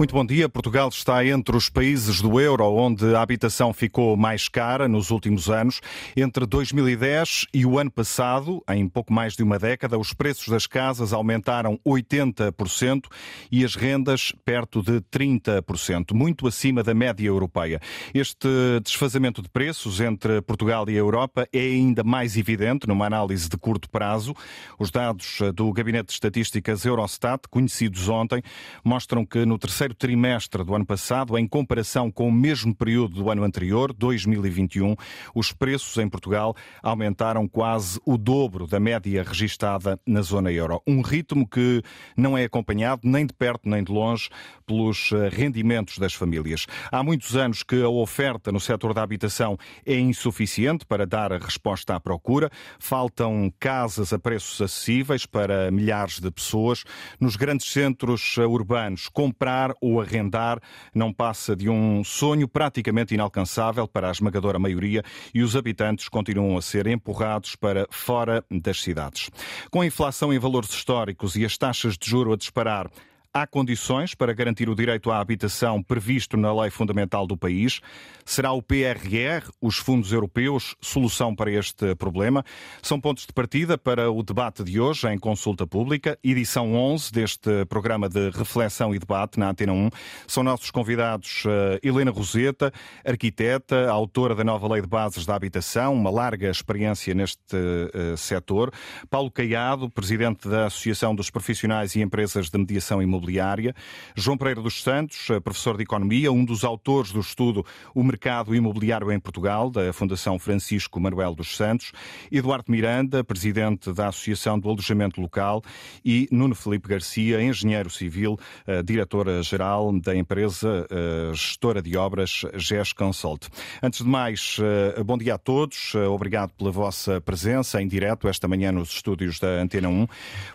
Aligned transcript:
Muito 0.00 0.14
bom 0.14 0.24
dia. 0.24 0.48
Portugal 0.48 0.88
está 0.88 1.22
entre 1.26 1.54
os 1.54 1.68
países 1.68 2.22
do 2.22 2.40
euro 2.40 2.64
onde 2.64 3.14
a 3.14 3.20
habitação 3.20 3.70
ficou 3.70 4.16
mais 4.16 4.48
cara 4.48 4.88
nos 4.88 5.10
últimos 5.10 5.50
anos. 5.50 5.82
Entre 6.16 6.46
2010 6.46 7.48
e 7.52 7.66
o 7.66 7.78
ano 7.78 7.90
passado, 7.90 8.64
em 8.70 8.88
pouco 8.88 9.12
mais 9.12 9.36
de 9.36 9.42
uma 9.42 9.58
década, 9.58 9.98
os 9.98 10.14
preços 10.14 10.48
das 10.48 10.66
casas 10.66 11.12
aumentaram 11.12 11.78
80% 11.86 13.08
e 13.52 13.62
as 13.62 13.74
rendas 13.74 14.32
perto 14.42 14.82
de 14.82 15.02
30%, 15.02 16.14
muito 16.14 16.48
acima 16.48 16.82
da 16.82 16.94
média 16.94 17.26
europeia. 17.26 17.78
Este 18.14 18.48
desfazamento 18.82 19.42
de 19.42 19.50
preços 19.50 20.00
entre 20.00 20.40
Portugal 20.40 20.88
e 20.88 20.94
a 20.94 20.98
Europa 20.98 21.46
é 21.52 21.60
ainda 21.60 22.02
mais 22.02 22.38
evidente 22.38 22.88
numa 22.88 23.04
análise 23.04 23.50
de 23.50 23.58
curto 23.58 23.90
prazo. 23.90 24.34
Os 24.78 24.90
dados 24.90 25.40
do 25.54 25.70
Gabinete 25.74 26.06
de 26.06 26.14
Estatísticas 26.14 26.86
Eurostat, 26.86 27.42
conhecidos 27.50 28.08
ontem, 28.08 28.42
mostram 28.82 29.26
que 29.26 29.44
no 29.44 29.58
terceiro 29.58 29.89
trimestre 29.94 30.64
do 30.64 30.74
ano 30.74 30.86
passado, 30.86 31.36
em 31.38 31.46
comparação 31.46 32.10
com 32.10 32.28
o 32.28 32.32
mesmo 32.32 32.74
período 32.74 33.14
do 33.14 33.30
ano 33.30 33.44
anterior, 33.44 33.92
2021, 33.92 34.94
os 35.34 35.52
preços 35.52 35.96
em 35.98 36.08
Portugal 36.08 36.54
aumentaram 36.82 37.48
quase 37.48 38.00
o 38.04 38.16
dobro 38.16 38.66
da 38.66 38.80
média 38.80 39.22
registada 39.22 39.98
na 40.06 40.22
zona 40.22 40.52
euro. 40.52 40.82
Um 40.86 41.00
ritmo 41.00 41.48
que 41.48 41.82
não 42.16 42.36
é 42.36 42.44
acompanhado 42.44 43.02
nem 43.04 43.26
de 43.26 43.32
perto 43.32 43.68
nem 43.68 43.82
de 43.82 43.92
longe 43.92 44.28
pelos 44.66 45.10
eh, 45.12 45.28
rendimentos 45.28 45.98
das 45.98 46.14
famílias. 46.14 46.66
Há 46.92 47.02
muitos 47.02 47.36
anos 47.36 47.62
que 47.62 47.82
a 47.82 47.88
oferta 47.88 48.52
no 48.52 48.60
setor 48.60 48.94
da 48.94 49.02
habitação 49.02 49.56
é 49.84 49.98
insuficiente 49.98 50.86
para 50.86 51.06
dar 51.06 51.32
a 51.32 51.38
resposta 51.38 51.94
à 51.94 52.00
procura. 52.00 52.50
Faltam 52.78 53.52
casas 53.58 54.12
a 54.12 54.18
preços 54.18 54.60
acessíveis 54.60 55.26
para 55.26 55.70
milhares 55.70 56.20
de 56.20 56.30
pessoas. 56.30 56.84
Nos 57.18 57.36
grandes 57.36 57.72
centros 57.72 58.36
eh, 58.38 58.46
urbanos, 58.46 59.08
comprar 59.08 59.74
ou 59.80 60.00
arrendar 60.00 60.60
não 60.94 61.12
passa 61.12 61.56
de 61.56 61.68
um 61.68 62.04
sonho 62.04 62.46
praticamente 62.46 63.14
inalcançável 63.14 63.88
para 63.88 64.08
a 64.08 64.12
esmagadora 64.12 64.58
maioria 64.58 65.02
e 65.34 65.42
os 65.42 65.56
habitantes 65.56 66.08
continuam 66.08 66.56
a 66.56 66.62
ser 66.62 66.86
empurrados 66.86 67.56
para 67.56 67.86
fora 67.90 68.44
das 68.50 68.82
cidades. 68.82 69.30
Com 69.70 69.80
a 69.80 69.86
inflação 69.86 70.32
em 70.32 70.38
valores 70.38 70.70
históricos 70.70 71.36
e 71.36 71.44
as 71.44 71.56
taxas 71.56 71.96
de 71.96 72.08
juro 72.08 72.32
a 72.32 72.36
disparar, 72.36 72.90
Há 73.32 73.46
condições 73.46 74.12
para 74.12 74.32
garantir 74.32 74.68
o 74.68 74.74
direito 74.74 75.08
à 75.08 75.20
habitação 75.20 75.80
previsto 75.80 76.36
na 76.36 76.52
lei 76.52 76.68
fundamental 76.68 77.28
do 77.28 77.36
país. 77.36 77.80
Será 78.24 78.50
o 78.50 78.60
PRR, 78.60 79.48
os 79.60 79.76
fundos 79.76 80.10
europeus, 80.12 80.74
solução 80.80 81.32
para 81.32 81.48
este 81.48 81.94
problema? 81.94 82.44
São 82.82 83.00
pontos 83.00 83.24
de 83.26 83.32
partida 83.32 83.78
para 83.78 84.10
o 84.10 84.20
debate 84.24 84.64
de 84.64 84.80
hoje 84.80 85.06
em 85.06 85.16
consulta 85.16 85.64
pública, 85.64 86.18
edição 86.24 86.74
11 86.74 87.12
deste 87.12 87.64
programa 87.66 88.08
de 88.08 88.30
reflexão 88.30 88.92
e 88.92 88.98
debate 88.98 89.38
na 89.38 89.50
Antena 89.50 89.74
1. 89.74 89.90
São 90.26 90.42
nossos 90.42 90.72
convidados 90.72 91.44
uh, 91.44 91.78
Helena 91.84 92.10
Roseta, 92.10 92.72
arquiteta, 93.06 93.88
autora 93.90 94.34
da 94.34 94.42
nova 94.42 94.66
Lei 94.72 94.82
de 94.82 94.88
Bases 94.88 95.24
da 95.24 95.36
Habitação, 95.36 95.94
uma 95.94 96.10
larga 96.10 96.50
experiência 96.50 97.14
neste 97.14 97.54
uh, 97.54 98.16
setor. 98.16 98.72
Paulo 99.08 99.30
Caiado, 99.30 99.88
presidente 99.88 100.48
da 100.48 100.66
Associação 100.66 101.14
dos 101.14 101.30
Profissionais 101.30 101.94
e 101.94 102.00
Empresas 102.00 102.50
de 102.50 102.58
Mediação 102.58 103.00
Imobiliária 103.00 103.19
imobiliária. 103.20 103.74
João 104.16 104.36
Pereira 104.36 104.62
dos 104.62 104.82
Santos, 104.82 105.28
eh, 105.30 105.38
professor 105.38 105.76
de 105.76 105.82
Economia, 105.82 106.32
um 106.32 106.44
dos 106.44 106.64
autores 106.64 107.12
do 107.12 107.20
estudo 107.20 107.64
O 107.94 108.02
Mercado 108.02 108.54
Imobiliário 108.54 109.12
em 109.12 109.20
Portugal, 109.20 109.70
da 109.70 109.92
Fundação 109.92 110.38
Francisco 110.38 110.98
Manuel 110.98 111.34
dos 111.34 111.56
Santos. 111.56 111.92
Eduardo 112.32 112.64
Miranda, 112.68 113.22
presidente 113.22 113.92
da 113.92 114.08
Associação 114.08 114.58
do 114.58 114.68
Alojamento 114.68 115.20
Local. 115.20 115.62
E 116.04 116.26
Nuno 116.32 116.54
Felipe 116.54 116.88
Garcia, 116.88 117.42
engenheiro 117.42 117.90
civil, 117.90 118.38
eh, 118.66 118.82
diretora-geral 118.82 119.92
da 120.00 120.16
empresa 120.16 120.86
eh, 120.90 121.30
gestora 121.34 121.82
de 121.82 121.96
obras 121.96 122.42
GES 122.54 122.92
Consult. 122.92 123.48
Antes 123.82 124.02
de 124.02 124.08
mais, 124.08 124.58
bom 125.04 125.18
dia 125.18 125.34
a 125.34 125.38
todos. 125.38 125.94
Obrigado 125.94 126.52
pela 126.52 126.70
vossa 126.70 127.20
presença 127.20 127.82
em 127.82 127.86
direto 127.86 128.28
esta 128.28 128.48
manhã 128.48 128.72
nos 128.72 128.90
estúdios 128.90 129.38
da 129.38 129.48
Antena 129.60 129.88
1. 129.88 130.06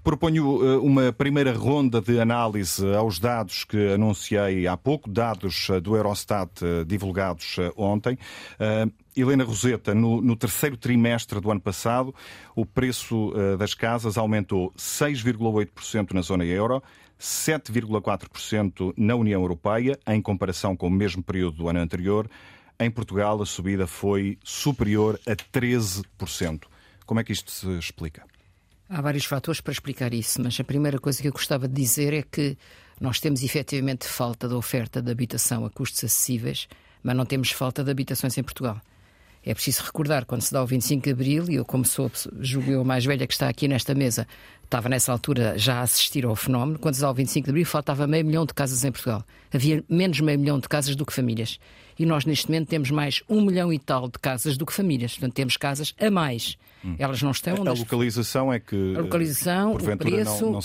Proponho 0.04 0.80
uma 0.82 1.12
primeira 1.12 1.54
ronda 1.54 2.02
de 2.02 2.20
análise 2.20 2.55
análise 2.56 2.96
aos 2.96 3.20
dados 3.20 3.66
que 3.66 3.94
anunciei 3.94 4.66
há 4.66 4.78
pouco, 4.78 5.10
dados 5.10 5.68
eh, 5.70 5.82
do 5.82 5.96
Eurostat 5.96 6.64
eh, 6.64 6.86
divulgados 6.86 7.58
eh, 7.60 7.72
ontem. 7.76 8.18
Helena 9.16 9.44
Roseta, 9.44 9.94
no, 9.94 10.22
no, 10.22 10.36
terceiro 10.36 10.78
trimestre 10.78 11.40
do 11.42 11.52
ano 11.52 11.60
passado, 11.60 12.14
o 12.56 12.66
preço 12.66 13.34
das 13.58 13.74
casas 13.74 14.18
aumentou 14.18 14.74
6,8% 14.78 16.12
na 16.14 16.22
zona 16.22 16.44
euro, 16.44 16.84
7,4% 17.18 18.94
na 18.98 19.16
União 19.16 19.42
Europeia, 19.42 19.98
em 20.06 20.22
comparação 20.22 20.76
com 20.76 20.88
o 20.88 20.92
mesmo 20.92 21.24
período 21.24 21.58
do 21.58 21.70
ano 21.70 21.80
anterior. 21.80 22.30
Em 22.78 22.92
Portugal, 22.92 23.42
a 23.42 23.46
subida 23.46 23.88
foi 23.88 24.38
superior 24.44 25.18
a 25.26 25.34
13%. 25.34 26.64
Como 27.06 27.20
é 27.20 27.24
que 27.24 27.32
isto 27.32 27.52
se 27.52 27.70
explica? 27.78 28.35
Há 28.88 29.02
vários 29.02 29.26
fatores 29.26 29.62
para 29.62 29.74
explicar 29.74 30.14
isso, 30.14 30.40
mas 30.42 30.60
a 30.60 30.64
primeira 30.64 31.00
coisa 31.00 31.20
que 31.20 31.28
eu 31.28 31.32
gostava 31.32 31.68
de 31.68 31.74
dizer 31.74 32.14
é 32.14 32.22
que 32.22 32.56
nós 33.02 33.20
temos 33.20 33.42
efetivamente 33.42 34.06
falta 34.06 34.48
de 34.48 34.54
oferta 34.54 35.02
de 35.02 35.12
habitação 35.12 35.66
a 35.66 35.72
custos 35.72 36.04
acessíveis, 36.04 36.68
mas 37.02 37.16
não 37.16 37.26
temos 37.26 37.50
falta 37.50 37.84
de 37.84 37.90
habitações 37.90 38.38
em 38.38 38.44
Portugal. 38.44 38.80
É 39.44 39.54
preciso 39.54 39.84
recordar, 39.84 40.26
quando 40.26 40.42
se 40.42 40.54
dá 40.54 40.62
o 40.62 40.68
25 40.68 41.04
de 41.04 41.12
Abril, 41.12 41.46
e 41.50 41.56
eu, 41.56 41.66
como 41.66 41.84
sou, 41.84 42.12
julgo 42.40 42.72
eu, 42.72 42.82
a 42.82 42.84
mais 42.84 43.06
velha 43.06 43.26
que 43.26 43.34
está 43.34 43.50
aqui 43.50 43.68
nesta 43.68 43.96
mesa, 43.96 44.28
estava 44.66 44.90
nessa 44.90 45.12
altura 45.12 45.58
já 45.58 45.80
a 45.80 45.82
assistir 45.82 46.26
ao 46.26 46.36
fenómeno, 46.36 46.78
quando 46.80 46.96
se 46.96 47.02
dá 47.02 47.10
o 47.10 47.14
25 47.14 47.46
de 47.46 47.52
Abril, 47.52 47.66
faltava 47.66 48.06
meio 48.08 48.26
milhão 48.26 48.46
de 48.46 48.54
casas 48.54 48.84
em 48.84 48.92
Portugal. 48.92 49.24
Havia 49.54 49.84
menos 49.90 50.20
meio 50.20 50.40
milhão 50.40 50.60
de 50.60 50.68
casas 50.68 50.96
do 50.96 51.06
que 51.06 51.14
famílias. 51.14 51.60
E 51.98 52.06
nós, 52.06 52.26
neste 52.26 52.48
momento, 52.48 52.68
temos 52.68 52.92
mais 52.92 53.24
um 53.30 53.42
milhão 53.42 53.72
e 53.72 53.80
tal 53.80 54.08
de 54.10 54.20
casas 54.20 54.58
do 54.58 54.66
que 54.66 54.74
famílias. 54.74 55.14
Portanto, 55.14 55.34
temos 55.34 55.56
casas 55.56 55.96
a 55.98 56.12
mais. 56.12 56.58
Hum. 56.84 56.96
Elas 57.00 57.22
não 57.22 57.32
estão. 57.32 57.56
A, 57.66 57.70
a 57.70 57.74
localização 57.74 58.52
é 58.52 58.60
que. 58.60 58.96
A 58.96 59.02
localização, 59.02 59.74
o 59.74 59.98
preço 59.98 60.46
não, 60.46 60.52
não 60.52 60.60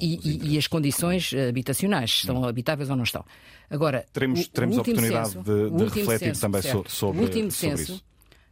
e, 0.00 0.18
e, 0.22 0.54
e, 0.54 0.58
as 0.58 0.66
condições 0.66 1.32
habitacionais, 1.48 2.10
estão 2.10 2.42
hum. 2.42 2.44
habitáveis 2.46 2.90
ou 2.90 2.96
não 2.96 3.04
estão. 3.04 3.24
Agora, 3.70 4.04
teremos, 4.12 4.46
teremos 4.48 4.76
a 4.76 4.82
oportunidade 4.82 5.30
censo, 5.30 5.42
de, 5.42 5.70
de 5.70 5.84
refletir 5.84 6.26
censo, 6.26 6.40
também 6.40 6.62
certo. 6.62 6.92
sobre, 6.92 7.20
o 7.20 7.24
último 7.24 7.50
sobre 7.50 7.76
censo 7.76 7.92
isso. 7.94 8.04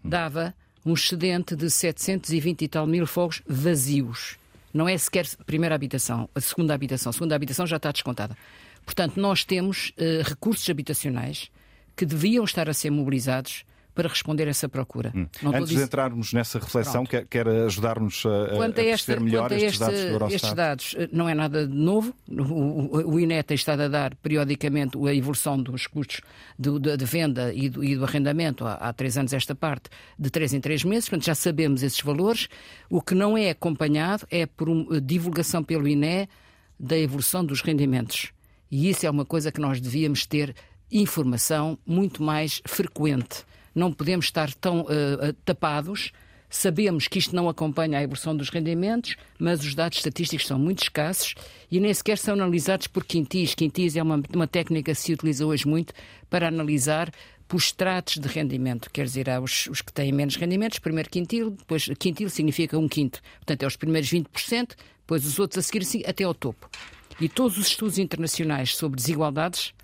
Hum. 0.04 0.08
dava 0.08 0.54
um 0.84 0.94
excedente 0.94 1.54
de 1.54 1.70
720 1.70 2.62
e 2.62 2.69
tal 2.69 2.86
mil 2.86 3.06
fogos 3.06 3.42
vazios. 3.46 4.36
Não 4.72 4.88
é 4.88 4.96
sequer 4.96 5.26
a 5.38 5.44
primeira 5.44 5.74
habitação, 5.74 6.28
a 6.34 6.40
segunda 6.40 6.74
habitação. 6.74 7.10
A 7.10 7.12
segunda 7.12 7.34
habitação 7.34 7.66
já 7.66 7.76
está 7.76 7.92
descontada. 7.92 8.36
Portanto, 8.84 9.20
nós 9.20 9.44
temos 9.44 9.90
uh, 9.90 10.22
recursos 10.28 10.68
habitacionais 10.68 11.50
que 11.96 12.06
deviam 12.06 12.44
estar 12.44 12.68
a 12.68 12.74
ser 12.74 12.90
mobilizados 12.90 13.64
para 13.94 14.08
responder 14.08 14.47
a 14.47 14.50
essa 14.50 14.69
procura. 14.69 15.12
Hum. 15.14 15.26
Antes 15.54 15.69
de 15.69 15.82
entrarmos 15.82 16.32
nessa 16.32 16.58
reflexão, 16.58 17.04
quer, 17.04 17.26
quer 17.26 17.47
ajudar-nos 17.48 18.25
a, 18.25 18.56
quanto 18.56 18.78
a, 18.78 18.82
a 18.82 18.84
este, 18.86 19.20
melhor 19.20 19.48
quanto 19.48 19.54
estes 19.54 19.78
dados 19.78 20.00
do 20.00 20.06
Eurostat? 20.06 20.34
Estes 20.34 20.54
dados 20.54 20.94
eh, 20.98 21.08
não 21.12 21.28
é 21.28 21.34
nada 21.34 21.66
de 21.66 21.75
novo. 21.75 22.14
O, 22.28 23.12
o, 23.12 23.20
INE 23.20 23.42
tem 23.42 23.54
estado 23.54 23.82
a 23.82 23.88
dar 23.88 24.14
periodicamente 24.16 24.97
a 25.06 25.14
evolução 25.14 25.62
dos 25.62 25.86
custos 25.86 26.22
de, 26.58 26.78
de, 26.78 26.97
de 26.97 27.04
venda 27.04 27.52
e 27.52 27.69
do, 27.69 27.84
e 27.84 27.94
do 27.94 28.04
arrendamento 28.04 28.66
há, 28.66 28.75
há, 28.75 28.92
três 28.92 29.19
anos 29.19 29.32
esta 29.32 29.54
parte, 29.54 29.91
de 30.19 30.31
três 30.31 30.54
em 30.54 30.60
três 30.60 30.84
meses. 30.84 31.08
Portanto, 31.08 31.26
já 31.26 31.34
sabemos 31.34 31.82
esses 31.82 32.00
valores. 32.00 32.48
O 32.88 33.02
que 33.02 33.14
não 33.14 33.37
é 33.37 33.50
acompanhado 33.50 34.26
é 34.31 34.46
por 34.46 34.69
uma 34.69 35.00
divulgação 35.00 35.62
pelo 35.62 35.87
INE 35.87 36.28
da 36.81 36.99
evolução 36.99 37.44
dos 37.44 37.61
rendimentos. 37.61 38.32
E 38.70 38.88
isso 38.88 39.06
é 39.06 39.11
uma 39.11 39.26
coisa 39.26 39.52
que 39.52 39.61
nós 39.61 39.81
devíamos 39.81 40.25
ter 40.25 40.55
informação 40.90 41.78
muito 41.87 42.22
mais 42.22 42.62
frequente 42.66 43.44
não 43.74 43.92
podemos 43.92 44.26
estar 44.26 44.52
tão 44.54 44.82
uh, 44.82 45.32
tapados. 45.44 46.12
Sabemos 46.48 47.08
que 47.08 47.19
isto 47.19 47.34
não 47.34 47.48
acompanha 47.48 47.98
a 47.98 48.02
evolução 48.02 48.36
dos 48.36 48.50
rendimentos, 48.50 49.16
mas 49.38 49.64
os 49.64 49.74
dados 49.74 49.98
estatísticos 49.98 50.46
são 50.46 50.58
muito 50.58 50.82
escassos 50.82 51.34
e 51.70 51.80
nem 51.80 51.94
sequer 51.94 52.19
são 52.19 52.34
analisados 52.34 52.86
por 52.86 53.04
quintis. 53.04 53.54
Quintis 53.54 53.96
é 53.96 54.02
uma, 54.02 54.22
uma 54.34 54.46
técnica 54.46 54.92
que 54.92 55.00
se 55.00 55.14
utiliza 55.14 55.46
hoje 55.46 55.66
muito 55.66 55.94
para 56.28 56.48
analisar 56.48 57.10
por 57.48 57.58
estratos 57.58 58.16
de 58.16 58.26
rendimento, 58.28 58.90
quer 58.90 59.04
dizer, 59.04 59.28
há 59.28 59.38
os, 59.38 59.66
os, 59.66 59.82
que 59.82 59.92
têm 59.92 60.10
menos 60.10 60.36
rendimentos, 60.36 60.78
primeiro 60.78 61.10
quintil, 61.10 61.50
depois 61.50 61.86
quintil 61.98 62.30
significa 62.30 62.78
um 62.78 62.88
quinto. 62.88 63.20
Portanto, 63.40 63.62
é 63.62 63.66
os 63.66 63.76
primeiros 63.76 64.10
20%, 64.10 64.70
depois 65.00 65.26
os 65.26 65.38
outros 65.38 65.58
a 65.58 65.62
seguir 65.62 65.82
assim, 65.82 66.02
até 66.06 66.25
ao 66.25 66.32
topo. 66.32 66.70
E 67.20 67.28
todos 67.28 67.58
os 67.58 67.66
estudos 67.66 67.98
internacionais 67.98 68.75
sobre 68.75 68.96
desigualdades 68.96 69.75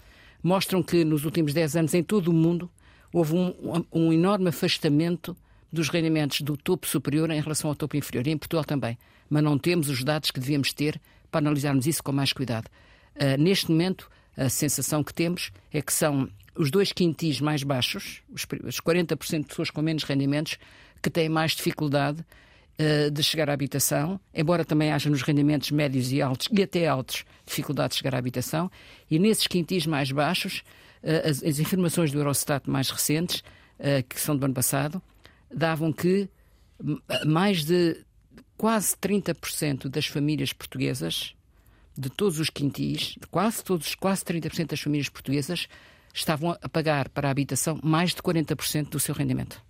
mostram 0.43 0.82
que 0.82 1.05
nos 1.05 1.26
últimos 1.26 1.52
10 1.52 1.76
anos 1.76 1.94
em 1.94 2.02
todo 2.02 2.29
o 2.29 2.32
mundo 2.32 2.70
houve 3.12 3.34
um, 3.34 3.84
um 3.93 4.12
enorme 4.12 4.49
afastamento 4.49 5.37
dos 5.72 5.88
rendimentos 5.88 6.40
do 6.40 6.56
topo 6.56 6.87
superior 6.87 7.31
em 7.31 7.40
relação 7.40 7.70
ao 7.70 7.76
topo 7.76 7.96
inferior, 7.96 8.26
e 8.26 8.31
em 8.31 8.38
Portugal 8.38 8.64
também. 8.64 8.99
Mas 9.28 9.43
não 9.43 9.58
temos 9.58 9.88
os 9.88 10.02
dados 10.02 10.31
que 10.31 10.40
devíamos 10.40 10.72
ter 10.72 11.00
para 11.31 11.40
analisarmos 11.40 11.87
isso 11.87 12.02
com 12.02 12.12
mais 12.12 12.32
cuidado. 12.32 12.69
Uh, 13.14 13.40
neste 13.40 13.70
momento, 13.70 14.10
a 14.37 14.49
sensação 14.49 15.02
que 15.02 15.12
temos 15.12 15.50
é 15.72 15.82
que 15.82 15.93
são 15.93 16.28
os 16.55 16.70
dois 16.70 16.93
quintis 16.93 17.40
mais 17.40 17.62
baixos, 17.62 18.22
os 18.32 18.81
40% 18.81 19.40
de 19.40 19.46
pessoas 19.46 19.70
com 19.70 19.82
menos 19.82 20.05
rendimentos, 20.05 20.58
que 21.02 21.10
têm 21.10 21.28
mais 21.28 21.52
dificuldade 21.52 22.25
uh, 22.78 23.10
de 23.10 23.22
chegar 23.22 23.50
à 23.50 23.52
habitação, 23.52 24.19
embora 24.34 24.64
também 24.64 24.90
haja 24.90 25.10
nos 25.10 25.22
rendimentos 25.22 25.70
médios 25.70 26.10
e 26.12 26.22
altos 26.22 26.49
e 26.50 26.62
até 26.62 26.87
altos 26.87 27.25
dificuldade 27.46 27.90
de 27.90 27.99
chegar 27.99 28.14
à 28.14 28.19
habitação, 28.19 28.70
e 29.10 29.19
nesses 29.19 29.46
quintis 29.46 29.87
mais 29.87 30.10
baixos, 30.10 30.62
as, 31.03 31.43
as, 31.43 31.59
informações 31.59 32.11
do 32.12 32.19
Eurostat 32.19 32.69
mais 32.69 32.91
recentes, 32.91 33.43
uh, 33.79 34.03
que 34.09 34.21
são 34.21 34.37
do 34.37 34.45
ano 34.45 34.55
passado, 34.55 35.03
davam 35.53 35.93
que 35.93 36.29
mais 37.27 37.65
de 37.65 38.05
quase 38.56 38.97
30% 38.97 39.89
das 39.89 40.06
famílias 40.06 40.53
portuguesas, 40.53 41.35
de 41.97 42.09
todos 42.09 42.39
os 42.39 42.50
quintis, 42.50 43.17
quase 43.31 43.65
todos, 43.65 43.95
quase 43.95 44.25
30% 44.25 44.69
das 44.69 44.81
famílias 44.81 45.09
portuguesas 45.09 45.69
estavam 46.15 46.56
a 46.61 46.69
pagar 46.69 47.09
para 47.09 47.29
a 47.29 47.31
habitação 47.31 47.79
mais 47.83 48.15
de 48.15 48.23
40% 48.23 48.91
do 48.91 49.01
seu 49.01 49.15
rendimento. 49.15 49.62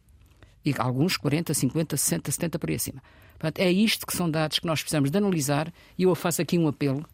E 0.65 0.75
alguns 0.79 1.17
40, 1.17 1.55
50, 1.55 1.97
60, 1.97 2.31
70 2.31 2.59
por 2.59 2.69
aí 2.69 2.77
acima. 2.77 3.03
Portanto, 3.39 3.59
é 3.61 3.71
isto 3.71 4.07
que 4.07 4.17
são 4.17 4.31
dados 4.31 4.59
que 4.59 4.67
nós 4.67 4.81
precisamos 4.81 5.11
de 5.11 5.17
analisar 5.17 5.73
e 5.97 6.03
eu 6.03 6.15
faço 6.15 6.43
aqui 6.43 6.59
um 6.59 6.69
apelo 6.69 7.07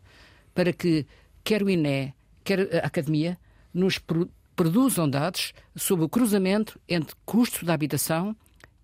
para 0.55 0.73
que 0.73 1.07
quer 1.43 1.63
o 1.63 1.69
INE, 1.69 2.15
quer 2.43 2.75
a 2.83 2.87
Academia, 2.87 3.39
nos 3.75 3.99
produzam 4.55 5.11
dados 5.11 5.53
sobre 5.75 6.05
o 6.05 6.09
cruzamento 6.09 6.81
entre 6.89 7.17
custo 7.27 7.67
da 7.67 7.75
habitação 7.75 8.37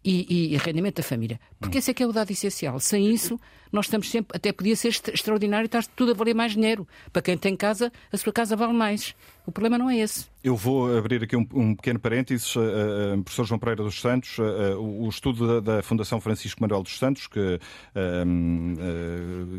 e, 0.04 0.52
e, 0.52 0.56
rendimento 0.56 0.96
da 0.96 1.02
família. 1.02 1.40
Porque 1.61 1.79
esse 1.79 1.91
é 1.91 1.95
que 1.95 2.03
é 2.03 2.07
o 2.07 2.12
dado 2.12 2.31
essencial. 2.31 2.81
Sem 2.81 3.12
isso, 3.12 3.39
nós 3.71 3.85
estamos 3.87 4.11
sempre. 4.11 4.37
Até 4.37 4.51
podia 4.51 4.75
ser 4.75 4.89
extraordinário 4.89 5.67
estar 5.67 5.85
tudo 5.95 6.12
a 6.12 6.15
valer 6.15 6.35
mais 6.35 6.53
dinheiro. 6.53 6.89
Para 7.12 7.23
quem 7.23 7.37
tem 7.37 7.55
casa, 7.55 7.93
a 8.11 8.17
sua 8.17 8.33
casa 8.33 8.57
vale 8.57 8.73
mais. 8.73 9.15
O 9.47 9.53
problema 9.53 9.77
não 9.77 9.91
é 9.91 9.99
esse. 9.99 10.27
Eu 10.43 10.57
vou 10.57 10.97
abrir 10.97 11.23
aqui 11.23 11.37
um, 11.37 11.47
um 11.53 11.75
pequeno 11.75 11.99
parênteses. 11.99 12.55
Uh, 12.57 12.61
uh, 12.61 13.23
professor 13.23 13.45
João 13.45 13.59
Pereira 13.59 13.83
dos 13.83 14.01
Santos, 14.01 14.39
uh, 14.39 14.79
o 14.79 15.09
estudo 15.09 15.61
da, 15.61 15.77
da, 15.77 15.83
Fundação 15.83 16.21
Francisco 16.21 16.62
Manuel 16.62 16.83
dos 16.83 16.99
Santos, 16.99 17.27
que, 17.27 17.61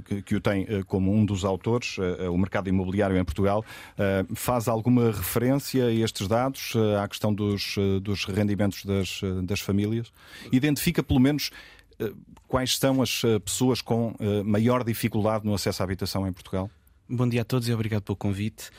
que, 0.06 0.22
que, 0.24 0.36
o 0.36 0.42
tem 0.42 0.66
como 0.88 1.14
um 1.14 1.26
dos 1.26 1.46
autores, 1.46 1.98
o 1.98 2.38
mercado 2.38 2.70
imobiliário 2.70 3.18
em 3.18 3.24
Portugal, 3.24 3.64
faz 4.34 4.68
alguma 4.68 5.12
referência 5.12 5.86
a 5.86 5.94
estes 5.94 6.28
dados, 6.28 6.74
à 7.02 7.08
questão 7.08 7.34
dos, 7.34 7.76
dos 8.02 8.26
rendimentos 8.26 8.86
das, 8.86 9.22
das 9.44 9.60
famílias? 9.60 10.12
Identifica, 10.52 11.04
pelo 11.04 11.20
menos, 11.20 11.52
quais 12.48 12.78
são 12.78 13.02
as 13.02 13.22
pessoas 13.44 13.82
com 13.82 14.16
maior 14.46 14.84
dificuldade 14.84 15.46
no 15.46 15.54
acesso 15.54 15.82
à 15.82 15.86
habitação 15.86 16.28
em 16.28 16.34
Portugal? 16.34 16.70
Bom 17.10 17.28
dia 17.28 17.42
a 17.42 17.46
todos 17.46 17.68
e 17.68 17.74
obrigado 17.74 18.04
pelo 18.04 18.16
convite. 18.16 18.70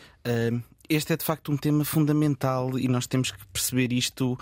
Este 0.89 1.13
é 1.13 1.17
de 1.17 1.25
facto 1.25 1.53
um 1.53 1.57
tema 1.57 1.85
fundamental 1.85 2.79
e 2.79 2.89
nós 2.89 3.07
temos 3.07 3.31
que 3.31 3.47
perceber 3.47 3.93
isto 3.93 4.39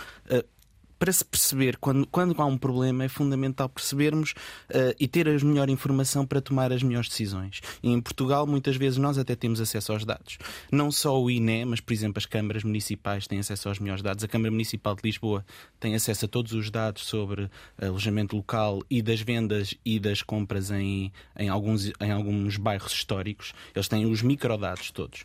para 1.00 1.12
se 1.14 1.24
perceber 1.24 1.78
quando, 1.78 2.06
quando 2.06 2.40
há 2.40 2.44
um 2.44 2.58
problema, 2.58 3.04
é 3.04 3.08
fundamental 3.08 3.70
percebermos 3.70 4.32
uh, 4.68 4.94
e 5.00 5.08
ter 5.08 5.26
a 5.26 5.32
melhor 5.42 5.70
informação 5.70 6.26
para 6.26 6.42
tomar 6.42 6.70
as 6.70 6.82
melhores 6.82 7.08
decisões. 7.08 7.62
E 7.82 7.90
em 7.90 7.98
Portugal, 8.02 8.46
muitas 8.46 8.76
vezes, 8.76 8.98
nós 8.98 9.16
até 9.16 9.34
temos 9.34 9.62
acesso 9.62 9.92
aos 9.92 10.04
dados. 10.04 10.36
Não 10.70 10.92
só 10.92 11.18
o 11.18 11.30
INE, 11.30 11.64
mas, 11.64 11.80
por 11.80 11.94
exemplo, 11.94 12.18
as 12.18 12.26
câmaras 12.26 12.64
municipais 12.64 13.26
têm 13.26 13.38
acesso 13.38 13.70
aos 13.70 13.78
melhores 13.78 14.02
dados. 14.02 14.22
A 14.22 14.28
Câmara 14.28 14.50
Municipal 14.50 14.94
de 14.94 15.00
Lisboa 15.02 15.42
tem 15.80 15.94
acesso 15.94 16.26
a 16.26 16.28
todos 16.28 16.52
os 16.52 16.70
dados 16.70 17.06
sobre 17.06 17.50
alojamento 17.80 18.36
local 18.36 18.82
e 18.90 19.00
das 19.00 19.22
vendas 19.22 19.74
e 19.82 19.98
das 19.98 20.20
compras 20.20 20.70
em, 20.70 21.10
em, 21.38 21.48
alguns, 21.48 21.90
em 21.98 22.10
alguns 22.10 22.58
bairros 22.58 22.92
históricos. 22.92 23.54
Eles 23.74 23.88
têm 23.88 24.04
os 24.04 24.20
microdados 24.20 24.90
todos. 24.90 25.24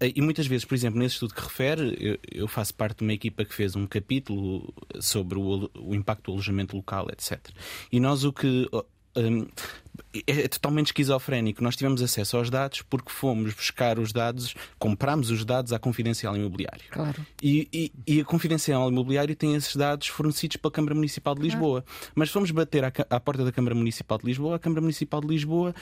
Eh, 0.00 0.12
e 0.16 0.20
muitas 0.20 0.46
vezes, 0.46 0.64
por 0.64 0.74
exemplo, 0.74 0.98
nesse 0.98 1.14
estudo 1.14 1.34
que 1.34 1.42
refere, 1.42 2.20
eu 2.30 2.48
faço 2.48 2.74
parte 2.74 2.98
de 2.98 3.04
uma 3.04 3.12
equipa 3.12 3.44
que 3.44 3.54
fez 3.54 3.76
um 3.76 3.86
capítulo 3.86 4.72
sobre 5.00 5.38
o, 5.38 5.70
o 5.74 5.94
impacto 5.94 6.24
do 6.24 6.32
alojamento 6.32 6.76
local, 6.76 7.08
etc. 7.10 7.48
E 7.90 8.00
nós 8.00 8.24
o 8.24 8.32
que. 8.32 8.68
Um, 9.16 9.46
é, 10.26 10.42
é 10.42 10.48
totalmente 10.48 10.88
esquizofrénico. 10.88 11.62
Nós 11.62 11.74
tivemos 11.74 12.02
acesso 12.02 12.36
aos 12.36 12.50
dados 12.50 12.82
porque 12.82 13.10
fomos 13.10 13.54
buscar 13.54 13.98
os 13.98 14.12
dados, 14.12 14.54
compramos 14.78 15.30
os 15.30 15.42
dados 15.42 15.72
à 15.72 15.78
Confidencial 15.78 16.36
Imobiliário. 16.36 16.84
Claro. 16.90 17.26
E, 17.42 17.66
e, 17.72 17.92
e 18.06 18.20
a 18.20 18.24
Confidencial 18.24 18.90
Imobiliário 18.90 19.34
tem 19.34 19.54
esses 19.54 19.74
dados 19.74 20.08
fornecidos 20.08 20.58
pela 20.58 20.70
Câmara 20.70 20.94
Municipal 20.94 21.34
de 21.34 21.40
Lisboa. 21.40 21.82
Ah. 21.86 22.10
Mas 22.14 22.30
fomos 22.30 22.50
bater 22.50 22.84
à, 22.84 22.92
à 23.08 23.18
porta 23.18 23.42
da 23.42 23.52
Câmara 23.52 23.74
Municipal 23.74 24.18
de 24.18 24.26
Lisboa, 24.26 24.56
a 24.56 24.58
Câmara 24.58 24.82
Municipal 24.82 25.22
de 25.22 25.28
Lisboa 25.28 25.74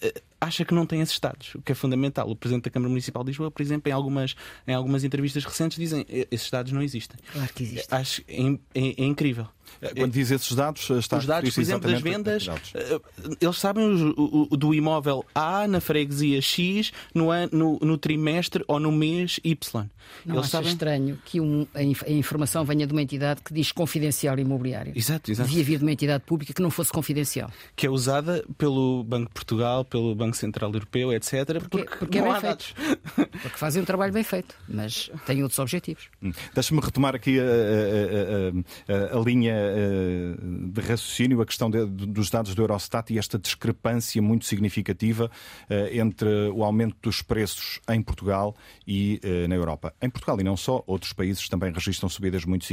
eh, 0.00 0.22
acha 0.40 0.64
que 0.64 0.74
não 0.74 0.86
tem 0.86 1.00
esses 1.00 1.18
dados, 1.18 1.54
o 1.54 1.62
que 1.62 1.72
é 1.72 1.74
fundamental. 1.74 2.28
O 2.28 2.36
Presidente 2.36 2.64
da 2.64 2.70
Câmara 2.70 2.88
Municipal 2.88 3.22
de 3.24 3.30
Lisboa, 3.30 3.50
por 3.50 3.62
exemplo, 3.62 3.90
em 3.90 3.92
algumas, 3.92 4.34
em 4.66 4.74
algumas 4.74 5.04
entrevistas 5.04 5.44
recentes, 5.44 5.78
dizem 5.78 6.04
esses 6.30 6.50
dados 6.50 6.72
não 6.72 6.82
existem. 6.82 7.18
Claro 7.32 7.52
que 7.52 7.62
existem. 7.62 7.98
Acho 7.98 8.22
é, 8.28 8.42
é, 8.74 9.02
é 9.02 9.04
incrível. 9.04 9.48
Eh, 9.80 9.92
quando 9.94 10.12
diz 10.12 10.30
esses 10.30 10.54
dados, 10.54 10.88
está 10.90 11.18
Os 11.18 11.26
dados, 11.26 11.54
por 11.54 11.60
exemplo, 11.60 11.90
das 11.90 12.00
vendas, 12.00 12.48
eh, 12.74 13.00
eles 13.40 13.58
sabem 13.58 13.84
o, 14.16 14.48
o, 14.50 14.56
do 14.56 14.74
imóvel 14.74 15.24
A 15.34 15.66
na 15.66 15.80
freguesia 15.80 16.40
X 16.40 16.92
no, 17.14 17.28
no, 17.52 17.78
no 17.80 17.98
trimestre 17.98 18.64
ou 18.66 18.80
no 18.80 18.92
mês 18.92 19.40
Y. 19.44 19.86
Não 20.24 20.36
eles 20.36 20.48
sabem... 20.48 20.70
estranho 20.70 21.18
que 21.24 21.40
um, 21.40 21.66
a, 21.74 21.82
informação 22.10 22.64
venha 22.64 22.86
de 22.86 22.92
uma 22.92 23.02
entidade 23.02 23.42
que 23.42 23.52
diz 23.52 23.72
confidencial 23.72 24.38
imobiliário. 24.38 24.92
Exato, 24.94 25.30
exato. 25.30 25.48
Devia 25.48 25.64
vir 25.64 25.78
de 25.78 25.84
uma 25.84 25.92
entidade 25.92 26.24
pública 26.24 26.52
que 26.52 26.62
não 26.62 26.70
fosse 26.70 26.92
confidencial. 26.92 27.50
Que 27.74 27.86
é 27.86 27.90
usada 27.90 28.44
pelo 28.56 29.04
Banco 29.04 29.28
de 29.28 29.34
Portugal, 29.34 29.84
pelo 29.84 30.14
Banco 30.14 30.25
Central 30.32 30.72
Europeu, 30.72 31.12
etc. 31.12 31.60
Porque, 31.60 31.68
porque, 31.68 31.96
porque 31.96 32.18
é 32.18 32.22
bem 32.22 32.40
feito. 32.40 32.74
Porque 33.42 33.58
fazem 33.58 33.82
um 33.82 33.84
trabalho 33.84 34.12
bem 34.12 34.22
feito, 34.22 34.54
mas 34.66 35.10
têm 35.26 35.42
outros 35.42 35.58
objetivos. 35.58 36.08
Hum. 36.22 36.32
Deixa-me 36.54 36.80
retomar 36.80 37.14
aqui 37.14 37.38
a, 37.38 37.42
a, 37.42 39.14
a, 39.14 39.18
a 39.18 39.20
linha 39.22 39.54
eh, 39.54 40.36
de 40.72 40.80
raciocínio 40.80 41.40
a 41.42 41.46
questão 41.46 41.70
de, 41.70 41.84
dos 41.84 42.30
dados 42.30 42.54
do 42.54 42.62
Eurostat 42.62 43.12
e 43.12 43.18
esta 43.18 43.38
discrepância 43.38 44.22
muito 44.22 44.46
significativa 44.46 45.30
eh, 45.68 45.98
entre 45.98 46.28
o 46.48 46.64
aumento 46.64 46.96
dos 47.02 47.22
preços 47.22 47.80
em 47.88 48.02
Portugal 48.02 48.56
e 48.86 49.20
eh, 49.22 49.46
na 49.46 49.54
Europa. 49.54 49.94
Em 50.00 50.08
Portugal 50.08 50.40
e 50.40 50.44
não 50.44 50.56
só, 50.56 50.82
outros 50.86 51.12
países 51.12 51.48
também 51.48 51.72
registram 51.72 52.08
subidas 52.08 52.44
muito 52.44 52.64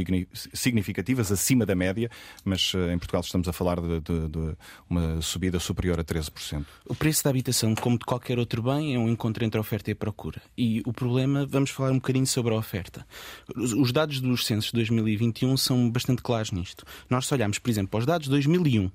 significativas, 0.54 1.30
acima 1.30 1.66
da 1.66 1.74
média, 1.74 2.10
mas 2.44 2.72
em 2.92 2.98
Portugal 2.98 3.20
estamos 3.20 3.48
a 3.48 3.52
falar 3.52 3.80
de, 3.80 4.00
de, 4.00 4.28
de 4.28 4.56
uma 4.88 5.20
subida 5.20 5.58
superior 5.58 6.00
a 6.00 6.04
13%. 6.04 6.64
O 6.86 6.94
preço 6.94 7.22
da 7.24 7.30
habitação, 7.30 7.43
como 7.80 7.98
de 7.98 8.04
qualquer 8.04 8.38
outro 8.38 8.62
bem, 8.62 8.94
é 8.94 8.98
um 8.98 9.08
encontro 9.08 9.44
entre 9.44 9.58
a 9.58 9.60
oferta 9.60 9.90
e 9.90 9.92
a 9.92 9.96
procura. 9.96 10.42
E 10.56 10.82
o 10.84 10.92
problema, 10.92 11.46
vamos 11.46 11.70
falar 11.70 11.90
um 11.92 11.96
bocadinho 11.96 12.26
sobre 12.26 12.52
a 12.52 12.56
oferta. 12.56 13.06
Os 13.56 13.90
dados 13.92 14.20
dos 14.20 14.44
censos 14.44 14.70
de 14.70 14.76
2021 14.78 15.56
são 15.56 15.90
bastante 15.90 16.22
claros 16.22 16.50
nisto 16.50 16.74
isto. 16.74 16.84
Nós 17.08 17.26
se 17.26 17.34
olharmos, 17.34 17.58
por 17.58 17.70
exemplo, 17.70 17.90
para 17.90 18.00
os 18.00 18.06
dados 18.06 18.24
de 18.24 18.30
2001, 18.30 18.82
um, 18.82 18.90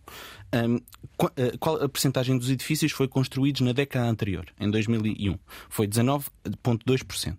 eh, 1.38 1.58
qual 1.60 1.82
a 1.82 1.88
percentagem 1.88 2.38
dos 2.38 2.50
edifícios 2.50 2.91
foi 2.91 3.08
construídos 3.08 3.62
na 3.62 3.72
década 3.72 4.08
anterior, 4.08 4.46
em 4.60 4.70
2001? 4.70 5.38
Foi 5.70 5.88
19,2%. 5.88 7.38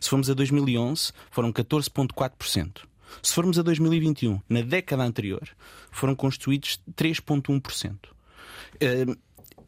Se 0.00 0.10
formos 0.10 0.28
a 0.28 0.34
2011, 0.34 1.12
foram 1.30 1.52
14,4%. 1.52 2.82
Se 3.22 3.32
formos 3.32 3.58
a 3.58 3.62
2021, 3.62 4.40
na 4.48 4.60
década 4.60 5.02
anterior, 5.02 5.48
foram 5.90 6.14
construídos 6.14 6.80
3,1%. 6.94 7.96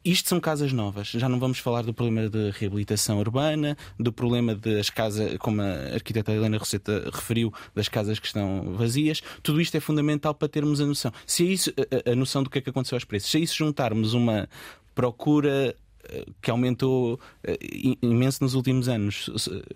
Isto 0.04 0.30
são 0.30 0.40
casas 0.40 0.73
novas. 0.73 1.09
Já 1.09 1.28
não 1.28 1.38
vamos 1.38 1.59
falar 1.59 1.83
do 1.83 1.92
problema 1.92 2.28
de 2.28 2.50
reabilitação 2.52 3.19
urbana, 3.19 3.76
do 3.99 4.12
problema 4.12 4.54
das 4.54 4.88
casas, 4.88 5.37
como 5.38 5.61
a 5.61 5.95
arquiteta 5.95 6.33
Helena 6.33 6.57
Roseta 6.57 7.11
referiu, 7.12 7.52
das 7.75 7.88
casas 7.88 8.19
que 8.19 8.26
estão 8.26 8.75
vazias. 8.76 9.23
Tudo 9.42 9.61
isto 9.61 9.76
é 9.76 9.80
fundamental 9.80 10.35
para 10.35 10.49
termos 10.49 10.80
a 10.80 10.87
noção. 10.87 11.12
Se 11.26 11.47
é 11.47 11.50
isso, 11.50 11.73
a, 12.07 12.12
a 12.12 12.14
noção 12.14 12.42
do 12.42 12.49
que 12.49 12.59
é 12.59 12.61
que 12.62 12.71
aconteceu 12.71 12.97
aos 12.97 13.04
preços. 13.04 13.30
Se 13.30 13.37
a 13.37 13.40
isso 13.40 13.57
juntarmos 13.57 14.14
uma 14.14 14.49
procura 14.95 15.76
eh, 16.04 16.26
que 16.40 16.50
aumentou 16.50 17.21
eh, 17.45 17.59
imenso 18.00 18.42
nos 18.42 18.54
últimos 18.54 18.88
anos 18.88 19.28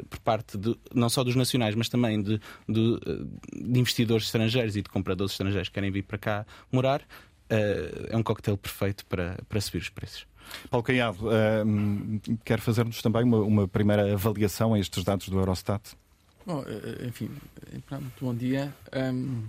por 0.08 0.18
parte 0.20 0.56
de, 0.56 0.74
não 0.94 1.08
só 1.10 1.22
dos 1.22 1.36
nacionais, 1.36 1.74
mas 1.74 1.90
também 1.90 2.22
de, 2.22 2.40
de, 2.66 2.98
de 3.52 3.78
investidores 3.78 4.24
estrangeiros 4.24 4.74
e 4.74 4.82
de 4.82 4.88
compradores 4.88 5.32
estrangeiros 5.32 5.68
que 5.68 5.74
querem 5.74 5.90
vir 5.90 6.02
para 6.02 6.16
cá 6.16 6.46
morar, 6.72 7.02
é 7.48 8.16
um 8.16 8.22
coquetel 8.22 8.56
perfeito 8.56 9.04
para, 9.06 9.38
para 9.48 9.60
subir 9.60 9.78
os 9.78 9.88
preços. 9.88 10.26
Paulo 10.70 10.84
Caiado, 10.84 11.26
uh, 11.26 12.38
quer 12.44 12.60
fazer-nos 12.60 13.00
também 13.02 13.24
uma, 13.24 13.38
uma, 13.38 13.68
primeira 13.68 14.12
avaliação 14.12 14.74
a 14.74 14.78
estes 14.78 15.04
dados 15.04 15.28
do 15.28 15.38
Eurostat? 15.38 15.96
Bom, 16.46 16.62
eh, 16.66 17.06
enfim, 17.06 17.30
muito 17.72 18.24
bom 18.24 18.34
dia. 18.34 18.74
Um, 18.94 19.44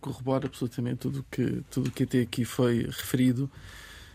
corrobora 0.00 0.46
absolutamente 0.46 0.98
tudo 0.98 1.24
que, 1.30 1.62
tudo 1.70 1.90
que 1.90 2.02
até 2.02 2.20
aqui 2.20 2.44
foi 2.44 2.82
referido. 2.82 3.50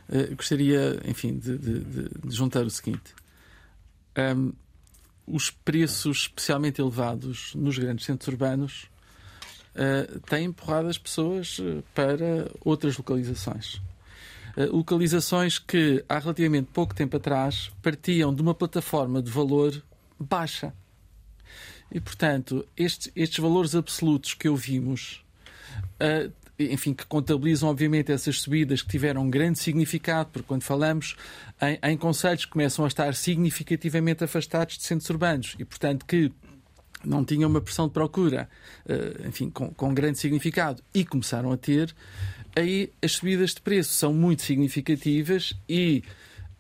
Uh, 0.07 0.35
gostaria, 0.35 1.01
enfim, 1.05 1.37
de, 1.37 1.57
de, 1.57 1.79
de, 1.81 2.09
juntar 2.35 2.63
o 2.63 2.69
seguinte. 2.69 3.15
Um, 4.17 4.53
os 5.25 5.49
preços 5.49 6.21
especialmente 6.21 6.81
elevados 6.81 7.53
nos 7.55 7.77
grandes 7.77 8.05
centros 8.05 8.27
urbanos 8.27 8.89
uh, 9.75 10.19
tem 10.21 10.45
empurrado 10.45 10.88
as 10.88 10.97
pessoas 10.97 11.57
eh, 11.59 11.81
para 11.93 12.49
outras 12.63 12.97
localizações. 12.97 13.75
Uh, 14.55 14.75
localizações 14.75 15.59
que, 15.59 16.03
há 16.07 16.19
relativamente 16.19 16.69
pouco 16.73 16.93
tempo 16.93 17.17
atrás, 17.17 17.71
partiam 17.81 18.33
de 18.33 18.41
uma 18.41 18.53
plataforma 18.53 19.21
de 19.21 19.31
valor 19.31 19.81
baixa. 20.19 20.73
E, 21.91 21.99
portanto, 21.99 22.67
estes, 22.77 23.11
estes 23.15 23.39
valores 23.39 23.75
absolutos 23.75 24.33
que 24.33 24.47
ouvimos 24.47 25.23
enfim, 26.59 26.93
que 26.93 27.05
contabilizam, 27.05 27.69
obviamente, 27.69 28.11
essas 28.11 28.41
subidas 28.41 28.81
que 28.81 28.89
tiveram 28.89 29.23
um 29.23 29.29
grande 29.29 29.59
significado, 29.59 30.29
porque 30.31 30.47
quando 30.47 30.63
falamos 30.63 31.15
em, 31.61 31.79
em 31.81 31.97
conselhos 31.97 32.45
que 32.45 32.51
começam 32.51 32.83
a 32.83 32.88
estar 32.88 33.15
significativamente 33.15 34.23
afastados 34.23 34.77
de 34.77 34.83
centros 34.83 35.09
urbanos 35.09 35.55
e, 35.57 35.63
portanto, 35.63 36.05
que 36.05 36.31
não 37.03 37.23
tinham 37.23 37.49
uma 37.49 37.61
pressão 37.61 37.87
de 37.87 37.93
procura, 37.93 38.49
eh, 38.87 39.27
enfim, 39.27 39.49
com, 39.49 39.69
com 39.69 39.93
grande 39.93 40.17
significado, 40.17 40.83
e 40.93 41.05
começaram 41.05 41.51
a 41.51 41.57
ter, 41.57 41.95
aí 42.55 42.91
as 43.01 43.13
subidas 43.13 43.53
de 43.53 43.61
preço 43.61 43.93
são 43.93 44.13
muito 44.13 44.41
significativas 44.41 45.53
e 45.67 46.03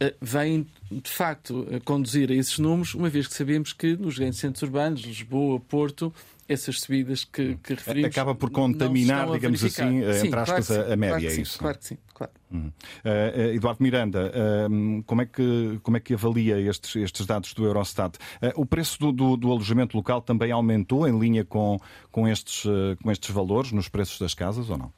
uh, 0.01 0.13
vêm, 0.21 0.65
de 0.91 1.09
facto, 1.09 1.67
conduzir 1.83 2.31
a 2.31 2.33
esses 2.33 2.57
números, 2.59 2.93
uma 2.93 3.09
vez 3.09 3.27
que 3.27 3.33
sabemos 3.33 3.73
que 3.73 3.95
nos 3.95 4.17
grandes 4.17 4.39
centros 4.39 4.61
urbanos, 4.63 5.01
Lisboa, 5.01 5.59
Porto, 5.59 6.13
essas 6.47 6.79
subidas 6.81 7.23
que, 7.23 7.55
que 7.63 7.75
referimos. 7.75 8.09
Acaba 8.09 8.33
por 8.33 8.49
contaminar, 8.49 9.29
digamos 9.31 9.63
assim, 9.63 10.01
sim, 10.01 10.27
entre 10.27 10.39
aspas, 10.39 10.67
claro 10.67 10.89
a, 10.89 10.93
a, 10.93 10.97
média, 10.97 11.19
claro 11.19 11.35
é 11.37 11.41
isso? 11.41 11.59
Claro 11.59 11.77
que 11.77 11.85
sim, 11.85 11.97
claro. 12.19 12.33
Uhum. 12.51 12.71
Uh, 13.05 13.55
Eduardo 13.55 13.81
Miranda, 13.81 14.31
uh, 14.31 15.03
como, 15.03 15.21
é 15.21 15.25
que, 15.25 15.79
como 15.81 15.97
é 15.97 15.99
que 15.99 16.13
avalia 16.13 16.59
estes, 16.59 16.95
estes 16.97 17.25
dados 17.25 17.53
do 17.53 17.65
Eurostat? 17.65 18.17
Uh, 18.41 18.61
o 18.61 18.65
preço 18.65 18.99
do, 18.99 19.11
do, 19.11 19.37
do, 19.37 19.51
alojamento 19.51 19.95
local 19.95 20.21
também 20.21 20.51
aumentou 20.51 21.07
em 21.07 21.17
linha 21.17 21.45
com, 21.45 21.79
com, 22.11 22.27
estes, 22.27 22.63
com 23.01 23.11
estes 23.11 23.29
valores 23.33 23.71
nos 23.71 23.87
preços 23.87 24.19
das 24.19 24.33
casas 24.33 24.69
ou 24.69 24.77
não? 24.77 24.91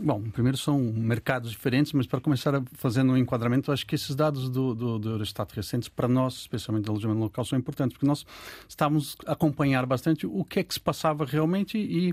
Bom, 0.00 0.22
primeiro 0.30 0.58
são 0.58 0.78
mercados 0.80 1.52
diferentes, 1.52 1.92
mas 1.92 2.06
para 2.06 2.20
começar 2.20 2.60
fazendo 2.72 3.12
um 3.12 3.16
enquadramento, 3.16 3.70
acho 3.70 3.86
que 3.86 3.94
esses 3.94 4.14
dados 4.14 4.48
do, 4.50 4.74
do, 4.74 4.98
do 4.98 5.10
Eurostat 5.10 5.54
recentes, 5.54 5.88
para 5.88 6.08
nós, 6.08 6.34
especialmente 6.34 6.86
do 6.86 6.90
alojamento 6.90 7.20
local, 7.20 7.44
são 7.44 7.56
importantes, 7.56 7.92
porque 7.94 8.06
nós 8.06 8.26
estávamos 8.68 9.16
a 9.24 9.32
acompanhar 9.32 9.86
bastante 9.86 10.26
o 10.26 10.44
que 10.44 10.58
é 10.60 10.64
que 10.64 10.74
se 10.74 10.80
passava 10.80 11.24
realmente 11.24 11.78
e 11.78 12.12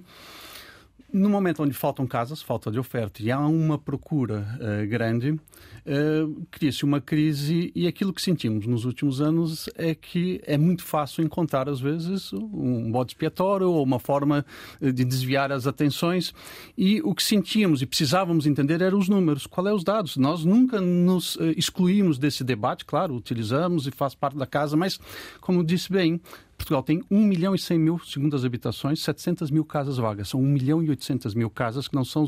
no 1.11 1.29
momento 1.29 1.63
onde 1.63 1.73
faltam 1.73 2.05
casas, 2.05 2.41
falta 2.41 2.71
de 2.71 2.79
oferta 2.79 3.21
e 3.21 3.31
há 3.31 3.39
uma 3.39 3.77
procura 3.77 4.45
uh, 4.55 4.87
grande, 4.87 5.31
uh, 5.31 6.47
cria-se 6.51 6.83
uma 6.83 6.99
crise 6.99 7.71
e 7.73 7.87
aquilo 7.87 8.13
que 8.13 8.21
sentimos 8.21 8.65
nos 8.65 8.85
últimos 8.85 9.21
anos 9.21 9.69
é 9.75 9.95
que 9.95 10.41
é 10.45 10.57
muito 10.57 10.83
fácil 10.83 11.23
encontrar, 11.23 11.69
às 11.69 11.79
vezes, 11.79 12.33
um 12.33 12.91
bode 12.91 13.11
expiatório 13.11 13.69
ou 13.69 13.83
uma 13.83 13.99
forma 13.99 14.45
eh, 14.81 14.91
de 14.91 15.05
desviar 15.05 15.51
as 15.51 15.67
atenções 15.67 16.33
e 16.77 17.01
o 17.01 17.13
que 17.13 17.23
sentíamos 17.23 17.81
e 17.81 17.85
precisávamos 17.85 18.45
entender 18.45 18.81
eram 18.81 18.97
os 18.97 19.07
números, 19.07 19.47
qual 19.47 19.67
é 19.67 19.73
os 19.73 19.83
dados. 19.83 20.17
Nós 20.17 20.43
nunca 20.43 20.81
nos 20.81 21.37
excluímos 21.55 22.17
desse 22.17 22.43
debate, 22.43 22.83
claro, 22.83 23.15
utilizamos 23.15 23.87
e 23.87 23.91
faz 23.91 24.15
parte 24.15 24.37
da 24.37 24.45
casa, 24.45 24.75
mas, 24.75 24.99
como 25.39 25.63
disse 25.63 25.91
bem, 25.91 26.19
Portugal 26.65 26.81
tem 26.81 27.03
1 27.11 27.21
milhão 27.21 27.53
e 27.53 27.59
100 27.59 27.77
mil 27.77 27.99
segundas 27.99 28.43
habitações, 28.43 28.99
700 29.03 29.51
mil 29.51 29.63
casas 29.63 29.97
vagas. 29.97 30.29
São 30.29 30.41
1 30.41 30.43
milhão 30.43 30.81
e 30.81 30.89
800 30.89 31.35
mil 31.35 31.47
casas 31.47 31.87
que 31.87 31.93
não 31.93 32.03
são 32.03 32.25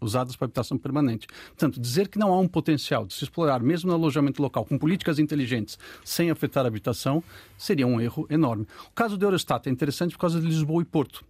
usadas 0.00 0.36
para 0.36 0.44
habitação 0.44 0.78
permanente. 0.78 1.26
Portanto, 1.48 1.80
dizer 1.80 2.06
que 2.06 2.16
não 2.16 2.32
há 2.32 2.38
um 2.38 2.46
potencial 2.46 3.04
de 3.04 3.12
se 3.14 3.24
explorar, 3.24 3.60
mesmo 3.60 3.88
no 3.88 3.96
alojamento 3.96 4.40
local, 4.40 4.64
com 4.64 4.78
políticas 4.78 5.18
inteligentes, 5.18 5.76
sem 6.04 6.30
afetar 6.30 6.64
a 6.64 6.68
habitação, 6.68 7.20
seria 7.58 7.84
um 7.84 8.00
erro 8.00 8.28
enorme. 8.30 8.64
O 8.86 8.94
caso 8.94 9.18
do 9.18 9.26
Eurostat 9.26 9.68
é 9.68 9.72
interessante 9.72 10.12
por 10.12 10.20
causa 10.20 10.40
de 10.40 10.46
Lisboa 10.46 10.82
e 10.82 10.84
Porto 10.84 11.24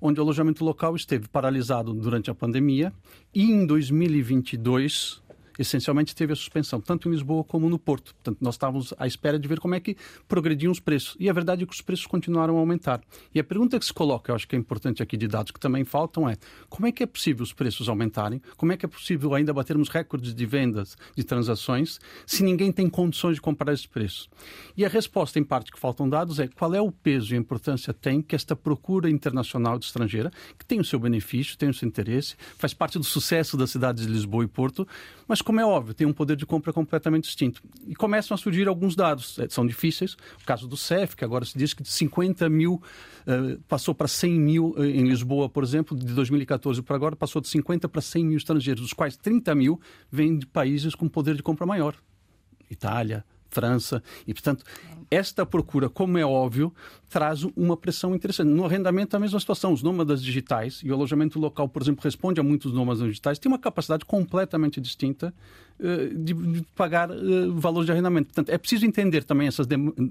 onde 0.00 0.20
o 0.20 0.22
alojamento 0.22 0.64
local 0.64 0.94
esteve 0.94 1.26
paralisado 1.26 1.92
durante 1.92 2.30
a 2.30 2.34
pandemia 2.34 2.92
e 3.34 3.50
em 3.50 3.66
2022 3.66 5.20
essencialmente 5.58 6.14
teve 6.14 6.32
a 6.32 6.36
suspensão, 6.36 6.80
tanto 6.80 7.08
em 7.08 7.12
Lisboa 7.12 7.44
como 7.44 7.68
no 7.68 7.78
Porto. 7.78 8.14
Portanto, 8.14 8.38
nós 8.40 8.54
estávamos 8.54 8.94
à 8.98 9.06
espera 9.06 9.38
de 9.38 9.48
ver 9.48 9.60
como 9.60 9.74
é 9.74 9.80
que 9.80 9.96
progrediam 10.26 10.70
os 10.70 10.80
preços. 10.80 11.16
E 11.18 11.28
a 11.28 11.32
verdade 11.32 11.62
é 11.62 11.66
que 11.66 11.72
os 11.72 11.80
preços 11.80 12.06
continuaram 12.06 12.56
a 12.56 12.60
aumentar. 12.60 13.00
E 13.34 13.40
a 13.40 13.44
pergunta 13.44 13.78
que 13.78 13.84
se 13.84 13.92
coloca, 13.92 14.30
eu 14.30 14.36
acho 14.36 14.46
que 14.46 14.54
é 14.54 14.58
importante 14.58 15.02
aqui 15.02 15.16
de 15.16 15.26
dados 15.26 15.50
que 15.50 15.60
também 15.60 15.84
faltam, 15.84 16.28
é 16.28 16.36
como 16.68 16.86
é 16.86 16.92
que 16.92 17.02
é 17.02 17.06
possível 17.06 17.42
os 17.42 17.52
preços 17.52 17.88
aumentarem? 17.88 18.40
Como 18.56 18.72
é 18.72 18.76
que 18.76 18.86
é 18.86 18.88
possível 18.88 19.34
ainda 19.34 19.52
batermos 19.52 19.88
recordes 19.88 20.34
de 20.34 20.46
vendas, 20.46 20.96
de 21.16 21.24
transações, 21.24 21.98
se 22.26 22.42
ninguém 22.42 22.70
tem 22.70 22.88
condições 22.88 23.34
de 23.34 23.40
comprar 23.40 23.72
esses 23.72 23.86
preços? 23.86 24.28
E 24.76 24.84
a 24.84 24.88
resposta, 24.88 25.38
em 25.38 25.44
parte, 25.44 25.72
que 25.72 25.78
faltam 25.78 26.08
dados 26.08 26.38
é 26.38 26.48
qual 26.48 26.74
é 26.74 26.80
o 26.80 26.92
peso 26.92 27.34
e 27.34 27.36
a 27.36 27.40
importância 27.40 27.92
tem 27.92 28.22
que 28.22 28.34
esta 28.34 28.54
procura 28.54 29.10
internacional 29.10 29.78
de 29.78 29.86
estrangeira, 29.86 30.30
que 30.58 30.64
tem 30.64 30.80
o 30.80 30.84
seu 30.84 30.98
benefício, 30.98 31.56
tem 31.56 31.68
o 31.68 31.74
seu 31.74 31.88
interesse, 31.88 32.36
faz 32.56 32.72
parte 32.74 32.98
do 32.98 33.04
sucesso 33.04 33.56
das 33.56 33.70
cidades 33.70 34.06
de 34.06 34.12
Lisboa 34.12 34.44
e 34.44 34.48
Porto, 34.48 34.86
mas 35.28 35.42
como 35.42 35.60
é 35.60 35.64
óbvio, 35.64 35.92
tem 35.92 36.06
um 36.06 36.12
poder 36.12 36.36
de 36.36 36.46
compra 36.46 36.72
completamente 36.72 37.24
distinto. 37.24 37.62
E 37.86 37.94
começam 37.94 38.34
a 38.34 38.38
surgir 38.38 38.66
alguns 38.66 38.96
dados, 38.96 39.38
é, 39.38 39.46
são 39.50 39.66
difíceis. 39.66 40.14
O 40.42 40.46
caso 40.46 40.66
do 40.66 40.76
CEF, 40.76 41.14
que 41.14 41.24
agora 41.24 41.44
se 41.44 41.56
diz 41.56 41.74
que 41.74 41.82
de 41.82 41.90
50 41.90 42.48
mil 42.48 42.82
uh, 43.26 43.60
passou 43.68 43.94
para 43.94 44.08
100 44.08 44.40
mil 44.40 44.70
uh, 44.70 44.84
em 44.84 45.06
Lisboa, 45.06 45.48
por 45.48 45.62
exemplo, 45.62 45.96
de 45.96 46.14
2014 46.14 46.80
para 46.82 46.96
agora, 46.96 47.14
passou 47.14 47.42
de 47.42 47.48
50 47.48 47.88
para 47.88 48.00
100 48.00 48.24
mil 48.24 48.38
estrangeiros, 48.38 48.80
dos 48.80 48.94
quais 48.94 49.16
30 49.16 49.54
mil 49.54 49.78
vêm 50.10 50.38
de 50.38 50.46
países 50.46 50.94
com 50.94 51.06
poder 51.06 51.36
de 51.36 51.42
compra 51.42 51.66
maior. 51.66 51.94
Itália, 52.70 53.24
França. 53.50 54.02
E, 54.26 54.32
portanto, 54.32 54.64
esta 55.10 55.46
procura, 55.46 55.88
como 55.88 56.18
é 56.18 56.24
óbvio, 56.24 56.72
traz 57.08 57.42
uma 57.56 57.76
pressão 57.76 58.14
interessante. 58.14 58.48
No 58.48 58.64
arrendamento, 58.64 59.16
a 59.16 59.20
mesma 59.20 59.40
situação. 59.40 59.72
Os 59.72 59.82
nômadas 59.82 60.22
digitais 60.22 60.80
e 60.84 60.90
o 60.90 60.94
alojamento 60.94 61.38
local, 61.38 61.68
por 61.68 61.80
exemplo, 61.82 62.02
responde 62.04 62.40
a 62.40 62.42
muitos 62.42 62.72
nômadas 62.72 63.02
digitais, 63.02 63.38
tem 63.38 63.50
uma 63.50 63.58
capacidade 63.58 64.04
completamente 64.04 64.80
distinta 64.80 65.32
uh, 65.80 66.14
de, 66.14 66.62
pagar 66.74 67.10
uh, 67.10 67.54
valores 67.54 67.86
de 67.86 67.92
arrendamento. 67.92 68.26
Portanto, 68.26 68.50
é 68.50 68.58
preciso 68.58 68.84
entender 68.84 69.24
também 69.24 69.48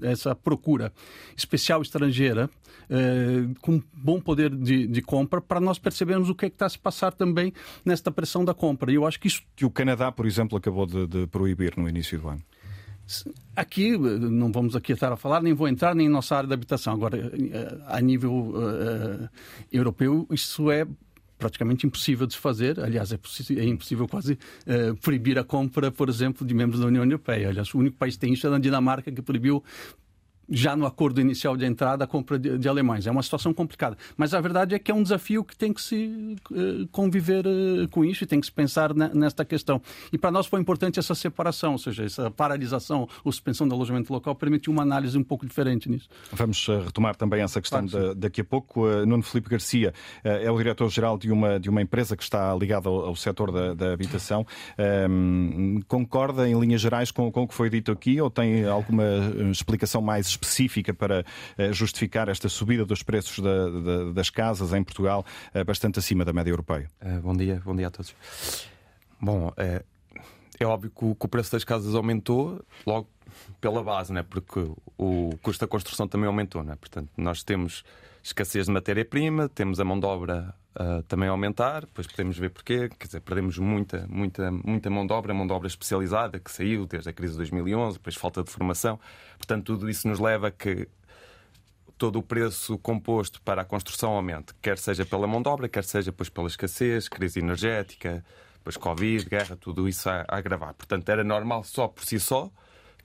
essa 0.02 0.34
procura 0.34 0.92
especial 1.36 1.80
estrangeira 1.80 2.50
uh, 2.90 3.54
com 3.60 3.80
bom 3.92 4.20
poder 4.20 4.50
de, 4.50 4.86
de 4.88 5.02
compra 5.02 5.40
para 5.40 5.60
nós 5.60 5.78
percebermos 5.78 6.28
o 6.28 6.34
que 6.34 6.46
é 6.46 6.50
que 6.50 6.56
está 6.56 6.66
a 6.66 6.70
se 6.70 6.78
passar 6.78 7.12
também 7.12 7.52
nesta 7.84 8.10
pressão 8.10 8.44
da 8.44 8.52
compra. 8.52 8.90
E 8.90 8.96
eu 8.96 9.06
acho 9.06 9.20
que 9.20 9.28
isso... 9.28 9.42
Que 9.54 9.64
o 9.64 9.70
Canadá, 9.70 10.10
por 10.10 10.26
exemplo, 10.26 10.58
acabou 10.58 10.86
de, 10.86 11.06
de 11.06 11.26
proibir 11.28 11.76
no 11.76 11.88
início 11.88 12.18
do 12.18 12.28
ano. 12.28 12.42
Aqui, 13.56 13.96
não 13.96 14.52
vamos 14.52 14.76
aqui 14.76 14.92
estar 14.92 15.12
a 15.12 15.16
falar, 15.16 15.42
nem 15.42 15.54
vou 15.54 15.66
entrar 15.66 15.94
nem 15.94 16.06
em 16.06 16.10
nossa 16.10 16.36
área 16.36 16.46
de 16.46 16.54
habitação. 16.54 16.92
Agora, 16.92 17.16
eh, 17.16 17.78
a 17.86 18.00
nível 18.00 18.50
uh, 18.50 19.28
europeu, 19.72 20.26
isso 20.30 20.70
é 20.70 20.86
praticamente 21.38 21.86
impossível 21.86 22.26
de 22.26 22.34
se 22.34 22.38
fazer. 22.38 22.78
Aliás, 22.78 23.12
é, 23.12 23.18
é 23.56 23.64
impossível 23.64 24.06
quase 24.06 24.34
uh, 24.34 24.94
proibir 25.00 25.38
a 25.38 25.44
compra, 25.44 25.90
por 25.90 26.08
exemplo, 26.08 26.46
de 26.46 26.52
membros 26.52 26.80
da 26.80 26.86
União 26.86 27.04
Europeia. 27.04 27.48
Aliás, 27.48 27.72
o 27.72 27.78
único 27.78 27.96
país 27.96 28.14
que 28.14 28.20
tem 28.20 28.32
isso 28.32 28.46
é 28.46 28.54
a 28.54 28.58
Dinamarca, 28.58 29.10
que 29.10 29.22
proibiu 29.22 29.62
já 30.50 30.74
no 30.74 30.86
acordo 30.86 31.20
inicial 31.20 31.56
de 31.56 31.64
entrada 31.64 32.04
a 32.04 32.06
compra 32.06 32.38
de, 32.38 32.58
de, 32.58 32.68
alemães. 32.68 33.06
É 33.06 33.10
uma 33.10 33.22
situação 33.22 33.52
complicada. 33.52 33.96
Mas 34.16 34.32
a 34.32 34.40
verdade 34.40 34.74
é 34.74 34.78
que 34.78 34.90
é 34.90 34.94
um 34.94 35.02
desafio 35.02 35.44
que 35.44 35.56
tem 35.56 35.72
que 35.72 35.82
se 35.82 36.36
uh, 36.50 36.86
conviver 36.90 37.46
uh, 37.46 37.88
com 37.90 38.04
isso 38.04 38.24
e 38.24 38.26
tem 38.26 38.40
que 38.40 38.46
se 38.46 38.52
pensar 38.52 38.94
na, 38.94 39.08
nesta 39.08 39.44
questão. 39.44 39.80
E 40.12 40.18
para 40.18 40.30
nós 40.30 40.46
foi 40.46 40.60
importante 40.60 40.98
essa 40.98 41.14
separação, 41.14 41.72
ou 41.72 41.78
seja, 41.78 42.04
essa 42.04 42.30
paralisação 42.30 43.08
ou 43.22 43.32
suspensão 43.32 43.68
do 43.68 43.74
alojamento 43.74 44.12
local 44.12 44.34
permitiu 44.34 44.72
uma 44.72 44.82
análise 44.82 45.16
um 45.18 45.24
pouco 45.24 45.46
diferente 45.46 45.88
nisso. 45.88 46.08
Vamos 46.32 46.66
uh, 46.68 46.80
retomar 46.80 47.16
também 47.16 47.42
essa 47.42 47.60
questão 47.60 47.86
claro, 47.86 48.14
daqui 48.14 48.40
a 48.40 48.44
pouco. 48.44 48.86
Nuno 49.06 49.22
Felipe 49.22 49.50
Garcia 49.50 49.92
é 50.24 50.50
o 50.50 50.56
diretor-geral 50.56 51.18
de 51.18 51.30
uma, 51.30 51.60
de 51.60 51.68
uma 51.68 51.82
empresa 51.82 52.16
que 52.16 52.22
está 52.22 52.54
ligada 52.54 52.88
ao, 52.88 53.06
ao 53.06 53.16
setor 53.16 53.52
da, 53.52 53.74
da 53.74 53.92
habitação. 53.92 54.46
Um, 55.10 55.80
concorda, 55.86 56.48
em 56.48 56.58
linhas 56.58 56.80
gerais, 56.80 57.10
com, 57.10 57.30
com 57.30 57.42
o 57.42 57.48
que 57.48 57.54
foi 57.54 57.68
dito 57.68 57.92
aqui 57.92 58.20
ou 58.20 58.30
tem 58.30 58.64
alguma 58.64 59.04
explicação 59.50 60.00
mais 60.00 60.37
específica 60.38 60.94
para 60.94 61.24
eh, 61.56 61.72
justificar 61.72 62.28
esta 62.28 62.48
subida 62.48 62.84
dos 62.84 63.02
preços 63.02 63.38
da, 63.40 63.68
da, 63.68 64.12
das 64.12 64.30
casas 64.30 64.72
em 64.72 64.82
Portugal 64.82 65.24
eh, 65.52 65.64
bastante 65.64 65.98
acima 65.98 66.24
da 66.24 66.32
média 66.32 66.50
europeia. 66.50 66.88
Uh, 67.02 67.20
bom 67.20 67.36
dia, 67.36 67.60
bom 67.64 67.74
dia 67.74 67.88
a 67.88 67.90
todos. 67.90 68.14
Bom, 69.20 69.52
é, 69.56 69.82
é 70.58 70.64
óbvio 70.64 70.90
que 70.90 71.04
o, 71.04 71.14
que 71.14 71.26
o, 71.26 71.28
preço 71.28 71.52
das 71.52 71.64
casas 71.64 71.94
aumentou 71.94 72.64
logo 72.86 73.08
pela 73.60 73.82
base, 73.82 74.12
né? 74.12 74.22
porque 74.22 74.60
o 74.96 75.30
custo 75.42 75.64
da 75.64 75.68
construção 75.68 76.06
também 76.06 76.26
aumentou. 76.26 76.62
Né? 76.62 76.76
Portanto, 76.76 77.10
nós 77.16 77.42
temos 77.42 77.84
escassez 78.28 78.66
de 78.66 78.72
matéria-prima, 78.72 79.48
temos 79.48 79.80
a 79.80 79.84
mão 79.84 79.98
de 79.98 80.06
obra 80.06 80.54
uh, 80.78 81.02
também 81.04 81.28
a 81.28 81.32
aumentar, 81.32 81.80
depois 81.80 82.06
podemos 82.06 82.38
ver 82.38 82.50
porquê, 82.50 82.88
quer 82.88 83.06
dizer, 83.06 83.20
perdemos 83.20 83.58
muita, 83.58 84.06
muita, 84.08 84.50
muita 84.50 84.90
mão 84.90 85.06
de 85.06 85.12
obra, 85.12 85.34
mão 85.34 85.46
de 85.46 85.52
obra 85.52 85.66
especializada 85.66 86.38
que 86.38 86.50
saiu 86.50 86.86
desde 86.86 87.08
a 87.08 87.12
crise 87.12 87.32
de 87.32 87.38
2011, 87.38 87.98
depois 87.98 88.16
falta 88.16 88.42
de 88.42 88.50
formação. 88.50 88.98
Portanto, 89.36 89.64
tudo 89.64 89.88
isso 89.88 90.06
nos 90.06 90.18
leva 90.18 90.48
a 90.48 90.50
que 90.50 90.88
todo 91.96 92.18
o 92.18 92.22
preço 92.22 92.78
composto 92.78 93.42
para 93.42 93.62
a 93.62 93.64
construção 93.64 94.12
aumente, 94.12 94.54
quer 94.62 94.78
seja 94.78 95.04
pela 95.04 95.26
mão 95.26 95.42
de 95.42 95.48
obra, 95.48 95.68
quer 95.68 95.84
seja 95.84 96.10
depois 96.10 96.28
pela 96.28 96.46
escassez, 96.46 97.08
crise 97.08 97.40
energética, 97.40 98.24
depois 98.58 98.76
Covid, 98.76 99.28
guerra, 99.28 99.56
tudo 99.56 99.88
isso 99.88 100.08
a, 100.08 100.24
a 100.28 100.36
agravar. 100.36 100.74
Portanto, 100.74 101.08
era 101.08 101.24
normal 101.24 101.64
só 101.64 101.88
por 101.88 102.04
si 102.04 102.20
só 102.20 102.50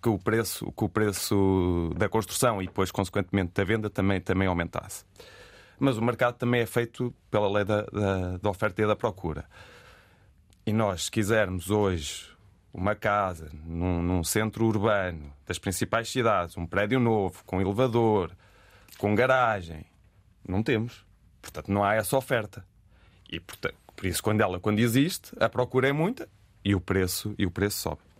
que 0.03 0.10
o 0.10 0.19
preço, 0.19 0.69
que 0.74 0.83
o 0.83 0.89
preço 0.89 1.89
da 1.95 2.10
construção 2.10 2.62
e 2.62 2.65
depois, 2.65 2.91
consequentemente, 2.91 3.53
da 3.53 3.63
venda 3.63 3.89
também, 3.89 4.19
também 4.19 4.50
aumentasse. 4.50 5.05
Mas 5.79 5.98
o 5.98 6.01
mercado 6.01 6.36
também 6.36 6.60
é 6.60 6.65
feito 6.65 7.15
pela 7.31 7.50
lei 7.50 7.63
da, 7.63 7.83
da, 7.83 8.38
da 8.38 8.50
oferta 8.50 8.81
e 8.81 8.86
da 8.86 8.98
procura. 8.98 9.45
E 10.65 10.74
nós, 10.74 11.05
se 11.05 11.12
quisermos 11.12 11.69
hoje 11.69 12.29
uma 12.74 12.95
casa 12.95 13.50
num, 13.65 14.01
num, 14.01 14.24
centro 14.25 14.65
urbano 14.65 15.31
das 15.45 15.57
principais 15.57 16.10
cidades, 16.10 16.57
um 16.57 16.65
prédio 16.65 17.00
novo, 17.00 17.41
com 17.45 17.62
elevador, 17.62 18.31
com 18.98 19.15
garagem, 19.15 19.86
não 20.45 20.62
temos. 20.62 21.05
Portanto, 21.41 21.72
não 21.72 21.81
há 21.81 21.95
essa 21.95 22.17
oferta. 22.17 22.65
E, 23.31 23.39
portanto, 23.39 23.75
Por 23.95 24.05
isso, 24.05 24.22
quando 24.22 24.41
ela 24.41 24.60
quando 24.60 24.79
existe, 24.79 25.31
a 25.39 25.48
procura 25.48 25.88
é 25.88 25.93
muita 25.93 26.27
e 26.63 26.75
o 26.75 26.81
preço, 26.81 27.33
e 27.38 27.45
o 27.45 27.51
preço 27.51 27.77
sobe. 27.77 28.12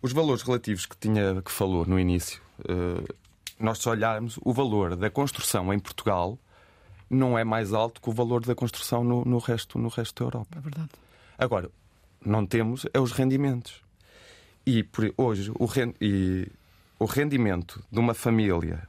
Os 0.00 0.12
valores 0.12 0.42
relativos 0.42 0.86
que, 0.86 0.96
tinha, 0.96 1.42
que 1.42 1.50
falou 1.50 1.84
no 1.84 1.98
início, 1.98 2.40
uh, 2.60 3.14
nós 3.58 3.78
se 3.78 3.88
olharmos, 3.88 4.38
o 4.44 4.52
valor 4.52 4.94
da 4.94 5.10
construção 5.10 5.72
em 5.72 5.78
Portugal 5.78 6.38
não 7.10 7.38
é 7.38 7.42
mais 7.42 7.72
alto 7.72 8.00
que 8.00 8.08
o 8.08 8.12
valor 8.12 8.44
da 8.44 8.54
construção 8.54 9.02
no, 9.02 9.24
no, 9.24 9.38
resto, 9.38 9.78
no 9.78 9.88
resto 9.88 10.22
da 10.22 10.26
Europa. 10.26 10.56
É 10.56 10.60
verdade. 10.60 10.90
Agora, 11.36 11.70
não 12.24 12.46
temos 12.46 12.86
é 12.92 13.00
os 13.00 13.12
rendimentos. 13.12 13.82
E 14.64 14.82
por, 14.82 15.12
hoje 15.16 15.50
o, 15.58 15.64
rend, 15.64 15.94
e, 16.00 16.46
o 16.98 17.06
rendimento 17.06 17.82
de 17.90 17.98
uma 17.98 18.14
família 18.14 18.86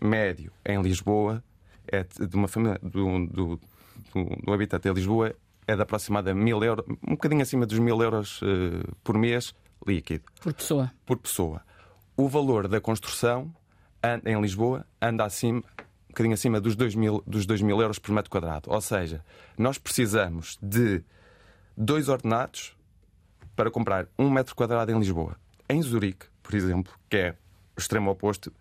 médio 0.00 0.52
em 0.64 0.80
Lisboa 0.80 1.42
é 1.88 2.04
de 2.04 2.36
uma 2.36 2.46
família 2.46 2.78
do, 2.82 3.26
do, 3.26 3.60
do, 4.14 4.24
do 4.44 4.52
habitante 4.52 4.88
em 4.88 4.92
Lisboa 4.92 5.34
é 5.66 5.74
de 5.74 5.82
aproximadamente 5.82 6.44
mil 6.44 6.62
euros, 6.62 6.84
um 7.06 7.12
bocadinho 7.12 7.42
acima 7.42 7.66
dos 7.66 7.78
mil 7.78 8.00
euros 8.00 8.40
uh, 8.42 8.94
por 9.02 9.18
mês 9.18 9.54
líquido. 9.86 10.24
Por 10.40 10.52
pessoa. 10.52 10.92
Por 11.04 11.18
pessoa. 11.18 11.62
O 12.16 12.28
valor 12.28 12.68
da 12.68 12.80
construção 12.80 13.52
em 14.24 14.40
Lisboa 14.40 14.86
anda 15.00 15.24
acima, 15.24 15.58
um 15.58 16.08
bocadinho 16.08 16.34
acima 16.34 16.60
dos 16.60 16.76
2 16.76 16.94
mil, 16.94 17.22
dos 17.26 17.44
2 17.44 17.62
mil 17.62 17.80
euros 17.80 17.98
por 17.98 18.12
metro 18.12 18.30
quadrado. 18.30 18.70
Ou 18.70 18.80
seja, 18.80 19.24
nós 19.58 19.78
precisamos 19.78 20.58
de 20.62 21.02
dois 21.76 22.08
ordenados 22.08 22.76
para 23.54 23.70
comprar 23.70 24.06
um 24.18 24.30
metro 24.30 24.54
quadrado 24.54 24.92
em 24.92 24.98
Lisboa. 24.98 25.36
Em 25.68 25.82
Zurique, 25.82 26.26
por 26.42 26.54
exemplo, 26.54 26.92
que 27.08 27.16
é 27.16 27.34
o 27.76 27.80
extremo 27.80 28.10
oposto, 28.10 28.52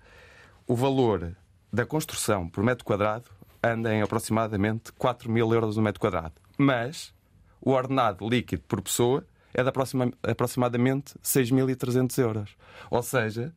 o 0.67 0.75
valor 0.75 1.36
da 1.72 1.86
construção 1.86 2.50
por 2.50 2.63
metro 2.63 2.84
quadrado 2.84 3.29
anda 3.62 3.93
em 3.93 4.01
aproximadamente 4.01 4.91
4 4.93 5.29
mil 5.29 5.53
euros 5.53 5.77
no 5.77 5.84
metro 5.84 6.00
quadrado. 6.00 6.34
Mas 6.57 7.13
o 7.62 7.72
ordenado 7.72 8.27
líquido 8.27 8.63
por 8.67 8.81
pessoa 8.81 9.25
é 9.55 9.63
de 9.63 9.69
aproximadamente 9.69 11.15
6.300 11.24 12.17
euros. 12.21 12.55
Ou 12.91 13.01
seja, 13.01 13.53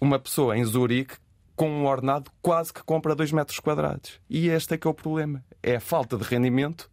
uma 0.00 0.18
pessoa 0.18 0.56
em 0.56 0.64
Zurique 0.64 1.16
com 1.54 1.68
um 1.68 1.86
ordenado 1.86 2.30
quase 2.40 2.72
que 2.72 2.82
compra 2.82 3.14
2 3.14 3.32
metros 3.32 3.58
quadrados. 3.58 4.20
E 4.30 4.48
este 4.48 4.74
é 4.74 4.78
que 4.78 4.86
é 4.86 4.90
o 4.90 4.94
problema. 4.94 5.44
É 5.62 5.76
a 5.76 5.80
falta 5.80 6.16
de 6.16 6.22
rendimento 6.22 6.88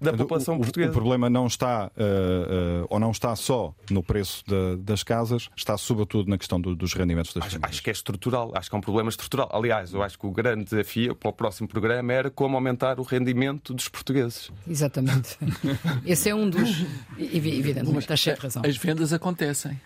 da 0.00 0.12
população 0.12 0.56
o, 0.56 0.60
portuguesa. 0.60 0.90
O 0.90 0.94
problema 0.94 1.30
não 1.30 1.46
está, 1.46 1.86
uh, 1.96 2.82
uh, 2.82 2.86
ou 2.88 3.00
não 3.00 3.10
está 3.10 3.34
só 3.36 3.74
no 3.90 4.02
preço 4.02 4.44
de, 4.46 4.76
das 4.76 5.02
casas, 5.02 5.48
está 5.56 5.76
sobretudo 5.76 6.28
na 6.28 6.38
questão 6.38 6.60
do, 6.60 6.74
dos 6.74 6.92
rendimentos 6.94 7.32
das 7.32 7.44
acho, 7.44 7.52
famílias. 7.52 7.70
Acho 7.70 7.82
que 7.82 7.90
é 7.90 7.92
estrutural, 7.92 8.52
acho 8.54 8.68
que 8.68 8.76
é 8.76 8.78
um 8.78 8.82
problema 8.82 9.08
estrutural. 9.08 9.48
Aliás, 9.52 9.92
eu 9.92 10.02
acho 10.02 10.18
que 10.18 10.26
o 10.26 10.30
grande 10.30 10.64
desafio 10.64 11.14
para 11.14 11.30
o 11.30 11.32
próximo 11.32 11.68
programa 11.68 12.12
era 12.12 12.30
como 12.30 12.56
aumentar 12.56 13.00
o 13.00 13.02
rendimento 13.02 13.74
dos 13.74 13.88
portugueses. 13.88 14.50
Exatamente. 14.68 15.38
Esse 16.04 16.28
é 16.28 16.34
um 16.34 16.48
dos. 16.48 16.84
Evidentemente, 17.18 17.98
está 17.98 18.16
cheio 18.16 18.36
de 18.36 18.42
razão. 18.42 18.62
As 18.64 18.76
vendas 18.76 19.12
acontecem. 19.12 19.80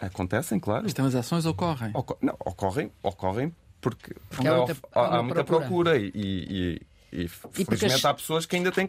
Acontecem, 0.00 0.58
claro. 0.58 0.86
As 0.86 0.92
transações 0.92 1.46
ocorrem. 1.46 1.90
Ocor 1.94 2.16
não, 2.20 2.34
ocorrem, 2.40 2.90
ocorrem 3.02 3.52
porque, 3.80 4.14
porque 4.30 4.48
há, 4.48 4.56
muita, 4.56 4.76
há, 4.94 5.18
há 5.18 5.22
muita 5.22 5.44
procura, 5.44 5.90
procura 5.92 5.98
e, 5.98 6.10
e 6.14 6.80
e, 7.14 7.24
e 7.24 7.28
felizmente 7.28 7.94
as... 7.94 8.04
há 8.04 8.12
pessoas 8.12 8.44
que 8.44 8.56
ainda 8.56 8.72
têm 8.72 8.88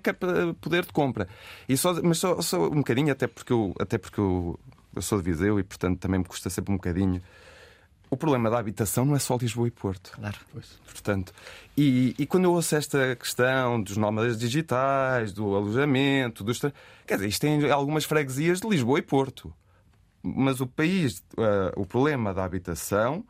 poder 0.60 0.86
de 0.86 0.91
compra. 0.91 1.27
E 1.70 1.77
só, 1.77 1.94
mas 2.01 2.17
só, 2.17 2.41
só 2.41 2.65
um 2.67 2.77
bocadinho, 2.77 3.12
até 3.12 3.27
porque, 3.27 3.53
eu, 3.53 3.74
até 3.79 3.98
porque 3.98 4.20
eu, 4.20 4.59
eu 4.96 5.01
sou 5.01 5.22
de 5.22 5.31
Viseu 5.31 5.59
e, 5.59 5.64
portanto, 5.64 6.00
também 6.00 6.20
me 6.20 6.25
custa 6.25 6.50
sempre 6.50 6.74
um 6.74 6.77
bocadinho. 6.77 7.22
O 8.09 8.18
problema 8.18 8.50
da 8.50 8.59
habitação 8.59 9.05
não 9.05 9.16
é 9.16 9.20
só 9.20 9.35
Lisboa 9.35 9.68
e 9.68 9.72
Porto. 9.72 10.11
Claro. 10.11 10.38
Pois. 10.51 10.79
Portanto, 10.85 11.33
e, 11.77 12.16
e 12.18 12.25
quando 12.25 12.46
eu 12.46 12.53
ouço 12.53 12.75
esta 12.75 13.16
questão 13.16 13.81
dos 13.81 13.98
nómadas 13.98 14.38
digitais, 14.38 15.31
do 15.33 15.55
alojamento, 15.55 16.44
dos... 16.44 16.59
quer 17.05 17.16
dizer, 17.16 17.27
isto 17.27 17.42
tem 17.42 17.70
algumas 17.70 18.05
freguesias 18.05 18.59
de 18.59 18.68
Lisboa 18.68 19.00
e 19.00 19.01
Porto. 19.01 19.53
Mas 20.22 20.59
o 20.59 20.66
país, 20.66 21.20
uh, 21.38 21.79
o 21.79 21.85
problema 21.85 22.33
da 22.33 22.44
habitação 22.44 23.24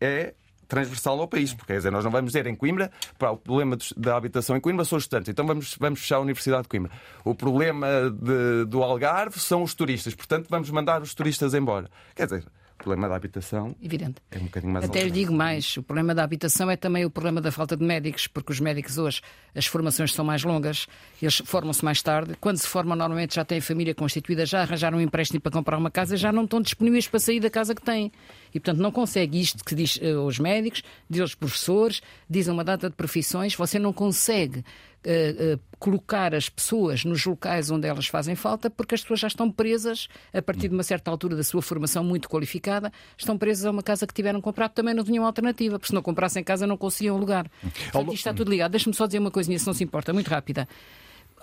é 0.00 0.34
transversal 0.72 1.20
ao 1.20 1.28
país, 1.28 1.52
porque 1.52 1.70
quer 1.70 1.76
dizer, 1.76 1.92
nós 1.92 2.02
não 2.02 2.10
vamos 2.10 2.32
dizer 2.32 2.46
em 2.46 2.54
Coimbra, 2.54 2.90
pá, 3.18 3.28
o 3.28 3.36
problema 3.36 3.76
da 3.94 4.16
habitação 4.16 4.56
em 4.56 4.60
Coimbra 4.60 4.86
são 4.86 4.96
os 4.96 5.04
estudantes, 5.04 5.28
então 5.28 5.46
vamos, 5.46 5.76
vamos 5.78 6.00
fechar 6.00 6.16
a 6.16 6.20
Universidade 6.20 6.62
de 6.62 6.68
Coimbra. 6.70 6.90
O 7.26 7.34
problema 7.34 8.10
de, 8.10 8.64
do 8.64 8.82
Algarve 8.82 9.38
são 9.38 9.62
os 9.62 9.74
turistas, 9.74 10.14
portanto 10.14 10.46
vamos 10.48 10.70
mandar 10.70 11.02
os 11.02 11.14
turistas 11.14 11.52
embora. 11.52 11.90
Quer 12.16 12.24
dizer, 12.24 12.46
o 12.72 12.82
problema 12.82 13.06
da 13.06 13.16
habitação 13.16 13.76
Evidente. 13.82 14.16
é 14.30 14.38
um 14.38 14.44
bocadinho 14.44 14.72
mais 14.72 14.84
Até 14.86 15.04
lhe 15.04 15.10
digo 15.10 15.32
mais, 15.32 15.76
o 15.76 15.82
problema 15.82 16.14
da 16.14 16.24
habitação 16.24 16.70
é 16.70 16.76
também 16.76 17.04
o 17.04 17.10
problema 17.10 17.38
da 17.38 17.52
falta 17.52 17.76
de 17.76 17.84
médicos, 17.84 18.26
porque 18.26 18.50
os 18.50 18.58
médicos 18.58 18.96
hoje, 18.96 19.20
as 19.54 19.66
formações 19.66 20.14
são 20.14 20.24
mais 20.24 20.42
longas, 20.42 20.86
eles 21.20 21.42
formam-se 21.44 21.84
mais 21.84 22.00
tarde. 22.00 22.34
Quando 22.40 22.56
se 22.56 22.66
formam, 22.66 22.96
normalmente 22.96 23.34
já 23.34 23.44
têm 23.44 23.60
família 23.60 23.94
constituída, 23.94 24.46
já 24.46 24.62
arranjaram 24.62 24.96
um 24.96 25.00
empréstimo 25.02 25.38
para 25.38 25.52
comprar 25.52 25.76
uma 25.76 25.90
casa, 25.90 26.16
já 26.16 26.32
não 26.32 26.44
estão 26.44 26.62
disponíveis 26.62 27.06
para 27.06 27.20
sair 27.20 27.40
da 27.40 27.50
casa 27.50 27.74
que 27.74 27.82
têm. 27.82 28.10
E, 28.54 28.60
portanto, 28.60 28.80
não 28.80 28.90
consegue 28.90 29.40
isto 29.40 29.64
que 29.64 29.74
diz 29.74 29.96
uh, 29.96 30.24
os 30.26 30.38
médicos, 30.38 30.82
diz 31.08 31.22
os 31.22 31.34
professores, 31.34 32.02
dizem 32.28 32.52
uma 32.52 32.64
data 32.64 32.88
de 32.90 32.96
profissões, 32.96 33.54
você 33.54 33.78
não 33.78 33.92
consegue 33.92 34.64
Uh, 35.04 35.56
uh, 35.56 35.60
colocar 35.80 36.32
as 36.32 36.48
pessoas 36.48 37.04
nos 37.04 37.26
locais 37.26 37.72
onde 37.72 37.88
elas 37.88 38.06
fazem 38.06 38.36
falta, 38.36 38.70
porque 38.70 38.94
as 38.94 39.00
pessoas 39.00 39.18
já 39.18 39.26
estão 39.26 39.50
presas, 39.50 40.06
a 40.32 40.40
partir 40.40 40.68
de 40.68 40.74
uma 40.74 40.84
certa 40.84 41.10
altura 41.10 41.34
da 41.34 41.42
sua 41.42 41.60
formação 41.60 42.04
muito 42.04 42.28
qualificada, 42.28 42.92
estão 43.18 43.36
presas 43.36 43.66
a 43.66 43.72
uma 43.72 43.82
casa 43.82 44.06
que 44.06 44.14
tiveram 44.14 44.40
comprado, 44.40 44.70
também 44.70 44.94
não 44.94 45.02
tinham 45.02 45.26
alternativa, 45.26 45.76
porque 45.76 45.88
se 45.88 45.94
não 45.94 46.02
comprassem 46.02 46.44
casa 46.44 46.68
não 46.68 46.76
conseguiam 46.76 47.16
lugar. 47.18 47.50
Portanto, 47.90 48.14
isto 48.14 48.14
está 48.14 48.32
tudo 48.32 48.48
ligado. 48.48 48.70
Deixe-me 48.70 48.94
só 48.94 49.06
dizer 49.06 49.18
uma 49.18 49.32
coisinha, 49.32 49.58
se 49.58 49.66
não 49.66 49.74
se 49.74 49.82
importa, 49.82 50.12
muito 50.12 50.28
rápida. 50.28 50.68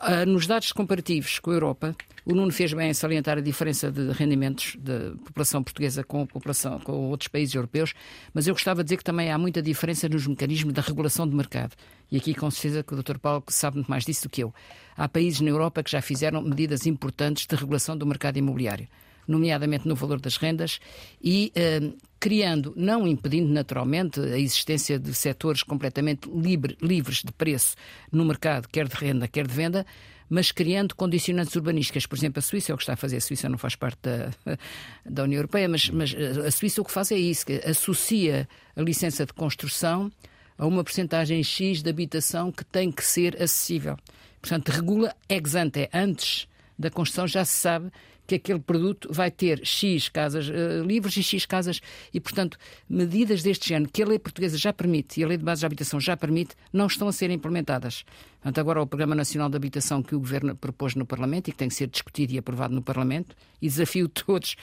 Uh, 0.01 0.25
nos 0.25 0.47
dados 0.47 0.71
comparativos 0.71 1.39
com 1.39 1.51
a 1.51 1.53
Europa, 1.53 1.95
o 2.25 2.33
Nuno 2.33 2.53
fez 2.53 2.73
bem 2.73 2.89
em 2.89 2.93
salientar 2.93 3.37
a 3.37 3.41
diferença 3.41 3.91
de 3.91 4.11
rendimentos 4.11 4.77
da 4.79 5.11
população 5.25 5.61
portuguesa 5.61 6.05
com 6.05 6.21
a 6.21 6.25
população 6.25 6.79
com 6.79 7.09
outros 7.09 7.27
países 7.27 7.53
europeus, 7.53 7.93
mas 8.33 8.47
eu 8.47 8.53
gostava 8.53 8.81
de 8.81 8.85
dizer 8.87 8.97
que 8.97 9.03
também 9.03 9.29
há 9.29 9.37
muita 9.37 9.61
diferença 9.61 10.07
nos 10.07 10.25
mecanismos 10.25 10.73
da 10.73 10.81
regulação 10.81 11.27
de 11.27 11.35
mercado. 11.35 11.75
E 12.09 12.15
aqui 12.15 12.33
com 12.33 12.49
certeza 12.49 12.81
que 12.81 12.93
o 12.93 13.03
Dr. 13.03 13.17
Paulo 13.17 13.43
sabe 13.49 13.75
muito 13.75 13.89
mais 13.89 14.05
disso 14.05 14.23
do 14.23 14.29
que 14.29 14.41
eu. 14.41 14.53
Há 14.95 15.09
países 15.09 15.41
na 15.41 15.49
Europa 15.49 15.83
que 15.83 15.91
já 15.91 16.01
fizeram 16.01 16.41
medidas 16.41 16.85
importantes 16.85 17.45
de 17.45 17.55
regulação 17.57 17.97
do 17.97 18.05
mercado 18.05 18.37
imobiliário 18.37 18.87
nomeadamente 19.29 19.87
no 19.87 19.95
valor 19.95 20.19
das 20.19 20.37
rendas, 20.37 20.79
e 21.21 21.53
uh, 21.55 21.95
criando, 22.19 22.73
não 22.75 23.07
impedindo 23.07 23.51
naturalmente 23.51 24.19
a 24.19 24.37
existência 24.37 24.99
de 24.99 25.13
setores 25.13 25.63
completamente 25.63 26.29
livre, 26.29 26.77
livres 26.81 27.21
de 27.23 27.31
preço 27.31 27.75
no 28.11 28.25
mercado, 28.25 28.67
quer 28.67 28.87
de 28.87 28.95
renda, 28.95 29.27
quer 29.27 29.47
de 29.47 29.53
venda, 29.53 29.85
mas 30.29 30.51
criando 30.51 30.95
condicionantes 30.95 31.55
urbanísticas. 31.55 32.05
Por 32.05 32.17
exemplo, 32.17 32.39
a 32.39 32.41
Suíça 32.41 32.71
é 32.71 32.75
o 32.75 32.77
que 32.77 32.83
está 32.83 32.93
a 32.93 32.97
fazer. 32.97 33.17
A 33.17 33.21
Suíça 33.21 33.49
não 33.49 33.57
faz 33.57 33.75
parte 33.75 33.99
da, 34.03 34.31
da 35.03 35.23
União 35.23 35.39
Europeia, 35.39 35.67
mas, 35.67 35.89
mas 35.89 36.13
eh, 36.13 36.47
a 36.47 36.51
Suíça 36.51 36.81
o 36.81 36.85
que 36.85 36.91
faz 36.91 37.11
é 37.11 37.17
isso, 37.17 37.45
que 37.45 37.53
associa 37.65 38.47
a 38.75 38.81
licença 38.81 39.25
de 39.25 39.33
construção 39.33 40.11
a 40.57 40.67
uma 40.67 40.83
porcentagem 40.83 41.41
X 41.41 41.81
de 41.81 41.89
habitação 41.89 42.51
que 42.51 42.63
tem 42.63 42.91
que 42.91 43.03
ser 43.03 43.41
acessível. 43.41 43.97
Portanto, 44.41 44.69
regula 44.69 45.15
ex 45.27 45.55
ante, 45.55 45.89
antes 45.93 46.47
da 46.77 46.91
construção 46.91 47.27
já 47.27 47.43
se 47.43 47.55
sabe 47.55 47.91
que 48.29 48.35
aquele 48.35 48.59
produto 48.59 49.09
vai 49.11 49.31
ter 49.31 49.65
X 49.65 50.07
casas 50.07 50.47
uh, 50.47 50.83
livres 50.85 51.17
e 51.17 51.23
X 51.23 51.47
casas. 51.47 51.81
E, 52.13 52.19
portanto, 52.19 52.59
medidas 52.87 53.41
deste 53.41 53.69
género 53.69 53.91
que 53.91 54.03
a 54.03 54.05
lei 54.05 54.19
portuguesa 54.19 54.55
já 54.55 54.71
permite 54.71 55.19
e 55.19 55.23
a 55.23 55.27
lei 55.27 55.35
de 55.35 55.43
base 55.43 55.61
de 55.61 55.65
habitação 55.65 55.99
já 55.99 56.15
permite, 56.15 56.55
não 56.71 56.85
estão 56.85 57.07
a 57.07 57.11
ser 57.11 57.31
implementadas. 57.31 58.05
Portanto, 58.33 58.59
agora 58.59 58.81
o 58.83 58.85
Programa 58.85 59.15
Nacional 59.15 59.49
de 59.49 59.57
Habitação 59.57 60.03
que 60.03 60.13
o 60.13 60.19
Governo 60.19 60.55
propôs 60.55 60.93
no 60.93 61.07
Parlamento 61.07 61.47
e 61.47 61.51
que 61.51 61.57
tem 61.57 61.69
que 61.69 61.73
ser 61.73 61.87
discutido 61.87 62.33
e 62.33 62.37
aprovado 62.37 62.73
no 62.73 62.83
Parlamento, 62.83 63.35
e 63.59 63.67
desafio 63.67 64.07
todos 64.13 64.55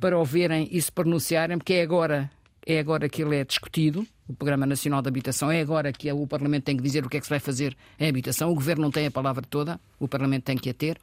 para 0.00 0.18
o 0.18 0.24
verem 0.24 0.68
e 0.72 0.82
se 0.82 0.90
pronunciarem, 0.90 1.58
porque 1.58 1.74
é 1.74 1.82
agora 1.82 2.28
é 2.64 2.78
agora 2.78 3.08
que 3.08 3.22
ele 3.22 3.36
é 3.36 3.44
discutido, 3.44 4.06
o 4.28 4.34
Programa 4.34 4.64
Nacional 4.66 5.02
de 5.02 5.08
Habitação, 5.08 5.50
é 5.50 5.60
agora 5.60 5.92
que 5.92 6.10
o 6.12 6.26
Parlamento 6.28 6.64
tem 6.64 6.76
que 6.76 6.82
dizer 6.82 7.04
o 7.04 7.08
que 7.08 7.16
é 7.16 7.20
que 7.20 7.26
se 7.26 7.30
vai 7.30 7.40
fazer 7.40 7.76
em 7.98 8.08
habitação. 8.08 8.52
O 8.52 8.54
Governo 8.54 8.82
não 8.82 8.90
tem 8.90 9.04
a 9.04 9.10
palavra 9.10 9.42
toda, 9.42 9.80
o 9.98 10.06
Parlamento 10.06 10.44
tem 10.44 10.56
que 10.56 10.70
a 10.70 10.74
ter 10.74 10.96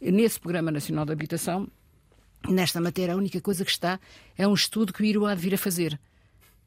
nesse 0.00 0.40
Programa 0.40 0.70
Nacional 0.70 1.04
de 1.04 1.12
Habitação, 1.12 1.68
nesta 2.48 2.80
matéria, 2.80 3.14
a 3.14 3.16
única 3.16 3.40
coisa 3.40 3.64
que 3.64 3.70
está 3.70 4.00
é 4.36 4.46
um 4.46 4.54
estudo 4.54 4.92
que 4.92 5.02
o 5.02 5.04
IRU 5.04 5.26
há 5.26 5.34
vir 5.34 5.54
a 5.54 5.58
fazer. 5.58 5.98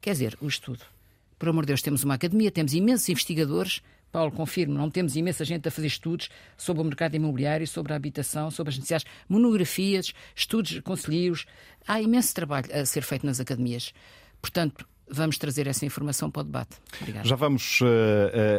Quer 0.00 0.12
dizer, 0.12 0.38
o 0.40 0.46
estudo. 0.46 0.84
Por 1.38 1.48
amor 1.48 1.64
de 1.64 1.68
Deus, 1.68 1.82
temos 1.82 2.04
uma 2.04 2.14
academia, 2.14 2.50
temos 2.50 2.74
imensos 2.74 3.08
investigadores. 3.08 3.82
Paulo, 4.12 4.30
confirmo, 4.30 4.74
não 4.74 4.88
temos 4.88 5.16
imensa 5.16 5.44
gente 5.44 5.66
a 5.66 5.70
fazer 5.70 5.88
estudos 5.88 6.28
sobre 6.56 6.82
o 6.82 6.84
mercado 6.84 7.16
imobiliário, 7.16 7.66
sobre 7.66 7.92
a 7.92 7.96
habitação, 7.96 8.50
sobre 8.50 8.70
as 8.70 8.76
necessidades, 8.76 9.06
monografias, 9.28 10.12
estudos 10.36 10.78
conselheiros. 10.80 11.46
Há 11.86 12.00
imenso 12.00 12.32
trabalho 12.32 12.66
a 12.72 12.86
ser 12.86 13.02
feito 13.02 13.26
nas 13.26 13.40
academias. 13.40 13.92
Portanto, 14.40 14.86
vamos 15.08 15.38
trazer 15.38 15.66
essa 15.66 15.84
informação 15.84 16.30
para 16.30 16.40
o 16.40 16.44
debate. 16.44 16.76
Obrigada. 17.00 17.28
Já 17.28 17.36
vamos 17.36 17.80
uh, 17.80 17.86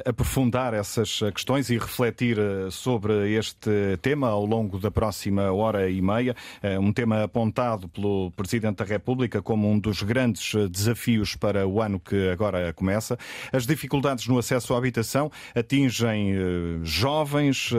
aprofundar 0.06 0.74
essas 0.74 1.20
questões 1.34 1.70
e 1.70 1.78
refletir 1.78 2.38
sobre 2.72 3.34
este 3.34 3.70
tema 4.02 4.30
ao 4.30 4.46
longo 4.46 4.80
da 4.80 4.92
próxima 4.92 5.52
hora 5.52 5.90
e 5.90 6.02
meia. 6.02 6.36
um 6.80 6.92
tema 6.92 7.24
apontado 7.24 7.88
pelo 7.90 8.32
Presidente 8.32 8.78
da 8.78 8.86
República 8.86 9.42
como 9.42 9.70
um 9.70 9.80
dos 9.80 10.02
grandes 10.02 10.54
desafios 10.70 11.36
para 11.36 11.68
o 11.68 11.82
ano 11.82 12.00
que 12.00 12.30
agora 12.30 12.74
começa. 12.74 13.18
As 13.52 13.66
dificuldades 13.66 14.28
no 14.28 14.38
acesso 14.38 14.74
à 14.74 14.78
habitação 14.78 15.32
atingem 15.54 16.34
jovens, 16.84 17.72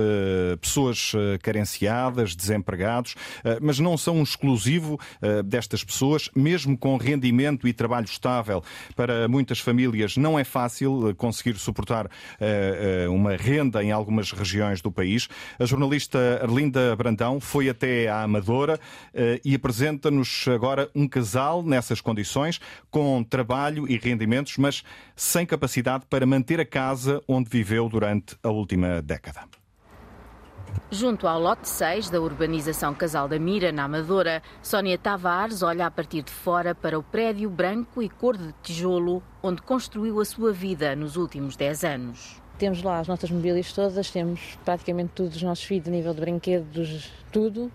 pessoas 0.60 1.12
carenciadas, 1.42 2.34
desempregados, 2.34 3.14
mas 3.60 3.78
não 3.78 3.96
são 3.96 4.16
um 4.16 4.22
exclusivo 4.22 4.98
destas 5.44 5.84
pessoas, 5.84 6.30
mesmo 6.34 6.76
com 6.76 6.96
rendimento 6.96 7.68
e 7.68 7.72
trabalho 7.72 8.06
estável 8.06 8.55
para 8.94 9.28
muitas 9.28 9.58
famílias 9.60 10.16
não 10.16 10.38
é 10.38 10.44
fácil 10.44 11.10
eh, 11.10 11.14
conseguir 11.14 11.56
suportar 11.58 12.06
eh, 12.40 13.04
eh, 13.04 13.08
uma 13.08 13.36
renda 13.36 13.82
em 13.82 13.92
algumas 13.92 14.32
regiões 14.32 14.80
do 14.80 14.90
país. 14.90 15.28
A 15.58 15.64
jornalista 15.64 16.40
Arlinda 16.42 16.94
Brandão 16.96 17.40
foi 17.40 17.68
até 17.68 18.08
à 18.08 18.22
Amadora 18.22 18.78
e 19.44 19.54
apresenta-nos 19.54 20.46
agora 20.48 20.90
um 20.94 21.08
casal 21.08 21.62
nessas 21.62 22.00
condições, 22.00 22.60
com 22.90 23.22
trabalho 23.22 23.90
e 23.90 23.96
rendimentos, 23.96 24.56
mas 24.56 24.82
sem 25.14 25.46
capacidade 25.46 26.04
para 26.08 26.26
manter 26.26 26.60
a 26.60 26.66
casa 26.66 27.22
onde 27.26 27.48
viveu 27.48 27.88
durante 27.88 28.36
a 28.42 28.48
última 28.48 29.00
década. 29.02 29.65
Junto 30.90 31.26
ao 31.26 31.40
lote 31.40 31.68
6 31.68 32.10
da 32.10 32.20
urbanização 32.20 32.94
Casal 32.94 33.28
da 33.28 33.38
Mira, 33.38 33.72
na 33.72 33.84
Amadora, 33.84 34.42
Sónia 34.62 34.96
Tavares 34.96 35.62
olha 35.62 35.86
a 35.86 35.90
partir 35.90 36.22
de 36.22 36.30
fora 36.30 36.74
para 36.74 36.98
o 36.98 37.02
prédio 37.02 37.50
branco 37.50 38.02
e 38.02 38.08
cor 38.08 38.36
de 38.36 38.52
tijolo 38.62 39.22
onde 39.42 39.62
construiu 39.62 40.20
a 40.20 40.24
sua 40.24 40.52
vida 40.52 40.94
nos 40.94 41.16
últimos 41.16 41.56
10 41.56 41.84
anos. 41.84 42.40
Temos 42.58 42.82
lá 42.82 43.00
as 43.00 43.08
nossas 43.08 43.30
mobílias 43.30 43.72
todas, 43.72 44.10
temos 44.10 44.58
praticamente 44.64 45.12
todos 45.14 45.36
os 45.36 45.42
nossos 45.42 45.64
filhos 45.64 45.88
a 45.88 45.90
nível 45.90 46.14
de 46.14 46.20
brinquedos, 46.20 47.12
tudo. 47.30 47.70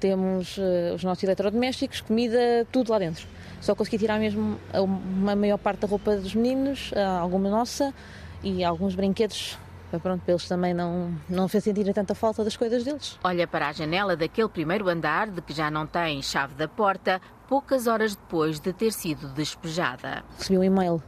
Temos 0.00 0.58
uh, 0.58 0.94
os 0.94 1.04
nossos 1.04 1.22
eletrodomésticos, 1.24 2.00
comida, 2.00 2.66
tudo 2.72 2.90
lá 2.90 2.98
dentro. 2.98 3.26
Só 3.60 3.74
consegui 3.74 3.98
tirar 3.98 4.18
mesmo 4.18 4.58
uma 4.74 5.36
maior 5.36 5.58
parte 5.58 5.80
da 5.80 5.88
roupa 5.88 6.16
dos 6.16 6.34
meninos, 6.34 6.90
alguma 7.20 7.48
nossa 7.48 7.94
e 8.42 8.62
alguns 8.62 8.94
brinquedos 8.94 9.58
pronto, 9.90 10.22
para 10.22 10.32
eles 10.32 10.48
também 10.48 10.74
não, 10.74 11.14
não 11.28 11.48
sentirem 11.48 11.92
tanta 11.92 12.14
falta 12.14 12.44
das 12.44 12.56
coisas 12.56 12.84
deles. 12.84 13.18
Olha 13.22 13.46
para 13.46 13.68
a 13.68 13.72
janela 13.72 14.16
daquele 14.16 14.48
primeiro 14.48 14.88
andar, 14.88 15.28
de 15.28 15.40
que 15.40 15.52
já 15.52 15.70
não 15.70 15.86
tem 15.86 16.22
chave 16.22 16.54
da 16.54 16.68
porta, 16.68 17.20
poucas 17.48 17.86
horas 17.86 18.14
depois 18.14 18.60
de 18.60 18.72
ter 18.72 18.92
sido 18.92 19.28
despejada. 19.28 20.24
Recebi 20.38 20.58
um 20.58 20.64
e-mail 20.64 21.02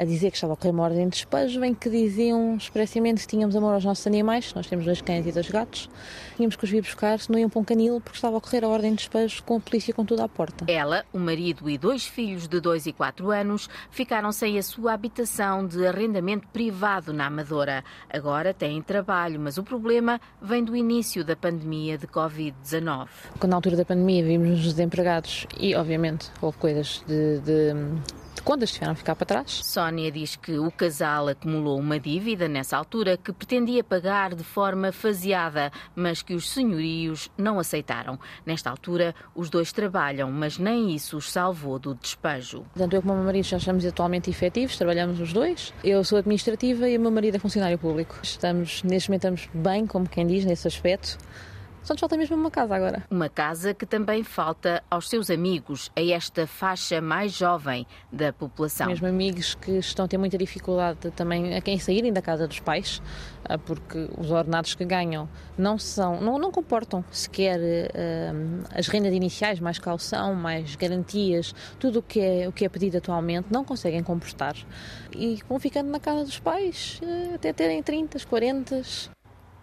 a 0.00 0.04
dizer 0.04 0.30
que 0.30 0.36
estava 0.38 0.54
a 0.54 0.54
ocorrer 0.54 0.72
uma 0.72 0.84
ordem 0.84 1.04
de 1.04 1.10
despejo, 1.10 1.62
em 1.62 1.74
que 1.74 1.90
diziam 1.90 2.56
expressamente 2.56 3.20
que 3.20 3.26
tínhamos 3.26 3.54
amor 3.54 3.74
aos 3.74 3.84
nossos 3.84 4.06
animais, 4.06 4.54
nós 4.54 4.66
temos 4.66 4.86
dois 4.86 5.02
cães 5.02 5.26
e 5.26 5.30
dois 5.30 5.50
gatos, 5.50 5.90
tínhamos 6.36 6.56
que 6.56 6.64
os 6.64 6.70
vir 6.70 6.80
buscar, 6.80 7.20
se 7.20 7.30
não 7.30 7.38
iam 7.38 7.50
para 7.50 7.60
um 7.60 7.64
canil, 7.64 8.00
porque 8.00 8.16
estava 8.16 8.36
a 8.36 8.38
ocorrer 8.38 8.64
a 8.64 8.68
ordem 8.68 8.92
de 8.92 8.96
despejo 8.96 9.42
com 9.42 9.56
a 9.56 9.60
polícia 9.60 9.92
com 9.92 10.02
tudo 10.02 10.22
à 10.22 10.28
porta. 10.28 10.64
Ela, 10.68 11.04
o 11.12 11.18
marido 11.18 11.68
e 11.68 11.76
dois 11.76 12.06
filhos 12.06 12.48
de 12.48 12.60
2 12.60 12.86
e 12.86 12.92
4 12.94 13.30
anos 13.30 13.68
ficaram 13.90 14.32
sem 14.32 14.58
a 14.58 14.62
sua 14.62 14.94
habitação 14.94 15.66
de 15.66 15.86
arrendamento 15.86 16.48
privado 16.48 17.12
na 17.12 17.26
Amadora. 17.26 17.84
Agora 18.08 18.54
têm 18.54 18.80
trabalho, 18.80 19.38
mas 19.38 19.58
o 19.58 19.62
problema 19.62 20.18
vem 20.40 20.64
do 20.64 20.74
início 20.74 21.22
da 21.22 21.36
pandemia 21.36 21.98
de 21.98 22.06
Covid-19. 22.06 23.08
Quando 23.38 23.50
na 23.50 23.56
altura 23.56 23.76
da 23.76 23.84
pandemia 23.84 24.24
vimos 24.24 24.60
os 24.60 24.72
desempregados 24.72 25.46
e, 25.58 25.74
obviamente, 25.74 26.30
houve 26.40 26.56
coisas 26.56 27.04
de, 27.06 27.40
de 27.40 27.74
de 28.34 28.42
contas 28.42 28.72
tiveram 28.72 28.92
a 28.92 28.96
ficar 28.96 29.14
para 29.14 29.26
trás. 29.26 29.60
Sónia 29.64 30.10
diz 30.10 30.36
que 30.36 30.58
o 30.58 30.70
casal 30.70 31.28
acumulou 31.28 31.78
uma 31.78 31.98
dívida 31.98 32.48
nessa 32.48 32.76
altura 32.76 33.16
que 33.16 33.32
pretendia 33.32 33.82
pagar 33.82 34.34
de 34.34 34.44
forma 34.44 34.92
faseada, 34.92 35.70
mas 35.94 36.22
que 36.22 36.34
os 36.34 36.50
senhorios 36.50 37.30
não 37.36 37.58
aceitaram. 37.58 38.18
Nesta 38.44 38.70
altura, 38.70 39.14
os 39.34 39.50
dois 39.50 39.72
trabalham, 39.72 40.30
mas 40.30 40.58
nem 40.58 40.94
isso 40.94 41.16
os 41.16 41.30
salvou 41.30 41.78
do 41.78 41.94
despejo. 41.94 42.64
Tanto 42.74 42.96
eu 42.96 43.02
como 43.02 43.14
o 43.14 43.16
meu 43.16 43.26
marido 43.26 43.44
já 43.44 43.56
estamos 43.56 43.84
atualmente 43.84 44.30
efetivos, 44.30 44.76
trabalhamos 44.76 45.20
os 45.20 45.32
dois. 45.32 45.72
Eu 45.82 46.02
sou 46.04 46.18
administrativa 46.18 46.88
e 46.88 46.96
o 46.96 47.00
meu 47.00 47.10
marido 47.10 47.36
é 47.36 47.38
funcionário 47.38 47.78
público. 47.78 48.18
Estamos, 48.22 48.82
neste 48.82 49.10
momento, 49.10 49.24
estamos 49.26 49.48
bem, 49.52 49.86
como 49.86 50.08
quem 50.08 50.26
diz, 50.26 50.44
nesse 50.44 50.66
aspecto. 50.66 51.18
Só 51.82 51.94
nos 51.94 52.00
falta 52.00 52.16
mesmo 52.16 52.36
uma 52.36 52.50
casa 52.50 52.74
agora. 52.74 53.04
Uma 53.10 53.28
casa 53.28 53.72
que 53.72 53.86
também 53.86 54.22
falta 54.22 54.82
aos 54.90 55.08
seus 55.08 55.30
amigos, 55.30 55.90
a 55.96 56.02
esta 56.02 56.46
faixa 56.46 57.00
mais 57.00 57.32
jovem 57.32 57.86
da 58.12 58.32
população. 58.32 58.86
Mesmo 58.88 59.06
amigos 59.06 59.54
que 59.54 59.72
estão 59.72 60.04
a 60.04 60.08
ter 60.08 60.18
muita 60.18 60.36
dificuldade 60.36 61.10
também 61.12 61.56
a 61.56 61.60
quem 61.60 61.78
saírem 61.78 62.12
da 62.12 62.20
casa 62.20 62.46
dos 62.46 62.60
pais, 62.60 63.00
ah, 63.44 63.56
porque 63.56 64.08
os 64.18 64.30
ordenados 64.30 64.74
que 64.74 64.84
ganham 64.84 65.28
não 65.56 65.78
são, 65.78 66.20
não, 66.20 66.38
não 66.38 66.52
comportam 66.52 67.04
sequer 67.10 67.58
uh, 67.58 68.64
as 68.74 68.86
rendas 68.86 69.14
iniciais, 69.14 69.58
mais 69.58 69.78
calção, 69.78 70.34
mais 70.34 70.76
garantias, 70.76 71.54
tudo 71.78 72.00
o 72.00 72.02
que 72.02 72.20
é 72.20 72.48
o 72.48 72.52
que 72.52 72.64
é 72.64 72.68
pedido 72.68 72.98
atualmente, 72.98 73.48
não 73.50 73.64
conseguem 73.64 74.02
comportar 74.02 74.54
e 75.16 75.38
vão 75.48 75.58
ficando 75.58 75.90
na 75.90 75.98
casa 75.98 76.24
dos 76.24 76.38
pais 76.38 77.00
uh, 77.02 77.34
até 77.34 77.52
terem 77.52 77.82
30, 77.82 78.18
40. 78.26 78.82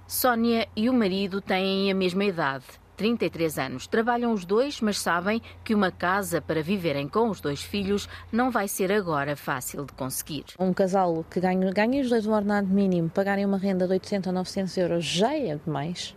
Sónia 0.07 0.69
e 0.73 0.89
o 0.89 0.93
marido 0.93 1.41
têm 1.41 1.91
a 1.91 1.93
mesma 1.93 2.23
idade, 2.23 2.63
33 2.95 3.59
anos. 3.59 3.87
Trabalham 3.87 4.31
os 4.31 4.45
dois, 4.45 4.79
mas 4.79 4.97
sabem 4.97 5.41
que 5.65 5.75
uma 5.75 5.91
casa 5.91 6.39
para 6.39 6.63
viverem 6.63 7.09
com 7.09 7.29
os 7.29 7.41
dois 7.41 7.61
filhos 7.61 8.07
não 8.31 8.49
vai 8.49 8.69
ser 8.69 8.89
agora 8.89 9.35
fácil 9.35 9.83
de 9.83 9.91
conseguir. 9.91 10.45
Um 10.57 10.71
casal 10.71 11.25
que 11.29 11.41
ganha, 11.41 11.69
ganha 11.73 12.01
os 12.01 12.09
dois 12.09 12.25
um 12.25 12.31
ordenado 12.31 12.69
mínimo, 12.69 13.09
pagarem 13.09 13.45
uma 13.45 13.57
renda 13.57 13.85
de 13.85 13.91
800 13.91 14.27
ou 14.27 14.33
900 14.33 14.77
euros 14.77 15.03
já 15.03 15.35
é 15.35 15.57
demais. 15.57 16.15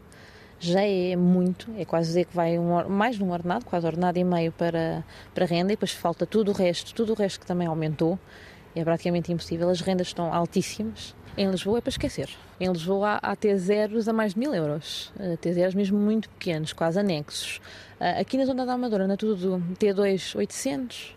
Já 0.61 0.83
é 0.83 1.17
muito, 1.17 1.69
é 1.77 1.85
quase 1.85 2.11
dizer 2.11 2.27
que 2.27 2.37
vai 2.37 2.61
um, 2.61 2.89
mais 2.89 3.17
de 3.17 3.25
um 3.25 3.33
ordenado, 3.33 3.65
quase 3.65 3.87
ordenado 3.87 4.21
e 4.21 4.23
meio 4.23 4.53
para, 4.53 5.03
para 5.35 5.47
renda, 5.47 5.73
e 5.73 5.75
depois 5.75 5.91
falta 5.91 6.25
tudo 6.25 6.53
o 6.53 6.55
resto, 6.55 6.95
tudo 6.95 7.13
o 7.13 7.17
resto 7.17 7.41
que 7.41 7.47
também 7.47 7.67
aumentou. 7.67 8.21
É 8.75 8.85
praticamente 8.85 9.33
impossível, 9.33 9.69
as 9.69 9.81
rendas 9.81 10.09
estão 10.09 10.33
altíssimas 10.33 11.15
em 11.37 11.51
Lisboa 11.51 11.79
é 11.79 11.81
para 11.81 11.91
esquecer. 11.91 12.29
Em 12.59 12.71
Lisboa 12.71 13.19
há, 13.23 13.37
T0s 13.37 14.09
a 14.09 14.13
mais 14.13 14.35
de 14.35 14.41
mil 14.41 14.55
euros. 14.55 15.13
Uh, 15.17 15.37
T0s 15.39 15.75
mesmo 15.75 15.99
muito 15.99 16.29
pequenos, 16.29 16.73
quase 16.73 16.99
anexos. 16.99 17.61
Uh, 18.01 18.21
aqui 18.21 18.37
na 18.37 18.45
zona 18.45 18.67
da 18.67 18.75
Amadora 18.75 19.05
anda 19.05 19.17
tudo 19.17 19.63
T2 19.79 20.37
800, 20.37 21.17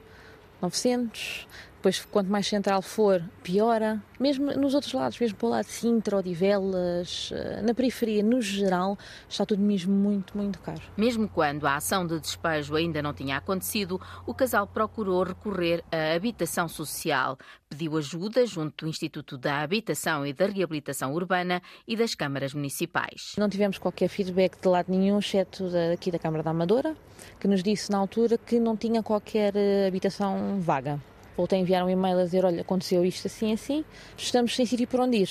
900. 0.61 1.47
Depois, 1.83 2.05
quanto 2.05 2.31
mais 2.31 2.47
central 2.47 2.81
for, 2.81 3.21
piora. 3.43 4.01
Mesmo 4.17 4.53
nos 4.53 4.73
outros 4.73 4.93
lados, 4.93 5.19
mesmo 5.19 5.37
para 5.37 5.47
o 5.47 5.49
lado 5.49 5.65
de 5.65 5.73
Sintra, 5.73 6.15
Odivelas, 6.15 7.29
eh, 7.33 7.61
na 7.61 7.73
periferia, 7.73 8.23
no 8.23 8.41
geral, 8.41 8.97
está 9.27 9.45
tudo 9.45 9.61
mesmo 9.61 9.93
muito, 9.93 10.37
muito 10.37 10.61
caro. 10.61 10.81
Mesmo 10.95 11.27
quando 11.27 11.67
a 11.67 11.75
ação 11.75 12.07
de 12.07 12.21
despejo 12.21 12.73
ainda 12.77 13.01
não 13.01 13.13
tinha 13.13 13.35
acontecido, 13.35 13.99
o 14.25 14.33
casal 14.33 14.65
procurou 14.65 15.23
recorrer 15.23 15.83
à 15.91 16.15
habitação 16.15 16.69
social. 16.69 17.37
Pediu 17.67 17.97
ajuda 17.97 18.45
junto 18.45 18.85
do 18.85 18.89
Instituto 18.89 19.37
da 19.37 19.59
Habitação 19.59 20.25
e 20.25 20.31
da 20.31 20.45
Reabilitação 20.45 21.13
Urbana 21.13 21.61
e 21.85 21.97
das 21.97 22.15
câmaras 22.15 22.53
municipais. 22.53 23.35
Não 23.37 23.49
tivemos 23.49 23.77
qualquer 23.77 24.07
feedback 24.07 24.57
de 24.57 24.69
lado 24.69 24.89
nenhum, 24.89 25.19
exceto 25.19 25.65
aqui 25.93 26.09
da 26.09 26.17
Câmara 26.17 26.43
da 26.43 26.51
Amadora, 26.51 26.95
que 27.41 27.47
nos 27.49 27.61
disse 27.61 27.91
na 27.91 27.97
altura 27.97 28.37
que 28.37 28.57
não 28.57 28.77
tinha 28.77 29.03
qualquer 29.03 29.53
eh, 29.57 29.85
habitação 29.85 30.61
vaga 30.61 30.97
voltei 31.35 31.59
a 31.59 31.61
enviar 31.61 31.85
um 31.85 31.89
e-mail 31.89 32.19
a 32.19 32.23
dizer: 32.23 32.45
olha, 32.45 32.61
aconteceu 32.61 33.03
isto 33.05 33.27
assim 33.27 33.53
assim, 33.53 33.85
estamos 34.17 34.55
sem 34.55 34.65
sítio 34.65 34.87
por 34.87 34.99
onde 34.99 35.17
ir. 35.17 35.29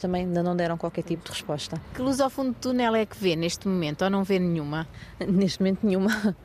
Também 0.00 0.24
ainda 0.24 0.42
não 0.42 0.56
deram 0.56 0.76
qualquer 0.76 1.02
tipo 1.02 1.24
de 1.24 1.30
resposta. 1.30 1.80
Que 1.94 2.02
luz 2.02 2.20
ao 2.20 2.28
fundo 2.28 2.50
do 2.50 2.56
túnel 2.56 2.94
é 2.96 3.06
que 3.06 3.16
vê 3.16 3.36
neste 3.36 3.68
momento 3.68 4.02
ou 4.02 4.10
não 4.10 4.24
vê 4.24 4.38
nenhuma? 4.38 4.88
Neste 5.20 5.60
momento, 5.60 5.86
nenhuma. 5.86 6.36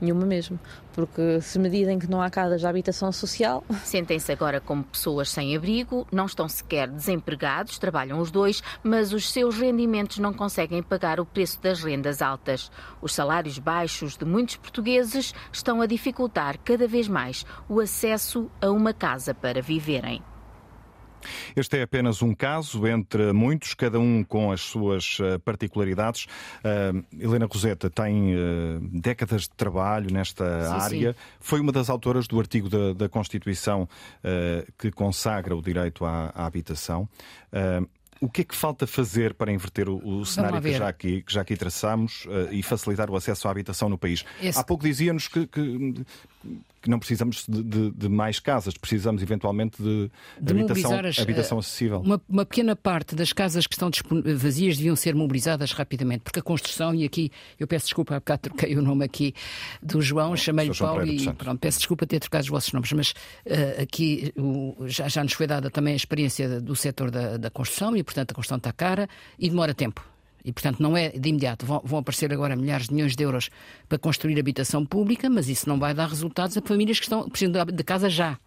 Nenhuma 0.00 0.26
mesmo, 0.26 0.60
porque 0.92 1.40
se 1.40 1.58
me 1.58 1.70
dizem 1.70 1.98
que 1.98 2.08
não 2.08 2.20
há 2.20 2.28
casas 2.28 2.60
de 2.60 2.66
habitação 2.66 3.10
social. 3.10 3.64
Sentem-se 3.82 4.30
agora 4.30 4.60
como 4.60 4.84
pessoas 4.84 5.30
sem 5.30 5.56
abrigo, 5.56 6.06
não 6.12 6.26
estão 6.26 6.48
sequer 6.48 6.88
desempregados, 6.88 7.78
trabalham 7.78 8.20
os 8.20 8.30
dois, 8.30 8.62
mas 8.82 9.12
os 9.12 9.32
seus 9.32 9.56
rendimentos 9.56 10.18
não 10.18 10.34
conseguem 10.34 10.82
pagar 10.82 11.18
o 11.18 11.26
preço 11.26 11.60
das 11.62 11.82
rendas 11.82 12.20
altas. 12.20 12.70
Os 13.00 13.14
salários 13.14 13.58
baixos 13.58 14.16
de 14.16 14.24
muitos 14.24 14.56
portugueses 14.56 15.34
estão 15.50 15.80
a 15.80 15.86
dificultar 15.86 16.58
cada 16.58 16.86
vez 16.86 17.08
mais 17.08 17.46
o 17.68 17.80
acesso 17.80 18.50
a 18.60 18.70
uma 18.70 18.92
casa 18.92 19.32
para 19.32 19.62
viverem. 19.62 20.22
Este 21.54 21.78
é 21.78 21.82
apenas 21.82 22.22
um 22.22 22.34
caso 22.34 22.86
entre 22.86 23.32
muitos, 23.32 23.74
cada 23.74 23.98
um 23.98 24.22
com 24.24 24.52
as 24.52 24.60
suas 24.60 25.18
eh, 25.20 25.38
particularidades. 25.38 26.24
Uh, 26.24 27.04
Helena 27.18 27.46
Roseta 27.46 27.88
tem 27.90 28.34
uh, 28.34 28.80
décadas 28.92 29.42
de 29.42 29.50
trabalho 29.50 30.12
nesta 30.12 30.44
sim, 30.64 30.72
área. 30.72 31.12
Sim. 31.12 31.18
Foi 31.40 31.60
uma 31.60 31.72
das 31.72 31.88
autoras 31.88 32.26
do 32.26 32.38
artigo 32.38 32.68
da, 32.68 32.92
da 32.92 33.08
Constituição 33.08 33.82
uh, 33.82 34.72
que 34.78 34.90
consagra 34.90 35.56
o 35.56 35.62
direito 35.62 36.04
à, 36.04 36.32
à 36.34 36.46
habitação. 36.46 37.08
O 38.20 38.30
que 38.30 38.40
é 38.40 38.44
que 38.44 38.54
falta 38.54 38.86
fazer 38.86 39.34
para 39.34 39.52
inverter 39.52 39.88
o, 39.88 40.20
o 40.20 40.24
cenário 40.24 40.60
que 40.62 40.72
já, 40.72 40.88
aqui, 40.88 41.22
que 41.22 41.32
já 41.32 41.42
aqui 41.42 41.54
traçamos 41.54 42.24
uh, 42.24 42.48
e 42.50 42.62
facilitar 42.62 43.10
o 43.10 43.16
acesso 43.16 43.46
à 43.46 43.50
habitação 43.50 43.88
no 43.88 43.98
país? 43.98 44.24
Esse... 44.40 44.58
Há 44.58 44.64
pouco 44.64 44.84
dizia-nos 44.84 45.28
que, 45.28 45.46
que, 45.46 45.94
que 46.86 46.90
não 46.90 47.00
precisamos 47.00 47.44
de, 47.48 47.64
de, 47.64 47.90
de 47.90 48.08
mais 48.08 48.38
casas, 48.38 48.74
precisamos 48.78 49.20
eventualmente 49.20 49.82
de, 49.82 50.08
de 50.40 50.52
habitação, 50.52 51.00
as, 51.00 51.18
habitação 51.18 51.58
acessível. 51.58 52.00
Uma, 52.00 52.22
uma, 52.28 52.46
pequena 52.46 52.76
parte 52.76 53.16
das 53.16 53.32
casas 53.32 53.66
que 53.66 53.74
estão 53.74 53.90
vazias 54.36 54.76
deviam 54.76 54.94
ser 54.94 55.12
mobilizadas 55.12 55.72
rapidamente, 55.72 56.22
porque 56.22 56.38
a 56.38 56.42
construção, 56.42 56.94
e 56.94 57.04
aqui 57.04 57.32
eu 57.58 57.66
peço 57.66 57.86
desculpa, 57.86 58.14
há 58.14 58.20
bocado 58.20 58.42
troquei 58.42 58.76
o 58.76 58.82
nome 58.82 59.04
aqui 59.04 59.34
do 59.82 60.00
João, 60.00 60.36
chamei-lhe 60.36 60.72
Paulo 60.76 61.04
e 61.04 61.32
pronto, 61.32 61.58
peço 61.58 61.78
desculpa 61.78 62.06
ter 62.06 62.20
trocado 62.20 62.44
os 62.44 62.50
vossos 62.50 62.72
nomes, 62.72 62.92
mas 62.92 63.10
uh, 63.10 63.82
aqui 63.82 64.32
o, 64.36 64.86
já, 64.86 65.08
já 65.08 65.24
nos 65.24 65.32
foi 65.32 65.48
dada 65.48 65.68
também 65.68 65.94
a 65.94 65.96
experiência 65.96 66.60
do 66.60 66.76
setor 66.76 67.10
da, 67.10 67.36
da 67.36 67.50
construção 67.50 67.96
e, 67.96 68.04
portanto, 68.04 68.30
a 68.30 68.34
construção 68.34 68.58
está 68.58 68.72
cara 68.72 69.08
e 69.36 69.50
demora 69.50 69.74
tempo. 69.74 70.15
E, 70.46 70.52
portanto, 70.52 70.80
não 70.80 70.96
é 70.96 71.08
de 71.08 71.28
imediato. 71.28 71.66
Vão, 71.66 71.82
vão, 71.84 71.98
aparecer 71.98 72.32
agora 72.32 72.54
milhares 72.54 72.86
de 72.86 72.94
milhões 72.94 73.16
de 73.16 73.24
euros 73.24 73.50
para 73.88 73.98
construir 73.98 74.38
habitação 74.38 74.86
pública, 74.86 75.28
mas 75.28 75.48
isso 75.48 75.68
não 75.68 75.76
vai 75.76 75.92
dar 75.92 76.08
resultados 76.08 76.56
a 76.56 76.62
famílias 76.62 77.00
que 77.00 77.04
estão 77.04 77.28
precisam 77.28 77.66
de 77.66 77.82
casa 77.84 78.08
já. 78.08 78.38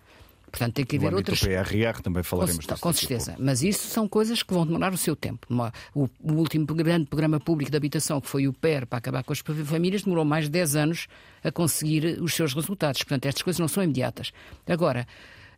Portanto, 0.50 0.74
tem 0.74 0.86
que 0.86 0.96
haver 0.96 1.14
outras. 1.14 1.42
Do 1.42 1.48
PRR 1.48 2.02
também 2.02 2.24
falaremos 2.24 2.66
com, 2.66 2.78
com 2.78 2.94
certeza. 2.94 3.32
Tipo. 3.32 3.44
Mas 3.44 3.62
isso 3.62 3.88
são 3.88 4.08
coisas 4.08 4.42
que 4.42 4.54
vão 4.54 4.66
demorar 4.66 4.94
o 4.94 4.98
seu 4.98 5.16
tempo. 5.16 5.46
O, 5.94 6.10
o, 6.24 6.34
último 6.34 6.66
grande 6.66 7.06
programa 7.06 7.40
público 7.40 7.70
de 7.70 7.78
habitação, 7.78 8.20
que 8.20 8.28
foi 8.28 8.48
o 8.48 8.54
PER, 8.54 8.88
para 8.88 8.98
acabar 8.98 9.24
com 9.24 9.34
as 9.34 9.40
famílias, 9.40 10.04
demorou 10.04 10.26
mais 10.26 10.46
de 10.46 10.52
10 10.52 10.76
anos 10.78 11.08
a 11.44 11.52
conseguir 11.52 12.18
os 12.22 12.34
seus 12.34 12.54
resultados. 12.54 13.04
Portanto, 13.04 13.26
estas 13.26 13.44
coisas 13.44 13.60
não 13.60 13.68
são 13.68 13.84
imediatas. 13.84 14.32
Agora, 14.68 15.06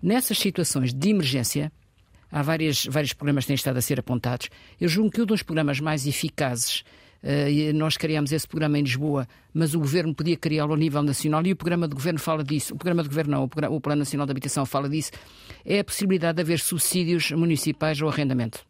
nessas 0.01 0.37
situações 0.39 0.91
de 0.91 1.09
emergência, 1.09 1.71
há 2.31 2.41
várias, 2.41 2.85
vários 2.85 3.13
programas 3.13 3.43
que 3.43 3.47
têm 3.47 3.55
estado 3.55 3.77
a 3.77 3.81
ser 3.81 3.99
apontados. 3.99 4.49
Eu 4.79 4.87
julgo 4.87 5.11
que 5.11 5.21
um 5.21 5.25
dos 5.25 5.43
programas 5.43 5.79
mais 5.79 6.07
eficazes 6.07 6.83
Uh, 7.23 7.71
nós 7.75 7.97
criámos 7.97 8.31
esse 8.31 8.47
programa 8.47 8.79
em 8.79 8.81
Lisboa, 8.81 9.27
mas 9.53 9.75
o 9.75 9.79
governo 9.79 10.13
podia 10.13 10.35
criá-lo 10.35 10.73
a 10.73 10.77
nível 10.77 11.03
nacional 11.03 11.45
e 11.45 11.51
o 11.51 11.55
programa 11.55 11.87
de 11.87 11.93
governo 11.93 12.19
fala 12.19 12.43
disso. 12.43 12.73
O 12.73 12.77
programa 12.77 13.03
de 13.03 13.09
governo 13.09 13.31
não, 13.31 13.43
o, 13.43 13.47
programa, 13.47 13.75
o 13.75 13.79
Plano 13.79 13.99
Nacional 13.99 14.25
de 14.25 14.31
Habitação 14.31 14.65
fala 14.65 14.89
disso. 14.89 15.11
É 15.63 15.79
a 15.79 15.83
possibilidade 15.83 16.37
de 16.37 16.41
haver 16.41 16.59
subsídios 16.59 17.31
municipais 17.31 18.01
ao 18.01 18.09
arrendamento. 18.09 18.65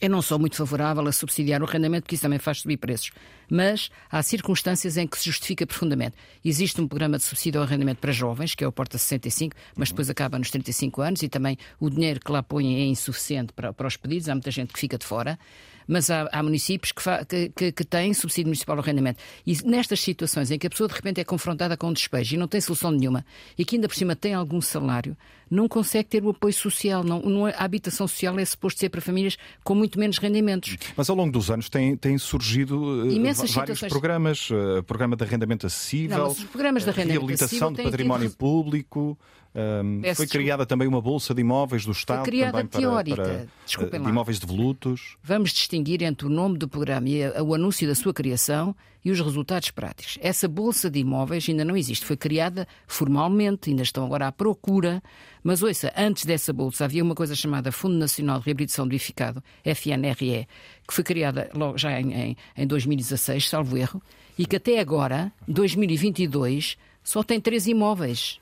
Eu 0.00 0.10
não 0.10 0.20
sou 0.20 0.38
muito 0.38 0.56
favorável 0.56 1.06
a 1.06 1.12
subsidiar 1.12 1.62
o 1.62 1.66
arrendamento, 1.66 2.02
porque 2.02 2.16
isso 2.16 2.22
também 2.22 2.38
faz 2.38 2.58
subir 2.58 2.76
preços. 2.76 3.10
Mas 3.48 3.90
há 4.10 4.22
circunstâncias 4.22 4.96
em 4.96 5.06
que 5.06 5.18
se 5.18 5.26
justifica 5.26 5.66
profundamente. 5.66 6.16
Existe 6.44 6.80
um 6.80 6.88
programa 6.88 7.16
de 7.16 7.24
subsídio 7.24 7.60
ao 7.60 7.66
arrendamento 7.66 8.00
para 8.00 8.12
jovens, 8.12 8.54
que 8.54 8.64
é 8.64 8.66
o 8.66 8.72
Porta 8.72 8.98
65, 8.98 9.54
mas 9.76 9.90
depois 9.90 10.10
acaba 10.10 10.38
nos 10.38 10.50
35 10.50 11.00
anos 11.00 11.22
e 11.22 11.28
também 11.28 11.56
o 11.78 11.88
dinheiro 11.88 12.20
que 12.20 12.30
lá 12.30 12.42
põem 12.42 12.76
é 12.76 12.84
insuficiente 12.86 13.52
para, 13.52 13.72
para 13.72 13.86
os 13.86 13.96
pedidos. 13.96 14.28
Há 14.28 14.34
muita 14.34 14.50
gente 14.50 14.72
que 14.72 14.80
fica 14.80 14.98
de 14.98 15.06
fora 15.06 15.38
mas 15.86 16.10
há, 16.10 16.28
há 16.32 16.42
municípios 16.42 16.92
que, 16.92 17.48
que, 17.50 17.72
que, 17.72 17.84
têm 17.84 18.14
subsídio 18.14 18.48
municipal 18.48 18.76
ao 18.76 18.82
arrendamento. 18.82 19.22
E 19.46 19.56
nestas 19.64 20.00
situações 20.00 20.50
em 20.50 20.58
que 20.58 20.66
a 20.66 20.70
pessoa 20.70 20.88
de 20.88 20.94
repente 20.94 21.20
é 21.20 21.24
confrontada 21.24 21.76
com 21.76 21.88
um 21.88 21.92
despejo 21.92 22.34
e 22.34 22.38
não 22.38 22.48
tem 22.48 22.60
solução 22.60 22.90
nenhuma, 22.90 23.24
e 23.56 23.64
que 23.64 23.76
ainda 23.76 23.88
por 23.88 23.94
cima 23.94 24.16
tem 24.16 24.34
algum 24.34 24.60
salário, 24.60 25.16
não 25.50 25.68
consegue 25.68 26.08
ter 26.08 26.24
o 26.24 26.30
apoio 26.30 26.52
social. 26.52 27.04
Não, 27.04 27.20
não 27.20 27.48
é, 27.48 27.54
a 27.54 27.64
habitação 27.64 28.08
social 28.08 28.38
é 28.38 28.44
suposto 28.44 28.80
ser 28.80 28.88
para 28.88 29.00
famílias 29.00 29.36
com 29.62 29.74
muito 29.74 29.98
menos 29.98 30.18
rendimentos. 30.18 30.76
Mas 30.96 31.08
ao 31.08 31.16
longo 31.16 31.32
dos 31.32 31.50
anos 31.50 31.68
têm, 31.68 31.96
têm 31.96 32.18
surgido 32.18 32.76
uh, 32.76 33.22
vários 33.22 33.50
situações... 33.50 33.90
programas, 33.90 34.50
uh, 34.50 34.82
programa 34.84 35.16
de 35.16 35.24
arrendamento 35.24 35.66
acessível, 35.66 36.18
não, 36.18 36.34
programas 36.46 36.84
de 36.84 36.90
arrendamento 36.90 37.20
reabilitação 37.20 37.72
de 37.72 37.82
património 37.82 38.30
público. 38.30 39.18
Um, 39.54 40.02
foi 40.16 40.26
criada 40.26 40.66
também 40.66 40.88
uma 40.88 41.00
bolsa 41.00 41.32
de 41.32 41.40
imóveis 41.40 41.86
do 41.86 41.92
Estado 41.92 42.18
foi 42.18 42.26
criada 42.26 42.58
também 42.58 42.66
teórica. 42.66 43.48
para, 43.76 43.86
para 43.86 43.98
de 44.00 44.08
imóveis 44.08 44.40
devolutos. 44.40 45.16
Vamos 45.22 45.52
distinguir 45.52 46.02
entre 46.02 46.26
o 46.26 46.30
nome 46.30 46.58
do 46.58 46.68
programa 46.68 47.08
e 47.08 47.24
o 47.40 47.54
anúncio 47.54 47.86
da 47.86 47.94
sua 47.94 48.12
criação 48.12 48.74
e 49.04 49.12
os 49.12 49.20
resultados 49.20 49.70
práticos. 49.70 50.18
Essa 50.20 50.48
bolsa 50.48 50.90
de 50.90 50.98
imóveis 50.98 51.46
ainda 51.48 51.64
não 51.64 51.76
existe, 51.76 52.04
foi 52.04 52.16
criada 52.16 52.66
formalmente, 52.86 53.70
ainda 53.70 53.82
estão 53.82 54.04
agora 54.04 54.26
à 54.26 54.32
procura. 54.32 55.00
Mas 55.42 55.62
ouça, 55.62 55.92
antes 55.96 56.24
dessa 56.24 56.52
bolsa 56.52 56.86
havia 56.86 57.04
uma 57.04 57.14
coisa 57.14 57.36
chamada 57.36 57.70
Fundo 57.70 57.96
Nacional 57.96 58.40
de 58.40 58.46
Reabilitação 58.46 58.88
do 58.88 58.94
Edificado, 58.94 59.42
FNRE, 59.64 60.48
que 60.88 60.94
foi 60.94 61.04
criada 61.04 61.48
logo 61.54 61.78
já 61.78 62.00
em, 62.00 62.12
em, 62.12 62.36
em 62.56 62.66
2016, 62.66 63.48
salvo 63.48 63.76
erro, 63.76 64.02
e 64.36 64.46
que 64.46 64.56
até 64.56 64.80
agora, 64.80 65.30
2022, 65.46 66.76
só 67.04 67.22
tem 67.22 67.38
três 67.38 67.66
imóveis 67.66 68.40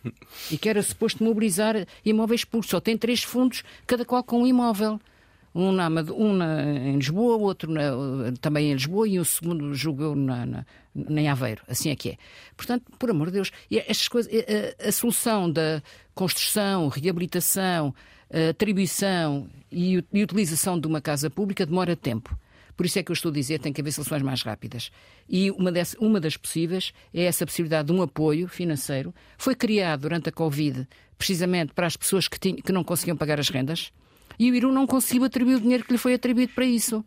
e 0.51 0.57
que 0.57 0.69
era 0.69 0.81
suposto 0.83 1.23
mobilizar 1.23 1.75
imóveis 2.05 2.45
públicos. 2.45 2.71
Só 2.71 2.81
tem 2.81 2.97
três 2.97 3.23
fundos, 3.23 3.65
cada 3.87 4.05
qual 4.05 4.23
com 4.23 4.43
um 4.43 4.47
imóvel. 4.47 5.01
Um, 5.55 5.71
na, 5.71 5.89
um 5.89 6.33
na, 6.33 6.63
em 6.63 6.97
Lisboa, 6.97 7.37
outro 7.37 7.71
na, 7.71 7.83
também 8.41 8.71
em 8.71 8.73
Lisboa 8.73 9.07
e 9.07 9.19
o 9.19 9.25
segundo 9.25 9.75
julgou 9.75 10.15
na, 10.15 10.47
na, 10.47 10.65
em 10.95 11.29
Aveiro. 11.29 11.63
Assim 11.69 11.91
é 11.91 11.97
que 11.97 12.11
é. 12.11 12.17
Portanto, 12.57 12.85
por 12.99 13.11
amor 13.11 13.27
de 13.27 13.35
Deus, 13.35 13.51
estas 13.71 14.09
coisas, 14.09 14.33
a, 14.33 14.89
a 14.89 14.93
solução 14.93 15.51
da 15.51 15.83
construção, 16.15 16.89
reabilitação, 16.89 17.95
atribuição 18.49 19.47
e, 19.71 20.03
e 20.11 20.23
utilização 20.23 20.81
de 20.81 20.87
uma 20.87 21.03
casa 21.03 21.29
pública 21.29 21.67
demora 21.67 21.95
tempo. 21.95 22.35
Por 22.77 22.87
isso 22.87 22.99
é 22.99 23.03
que 23.03 23.11
eu 23.11 23.15
estou 23.15 23.31
a 23.31 23.35
dizer 23.35 23.59
tem 23.59 23.73
que 23.73 23.81
haver 23.81 23.93
soluções 23.93 24.23
mais 24.23 24.43
rápidas. 24.43 24.91
E 25.29 25.51
uma, 25.51 25.71
uma 25.99 26.21
das 26.21 26.37
possíveis 26.37 26.93
é 27.13 27.25
essa 27.25 27.47
possibilidade 27.47 27.89
de 27.89 27.93
um 27.93 28.03
apoio 28.03 28.49
financeiro. 28.49 29.15
Foi 29.37 29.55
criado 29.55 30.03
durante 30.03 30.29
a 30.29 30.33
Covid 30.33 30.87
precisamente 31.19 31.73
para 31.73 31.87
as 31.87 31.97
pessoas 31.97 32.27
que, 32.27 32.39
tinham, 32.39 32.57
que 32.57 32.73
não 32.73 32.83
conseguiam 32.83 33.17
pagar 33.17 33.39
as 33.39 33.49
rendas 33.49 33.93
e 34.39 34.51
o 34.51 34.55
Iru 34.55 34.73
não 34.73 34.87
conseguiu 34.87 35.25
atribuir 35.25 35.57
o 35.57 35.61
dinheiro 35.61 35.85
que 35.85 35.93
lhe 35.93 35.99
foi 35.99 36.15
atribuído 36.15 36.53
para 36.53 36.65
isso. 36.65 37.05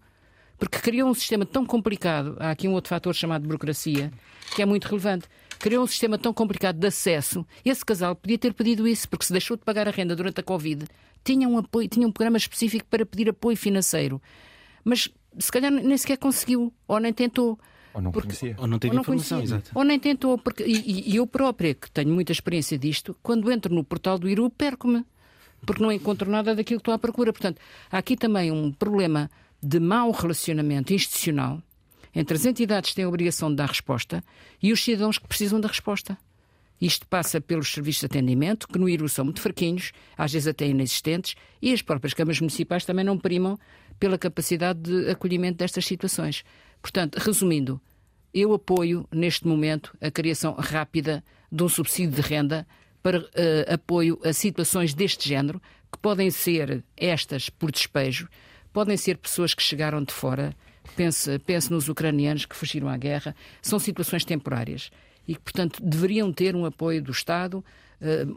Porque 0.57 0.79
criou 0.79 1.09
um 1.09 1.13
sistema 1.13 1.45
tão 1.45 1.65
complicado. 1.65 2.37
Há 2.39 2.51
aqui 2.51 2.67
um 2.67 2.73
outro 2.73 2.89
fator 2.89 3.13
chamado 3.13 3.45
burocracia, 3.45 4.11
que 4.55 4.61
é 4.61 4.65
muito 4.65 4.85
relevante. 4.85 5.27
Criou 5.59 5.83
um 5.83 5.87
sistema 5.87 6.17
tão 6.17 6.33
complicado 6.33 6.77
de 6.77 6.87
acesso. 6.87 7.45
Esse 7.63 7.83
casal 7.83 8.15
podia 8.15 8.37
ter 8.37 8.53
pedido 8.53 8.87
isso, 8.87 9.09
porque 9.09 9.25
se 9.25 9.33
deixou 9.33 9.57
de 9.57 9.63
pagar 9.63 9.87
a 9.87 9.91
renda 9.91 10.15
durante 10.15 10.39
a 10.39 10.43
Covid, 10.43 10.85
tinha 11.23 11.49
um, 11.49 11.57
apoio, 11.57 11.89
tinha 11.89 12.07
um 12.07 12.11
programa 12.11 12.37
específico 12.37 12.85
para 12.89 13.05
pedir 13.05 13.27
apoio 13.29 13.57
financeiro. 13.57 14.21
Mas 14.83 15.09
se 15.39 15.51
calhar 15.51 15.71
nem 15.71 15.97
sequer 15.97 16.17
conseguiu, 16.17 16.73
ou 16.87 16.99
nem 16.99 17.13
tentou. 17.13 17.59
Ou 17.93 18.01
não 18.01 18.11
porque, 18.11 18.27
conhecia. 18.27 18.55
Ou 18.57 18.67
não 18.67 18.77
teve 18.77 18.91
ou 18.91 18.95
não 18.95 19.01
informação, 19.01 19.37
conhecia, 19.37 19.55
exato. 19.57 19.71
Ou 19.73 19.83
nem 19.83 19.99
tentou. 19.99 20.37
Porque, 20.37 20.63
e, 20.63 21.11
e, 21.11 21.15
eu 21.15 21.25
própria, 21.25 21.73
que 21.73 21.89
tenho 21.89 22.13
muita 22.13 22.31
experiência 22.31 22.77
disto, 22.77 23.15
quando 23.23 23.51
entro 23.51 23.73
no 23.73 23.83
portal 23.83 24.19
do 24.19 24.27
Iru, 24.27 24.49
perco-me. 24.49 25.05
Porque 25.65 25.81
não 25.81 25.91
encontro 25.91 26.29
nada 26.29 26.53
daquilo 26.53 26.79
que 26.79 26.81
estou 26.81 26.93
à 26.93 26.99
procura. 26.99 27.31
Portanto, 27.31 27.59
há 27.89 27.97
aqui 27.97 28.15
também 28.15 28.51
um 28.51 28.71
problema 28.71 29.31
de 29.63 29.79
mau 29.79 30.11
relacionamento 30.11 30.93
institucional 30.93 31.61
entre 32.13 32.35
as 32.35 32.45
entidades 32.45 32.91
que 32.91 32.95
têm 32.95 33.05
a 33.05 33.09
obrigação 33.09 33.49
de 33.49 33.55
dar 33.55 33.67
resposta 33.67 34.23
e 34.61 34.71
os 34.71 34.83
cidadãos 34.83 35.17
que 35.17 35.27
precisam 35.27 35.59
da 35.59 35.67
resposta. 35.67 36.17
Isto 36.79 37.07
passa 37.07 37.39
pelos 37.39 37.71
serviços 37.71 38.01
de 38.01 38.05
atendimento, 38.05 38.67
que 38.67 38.77
no 38.77 38.89
IRU 38.89 39.07
são 39.07 39.25
muito 39.25 39.41
fraquinhos, 39.41 39.91
às 40.17 40.33
vezes 40.33 40.47
até 40.47 40.67
inexistentes, 40.67 41.35
e 41.61 41.73
as 41.73 41.81
próprias 41.81 42.13
câmaras 42.13 42.39
municipais 42.39 42.83
também 42.83 43.05
não 43.05 43.17
primam 43.17 43.57
pela 43.99 44.17
capacidade 44.17 44.79
de 44.79 45.09
acolhimento 45.09 45.57
destas 45.57 45.85
situações. 45.85 46.43
Portanto, 46.81 47.17
resumindo, 47.17 47.81
eu 48.33 48.53
apoio 48.53 49.07
neste 49.11 49.47
momento 49.47 49.95
a 50.01 50.11
criação 50.11 50.53
rápida 50.53 51.23
de 51.51 51.63
um 51.63 51.69
subsídio 51.69 52.21
de 52.21 52.21
renda 52.21 52.67
para 53.01 53.19
uh, 53.19 53.73
apoio 53.73 54.19
a 54.23 54.33
situações 54.33 54.93
deste 54.93 55.29
género, 55.29 55.61
que 55.91 55.97
podem 55.99 56.29
ser 56.29 56.83
estas 56.97 57.49
por 57.49 57.71
despejo, 57.71 58.27
podem 58.73 58.97
ser 58.97 59.17
pessoas 59.17 59.53
que 59.53 59.63
chegaram 59.63 60.03
de 60.03 60.11
fora, 60.11 60.53
pense, 60.95 61.39
pense 61.39 61.71
nos 61.71 61.87
ucranianos 61.87 62.45
que 62.45 62.55
fugiram 62.55 62.89
à 62.89 62.97
guerra, 62.97 63.35
são 63.61 63.79
situações 63.79 64.25
temporárias 64.25 64.91
e 65.27 65.35
que, 65.35 65.41
portanto, 65.41 65.81
deveriam 65.81 66.31
ter 66.33 66.55
um 66.55 66.65
apoio 66.65 67.01
do 67.01 67.11
Estado 67.11 67.63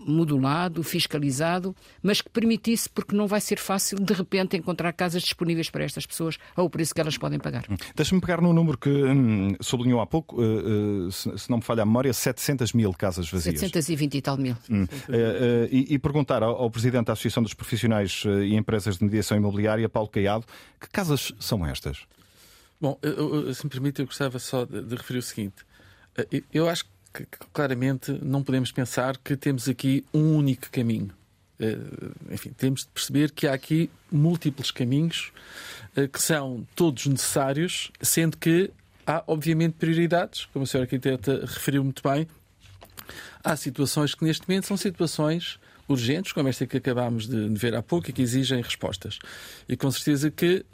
modulado, 0.07 0.83
fiscalizado, 0.83 1.75
mas 2.03 2.21
que 2.21 2.31
permitisse, 2.31 2.89
porque 2.89 3.15
não 3.15 3.27
vai 3.27 3.41
ser 3.41 3.59
fácil, 3.59 3.99
de 3.99 4.13
repente, 4.15 4.57
encontrar 4.57 4.93
casas 4.93 5.23
disponíveis 5.23 5.71
para 5.71 5.85
estas 5.85 6.07
pessoas 6.07 6.39
ao 6.57 6.69
preço 6.71 6.95
que 6.95 7.01
elas 7.01 7.19
podem 7.19 7.39
pagar. 7.39 7.65
Hum. 7.71 7.77
Deixa-me 7.95 8.21
pegar 8.21 8.41
no 8.41 8.53
número 8.53 8.79
que 8.79 8.89
hum, 8.89 9.55
sublinhou 9.61 10.01
há 10.01 10.07
pouco, 10.07 10.41
uh, 10.41 11.07
uh, 11.07 11.13
se, 11.13 11.39
se, 11.39 11.51
não 11.51 11.59
me 11.59 11.65
falha 11.65 11.83
a 11.83 11.87
memória, 11.87 12.13
700 12.13 12.73
mil 12.73 12.93
casas 12.93 13.31
vazias. 13.31 13.59
720 13.61 14.15
e 14.15 14.23
tal 14.23 14.37
mil. 14.37 14.57
Hum. 14.71 14.87
E, 15.71 15.95
e, 15.95 15.99
perguntar 15.99 16.43
ao, 16.43 16.55
ao, 16.57 16.71
Presidente 16.71 17.07
da 17.07 17.13
Associação 17.13 17.43
dos 17.43 17.55
Profissionais 17.55 18.23
e 18.45 18.55
Empresas 18.55 18.99
de 18.99 19.05
Mediação 19.05 19.37
Imobiliária, 19.37 19.89
Paulo 19.89 20.09
Caiado, 20.09 20.45
que 20.81 20.89
casas 20.89 21.33
são 21.39 21.67
estas? 21.67 22.07
Bom, 22.81 22.99
eu, 23.03 23.47
eu, 23.47 23.55
se 23.55 23.65
me 23.65 23.71
permite, 23.71 24.01
eu 24.01 24.07
gostava 24.07 24.39
só 24.39 24.65
de, 24.65 24.83
de 24.83 24.95
referir 24.95 25.19
o 25.19 25.23
seguinte. 25.23 25.67
Eh, 26.17 26.43
eu 26.53 26.69
acho 26.69 26.85
que 26.85 26.91
claramente 27.53 28.13
não 28.23 28.43
podemos 28.43 28.73
pensar 28.73 29.17
que 29.17 29.37
temos 29.37 29.69
aqui 29.69 30.05
um 30.13 30.37
único 30.37 30.71
caminho. 30.71 31.11
Eh, 31.61 31.77
enfim, 32.31 32.51
temos 32.57 32.83
de 32.83 32.89
perceber 32.89 33.33
que 33.33 33.47
há 33.47 33.55
aqui 33.55 33.91
múltiplos 34.11 34.71
caminhos 34.71 35.33
eh, 35.97 36.07
que 36.07 36.23
são 36.23 36.67
todos 36.75 37.07
necessários, 37.07 37.91
sendo 38.01 38.37
que 38.37 38.71
há, 39.07 39.25
obviamente, 39.27 39.75
prioridades, 39.75 40.47
como 40.47 40.65
a 40.65 40.67
senhora 40.67 40.85
arquiteta 40.85 41.41
referiu 41.41 41.83
muito 41.83 42.03
bem. 42.03 42.29
Há 43.43 43.57
situações 43.57 44.15
que, 44.15 44.25
neste 44.25 44.49
momento, 44.49 44.67
são 44.67 44.77
situações 44.77 45.59
urgentes, 45.89 46.33
como 46.33 46.49
esta 46.49 46.67
que 46.67 46.77
acabámos 46.77 47.27
de 47.27 47.49
ver 47.49 47.75
há 47.75 47.83
pouco, 47.83 48.11
e 48.11 48.13
que 48.13 48.23
exigem 48.23 48.61
respostas. 48.61 49.19
E 49.69 49.77
com 49.77 49.91
certeza 49.91 50.31
que 50.31 50.65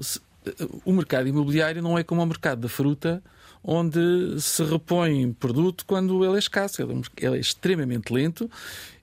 o 0.84 0.92
mercado 0.92 1.28
imobiliário 1.28 1.80
não 1.80 1.98
é 1.98 2.02
como 2.02 2.22
o 2.22 2.26
mercado 2.26 2.60
da 2.60 2.68
fruta, 2.68 3.22
onde 3.64 4.40
se 4.40 4.62
repõe 4.62 5.32
produto 5.32 5.86
quando 5.86 6.22
ele 6.24 6.36
é 6.36 6.38
escasso. 6.38 6.82
Ele 6.82 7.02
é 7.36 7.40
extremamente 7.40 8.12
lento 8.12 8.50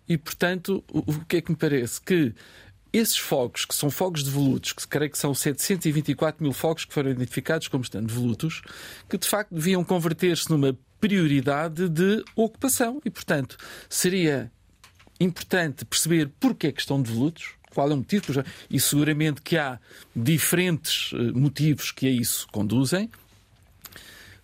e, 0.07 0.17
portanto, 0.17 0.83
o 0.91 1.25
que 1.25 1.37
é 1.37 1.41
que 1.41 1.51
me 1.51 1.57
parece? 1.57 1.99
Que 1.99 2.33
esses 2.93 3.17
fogos, 3.17 3.65
que 3.65 3.73
são 3.73 3.89
fogos 3.89 4.23
devolutos, 4.23 4.73
que 4.73 4.87
creio 4.87 5.09
que 5.09 5.17
são 5.17 5.33
724 5.33 6.43
mil 6.43 6.53
fogos 6.53 6.85
que 6.85 6.93
foram 6.93 7.09
identificados 7.09 7.67
como 7.67 7.83
estando 7.83 8.07
devolutos, 8.07 8.61
que 9.09 9.17
de 9.17 9.27
facto 9.27 9.53
deviam 9.53 9.83
converter-se 9.83 10.49
numa 10.49 10.77
prioridade 10.99 11.89
de 11.89 12.23
ocupação. 12.35 13.01
E, 13.03 13.09
portanto, 13.09 13.57
seria 13.89 14.51
importante 15.19 15.85
perceber 15.85 16.29
porque 16.39 16.67
é 16.67 16.71
que 16.71 16.81
estão 16.81 17.01
devolutos, 17.01 17.53
qual 17.73 17.89
é 17.89 17.93
o 17.93 17.97
motivo, 17.97 18.43
e 18.69 18.79
seguramente 18.79 19.41
que 19.41 19.57
há 19.57 19.79
diferentes 20.15 21.13
eh, 21.13 21.31
motivos 21.31 21.91
que 21.91 22.07
a 22.07 22.11
isso 22.11 22.47
conduzem. 22.51 23.09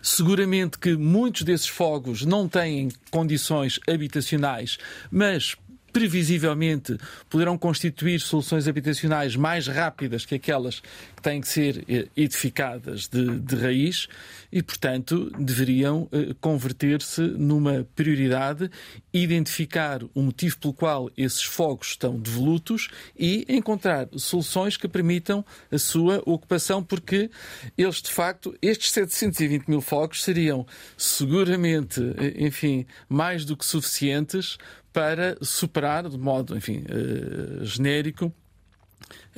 Seguramente 0.00 0.78
que 0.78 0.96
muitos 0.96 1.42
desses 1.42 1.68
fogos 1.68 2.24
não 2.24 2.48
têm 2.48 2.88
condições 3.10 3.80
habitacionais, 3.88 4.78
mas 5.10 5.56
previsivelmente 5.98 6.96
poderão 7.28 7.58
constituir 7.58 8.20
soluções 8.20 8.68
habitacionais 8.68 9.34
mais 9.34 9.66
rápidas 9.66 10.24
que 10.24 10.36
aquelas 10.36 10.78
que 10.78 11.22
têm 11.22 11.40
que 11.40 11.48
ser 11.48 11.84
eh, 11.88 12.06
edificadas 12.16 13.08
de, 13.08 13.40
de 13.40 13.56
raiz 13.56 14.06
e, 14.52 14.62
portanto, 14.62 15.28
deveriam 15.36 16.08
eh, 16.12 16.36
converter-se 16.40 17.20
numa 17.20 17.84
prioridade, 17.96 18.70
identificar 19.12 20.00
o 20.14 20.22
motivo 20.22 20.56
pelo 20.58 20.72
qual 20.72 21.10
esses 21.16 21.42
fogos 21.42 21.88
estão 21.88 22.16
devolutos 22.16 22.88
e 23.18 23.44
encontrar 23.48 24.06
soluções 24.16 24.76
que 24.76 24.86
permitam 24.86 25.44
a 25.72 25.78
sua 25.78 26.22
ocupação, 26.24 26.80
porque 26.80 27.28
eles, 27.76 28.00
de 28.00 28.10
facto, 28.10 28.56
estes 28.62 28.92
720 28.92 29.66
mil 29.66 29.80
fogos 29.80 30.22
seriam 30.22 30.64
seguramente, 30.96 32.00
eh, 32.18 32.46
enfim, 32.46 32.86
mais 33.08 33.44
do 33.44 33.56
que 33.56 33.66
suficientes 33.66 34.56
para 34.98 35.38
superar, 35.40 36.08
de 36.08 36.18
modo, 36.18 36.56
enfim, 36.56 36.82
uh, 36.90 37.64
genérico, 37.64 38.34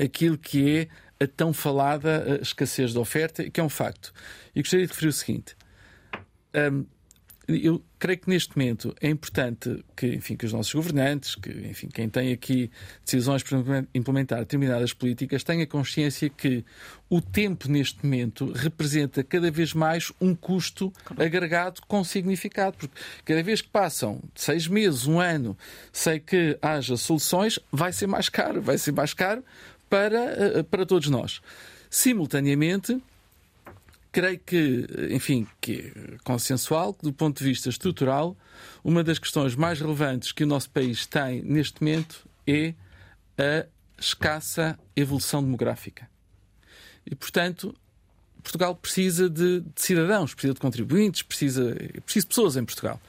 aquilo 0.02 0.38
que 0.38 0.88
é 1.18 1.24
a 1.24 1.26
tão 1.26 1.52
falada 1.52 2.24
eh, 2.26 2.38
escassez 2.40 2.92
de 2.92 2.98
oferta, 2.98 3.50
que 3.50 3.60
é 3.60 3.62
um 3.62 3.68
facto. 3.68 4.10
E 4.56 4.62
gostaria 4.62 4.86
de 4.86 4.90
referir 4.90 5.08
o 5.08 5.12
seguinte. 5.12 5.54
Eu 7.54 7.82
creio 7.98 8.18
que 8.18 8.28
neste 8.28 8.56
momento 8.56 8.94
é 9.00 9.08
importante 9.08 9.84
que, 9.96 10.06
enfim, 10.06 10.36
que 10.36 10.46
os 10.46 10.52
nossos 10.52 10.72
governantes, 10.72 11.34
que, 11.34 11.50
enfim, 11.50 11.88
quem 11.88 12.08
tem 12.08 12.32
aqui 12.32 12.70
decisões 13.04 13.42
para 13.42 13.58
implementar 13.94 14.38
determinadas 14.40 14.92
políticas, 14.92 15.44
tenha 15.44 15.66
consciência 15.66 16.28
que 16.28 16.64
o 17.08 17.20
tempo 17.20 17.68
neste 17.68 18.04
momento 18.04 18.52
representa 18.52 19.22
cada 19.24 19.50
vez 19.50 19.74
mais 19.74 20.12
um 20.20 20.34
custo 20.34 20.92
agregado 21.16 21.80
com 21.86 22.04
significado. 22.04 22.76
Porque 22.76 22.94
cada 23.24 23.42
vez 23.42 23.60
que 23.60 23.68
passam 23.68 24.20
seis 24.34 24.66
meses, 24.66 25.06
um 25.06 25.20
ano, 25.20 25.56
sei 25.92 26.20
que 26.20 26.58
haja 26.62 26.96
soluções, 26.96 27.58
vai 27.72 27.92
ser 27.92 28.06
mais 28.06 28.28
caro, 28.28 28.62
vai 28.62 28.78
ser 28.78 28.92
mais 28.92 29.12
caro 29.12 29.44
para, 29.88 30.18
eh, 30.18 30.62
para 30.62 30.86
todos 30.86 31.08
nós. 31.08 31.40
Simultaneamente, 31.90 33.02
creio 34.12 34.38
que, 34.38 34.86
enfim, 35.10 35.46
que 35.60 35.92
é 35.94 36.16
consensual, 36.24 36.94
que 36.94 37.02
do 37.02 37.12
ponto 37.12 37.38
de 37.38 37.44
vista 37.44 37.68
estrutural, 37.68 38.36
uma 38.82 39.04
das 39.04 39.18
questões 39.18 39.54
mais 39.54 39.80
relevantes 39.80 40.32
que 40.32 40.44
o 40.44 40.46
nosso 40.46 40.70
país 40.70 41.06
tem 41.06 41.42
neste 41.42 41.80
momento 41.82 42.28
é 42.46 42.74
a 43.38 43.66
escassa 43.98 44.78
evolução 44.96 45.42
demográfica. 45.42 46.08
E, 47.06 47.14
portanto, 47.14 47.74
Portugal 48.42 48.74
precisa 48.74 49.28
de, 49.28 49.60
de 49.60 49.82
cidadãos, 49.82 50.34
precisa 50.34 50.54
de 50.54 50.60
contribuintes, 50.60 51.22
precisa, 51.22 51.74
precisa 52.04 52.24
de 52.24 52.26
pessoas 52.26 52.56
em 52.56 52.64
Portugal 52.64 53.00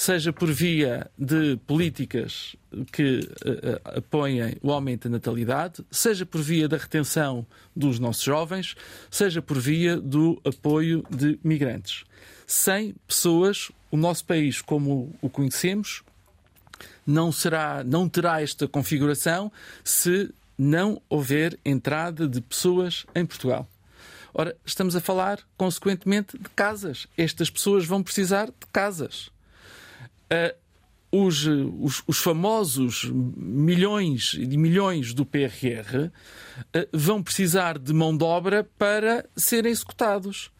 seja 0.00 0.32
por 0.32 0.50
via 0.50 1.10
de 1.18 1.58
políticas 1.66 2.56
que 2.90 3.18
uh, 3.18 3.98
apoiem 3.98 4.56
o 4.62 4.72
aumento 4.72 5.10
da 5.10 5.10
natalidade, 5.10 5.84
seja 5.90 6.24
por 6.24 6.40
via 6.40 6.66
da 6.66 6.78
retenção 6.78 7.46
dos 7.76 7.98
nossos 7.98 8.22
jovens, 8.22 8.74
seja 9.10 9.42
por 9.42 9.58
via 9.58 9.98
do 9.98 10.40
apoio 10.42 11.04
de 11.10 11.38
migrantes. 11.44 12.04
Sem 12.46 12.94
pessoas, 13.06 13.70
o 13.90 13.96
nosso 13.98 14.24
país, 14.24 14.62
como 14.62 15.14
o 15.20 15.28
conhecemos, 15.28 16.02
não 17.06 17.30
será, 17.30 17.84
não 17.84 18.08
terá 18.08 18.40
esta 18.40 18.66
configuração 18.66 19.52
se 19.84 20.32
não 20.56 21.02
houver 21.10 21.58
entrada 21.62 22.26
de 22.26 22.40
pessoas 22.40 23.04
em 23.14 23.26
Portugal. 23.26 23.68
Ora, 24.32 24.56
estamos 24.64 24.96
a 24.96 25.00
falar, 25.00 25.40
consequentemente, 25.58 26.38
de 26.38 26.48
casas. 26.56 27.06
Estas 27.18 27.50
pessoas 27.50 27.84
vão 27.84 28.02
precisar 28.02 28.46
de 28.46 28.66
casas 28.72 29.30
os, 31.12 31.44
os, 31.44 32.02
os, 32.06 32.18
famosos 32.18 33.10
milhões 33.12 34.36
e 34.38 34.56
milhões 34.56 35.12
do 35.12 35.26
PRR 35.26 36.10
eh, 36.72 36.88
vão 36.92 37.20
precisar 37.20 37.78
de 37.78 37.92
mão 37.92 38.16
de 38.16 38.22
obra 38.22 38.68
para 38.78 39.28
serem 39.36 39.72
executados. 39.72 40.52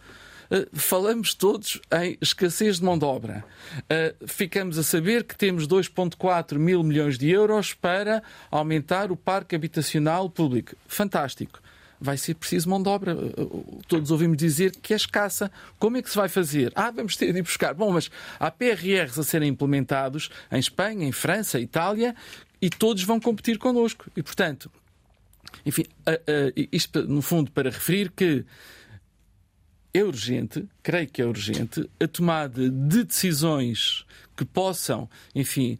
Uh, 0.51 0.67
falamos 0.77 1.33
todos 1.33 1.81
em 2.03 2.19
escassez 2.21 2.79
de 2.79 2.85
mão 2.85 2.99
de 2.99 3.05
obra. 3.05 3.45
Ficamos 4.27 4.77
a 4.79 4.83
saber 4.83 5.23
que 5.23 5.37
temos 5.37 5.69
2,4 5.69 6.59
mil 6.59 6.83
milhões 6.83 7.17
de 7.17 7.31
euros 7.31 7.73
para 7.73 8.21
aumentar 8.51 9.13
o 9.13 9.17
parque 9.17 9.55
habitacional 9.55 10.29
público. 10.29 10.75
Fantástico 10.89 11.61
vai 12.01 12.17
ser 12.17 12.35
preciso 12.35 12.69
mão 12.69 12.83
de 12.83 12.89
obra. 12.89 13.15
Todos 13.87 14.11
ouvimos 14.11 14.39
dizer 14.39 14.75
que 14.77 14.95
é 14.95 14.97
escassa. 14.97 15.51
Como 15.79 15.99
é 15.99 16.03
que 16.03 16.09
se 16.09 16.17
vai 16.17 16.29
fazer? 16.29 16.73
Ah, 16.75 16.91
vamos 16.91 17.17
ter 17.17 17.33
de 17.33 17.39
ir 17.41 17.43
buscar. 17.43 17.75
Bom, 17.75 17.93
mas 17.93 18.11
há 18.39 18.51
PRRs 18.51 19.19
a 19.19 19.23
serem 19.23 19.51
implementados 19.51 20.31
em 20.51 20.59
Espanha, 20.59 21.07
em 21.07 21.13
França, 21.13 21.61
Itália, 21.61 22.17
e 22.61 22.71
todos 22.71 23.03
vão 23.03 23.21
competir 23.21 23.59
connosco. 23.59 24.11
E, 24.17 24.23
portanto, 24.23 24.71
enfim, 25.67 25.85
isto 26.73 27.03
no 27.07 27.21
fundo 27.21 27.51
para 27.51 27.71
referir 27.71 28.11
que 28.11 28.45
é 29.93 30.05
urgente, 30.05 30.69
creio 30.83 31.09
que 31.09 31.21
é 31.21 31.27
urgente, 31.27 31.89
a 31.99 32.07
tomada 32.07 32.71
de 32.71 33.05
decisões 33.05 34.07
que 34.37 34.45
possam, 34.45 35.11
enfim, 35.35 35.77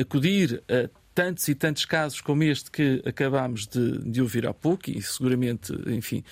acudir 0.00 0.62
a 0.68 0.88
tantos 1.20 1.46
e 1.48 1.54
tantos 1.54 1.84
casos 1.84 2.22
como 2.22 2.42
este 2.42 2.70
que 2.70 3.02
acabámos 3.04 3.66
de, 3.66 3.98
de 3.98 4.22
ouvir 4.22 4.46
há 4.46 4.54
pouco, 4.54 4.90
e 4.90 5.02
seguramente, 5.02 5.70
enfim, 5.86 6.24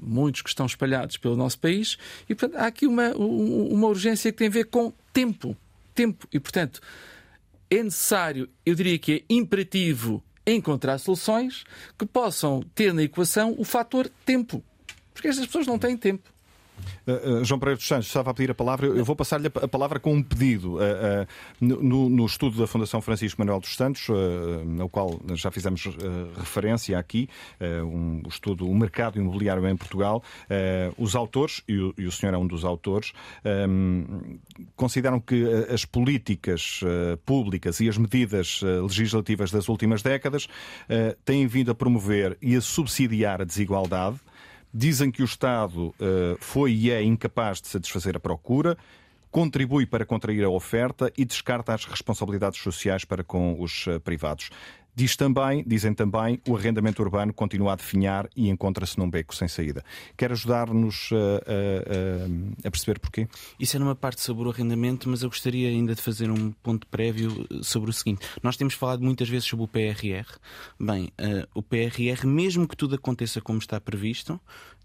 muitos 0.00 0.40
que 0.40 0.48
estão 0.48 0.66
espalhados 0.66 1.16
pelo 1.16 1.36
nosso 1.36 1.58
país, 1.58 1.98
e 2.28 2.34
portanto 2.34 2.60
há 2.60 2.66
aqui 2.68 2.86
uma, 2.86 3.10
uma 3.10 3.88
urgência 3.88 4.30
que 4.30 4.38
tem 4.38 4.46
a 4.46 4.50
ver 4.50 4.66
com 4.66 4.92
tempo. 5.12 5.56
Tempo. 5.92 6.28
E 6.32 6.38
portanto 6.38 6.80
é 7.68 7.82
necessário, 7.82 8.48
eu 8.64 8.76
diria 8.76 8.96
que 9.00 9.12
é 9.14 9.34
imperativo 9.34 10.22
encontrar 10.46 10.98
soluções 10.98 11.64
que 11.98 12.06
possam 12.06 12.62
ter 12.72 12.94
na 12.94 13.02
equação 13.02 13.52
o 13.58 13.64
fator 13.64 14.08
tempo. 14.24 14.62
Porque 15.12 15.26
estas 15.26 15.46
pessoas 15.46 15.66
não 15.66 15.76
têm 15.76 15.96
tempo. 15.96 16.32
Uh, 17.06 17.44
João 17.44 17.58
Pereira 17.58 17.76
dos 17.76 17.86
Santos 17.86 18.06
estava 18.06 18.30
a 18.30 18.34
pedir 18.34 18.50
a 18.50 18.54
palavra. 18.54 18.86
Eu 18.86 19.04
vou 19.04 19.14
passar-lhe 19.14 19.46
a 19.46 19.68
palavra 19.68 20.00
com 20.00 20.14
um 20.14 20.22
pedido. 20.22 20.76
Uh, 20.76 21.26
no, 21.60 22.08
no, 22.08 22.26
estudo 22.26 22.58
da 22.58 22.66
Fundação 22.66 23.00
Francisco 23.00 23.40
Manuel 23.40 23.60
dos 23.60 23.76
Santos, 23.76 24.08
ao 24.80 24.88
qual 24.88 25.20
já 25.34 25.50
fizemos 25.50 25.84
referência 26.36 26.98
aqui, 26.98 27.28
um 27.60 28.22
estudo 28.28 28.68
O 28.68 28.74
Mercado 28.74 29.18
Imobiliário 29.18 29.66
em 29.68 29.76
Portugal, 29.76 30.22
os 30.98 31.14
autores, 31.14 31.62
e 31.68 31.78
o, 31.78 31.94
e 31.98 32.06
o 32.06 32.12
senhor 32.12 32.34
é 32.34 32.38
um 32.38 32.46
dos 32.46 32.64
autores, 32.64 33.12
um, 33.68 34.38
consideram 34.74 35.20
que 35.20 35.44
as 35.72 35.84
políticas 35.84 36.80
públicas 37.24 37.80
e 37.80 37.88
as 37.88 37.98
medidas 37.98 38.60
legislativas 38.62 39.50
das 39.50 39.68
últimas 39.68 40.02
décadas 40.02 40.48
têm 41.24 41.46
vindo 41.46 41.70
a 41.70 41.74
promover 41.74 42.36
e 42.40 42.56
a 42.56 42.60
subsidiar 42.60 43.40
a 43.42 43.44
desigualdade 43.44 44.18
Dizem 44.76 45.08
que 45.08 45.22
o 45.22 45.24
Estado 45.24 45.86
uh, 45.86 45.94
foi 46.40 46.72
e 46.72 46.90
é 46.90 47.00
incapaz 47.00 47.60
de 47.60 47.68
satisfazer 47.68 48.16
a 48.16 48.20
procura, 48.20 48.76
contribui 49.30 49.86
para 49.86 50.04
contrair 50.04 50.42
a 50.42 50.48
oferta 50.48 51.12
e 51.16 51.24
descarta 51.24 51.72
as 51.72 51.84
responsabilidades 51.84 52.60
sociais 52.60 53.04
para 53.04 53.22
com 53.22 53.60
os 53.60 53.86
uh, 53.86 54.00
privados. 54.00 54.50
Diz 54.96 55.16
também, 55.16 55.64
dizem 55.66 55.92
também, 55.92 56.40
o 56.48 56.56
arrendamento 56.56 57.02
urbano 57.02 57.32
continua 57.32 57.72
a 57.72 57.76
definhar 57.76 58.28
e 58.36 58.48
encontra-se 58.48 58.96
num 58.98 59.10
beco 59.10 59.34
sem 59.34 59.48
saída. 59.48 59.84
Quer 60.16 60.30
ajudar-nos 60.32 61.10
a, 61.12 62.66
a, 62.66 62.68
a, 62.68 62.70
perceber 62.70 63.00
porquê? 63.00 63.26
Isso 63.58 63.76
é 63.76 63.80
numa 63.80 63.96
parte 63.96 64.20
sobre 64.20 64.46
o 64.46 64.50
arrendamento, 64.50 65.08
mas 65.08 65.22
eu 65.22 65.28
gostaria 65.28 65.68
ainda 65.68 65.94
de 65.94 66.00
fazer 66.00 66.30
um 66.30 66.52
ponto 66.52 66.86
prévio 66.86 67.46
sobre 67.62 67.90
o 67.90 67.92
seguinte. 67.92 68.24
Nós 68.42 68.56
temos 68.56 68.74
falado 68.74 69.02
muitas 69.02 69.28
vezes 69.28 69.48
sobre 69.48 69.64
o 69.64 69.68
PRR. 69.68 70.26
Bem, 70.78 71.12
uh, 71.20 71.48
o 71.54 71.62
PRR, 71.62 72.24
mesmo 72.24 72.68
que 72.68 72.76
tudo 72.76 72.94
aconteça 72.94 73.40
como 73.40 73.58
está 73.58 73.80
previsto, 73.80 74.40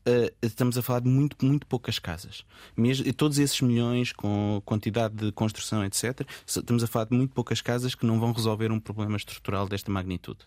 Uh, 0.10 0.32
estamos 0.42 0.76
a 0.76 0.82
falar 0.82 1.02
de 1.02 1.08
muito, 1.08 1.46
muito 1.46 1.68
poucas 1.68 2.00
casas. 2.00 2.44
Mesmo, 2.76 3.14
todos 3.14 3.38
esses 3.38 3.62
milhões, 3.62 4.12
com 4.12 4.60
quantidade 4.66 5.14
de 5.14 5.32
construção, 5.32 5.86
etc., 5.86 6.28
estamos 6.48 6.84
a 6.84 6.88
falar 6.88 7.06
de 7.06 7.16
muito 7.16 7.34
poucas 7.34 7.62
casas 7.62 7.94
que 7.94 8.08
não 8.08 8.20
vão 8.20 8.32
resolver 8.32 8.72
um 8.72 8.80
problema 8.80 9.18
estrutural 9.18 9.68
desta 9.68 9.92
magnitude. 9.92 10.40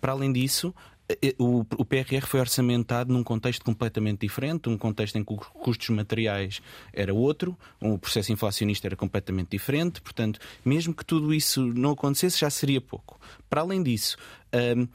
Para 0.00 0.10
além 0.10 0.32
disso, 0.32 0.74
eh, 1.08 1.34
o, 1.38 1.60
o 1.60 1.84
PRR 1.84 2.26
foi 2.26 2.40
orçamentado 2.40 3.12
num 3.12 3.22
contexto 3.22 3.64
completamente 3.64 4.20
diferente, 4.20 4.68
um 4.68 4.76
contexto 4.76 5.16
em 5.16 5.24
que 5.24 5.32
os 5.32 5.46
custos 5.46 5.88
materiais 5.90 6.60
era 6.92 7.14
outro, 7.14 7.56
o 7.80 7.96
processo 7.98 8.32
inflacionista 8.32 8.88
era 8.88 8.96
completamente 8.96 9.50
diferente, 9.50 10.00
portanto, 10.00 10.40
mesmo 10.64 10.92
que 10.92 11.04
tudo 11.04 11.32
isso 11.32 11.64
não 11.64 11.92
acontecesse, 11.92 12.40
já 12.40 12.50
seria 12.50 12.80
pouco. 12.80 13.20
Para 13.48 13.60
além 13.60 13.82
disso, 13.82 14.16
um, 14.76 14.88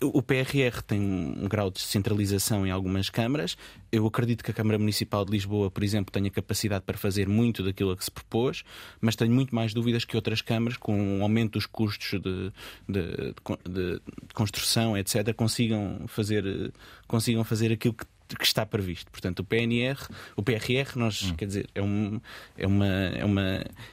o 0.00 0.22
PRR 0.22 0.80
tem 0.86 1.00
um 1.00 1.48
grau 1.48 1.70
de 1.70 1.76
descentralização 1.76 2.66
em 2.66 2.70
algumas 2.70 3.10
câmaras. 3.10 3.56
Eu 3.90 4.06
acredito 4.06 4.44
que 4.44 4.50
a 4.50 4.54
Câmara 4.54 4.78
Municipal 4.78 5.24
de 5.24 5.32
Lisboa, 5.32 5.70
por 5.70 5.82
exemplo, 5.82 6.12
tenha 6.12 6.30
capacidade 6.30 6.84
para 6.84 6.96
fazer 6.96 7.28
muito 7.28 7.64
daquilo 7.64 7.90
a 7.90 7.96
que 7.96 8.04
se 8.04 8.10
propôs, 8.10 8.62
mas 9.00 9.16
tenho 9.16 9.32
muito 9.32 9.52
mais 9.54 9.74
dúvidas 9.74 10.04
que 10.04 10.14
outras 10.14 10.40
câmaras, 10.40 10.76
com 10.76 11.18
o 11.18 11.22
aumento 11.22 11.54
dos 11.54 11.66
custos 11.66 12.20
de, 12.20 12.52
de, 12.88 13.34
de, 13.68 14.00
de 14.28 14.34
construção, 14.34 14.96
etc., 14.96 15.34
consigam 15.34 16.04
fazer, 16.06 16.72
consigam 17.08 17.42
fazer 17.42 17.72
aquilo 17.72 17.94
que 17.94 18.06
que 18.36 18.44
está 18.44 18.64
previsto. 18.66 19.10
Portanto, 19.10 19.40
o 19.40 19.44
PNR, 19.44 19.98
o 20.36 20.42
PRR, 20.42 20.96
nós, 20.96 21.22
hum. 21.22 21.34
quer 21.36 21.46
dizer, 21.46 21.68
é, 21.74 21.82
um, 21.82 22.20
é 22.56 22.66
uma. 22.66 22.86
É, 22.86 23.24
uma 23.24 23.42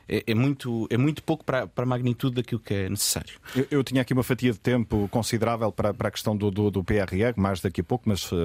é, 0.08 0.24
é, 0.28 0.34
muito, 0.34 0.88
é 0.90 0.98
muito 0.98 1.24
pouco 1.24 1.44
para, 1.44 1.68
para 1.68 1.84
a 1.84 1.88
magnitude 1.88 2.36
daquilo 2.36 2.60
que 2.60 2.74
é 2.74 2.90
necessário. 2.90 3.36
Eu, 3.56 3.68
eu 3.72 3.84
tinha 3.84 4.02
aqui 4.02 4.14
uma 4.14 4.24
fatia 4.24 4.52
de 4.52 4.60
tempo 4.60 5.08
considerável 5.10 5.72
para, 5.72 5.94
para 5.94 6.08
a 6.08 6.12
questão 6.12 6.36
do, 6.36 6.52
do, 6.52 6.72
do 6.72 6.84
PRR, 6.84 7.34
mais 7.38 7.62
daqui 7.62 7.82
a 7.82 7.84
pouco, 7.84 8.08
mas 8.08 8.32
uh, 8.32 8.38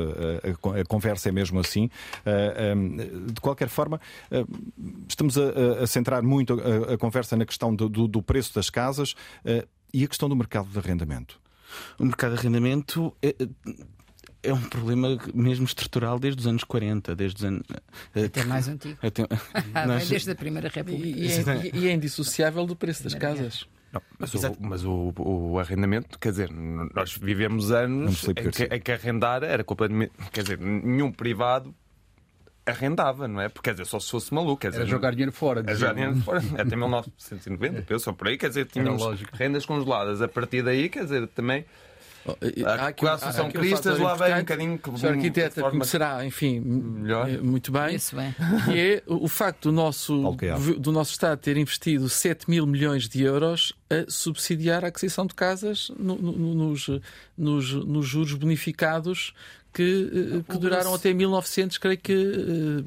a, 0.76 0.80
a, 0.80 0.84
conversa 0.84 1.28
é 1.28 1.32
mesmo 1.32 1.59
assim. 1.61 1.86
Uh, 1.86 1.91
eh, 2.26 2.74
um, 2.74 3.26
de 3.26 3.41
qualquer 3.41 3.68
forma, 3.68 4.01
uh, 4.30 5.05
estamos 5.09 5.36
a, 5.38 5.82
a, 5.82 5.86
centrar 5.86 6.22
muito 6.22 6.55
a, 6.55 6.95
a, 6.95 6.99
conversa 6.99 7.36
na 7.36 7.45
questão 7.45 7.74
do, 7.74 7.88
do, 7.88 8.07
do 8.07 8.22
preço 8.22 8.55
das 8.55 8.70
casas 8.70 9.14
e 9.93 10.05
a 10.05 10.09
questão 10.09 10.28
do 10.28 10.36
mercado 10.36 10.68
de 10.68 10.78
arrendamento. 10.78 11.41
O 11.99 12.05
mercado 12.05 12.32
de 12.32 12.41
arrendamento 12.41 13.14
é, 14.43 14.49
é 14.49 14.55
um 14.55 14.61
problema 14.61 15.18
mesmo 15.34 15.64
estrutural 15.64 16.18
desde 16.18 16.41
os 16.41 16.47
anos 16.47 16.64
40, 16.64 17.14
desde 17.14 17.38
os 17.38 17.45
anos. 17.45 17.62
Eh, 18.14 18.24
Até 18.24 18.45
mais 18.45 18.68
antigo. 18.68 18.99
Até, 19.03 19.26
nós... 19.86 20.09
Desde 20.09 20.30
a 20.30 20.34
Primeira 20.34 20.68
República. 20.68 21.18
E, 21.18 21.26
e, 21.26 21.32
é, 21.32 21.70
e 21.74 21.88
é 21.88 21.93
indissociável 21.93 22.66
do 22.66 22.76
preço 22.76 23.05
das 23.05 23.14
casas. 23.14 23.66
Não, 23.93 24.01
mas, 24.18 24.34
o, 24.34 24.57
mas 24.61 24.84
o, 24.84 25.12
o, 25.18 25.59
arrendamento, 25.59 26.16
quer 26.18 26.30
dizer, 26.30 26.49
nós 26.95 27.16
vivemos 27.16 27.72
anos 27.72 28.28
em 28.28 28.34
que, 28.34 28.62
em 28.62 28.80
que 28.80 28.93
arrendar 28.93 29.43
era 29.43 29.64
completamente. 29.64 30.12
Quer 30.32 30.43
dizer, 30.43 30.59
nenhum 30.61 31.11
privado 31.11 31.74
arrendava, 32.64 33.26
não 33.26 33.41
é? 33.41 33.49
Porque, 33.49 33.70
quer 33.70 33.74
dizer, 33.74 33.86
só 33.86 33.99
se 33.99 34.11
fosse 34.11 34.32
maluco. 34.32 34.59
Quer 34.59 34.68
dizer, 34.68 34.82
era 34.82 34.91
jogar 34.91 35.11
dinheiro 35.11 35.32
fora. 35.32 35.61
Era 35.61 35.74
jogar 35.74 35.95
dinheiro 35.95 36.16
fora. 36.18 36.41
Até 36.57 36.76
1990, 36.76 37.82
pensou 37.82 38.14
por 38.14 38.28
aí. 38.28 38.38
Quer 38.38 38.49
dizer, 38.49 38.66
tínhamos 38.66 39.03
rendas 39.32 39.66
congeladas. 39.66 40.22
A 40.22 40.28
partir 40.28 40.62
daí, 40.62 40.88
quer 40.88 41.05
dizer, 41.05 41.26
também 41.28 41.64
há 42.66 42.88
aqui, 42.88 43.06
a 43.06 43.14
Associação 43.14 43.50
Cristas 43.50 43.98
lá 43.98 44.14
vem 44.14 44.34
um 44.34 44.38
bocadinho 44.38 44.78
que. 44.78 44.90
O 44.90 44.98
Sr. 44.98 45.08
Arquiteta 45.08 45.62
conhecerá, 45.70 46.24
enfim, 46.24 46.60
melhor. 46.60 47.28
Eh, 47.28 47.38
muito 47.38 47.72
bem. 47.72 47.94
Isso 47.94 48.14
bem. 48.14 48.34
Que 48.64 48.78
é 48.78 49.02
o 49.06 49.28
facto 49.28 49.70
do 49.70 49.72
nosso, 49.72 50.36
do 50.78 50.92
nosso 50.92 51.12
Estado 51.12 51.38
ter 51.38 51.56
investido 51.56 52.08
7 52.08 52.48
mil 52.48 52.66
milhões 52.66 53.08
de 53.08 53.22
euros 53.22 53.72
a 53.88 54.08
subsidiar 54.08 54.84
a 54.84 54.88
aquisição 54.88 55.26
de 55.26 55.34
casas 55.34 55.90
no, 55.98 56.16
no, 56.16 56.54
nos, 56.54 56.88
nos, 57.36 57.72
nos 57.72 58.06
juros 58.06 58.34
bonificados 58.34 59.34
que, 59.72 59.82
eh, 59.82 60.52
que 60.52 60.58
duraram 60.58 60.90
grosso, 60.90 60.96
até 60.96 61.12
1900, 61.12 61.78
creio 61.78 61.98
que. 61.98 62.12
Uh... 62.12 62.84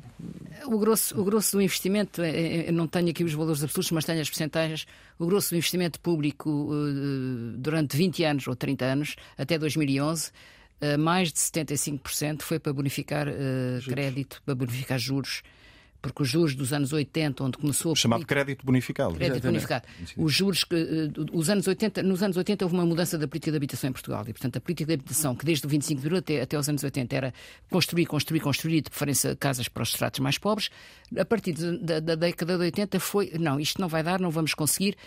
O, 0.66 0.78
grosso, 0.78 1.20
o 1.20 1.24
grosso 1.24 1.58
do 1.58 1.62
investimento, 1.62 2.24
eu 2.24 2.72
não 2.72 2.88
tenho 2.88 3.10
aqui 3.10 3.24
os 3.24 3.34
valores 3.34 3.64
absolutos, 3.64 3.92
mas 3.92 4.06
tenho 4.06 4.22
as 4.22 4.30
percentagens. 4.30 4.86
O 5.20 5.26
grosso 5.26 5.50
do 5.50 5.58
investimento 5.58 6.00
público 6.00 6.72
durante 7.58 7.98
20 7.98 8.24
anos 8.24 8.48
ou 8.48 8.56
30 8.56 8.86
anos, 8.86 9.16
até 9.38 9.58
2011, 9.58 10.30
uh, 10.30 10.98
mais 10.98 11.34
de 11.34 11.40
75% 11.40 12.44
foi 12.44 12.60
para 12.60 12.72
bonificar 12.72 13.28
crédito, 13.86 14.42
para 14.46 14.56
bonificar 14.56 14.98
juros 14.98 15.44
porque 16.04 16.22
os 16.22 16.30
juros 16.30 16.54
dos 16.54 16.74
anos 16.74 16.92
80, 16.92 17.42
onde 17.46 17.58
começou 17.58 17.94
a 17.94 17.96
chamado 17.96 18.26
crédito 18.26 18.66
bonificado. 18.66 19.16
Crédito 19.16 19.48
bonificado. 19.48 19.86
Os 20.18 20.34
juros 20.34 20.66
que 20.66 20.76
eh, 20.76 21.22
os 21.32 21.50
anos 21.50 21.66
80, 21.66 22.04
nos 22.04 22.22
anos 22.22 22.36
80 22.36 22.66
houve 22.66 22.76
uma 22.76 22.86
mudança 22.86 23.18
da 23.18 23.26
política 23.26 23.52
de 23.52 23.58
habitação 23.58 23.90
em 23.90 23.94
Portugal 23.94 24.22
e 24.28 24.34
portanto 24.34 24.58
a 24.58 24.60
política 24.60 24.86
de 24.86 24.94
habitação 24.96 25.34
que 25.34 25.46
desde 25.46 25.66
o 25.66 25.70
25 25.70 26.02
de 26.02 26.08
abril 26.08 26.20
até, 26.20 26.42
até 26.42 26.60
os 26.60 26.68
anos 26.68 26.84
80 26.84 27.16
era 27.16 27.34
construir, 27.70 28.06
construir, 28.06 28.42
construir 28.42 28.82
de 28.82 28.90
preferência 28.90 29.34
casas 29.38 29.70
para 29.70 29.82
os 29.82 29.90
estratos 29.90 30.20
mais 30.20 30.38
pobres, 30.38 30.70
a 31.18 31.24
partir 31.24 31.54
da, 31.54 32.02
da 32.02 32.16
década 32.16 32.58
de 32.58 32.64
80 32.66 33.00
foi 33.00 33.32
não, 33.40 33.58
isto 33.58 33.80
não 33.80 33.88
vai 33.88 34.04
dar, 34.04 34.20
não 34.20 34.30
vamos 34.30 34.54
conseguir, 34.54 34.98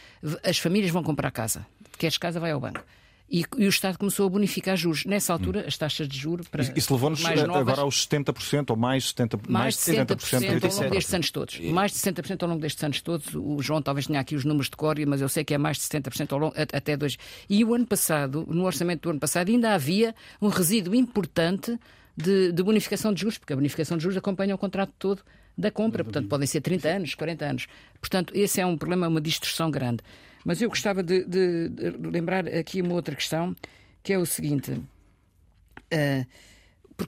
as 0.42 0.58
famílias 0.58 0.90
vão 0.90 1.02
comprar 1.02 1.30
casa. 1.30 1.66
Queres 1.98 2.16
casa, 2.16 2.40
vai 2.40 2.52
ao 2.52 2.60
banco. 2.60 2.82
E, 3.28 3.44
e, 3.58 3.66
o 3.66 3.68
Estado 3.68 3.98
começou 3.98 4.26
a 4.26 4.30
bonificar 4.30 4.76
juros. 4.76 5.04
Nessa 5.04 5.32
altura, 5.32 5.64
as 5.66 5.76
taxas 5.76 6.08
de 6.08 6.16
juros 6.16 6.46
para. 6.46 6.62
Isso 6.76 6.92
levou-nos 6.94 7.24
agora 7.24 7.80
aos 7.80 8.06
70% 8.06 8.70
ou 8.70 8.76
mais 8.76 9.12
70%. 9.12 9.40
Mais 9.48 9.74
de 9.74 9.80
70%, 9.80 10.20
70 10.20 10.66
ao 10.66 10.72
longo 10.72 10.90
destes 10.90 11.14
anos 11.14 11.30
todos. 11.30 11.60
Mais 11.60 11.92
de 11.92 11.98
60% 11.98 12.42
ao 12.42 12.48
longo 12.48 12.60
destes 12.60 12.84
anos 12.84 13.00
todos. 13.00 13.34
O 13.34 13.60
João 13.60 13.82
talvez 13.82 14.06
tenha 14.06 14.20
aqui 14.20 14.36
os 14.36 14.44
números 14.44 14.70
de 14.70 14.76
cor, 14.76 14.96
mas 15.06 15.20
eu 15.20 15.28
sei 15.28 15.44
que 15.44 15.54
é 15.54 15.58
mais 15.58 15.76
de 15.76 15.84
70% 15.84 16.32
ao 16.32 16.38
longo, 16.38 16.54
até 16.56 16.96
dois. 16.96 17.18
E 17.50 17.64
o 17.64 17.74
ano 17.74 17.86
passado, 17.86 18.46
no 18.48 18.64
orçamento 18.64 19.02
do 19.02 19.10
ano 19.10 19.20
passado, 19.20 19.50
ainda 19.50 19.74
havia 19.74 20.14
um 20.40 20.48
resíduo 20.48 20.94
importante 20.94 21.78
de, 22.16 22.52
de 22.52 22.62
bonificação 22.62 23.12
de 23.12 23.20
juros, 23.20 23.38
porque 23.38 23.52
a 23.52 23.56
bonificação 23.56 23.96
de 23.96 24.04
juros 24.04 24.16
acompanha 24.16 24.54
o 24.54 24.58
contrato 24.58 24.92
todo 24.98 25.22
da 25.58 25.70
compra, 25.70 26.04
portanto 26.04 26.28
podem 26.28 26.46
ser 26.46 26.60
30 26.60 26.88
anos, 26.88 27.14
40 27.14 27.44
anos. 27.44 27.66
Portanto, 28.00 28.32
esse 28.34 28.60
é 28.60 28.66
um 28.66 28.76
problema, 28.76 29.08
uma 29.08 29.20
distorção 29.20 29.70
grande. 29.70 30.02
Mas 30.46 30.62
eu 30.62 30.68
gostava 30.68 31.02
de, 31.02 31.24
de, 31.24 31.68
de 31.68 31.90
lembrar 32.08 32.46
aqui 32.46 32.80
uma 32.80 32.94
outra 32.94 33.16
questão, 33.16 33.52
que 34.00 34.12
é 34.12 34.18
o 34.18 34.24
seguinte. 34.24 34.70
Uh, 34.70 36.24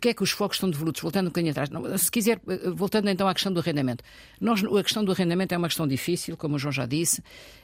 é 0.07 0.12
que 0.12 0.22
os 0.24 0.32
focos 0.32 0.57
estão 0.57 0.68
devolutos? 0.68 1.01
Voltando 1.01 1.26
um 1.26 1.30
bocadinho 1.30 1.53
atrás. 1.53 1.70
Não, 1.70 1.97
se 1.97 2.11
quiser, 2.11 2.41
eh, 2.49 2.70
voltando 2.70 3.09
então 3.09 3.28
à 3.28 3.32
questão 3.32 3.53
do 3.53 3.61
arrendamento. 3.61 4.03
Nós, 4.41 4.62
a 4.64 4.82
questão 4.82 5.05
do 5.05 5.12
arrendamento 5.12 5.55
é 5.55 5.57
uma 5.57 5.68
questão 5.68 5.86
difícil, 5.86 6.36
como 6.36 6.57
o 6.57 6.59
João 6.59 6.72
já 6.72 6.84
disse. 6.84 7.20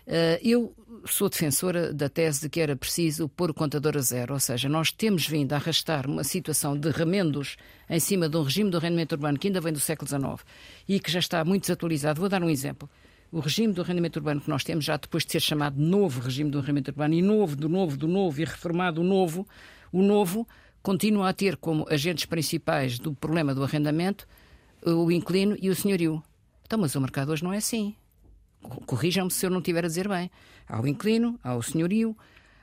Uh, 0.06 0.38
eu 0.42 0.72
sou 1.06 1.28
defensora 1.28 1.92
da 1.92 2.08
tese 2.08 2.42
de 2.42 2.48
que 2.48 2.60
era 2.60 2.76
preciso 2.76 3.28
pôr 3.28 3.50
o 3.50 3.54
contador 3.54 3.96
a 3.96 4.00
zero, 4.00 4.32
ou 4.32 4.40
seja, 4.40 4.68
nós 4.68 4.92
temos 4.92 5.26
vindo 5.26 5.52
a 5.54 5.56
arrastar 5.56 6.06
uma 6.08 6.22
situação 6.22 6.78
de 6.78 6.88
remendos 6.90 7.56
em 7.90 7.98
cima 7.98 8.28
de 8.28 8.36
um 8.36 8.42
regime 8.44 8.70
do 8.70 8.76
arrendamento 8.76 9.12
urbano 9.16 9.38
que 9.38 9.48
ainda 9.48 9.60
vem 9.60 9.72
do 9.72 9.80
século 9.80 10.08
XIX 10.08 10.48
e 10.88 11.00
que 11.00 11.10
já 11.10 11.18
está 11.18 11.44
muito 11.44 11.62
desatualizado. 11.62 12.20
Vou 12.20 12.28
dar 12.28 12.44
um 12.44 12.48
exemplo 12.48 12.88
o 13.34 13.40
regime 13.40 13.72
do 13.72 13.82
arrendamento 13.82 14.16
urbano 14.16 14.40
que 14.40 14.48
nós 14.48 14.62
temos, 14.62 14.84
já 14.84 14.96
depois 14.96 15.24
de 15.24 15.32
ser 15.32 15.40
chamado 15.40 15.76
novo 15.76 16.20
regime 16.20 16.50
do 16.50 16.58
arrendamento 16.58 16.92
urbano, 16.92 17.14
e 17.14 17.20
novo, 17.20 17.56
do 17.56 17.68
novo, 17.68 17.96
do 17.96 18.06
novo, 18.06 18.40
e 18.40 18.44
reformado 18.44 19.00
o 19.00 19.04
novo, 19.04 19.44
o 19.92 20.02
novo 20.02 20.46
continua 20.80 21.30
a 21.30 21.32
ter 21.32 21.56
como 21.56 21.84
agentes 21.90 22.26
principais 22.26 22.96
do 22.96 23.12
problema 23.12 23.52
do 23.52 23.64
arrendamento 23.64 24.24
o 24.86 25.10
inquilino 25.10 25.56
e 25.60 25.68
o 25.68 25.74
senhorio. 25.74 26.22
Então, 26.62 26.78
mas 26.78 26.94
o 26.94 27.00
mercado 27.00 27.32
hoje 27.32 27.42
não 27.42 27.52
é 27.52 27.56
assim. 27.56 27.96
Corrijam-me 28.86 29.32
se 29.32 29.44
eu 29.44 29.50
não 29.50 29.58
estiver 29.58 29.84
a 29.84 29.88
dizer 29.88 30.06
bem. 30.06 30.30
Há 30.68 30.80
o 30.80 30.86
inquilino, 30.86 31.36
há 31.42 31.56
o 31.56 31.62
senhorio, 31.62 32.16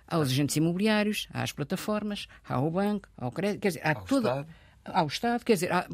há 0.08 0.20
os 0.20 0.30
agentes 0.30 0.56
imobiliários, 0.56 1.28
há 1.34 1.44
as 1.44 1.52
plataformas, 1.52 2.28
há 2.48 2.62
o 2.62 2.72
banco, 2.72 3.10
há 3.18 3.28
o 3.28 3.32
crédito, 3.32 3.62
quer 3.62 3.70
dizer, 3.70 3.82
há, 3.86 3.96
todo, 3.96 4.28
Estado. 4.28 4.48
há 4.86 5.04
o 5.04 5.08
Estado, 5.08 5.44
quer 5.44 5.54
dizer, 5.54 5.74
há, 5.74 5.86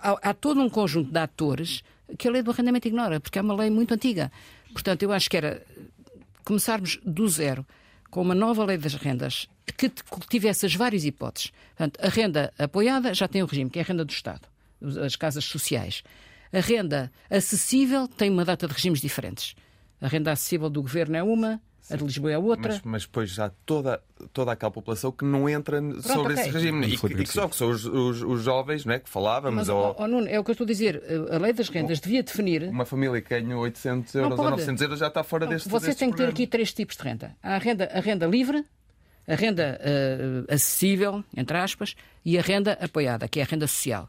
há, 0.00 0.30
há 0.30 0.34
todo 0.34 0.60
um 0.60 0.70
conjunto 0.70 1.10
de 1.10 1.18
atores 1.18 1.82
que 2.18 2.28
a 2.28 2.30
lei 2.30 2.42
do 2.42 2.50
arrendamento 2.50 2.88
ignora, 2.88 3.20
porque 3.20 3.38
é 3.38 3.42
uma 3.42 3.54
lei 3.54 3.70
muito 3.70 3.94
antiga. 3.94 4.30
Portanto, 4.72 5.02
eu 5.02 5.12
acho 5.12 5.28
que 5.28 5.36
era 5.36 5.62
começarmos 6.44 6.98
do 7.04 7.28
zero 7.28 7.66
com 8.10 8.20
uma 8.22 8.34
nova 8.34 8.64
lei 8.64 8.76
das 8.76 8.94
rendas 8.94 9.48
que 9.76 9.90
tivesse 10.28 10.66
as 10.66 10.74
várias 10.74 11.04
hipóteses. 11.04 11.52
Portanto, 11.76 11.98
a 12.02 12.08
renda 12.08 12.52
apoiada 12.58 13.14
já 13.14 13.26
tem 13.26 13.42
o 13.42 13.46
regime, 13.46 13.70
que 13.70 13.78
é 13.78 13.82
a 13.82 13.84
renda 13.84 14.04
do 14.04 14.10
Estado, 14.10 14.42
as 15.04 15.16
casas 15.16 15.44
sociais. 15.44 16.02
A 16.52 16.60
renda 16.60 17.10
acessível 17.30 18.06
tem 18.06 18.28
uma 18.28 18.44
data 18.44 18.66
de 18.66 18.74
regimes 18.74 19.00
diferentes. 19.00 19.54
A 20.00 20.08
renda 20.08 20.32
acessível 20.32 20.68
do 20.68 20.82
governo 20.82 21.16
é 21.16 21.22
uma, 21.22 21.60
a 21.90 21.96
de 21.96 22.04
Lisboa 22.04 22.32
é 22.32 22.38
outra. 22.38 22.72
Mas, 22.72 22.82
mas 22.82 23.02
depois 23.02 23.30
já 23.30 23.50
toda, 23.66 24.00
toda 24.32 24.52
aquela 24.52 24.70
população 24.70 25.10
que 25.10 25.24
não 25.24 25.48
entra 25.48 25.80
Pronto, 25.80 26.02
sobre 26.02 26.34
okay. 26.34 26.44
esse 26.44 26.52
regime. 26.52 26.86
E, 26.86 26.94
e, 26.94 26.98
que 26.98 27.26
só 27.26 27.48
que 27.48 27.56
são 27.56 27.70
os, 27.70 27.84
os, 27.84 28.22
os, 28.22 28.42
jovens 28.42 28.84
não 28.84 28.94
é, 28.94 28.98
que 28.98 29.08
falávamos. 29.08 29.56
Mas, 29.56 29.68
ou... 29.68 29.96
oh, 29.98 30.06
Nuno, 30.06 30.28
é 30.28 30.38
o 30.38 30.44
que 30.44 30.50
eu 30.50 30.52
estou 30.52 30.64
a 30.64 30.68
dizer. 30.68 31.02
A 31.30 31.38
lei 31.38 31.52
das 31.52 31.68
rendas 31.68 32.00
devia 32.00 32.22
definir. 32.22 32.64
Uma 32.64 32.86
família 32.86 33.20
que 33.20 33.28
ganha 33.28 33.56
800 33.56 34.14
euros 34.14 34.38
ou 34.38 34.50
900 34.50 34.82
euros 34.82 34.98
já 35.00 35.08
está 35.08 35.22
fora 35.24 35.44
não, 35.44 35.52
deste 35.52 35.68
Você 35.68 35.94
tem 35.94 36.10
que 36.10 36.16
ter 36.16 36.28
aqui 36.28 36.46
três 36.46 36.72
tipos 36.72 36.96
de 36.96 37.02
renda: 37.02 37.36
a 37.42 37.58
renda, 37.58 37.90
a 37.92 38.00
renda 38.00 38.26
livre, 38.26 38.64
a 39.26 39.34
renda 39.34 39.80
uh, 39.80 40.52
acessível, 40.52 41.24
entre 41.36 41.56
aspas, 41.56 41.96
e 42.24 42.38
a 42.38 42.42
renda 42.42 42.78
apoiada, 42.80 43.26
que 43.26 43.40
é 43.40 43.42
a 43.42 43.46
renda 43.46 43.66
social. 43.66 44.08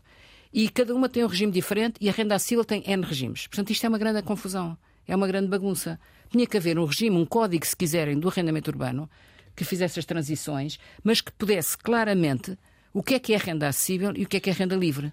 E 0.54 0.70
cada 0.70 0.94
uma 0.94 1.10
tem 1.10 1.24
um 1.24 1.28
regime 1.28 1.52
diferente 1.52 1.96
e 2.00 2.08
a 2.08 2.12
renda 2.12 2.36
acessível 2.36 2.64
tem 2.64 2.84
N 2.86 3.04
regimes. 3.04 3.48
Portanto, 3.48 3.72
isto 3.72 3.84
é 3.86 3.90
uma 3.90 3.98
grande 3.98 4.22
confusão. 4.22 4.78
É 5.08 5.16
uma 5.16 5.28
grande 5.28 5.48
bagunça. 5.48 6.00
Tinha 6.30 6.48
que 6.48 6.58
haver 6.58 6.80
um 6.80 6.86
regime, 6.86 7.18
um 7.18 7.26
código, 7.26 7.66
se 7.66 7.76
quiserem, 7.76 8.20
do 8.20 8.30
arrendamento 8.30 8.70
urbano 8.70 9.10
que 9.56 9.64
fizesse 9.64 10.00
as 10.00 10.06
transições, 10.06 10.80
mas 11.04 11.22
que 11.22 11.32
pudesse 11.32 11.78
claramente 11.78 12.58
o 12.94 13.04
que 13.04 13.16
é 13.16 13.20
que 13.20 13.34
é 13.34 13.38
renda 13.38 13.68
acessível 13.68 14.14
e 14.16 14.24
o 14.24 14.28
que 14.28 14.38
é 14.38 14.40
que 14.40 14.50
é 14.50 14.54
renda 14.54 14.76
livre. 14.76 15.12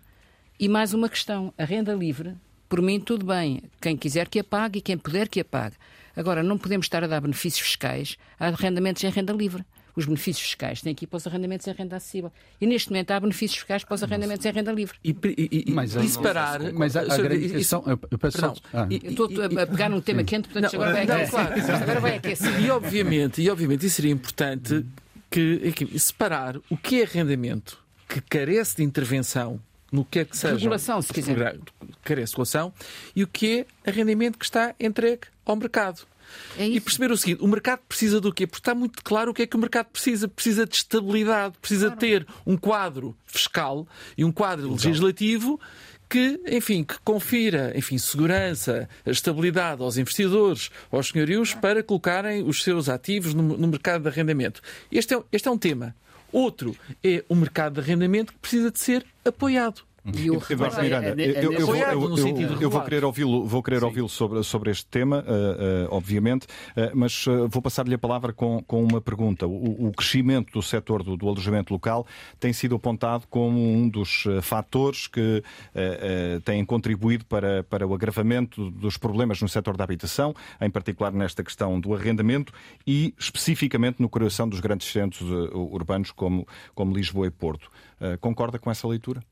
E 0.59 0.69
mais 0.69 0.93
uma 0.95 1.09
questão: 1.09 1.53
a 1.57 1.65
renda 1.65 1.95
livre, 1.95 2.37
por 2.69 2.81
mim, 2.81 3.01
tudo 3.01 3.27
bem. 3.27 3.63
Quem 3.81 3.97
quiser 3.97 4.29
que 4.29 4.39
a 4.39 4.45
pague 4.45 4.79
e 4.79 4.83
quem 4.83 4.97
puder 4.97 5.29
que 5.29 5.41
a 5.41 5.45
pague. 5.45 5.77
Agora, 6.15 6.43
não 6.43 6.59
podemos 6.59 6.87
estar 6.87 7.05
a 7.05 7.07
dar 7.07 7.21
benefícios 7.21 7.67
fiscais 7.67 8.17
a 8.39 8.49
arrendamentos 8.49 9.03
em 9.05 9.11
renda 9.11 9.33
livre, 9.33 9.65
os 9.97 10.07
benefícios 10.07 10.45
fiscais, 10.45 10.81
tem 10.81 10.93
aqui 10.93 11.07
para 11.07 11.17
os 11.17 11.27
arrendamentos 11.27 11.67
em 11.67 11.73
renda 11.73 11.97
acessível. 11.97 12.33
E 12.61 12.67
neste 12.67 12.91
momento 12.91 13.11
há 13.11 13.21
benefícios 13.21 13.59
fiscais 13.59 13.85
para 13.85 13.95
os 13.95 14.03
arrendamentos 14.03 14.45
em 14.45 14.53
renda 14.53 14.73
livre. 14.73 14.97
E, 15.05 15.11
e, 15.11 15.65
e, 15.67 15.73
mas, 15.73 15.95
e 15.95 16.09
separar. 16.09 16.61
Mas 16.73 16.97
a, 16.97 17.01
a. 17.01 17.19
Eu, 17.19 17.99
eu, 18.11 18.19
peço 18.19 18.41
não, 18.41 18.55
ah. 18.73 18.87
eu 18.91 19.11
estou 19.11 19.27
a 19.27 19.67
pegar 19.67 19.89
num 19.89 20.01
tema 20.01 20.25
quente, 20.25 20.49
portanto 20.49 20.73
não, 20.73 20.83
agora 20.83 20.93
vai 20.93 21.03
aquecer. 21.05 21.31
Claro. 21.31 21.83
Agora 21.83 22.01
vai 22.01 22.17
aquecer. 22.17 22.61
E 22.61 22.71
obviamente, 22.71 23.43
e 23.43 23.51
obviamente 23.51 23.87
isso 23.87 23.97
seria 23.97 24.13
importante 24.13 24.85
que, 25.31 25.69
aqui, 25.69 25.99
separar 25.99 26.57
o 26.69 26.77
que 26.77 27.01
é 27.01 27.05
arrendamento 27.05 27.79
que 28.09 28.21
carece 28.21 28.77
de 28.77 28.83
intervenção 28.83 29.61
no 29.93 30.05
que 30.05 30.21
é 30.21 30.25
que 30.25 30.37
seja. 30.37 30.55
Regulação, 30.55 31.01
se 31.03 31.13
quiser. 31.13 31.59
Carece 32.03 32.27
de 32.27 32.33
regulação. 32.33 32.73
E 33.15 33.23
o 33.23 33.27
que 33.27 33.67
é 33.85 33.91
arrendamento 33.91 34.39
que 34.39 34.45
está 34.45 34.75
entregue 34.79 35.23
ao 35.45 35.57
mercado. 35.57 36.03
É 36.59 36.67
e 36.67 36.81
perceber 36.81 37.11
o 37.11 37.17
seguinte: 37.17 37.43
o 37.43 37.49
mercado 37.49 37.81
precisa 37.89 38.21
do 38.21 38.33
quê? 38.33 38.47
Porque 38.47 38.61
está 38.61 38.75
muito 38.75 39.03
claro 39.03 39.31
o 39.31 39.35
que 39.35 39.43
é 39.43 39.47
que 39.47 39.57
o 39.57 39.59
mercado 39.59 39.87
precisa. 39.87 40.29
Precisa 40.29 40.67
de 40.67 40.75
estabilidade, 40.77 41.57
precisa 41.61 41.87
claro. 41.87 42.01
ter 42.01 42.27
um 42.47 42.57
quadro 42.57 43.17
fiscal 43.27 43.87
e 44.17 44.25
um 44.25 44.33
quadro 44.33 44.69
Exato. 44.69 44.89
legislativo 44.89 45.61
que, 46.11 46.41
enfim, 46.49 46.83
que 46.83 46.99
confira, 47.05 47.73
enfim, 47.77 47.97
segurança, 47.97 48.89
estabilidade 49.07 49.81
aos 49.81 49.97
investidores, 49.97 50.69
aos 50.91 51.09
senhorios, 51.09 51.55
para 51.55 51.85
colocarem 51.85 52.43
os 52.43 52.65
seus 52.65 52.89
ativos 52.89 53.33
no, 53.33 53.43
no 53.57 53.69
mercado 53.69 54.03
de 54.03 54.09
arrendamento. 54.09 54.61
Este 54.91 55.15
é, 55.15 55.23
este 55.31 55.47
é 55.47 55.51
um 55.51 55.57
tema. 55.57 55.95
Outro 56.33 56.77
é 57.03 57.25
o 57.29 57.35
mercado 57.35 57.75
de 57.75 57.81
arrendamento 57.81 58.33
que 58.33 58.39
precisa 58.41 58.71
de 58.73 58.79
ser 58.81 59.07
apoiado. 59.25 59.83
Eduardo 60.05 60.81
Miranda, 60.83 61.23
eu, 61.23 61.67
vou, 61.67 61.77
eu, 61.77 62.71
vou 62.71 62.81
querer 62.83 63.05
ouvi-lo 63.05 63.47
vou 63.47 63.63
querer 63.63 63.85
ouvi-lo 63.85 64.09
sobre, 64.09 64.43
sobre 64.43 64.71
este 64.71 64.87
tema, 64.87 65.19
uh, 65.19 65.23
uh, 65.23 65.95
obviamente, 65.95 66.45
uh, 66.45 66.91
mas 66.95 67.25
vou 67.49 67.61
passar-lhe 67.61 67.95
a 67.95 67.99
palavra 67.99 68.33
com, 68.33 68.63
com 68.63 68.83
uma 68.83 69.01
pergunta. 69.01 69.47
O, 69.47 69.89
o 69.89 69.93
crescimento 69.93 70.53
do 70.53 70.63
setor 70.63 71.03
do, 71.03 71.17
do, 71.17 71.29
alojamento 71.29 71.73
local 71.73 72.07
tem 72.39 72.53
sido 72.53 72.75
apontado 72.75 73.27
como 73.29 73.61
um 73.61 73.89
dos 73.89 74.25
fatores 74.43 75.07
que 75.07 75.43
têm 76.45 76.65
contribuído 76.65 77.25
para, 77.25 77.63
para 77.65 77.87
o 77.87 77.95
agravamento 77.95 78.71
dos 78.71 78.97
problemas 78.97 79.41
no 79.41 79.49
setor 79.49 79.77
da 79.77 79.85
habitação, 79.85 80.35
em 80.61 80.71
particular 80.71 81.13
nesta 81.13 81.43
questão 81.43 81.79
do 81.81 81.95
arrendamento 81.95 82.53
e 82.87 83.15
especificamente 83.19 84.01
no 84.01 84.09
coração 84.09 84.49
dos 84.49 84.61
grandes 84.61 84.91
centros 84.91 85.29
urbanos 85.53 86.11
como, 86.11 86.47
como 86.75 86.95
Lisboa 86.95 87.27
e 87.27 87.31
Porto. 87.31 87.71
concorda 88.21 88.59
com 88.59 88.71
essa 88.71 88.87
leitura? 88.89 89.23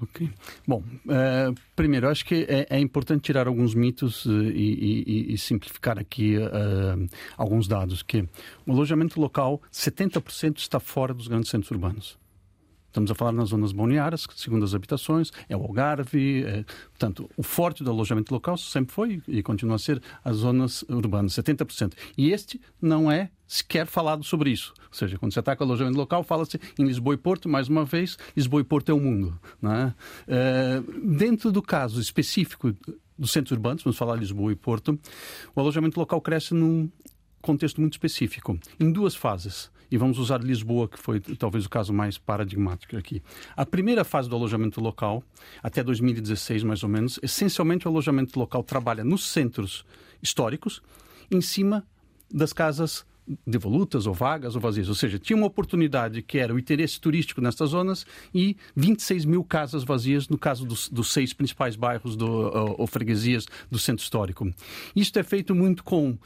Ok. 0.00 0.30
Bom, 0.66 0.82
uh, 1.06 1.54
primeiro, 1.74 2.08
acho 2.08 2.24
que 2.24 2.46
é, 2.48 2.66
é, 2.70 2.78
importante 2.78 3.22
tirar 3.22 3.48
alguns 3.48 3.74
mitos 3.74 4.24
uh, 4.26 4.42
e, 4.44 5.04
e, 5.06 5.34
e, 5.34 5.38
simplificar 5.38 5.98
aqui 5.98 6.36
uh, 6.38 7.08
alguns 7.36 7.66
dados. 7.66 8.02
Que 8.02 8.24
o 8.64 8.72
alojamento 8.72 9.20
local, 9.20 9.60
70% 9.72 10.58
está 10.58 10.78
fora 10.78 11.12
dos 11.12 11.26
grandes 11.26 11.50
centros 11.50 11.70
urbanos. 11.72 12.16
Estamos 12.88 13.10
a 13.10 13.14
falar 13.14 13.32
nas 13.32 13.50
zonas 13.50 13.70
balneares, 13.72 14.26
segundo 14.34 14.64
as 14.64 14.74
habitações, 14.74 15.30
é 15.48 15.56
o 15.56 15.60
Algarve. 15.60 16.42
É, 16.44 16.64
portanto, 16.90 17.30
o 17.36 17.42
forte 17.42 17.84
do 17.84 17.90
alojamento 17.90 18.32
local 18.32 18.56
sempre 18.56 18.94
foi 18.94 19.22
e 19.28 19.42
continua 19.42 19.76
a 19.76 19.78
ser 19.78 20.02
as 20.24 20.36
zonas 20.36 20.82
urbanas, 20.88 21.34
70%. 21.34 21.92
E 22.16 22.32
este 22.32 22.60
não 22.80 23.10
é 23.12 23.30
sequer 23.46 23.86
falado 23.86 24.24
sobre 24.24 24.50
isso. 24.50 24.72
Ou 24.78 24.94
seja, 24.94 25.18
quando 25.18 25.32
se 25.32 25.38
ataca 25.38 25.62
o 25.62 25.66
alojamento 25.66 25.98
local, 25.98 26.22
fala-se 26.22 26.58
em 26.78 26.84
Lisboa 26.84 27.14
e 27.14 27.18
Porto, 27.18 27.48
mais 27.48 27.68
uma 27.68 27.84
vez, 27.84 28.16
Lisboa 28.34 28.62
e 28.62 28.64
Porto 28.64 28.90
é 28.90 28.94
o 28.94 29.00
mundo. 29.00 29.38
É? 29.62 29.92
É, 30.26 30.82
dentro 31.04 31.52
do 31.52 31.60
caso 31.60 32.00
específico 32.00 32.74
dos 33.18 33.32
centros 33.32 33.52
urbanos, 33.52 33.82
vamos 33.82 33.98
falar 33.98 34.14
de 34.14 34.20
Lisboa 34.20 34.52
e 34.52 34.56
Porto, 34.56 34.98
o 35.54 35.60
alojamento 35.60 36.00
local 36.00 36.20
cresce 36.20 36.54
num 36.54 36.90
contexto 37.42 37.80
muito 37.80 37.94
específico, 37.94 38.58
em 38.80 38.90
duas 38.90 39.14
fases 39.14 39.70
e 39.90 39.96
vamos 39.96 40.18
usar 40.18 40.42
Lisboa, 40.42 40.88
que 40.88 40.98
foi 40.98 41.20
talvez 41.20 41.64
o 41.64 41.70
caso 41.70 41.92
mais 41.92 42.18
paradigmático 42.18 42.96
aqui. 42.96 43.22
A 43.56 43.64
primeira 43.64 44.04
fase 44.04 44.28
do 44.28 44.36
alojamento 44.36 44.80
local, 44.80 45.22
até 45.62 45.82
2016 45.82 46.62
mais 46.62 46.82
ou 46.82 46.88
menos, 46.88 47.18
essencialmente 47.22 47.86
o 47.86 47.90
alojamento 47.90 48.38
local 48.38 48.62
trabalha 48.62 49.04
nos 49.04 49.28
centros 49.28 49.84
históricos, 50.22 50.82
em 51.30 51.40
cima 51.40 51.86
das 52.32 52.52
casas 52.52 53.06
devolutas 53.46 54.06
ou 54.06 54.14
vagas 54.14 54.54
ou 54.54 54.60
vazias. 54.60 54.88
Ou 54.88 54.94
seja, 54.94 55.18
tinha 55.18 55.36
uma 55.36 55.46
oportunidade 55.46 56.22
que 56.22 56.38
era 56.38 56.54
o 56.54 56.58
interesse 56.58 57.00
turístico 57.00 57.40
nessas 57.40 57.70
zonas 57.70 58.06
e 58.34 58.56
26 58.74 59.24
mil 59.24 59.44
casas 59.44 59.84
vazias 59.84 60.28
no 60.28 60.38
caso 60.38 60.64
dos, 60.64 60.88
dos 60.88 61.12
seis 61.12 61.32
principais 61.32 61.76
bairros 61.76 62.16
do, 62.16 62.26
ou 62.78 62.86
freguesias 62.86 63.46
do 63.70 63.78
centro 63.78 64.02
histórico. 64.02 64.50
Isto 64.94 65.18
é 65.18 65.22
feito 65.22 65.54
muito 65.54 65.84
com 65.84 66.16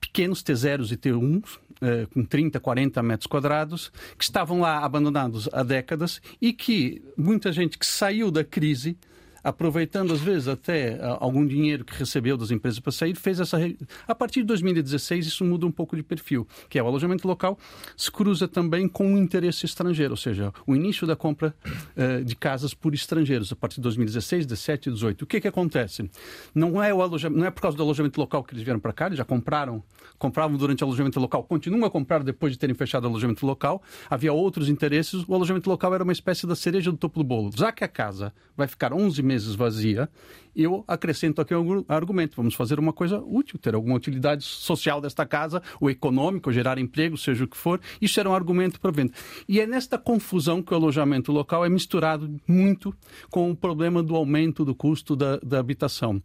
pequenos 0.00 0.42
T0s 0.42 0.92
e 0.92 0.96
T1s, 0.96 1.44
eh, 1.44 1.67
com 2.12 2.24
30, 2.24 2.58
40 2.60 3.02
metros 3.02 3.26
quadrados, 3.26 3.92
que 4.16 4.24
estavam 4.24 4.60
lá 4.60 4.84
abandonados 4.84 5.48
há 5.52 5.62
décadas 5.62 6.20
e 6.40 6.52
que 6.52 7.02
muita 7.16 7.52
gente 7.52 7.78
que 7.78 7.86
saiu 7.86 8.30
da 8.30 8.44
crise 8.44 8.96
aproveitando 9.42 10.12
às 10.12 10.20
vezes 10.20 10.48
até 10.48 10.98
ah, 11.00 11.18
algum 11.20 11.46
dinheiro 11.46 11.84
que 11.84 11.94
recebeu 11.94 12.36
das 12.36 12.50
empresas 12.50 12.80
para 12.80 12.92
sair, 12.92 13.14
fez 13.14 13.40
essa. 13.40 13.58
A 14.06 14.14
partir 14.14 14.40
de 14.40 14.46
2016, 14.46 15.26
isso 15.26 15.44
muda 15.44 15.66
um 15.66 15.70
pouco 15.70 15.96
de 15.96 16.02
perfil, 16.02 16.46
que 16.68 16.78
é 16.78 16.82
o 16.82 16.86
alojamento 16.86 17.26
local 17.26 17.58
se 17.96 18.10
cruza 18.10 18.46
também 18.46 18.88
com 18.88 19.14
o 19.14 19.18
interesse 19.18 19.66
estrangeiro, 19.66 20.12
ou 20.12 20.16
seja, 20.16 20.52
o 20.66 20.74
início 20.74 21.06
da 21.06 21.16
compra 21.16 21.54
uh, 21.96 22.24
de 22.24 22.36
casas 22.36 22.74
por 22.74 22.94
estrangeiros, 22.94 23.52
a 23.52 23.56
partir 23.56 23.76
de 23.76 23.82
2016, 23.82 24.46
17 24.46 24.88
e 24.88 24.92
18. 24.92 25.22
O 25.22 25.26
que, 25.26 25.40
que 25.40 25.48
acontece? 25.48 26.08
Não 26.54 26.82
é, 26.82 26.92
o 26.92 27.02
alojamento, 27.02 27.40
não 27.40 27.46
é 27.46 27.50
por 27.50 27.60
causa 27.60 27.76
do 27.76 27.82
alojamento 27.82 28.20
local 28.20 28.44
que 28.44 28.54
eles 28.54 28.64
vieram 28.64 28.80
para 28.80 28.92
cá, 28.92 29.06
eles 29.06 29.18
já 29.18 29.24
compraram, 29.24 29.82
compravam 30.18 30.56
durante 30.56 30.82
o 30.82 30.86
alojamento 30.86 31.18
local, 31.20 31.42
continuam 31.44 31.84
a 31.84 31.90
comprar 31.90 32.22
depois 32.22 32.52
de 32.52 32.58
terem 32.58 32.74
fechado 32.74 33.04
o 33.04 33.08
alojamento 33.08 33.44
local, 33.46 33.82
havia 34.08 34.32
outros 34.32 34.68
interesses, 34.68 35.24
o 35.26 35.34
alojamento 35.34 35.68
local 35.68 35.94
era 35.94 36.04
uma 36.04 36.12
espécie 36.12 36.46
da 36.46 36.54
cereja 36.54 36.90
do 36.90 36.96
topo 36.96 37.18
do 37.18 37.24
bolo. 37.24 37.50
Já 37.54 37.72
que 37.72 37.84
a 37.84 37.88
casa 37.88 38.32
vai 38.56 38.66
ficar 38.66 38.92
11 38.92 39.22
meses 39.28 39.54
vazia, 39.54 40.08
eu 40.56 40.84
acrescento 40.88 41.40
aqui 41.40 41.54
um 41.54 41.84
argumento. 41.88 42.34
Vamos 42.36 42.54
fazer 42.54 42.80
uma 42.80 42.92
coisa 42.92 43.20
útil, 43.20 43.58
ter 43.58 43.74
alguma 43.74 43.94
utilidade 43.94 44.42
social 44.42 45.00
desta 45.00 45.24
casa, 45.24 45.62
ou 45.80 45.88
econômica, 45.88 46.48
ou 46.48 46.52
gerar 46.52 46.78
emprego, 46.78 47.16
seja 47.16 47.44
o 47.44 47.48
que 47.48 47.56
for. 47.56 47.80
Isso 48.00 48.18
era 48.18 48.28
um 48.28 48.34
argumento 48.34 48.80
para 48.80 48.90
venda. 48.90 49.12
E 49.48 49.60
é 49.60 49.66
nesta 49.66 49.96
confusão 49.96 50.60
que 50.60 50.72
o 50.72 50.76
alojamento 50.76 51.30
local 51.30 51.64
é 51.64 51.68
misturado 51.68 52.28
muito 52.46 52.92
com 53.30 53.50
o 53.50 53.56
problema 53.56 54.02
do 54.02 54.16
aumento 54.16 54.64
do 54.64 54.74
custo 54.74 55.14
da, 55.14 55.36
da 55.38 55.60
habitação. 55.60 56.20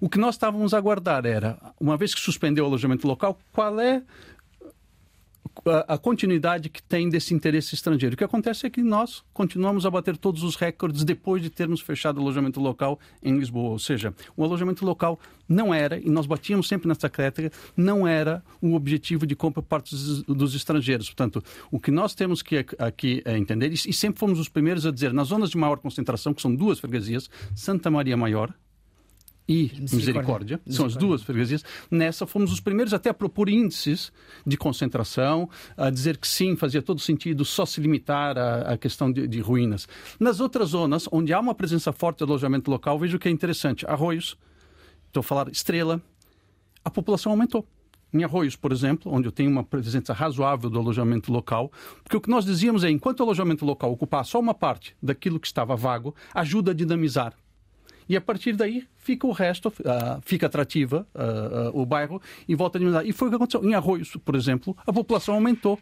O 0.00 0.08
que 0.08 0.18
nós 0.18 0.36
estávamos 0.36 0.72
a 0.72 0.78
aguardar 0.78 1.26
era, 1.26 1.58
uma 1.78 1.96
vez 1.96 2.14
que 2.14 2.20
suspendeu 2.20 2.64
o 2.64 2.68
alojamento 2.68 3.06
local, 3.06 3.38
qual 3.52 3.78
é 3.80 4.02
a, 5.88 5.96
continuidade 5.96 6.68
que 6.68 6.82
tem 6.82 7.08
desse 7.08 7.34
interesse 7.34 7.74
estrangeiro. 7.74 8.14
O 8.14 8.16
que 8.16 8.24
acontece 8.24 8.66
é 8.66 8.70
que 8.70 8.82
nós 8.82 9.22
continuamos 9.32 9.86
a 9.86 9.90
bater 9.90 10.16
todos 10.16 10.42
os 10.42 10.56
recordes 10.56 11.04
depois 11.04 11.42
de 11.42 11.50
termos 11.50 11.80
fechado 11.80 12.18
o 12.18 12.20
alojamento 12.20 12.60
local 12.60 12.98
em 13.22 13.38
Lisboa. 13.38 13.70
Ou 13.70 13.78
seja, 13.78 14.14
o 14.36 14.44
alojamento 14.44 14.84
local 14.84 15.18
não 15.48 15.72
era, 15.72 15.98
e 15.98 16.08
nós 16.08 16.26
batíamos 16.26 16.68
sempre 16.68 16.88
nessa 16.88 17.08
crítica, 17.08 17.50
não 17.76 18.06
era 18.06 18.42
o 18.60 18.74
objetivo 18.74 19.26
de 19.26 19.34
compra 19.34 19.62
por 19.62 19.68
parte 19.68 19.94
dos, 20.26 20.54
estrangeiros. 20.54 21.06
Portanto, 21.06 21.42
o 21.70 21.78
que 21.78 21.90
nós 21.90 22.14
temos 22.14 22.42
que 22.42 22.64
aqui 22.78 23.22
é 23.24 23.36
entender, 23.36 23.72
e 23.72 23.92
sempre 23.92 24.18
fomos 24.18 24.38
os 24.38 24.48
primeiros 24.48 24.86
a 24.86 24.90
dizer, 24.90 25.12
nas 25.12 25.28
zonas 25.28 25.50
de 25.50 25.56
maior 25.56 25.78
concentração, 25.78 26.32
que 26.32 26.42
são 26.42 26.54
duas 26.54 26.78
freguesias, 26.78 27.28
Santa 27.54 27.90
Maria 27.90 28.16
Maior, 28.16 28.52
e 29.48 29.70
Misericórdia. 29.78 29.96
Misericórdia. 29.98 30.60
São 30.68 30.86
as 30.86 30.96
duas 30.96 31.22
freguesias. 31.22 31.64
Nessa 31.90 32.26
fomos 32.26 32.52
os 32.52 32.60
primeiros 32.60 32.94
até 32.94 33.10
a 33.10 33.14
propor 33.14 33.48
índices 33.48 34.10
de 34.46 34.56
concentração, 34.56 35.48
a 35.76 35.90
dizer 35.90 36.16
que 36.16 36.26
sim, 36.26 36.56
fazia 36.56 36.80
todo 36.80 37.00
sentido 37.00 37.44
só 37.44 37.66
se 37.66 37.80
limitar 37.80 38.38
à, 38.38 38.76
questão 38.78 39.12
de, 39.12 39.28
de, 39.28 39.40
ruínas. 39.40 39.86
Nas 40.18 40.40
outras 40.40 40.70
zonas, 40.70 41.06
onde 41.12 41.32
há 41.32 41.40
uma 41.40 41.54
presença 41.54 41.92
forte 41.92 42.18
de 42.18 42.24
alojamento 42.24 42.70
local, 42.70 42.98
vejo 42.98 43.18
que 43.18 43.28
é 43.28 43.30
interessante. 43.30 43.86
Arroios, 43.86 44.36
estou 45.06 45.20
a 45.20 45.24
falar 45.24 45.48
Estrela, 45.48 46.00
a 46.84 46.90
população 46.90 47.32
aumentou. 47.32 47.66
Em 48.12 48.22
Arroios, 48.22 48.54
por 48.54 48.70
exemplo, 48.70 49.12
onde 49.12 49.26
eu 49.26 49.32
tenho 49.32 49.50
uma 49.50 49.64
presença 49.64 50.12
razoável 50.12 50.70
do 50.70 50.78
alojamento 50.78 51.32
local, 51.32 51.70
porque 52.02 52.16
o 52.16 52.20
que 52.20 52.30
nós 52.30 52.44
dizíamos 52.44 52.84
é, 52.84 52.90
enquanto 52.90 53.20
o 53.20 53.22
alojamento 53.24 53.64
local 53.64 53.90
ocupar 53.90 54.24
só 54.24 54.38
uma 54.38 54.54
parte 54.54 54.96
daquilo 55.02 55.40
que 55.40 55.48
estava 55.48 55.74
vago, 55.74 56.14
ajuda 56.32 56.70
a 56.70 56.74
dinamizar 56.74 57.34
e 58.08 58.16
a 58.16 58.20
partir 58.20 58.54
daí 58.54 58.86
fica 58.96 59.26
o 59.26 59.32
resto, 59.32 59.68
uh, 59.68 60.20
fica 60.22 60.46
atrativa 60.46 61.06
uh, 61.14 61.76
uh, 61.76 61.80
o 61.80 61.86
bairro 61.86 62.20
e 62.46 62.54
volta 62.54 62.78
a 62.78 62.80
diminuir. 62.80 63.08
E 63.08 63.12
foi 63.12 63.28
o 63.28 63.30
que 63.30 63.36
aconteceu. 63.36 63.64
Em 63.64 63.74
Arroios, 63.74 64.16
por 64.24 64.34
exemplo, 64.34 64.76
a 64.86 64.92
população 64.92 65.34
aumentou, 65.34 65.78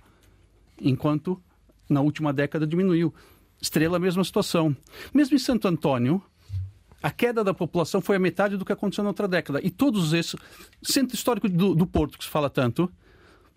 enquanto 0.80 1.40
na 1.88 2.00
última 2.00 2.32
década 2.32 2.66
diminuiu. 2.66 3.12
Estrela, 3.60 3.98
mesma 3.98 4.24
situação. 4.24 4.76
Mesmo 5.14 5.36
em 5.36 5.38
Santo 5.38 5.68
Antônio, 5.68 6.20
a 7.02 7.10
queda 7.10 7.44
da 7.44 7.54
população 7.54 8.00
foi 8.00 8.16
a 8.16 8.18
metade 8.18 8.56
do 8.56 8.64
que 8.64 8.72
aconteceu 8.72 9.04
na 9.04 9.10
outra 9.10 9.28
década. 9.28 9.60
E 9.62 9.70
todos 9.70 10.12
esses, 10.12 10.34
centro 10.82 11.14
histórico 11.14 11.48
do, 11.48 11.74
do 11.74 11.86
Porto, 11.86 12.18
que 12.18 12.24
se 12.24 12.30
fala 12.30 12.50
tanto, 12.50 12.90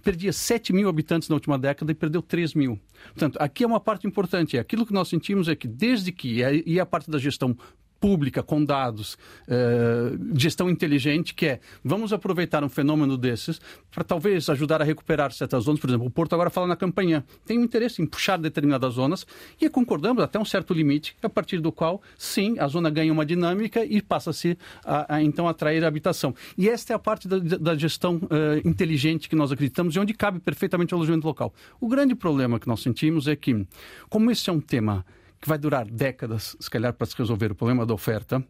perdia 0.04 0.32
7 0.32 0.72
mil 0.72 0.88
habitantes 0.88 1.28
na 1.28 1.36
última 1.36 1.58
década 1.58 1.92
e 1.92 1.96
perdeu 1.96 2.22
3 2.22 2.54
mil. 2.54 2.80
Portanto, 3.06 3.38
aqui 3.40 3.64
é 3.64 3.68
uma 3.68 3.80
parte 3.80 4.06
importante. 4.06 4.58
Aquilo 4.58 4.86
que 4.86 4.94
nós 4.94 5.08
sentimos 5.08 5.48
é 5.48 5.56
que 5.56 5.68
desde 5.68 6.12
que, 6.12 6.42
e 6.66 6.80
a 6.80 6.86
parte 6.86 7.10
da 7.10 7.18
gestão 7.18 7.58
pública, 8.06 8.44
com 8.44 8.64
dados, 8.64 9.18
uh, 9.48 10.38
gestão 10.38 10.70
inteligente, 10.70 11.34
que 11.34 11.48
é 11.48 11.60
vamos 11.84 12.14
aproveitar 12.14 12.64
um 12.64 12.70
fenômeno 12.70 13.18
desses 13.18 13.60
para 13.90 14.04
talvez 14.04 14.48
ajudar 14.48 14.80
a 14.80 14.86
recuperar 14.86 15.32
certas 15.32 15.64
zonas. 15.64 15.80
Por 15.80 15.90
exemplo, 15.90 16.06
o 16.06 16.12
Porto 16.12 16.34
agora 16.34 16.52
fala 16.52 16.68
na 16.68 16.76
campanha, 16.76 17.26
tem 17.48 17.58
um 17.58 17.64
interesse 17.64 18.04
em 18.04 18.06
puxar 18.06 18.38
determinadas 18.38 18.94
zonas 18.94 19.26
e 19.60 19.68
concordamos 19.68 20.24
até 20.24 20.38
um 20.38 20.46
certo 20.46 20.72
limite, 20.72 21.18
a 21.24 21.28
partir 21.28 21.60
do 21.60 21.72
qual, 21.72 22.00
sim, 22.16 22.60
a 22.60 22.68
zona 22.68 22.92
ganha 22.92 23.12
uma 23.12 23.26
dinâmica 23.26 23.84
e 23.84 24.00
passa-se 24.04 24.56
a, 24.86 25.16
a, 25.16 25.24
então 25.24 25.48
atrair 25.48 25.84
a 25.84 25.88
habitação. 25.88 26.36
E 26.56 26.70
esta 26.70 26.94
é 26.94 26.96
a 26.96 27.00
parte 27.00 27.28
da, 27.28 27.40
da 27.40 27.76
gestão 27.76 28.18
uh, 28.18 28.68
inteligente 28.68 29.28
que 29.28 29.36
nós 29.36 29.52
acreditamos 29.52 29.96
e 29.96 30.00
onde 30.00 30.14
cabe 30.14 30.40
perfeitamente 30.40 30.94
o 30.94 30.98
alojamento 30.98 31.26
local. 31.26 31.52
O 31.82 31.88
grande 31.88 32.14
problema 32.14 32.60
que 32.60 32.68
nós 32.68 32.84
sentimos 32.84 33.28
é 33.28 33.36
que, 33.36 33.66
como 34.10 34.30
esse 34.30 34.48
é 34.48 34.54
um 34.54 34.62
tema 34.62 35.04
que 35.42 35.48
vai 35.48 35.58
durar 35.58 35.86
décadas, 35.86 36.56
se 36.60 36.70
calhar, 36.70 36.94
para 36.94 37.08
se 37.08 37.18
resolver 37.18 37.52
o 37.52 37.56
problema 37.56 37.86
da 37.86 37.94
oferta, 37.94 38.44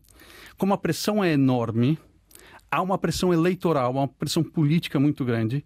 como 0.57 0.73
a 0.73 0.77
pressão 0.77 1.23
é 1.23 1.33
enorme, 1.33 1.97
há 2.69 2.81
uma 2.81 2.97
pressão 2.97 3.33
eleitoral, 3.33 3.91
uma 3.91 4.07
pressão 4.07 4.43
política 4.43 4.99
muito 4.99 5.23
grande, 5.23 5.65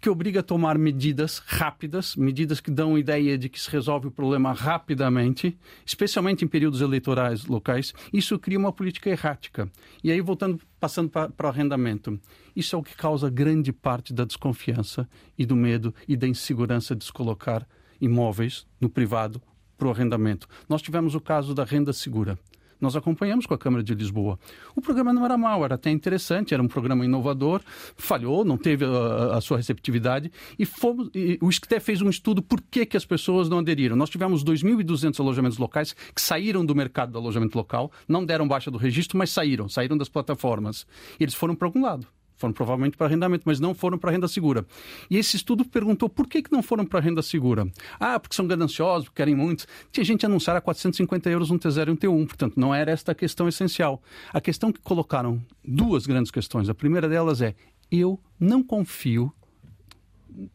que 0.00 0.10
obriga 0.10 0.40
a 0.40 0.42
tomar 0.42 0.76
medidas 0.76 1.38
rápidas, 1.38 2.14
medidas 2.14 2.60
que 2.60 2.70
dão 2.70 2.98
ideia 2.98 3.38
de 3.38 3.48
que 3.48 3.58
se 3.58 3.70
resolve 3.70 4.08
o 4.08 4.10
problema 4.10 4.52
rapidamente, 4.52 5.56
especialmente 5.86 6.44
em 6.44 6.48
períodos 6.48 6.80
eleitorais 6.80 7.46
locais. 7.46 7.94
Isso 8.12 8.38
cria 8.38 8.58
uma 8.58 8.72
política 8.72 9.08
errática. 9.08 9.70
E 10.02 10.12
aí, 10.12 10.20
voltando, 10.20 10.60
passando 10.78 11.08
para 11.08 11.32
o 11.42 11.46
arrendamento, 11.46 12.20
isso 12.54 12.76
é 12.76 12.78
o 12.78 12.82
que 12.82 12.94
causa 12.94 13.30
grande 13.30 13.72
parte 13.72 14.12
da 14.12 14.24
desconfiança 14.24 15.08
e 15.38 15.46
do 15.46 15.56
medo 15.56 15.94
e 16.06 16.16
da 16.16 16.28
insegurança 16.28 16.94
de 16.94 17.04
se 17.04 17.12
colocar 17.12 17.66
imóveis 18.00 18.66
no 18.80 18.90
privado 18.90 19.40
para 19.76 19.88
o 19.88 19.90
arrendamento. 19.90 20.46
Nós 20.68 20.82
tivemos 20.82 21.14
o 21.14 21.20
caso 21.20 21.54
da 21.54 21.64
renda 21.64 21.92
segura. 21.92 22.38
Nós 22.80 22.96
acompanhamos 22.96 23.46
com 23.46 23.54
a 23.54 23.58
Câmara 23.58 23.82
de 23.82 23.94
Lisboa. 23.94 24.38
O 24.74 24.80
programa 24.80 25.12
não 25.12 25.24
era 25.24 25.38
mau, 25.38 25.64
era 25.64 25.74
até 25.74 25.90
interessante, 25.90 26.52
era 26.52 26.62
um 26.62 26.68
programa 26.68 27.04
inovador, 27.04 27.62
falhou, 27.96 28.44
não 28.44 28.58
teve 28.58 28.84
a, 28.84 29.36
a 29.36 29.40
sua 29.40 29.56
receptividade 29.56 30.30
e, 30.58 30.66
fomos, 30.66 31.08
e 31.14 31.38
o 31.40 31.48
ISCTE 31.48 31.80
fez 31.80 32.02
um 32.02 32.10
estudo 32.10 32.42
por 32.42 32.60
que, 32.60 32.84
que 32.84 32.96
as 32.96 33.06
pessoas 33.06 33.48
não 33.48 33.58
aderiram. 33.58 33.96
Nós 33.96 34.10
tivemos 34.10 34.44
2.200 34.44 35.18
alojamentos 35.18 35.58
locais 35.58 35.94
que 36.14 36.20
saíram 36.20 36.64
do 36.64 36.74
mercado 36.74 37.12
do 37.12 37.18
alojamento 37.18 37.56
local, 37.56 37.90
não 38.06 38.24
deram 38.24 38.46
baixa 38.46 38.70
do 38.70 38.78
registro, 38.78 39.16
mas 39.16 39.30
saíram, 39.30 39.68
saíram 39.68 39.96
das 39.96 40.08
plataformas. 40.08 40.86
E 41.18 41.24
eles 41.24 41.34
foram 41.34 41.54
para 41.54 41.68
algum 41.68 41.82
lado 41.82 42.06
foram 42.44 42.52
provavelmente 42.52 42.96
para 42.96 43.06
arrendamento, 43.06 43.42
mas 43.46 43.58
não 43.58 43.74
foram 43.74 43.96
para 43.96 44.10
renda 44.10 44.28
segura. 44.28 44.66
E 45.10 45.16
esse 45.16 45.36
estudo 45.36 45.64
perguntou 45.64 46.08
por 46.08 46.26
que, 46.26 46.42
que 46.42 46.52
não 46.52 46.62
foram 46.62 46.84
para 46.84 47.00
renda 47.00 47.22
segura. 47.22 47.66
Ah, 47.98 48.20
porque 48.20 48.36
são 48.36 48.46
gananciosos, 48.46 49.04
porque 49.04 49.16
querem 49.16 49.34
muitos. 49.34 49.66
Tinha 49.90 50.04
gente 50.04 50.26
anunciar 50.26 50.56
a 50.56 50.60
450 50.60 51.30
euros 51.30 51.50
um 51.50 51.58
T0 51.58 51.88
e 51.88 51.90
um 51.90 51.96
T1, 51.96 52.26
portanto, 52.26 52.60
não 52.60 52.74
era 52.74 52.90
esta 52.90 53.12
a 53.12 53.14
questão 53.14 53.48
essencial. 53.48 54.02
A 54.32 54.40
questão 54.40 54.72
que 54.72 54.80
colocaram, 54.80 55.40
duas 55.64 56.06
grandes 56.06 56.30
questões. 56.30 56.68
A 56.68 56.74
primeira 56.74 57.08
delas 57.08 57.40
é, 57.40 57.54
eu 57.90 58.20
não 58.38 58.62
confio 58.62 59.32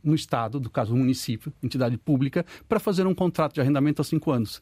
no 0.03 0.13
Estado, 0.13 0.59
do 0.59 0.69
caso 0.69 0.93
o 0.93 0.97
município, 0.97 1.53
entidade 1.63 1.97
pública, 1.97 2.45
para 2.67 2.79
fazer 2.79 3.07
um 3.07 3.15
contrato 3.15 3.53
de 3.53 3.61
arrendamento 3.61 4.01
a 4.01 4.05
cinco 4.05 4.29
anos. 4.31 4.61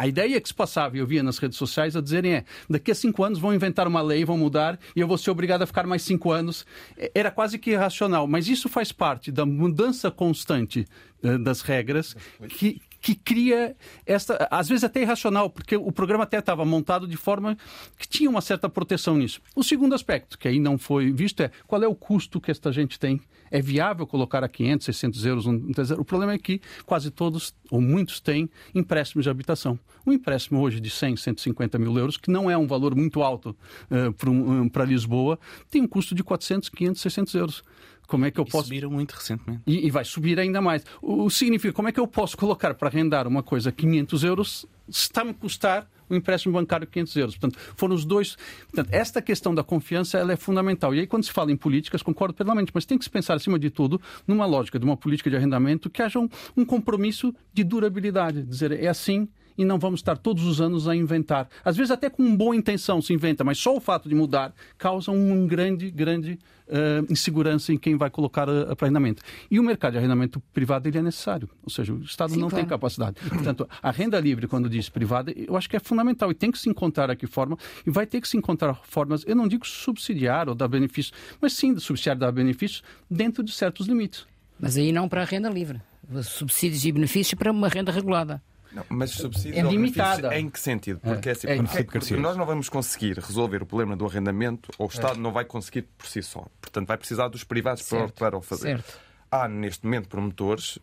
A 0.00 0.06
ideia 0.06 0.40
que 0.40 0.48
se 0.48 0.54
passava, 0.54 0.96
e 0.96 1.00
eu 1.00 1.06
via 1.06 1.22
nas 1.22 1.36
redes 1.36 1.58
sociais, 1.58 1.94
a 1.94 2.00
dizerem 2.00 2.32
é: 2.32 2.44
daqui 2.70 2.90
a 2.90 2.94
cinco 2.94 3.22
anos 3.22 3.38
vão 3.38 3.52
inventar 3.52 3.86
uma 3.86 4.00
lei, 4.00 4.24
vão 4.24 4.38
mudar 4.38 4.80
e 4.96 5.00
eu 5.00 5.06
vou 5.06 5.18
ser 5.18 5.30
obrigado 5.30 5.60
a 5.60 5.66
ficar 5.66 5.86
mais 5.86 6.00
cinco 6.00 6.32
anos. 6.32 6.64
É, 6.96 7.12
era 7.14 7.30
quase 7.30 7.58
que 7.58 7.72
irracional, 7.72 8.26
mas 8.26 8.48
isso 8.48 8.66
faz 8.66 8.92
parte 8.92 9.30
da 9.30 9.44
mudança 9.44 10.10
constante 10.10 10.86
uh, 11.22 11.38
das 11.38 11.60
regras 11.60 12.16
que, 12.48 12.80
que 13.00 13.14
cria 13.14 13.74
esta, 14.04 14.46
às 14.50 14.68
vezes 14.68 14.84
até 14.84 15.00
irracional, 15.00 15.48
porque 15.48 15.76
o 15.76 15.90
programa 15.90 16.24
até 16.24 16.38
estava 16.38 16.64
montado 16.64 17.06
de 17.06 17.16
forma 17.16 17.56
que 17.98 18.06
tinha 18.06 18.28
uma 18.28 18.40
certa 18.40 18.68
proteção 18.68 19.16
nisso. 19.16 19.40
O 19.56 19.62
segundo 19.62 19.94
aspecto, 19.94 20.38
que 20.38 20.46
aí 20.46 20.60
não 20.60 20.76
foi 20.76 21.10
visto, 21.10 21.40
é 21.42 21.50
qual 21.66 21.82
é 21.82 21.88
o 21.88 21.94
custo 21.94 22.40
que 22.40 22.50
esta 22.50 22.70
gente 22.72 22.98
tem. 22.98 23.20
É 23.50 23.60
viável 23.60 24.06
colocar 24.06 24.44
a 24.44 24.48
500, 24.48 24.84
600 24.84 25.26
euros 25.26 25.46
um 25.46 25.72
O 25.98 26.04
problema 26.04 26.34
é 26.34 26.38
que 26.38 26.60
quase 26.86 27.10
todos, 27.10 27.52
ou 27.70 27.80
muitos, 27.80 28.20
têm 28.20 28.48
empréstimos 28.74 29.24
de 29.24 29.30
habitação. 29.30 29.78
Um 30.06 30.12
empréstimo 30.12 30.60
hoje 30.60 30.78
de 30.78 30.88
100, 30.88 31.16
150 31.16 31.78
mil 31.78 31.96
euros, 31.98 32.16
que 32.16 32.30
não 32.30 32.50
é 32.50 32.56
um 32.56 32.66
valor 32.66 32.94
muito 32.94 33.22
alto 33.22 33.56
uh, 33.90 34.12
para 34.12 34.30
um, 34.30 34.62
um, 34.62 34.70
Lisboa, 34.84 35.38
tem 35.70 35.82
um 35.82 35.88
custo 35.88 36.14
de 36.14 36.22
400, 36.22 36.68
500, 36.68 37.00
600 37.02 37.34
euros. 37.34 37.62
Como 38.10 38.26
é 38.26 38.30
que 38.32 38.40
eu 38.40 38.44
e 38.44 38.50
posso. 38.50 38.64
Subiram 38.64 38.90
muito 38.90 39.12
recentemente. 39.12 39.62
E, 39.64 39.86
e, 39.86 39.90
vai 39.90 40.04
subir 40.04 40.40
ainda 40.40 40.60
mais. 40.60 40.84
O, 41.00 41.24
o 41.24 41.30
significa, 41.30 41.72
como 41.72 41.88
é 41.88 41.92
que 41.92 42.00
eu 42.00 42.08
posso 42.08 42.36
colocar 42.36 42.74
para 42.74 42.88
arrendar 42.88 43.28
uma 43.28 43.40
coisa 43.40 43.70
500 43.70 44.24
euros 44.24 44.66
se 44.88 45.02
está-me 45.02 45.32
custar 45.32 45.88
o 46.08 46.14
um 46.14 46.16
empréstimo 46.16 46.52
bancário 46.52 46.88
500 46.88 47.16
euros. 47.16 47.36
Portanto, 47.36 47.60
foram 47.76 47.94
os 47.94 48.04
dois. 48.04 48.36
Portanto, 48.64 48.88
esta 48.92 49.22
questão 49.22 49.54
da 49.54 49.62
confiança 49.62 50.18
ela 50.18 50.32
é 50.32 50.36
fundamental. 50.36 50.92
E 50.92 50.98
aí, 50.98 51.06
quando 51.06 51.22
se 51.22 51.30
fala 51.30 51.52
em 51.52 51.56
políticas, 51.56 52.02
concordo 52.02 52.34
plenamente, 52.34 52.72
mas 52.74 52.84
tem 52.84 52.98
que 52.98 53.04
se 53.04 53.10
pensar, 53.10 53.34
acima 53.34 53.60
de 53.60 53.70
tudo, 53.70 54.00
numa 54.26 54.44
lógica 54.44 54.76
de 54.76 54.84
uma 54.84 54.96
política 54.96 55.30
de 55.30 55.36
arrendamento 55.36 55.88
que 55.88 56.02
haja 56.02 56.18
um, 56.18 56.28
um 56.56 56.64
compromisso 56.64 57.32
de 57.54 57.62
durabilidade. 57.62 58.42
Dizer, 58.42 58.72
é 58.72 58.88
assim 58.88 59.28
e 59.60 59.64
não 59.64 59.78
vamos 59.78 60.00
estar 60.00 60.16
todos 60.16 60.46
os 60.46 60.58
anos 60.58 60.88
a 60.88 60.96
inventar. 60.96 61.46
Às 61.62 61.76
vezes 61.76 61.90
até 61.90 62.08
com 62.08 62.34
boa 62.34 62.56
intenção 62.56 63.02
se 63.02 63.12
inventa, 63.12 63.44
mas 63.44 63.58
só 63.58 63.76
o 63.76 63.80
fato 63.80 64.08
de 64.08 64.14
mudar 64.14 64.54
causa 64.78 65.10
um 65.10 65.46
grande, 65.46 65.90
grande 65.90 66.38
uh, 66.66 67.12
insegurança 67.12 67.70
em 67.70 67.76
quem 67.76 67.94
vai 67.94 68.08
colocar 68.08 68.48
a, 68.48 68.72
a 68.72 68.76
arrendamento. 68.80 69.22
E 69.50 69.60
o 69.60 69.62
mercado 69.62 69.92
de 69.92 69.98
arrendamento 69.98 70.40
privado 70.54 70.88
ele 70.88 70.96
é 70.96 71.02
necessário, 71.02 71.46
ou 71.62 71.68
seja, 71.68 71.92
o 71.92 72.00
Estado 72.00 72.32
Sim, 72.32 72.40
não 72.40 72.48
claro. 72.48 72.64
tem 72.64 72.68
capacidade. 72.70 73.16
Portanto, 73.28 73.68
a 73.82 73.90
renda 73.90 74.18
livre, 74.18 74.48
quando 74.48 74.66
diz 74.66 74.88
privada, 74.88 75.30
eu 75.36 75.54
acho 75.58 75.68
que 75.68 75.76
é 75.76 75.80
fundamental 75.80 76.30
e 76.30 76.34
tem 76.34 76.50
que 76.50 76.58
se 76.58 76.70
encontrar 76.70 77.10
aqui 77.10 77.26
forma, 77.26 77.58
e 77.86 77.90
vai 77.90 78.06
ter 78.06 78.22
que 78.22 78.28
se 78.28 78.38
encontrar 78.38 78.80
formas, 78.84 79.22
eu 79.26 79.36
não 79.36 79.46
digo 79.46 79.66
subsidiar 79.66 80.48
ou 80.48 80.54
dar 80.54 80.68
benefícios, 80.68 81.12
mas 81.38 81.52
sim 81.52 81.78
subsidiar 81.78 82.16
dar 82.16 82.32
benefícios 82.32 82.82
dentro 83.10 83.44
de 83.44 83.52
certos 83.52 83.86
limites. 83.86 84.24
Mas 84.58 84.78
aí 84.78 84.90
não 84.90 85.06
para 85.06 85.20
a 85.20 85.24
renda 85.26 85.50
livre. 85.50 85.82
Subsídios 86.22 86.86
e 86.86 86.92
benefícios 86.92 87.38
para 87.38 87.52
uma 87.52 87.68
renda 87.68 87.92
regulada. 87.92 88.42
Não, 88.72 88.84
mas 88.88 89.10
subsídios 89.10 89.56
é 89.56 89.62
limitada. 89.62 90.38
Em 90.38 90.48
que 90.48 90.60
sentido? 90.60 91.00
Porque, 91.00 91.28
é, 91.28 91.32
assim, 91.32 91.48
é, 91.48 91.56
porque, 91.56 91.84
porque 91.84 92.16
nós 92.16 92.36
não 92.36 92.46
vamos 92.46 92.68
conseguir 92.68 93.18
resolver 93.18 93.62
o 93.62 93.66
problema 93.66 93.96
do 93.96 94.06
arrendamento 94.06 94.70
ou 94.78 94.86
o 94.86 94.90
Estado 94.90 95.16
é. 95.16 95.18
não 95.18 95.32
vai 95.32 95.44
conseguir 95.44 95.82
por 95.98 96.06
si 96.06 96.22
só. 96.22 96.46
Portanto, 96.60 96.86
vai 96.86 96.96
precisar 96.96 97.28
dos 97.28 97.42
privados 97.42 97.82
certo. 97.82 98.12
para, 98.14 98.30
para 98.30 98.38
o 98.38 98.42
fazer. 98.42 98.78
Certo. 98.78 99.00
Há, 99.30 99.48
neste 99.48 99.84
momento, 99.84 100.08
promotores 100.08 100.78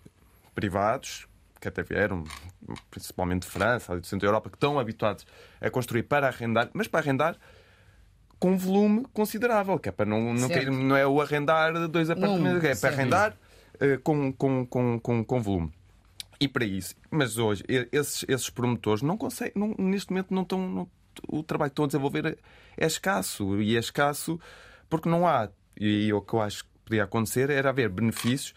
privados 0.53 1.27
que 1.59 1.67
até 1.67 1.83
vieram, 1.83 2.23
principalmente 2.91 3.43
de 3.43 3.49
França, 3.49 3.99
do 3.99 4.05
centro 4.05 4.25
da 4.25 4.27
Europa, 4.27 4.49
que 4.49 4.55
estão 4.55 4.77
habituados 4.77 5.25
a 5.59 5.69
construir 5.69 6.03
para 6.03 6.27
arrendar, 6.27 6.69
mas 6.73 6.87
para 6.87 6.99
arrendar 6.99 7.35
com 8.39 8.57
volume 8.57 9.05
considerável, 9.13 9.79
que 9.79 9.89
é 9.89 9.91
para 9.91 10.05
não, 10.05 10.33
não, 10.33 10.47
quer, 10.47 10.69
não 10.69 10.95
é 10.95 11.07
o 11.07 11.19
arrendar 11.19 11.87
dois 11.87 12.09
apartamentos, 12.09 12.63
é 12.63 12.75
para 12.75 12.89
arrendar 12.89 13.37
uh, 13.75 13.99
com, 14.03 14.31
com, 14.31 14.65
com, 14.65 14.99
com, 14.99 15.23
com 15.23 15.41
volume. 15.41 15.73
E 16.39 16.47
para 16.47 16.65
isso, 16.65 16.95
mas 17.09 17.37
hoje, 17.37 17.63
esses, 17.91 18.23
esses 18.27 18.49
promotores 18.49 19.01
não 19.01 19.17
conseguem, 19.17 19.53
não, 19.55 19.73
neste 19.77 20.11
momento 20.11 20.33
não 20.33 20.43
estão. 20.43 20.69
Não, 20.69 20.87
o 21.27 21.41
trabalho 21.41 21.71
que 21.71 21.73
estão 21.73 21.85
a 21.85 21.87
desenvolver 21.87 22.25
é, 22.25 22.37
é 22.77 22.85
escasso. 22.85 23.59
E 23.59 23.75
é 23.75 23.79
escasso 23.79 24.39
porque 24.89 25.09
não 25.09 25.27
há. 25.27 25.49
E 25.79 26.11
o 26.13 26.21
que 26.21 26.33
eu 26.33 26.41
acho 26.41 26.63
que 26.63 26.69
podia 26.85 27.03
acontecer 27.03 27.49
era 27.49 27.69
haver 27.69 27.89
benefícios, 27.89 28.53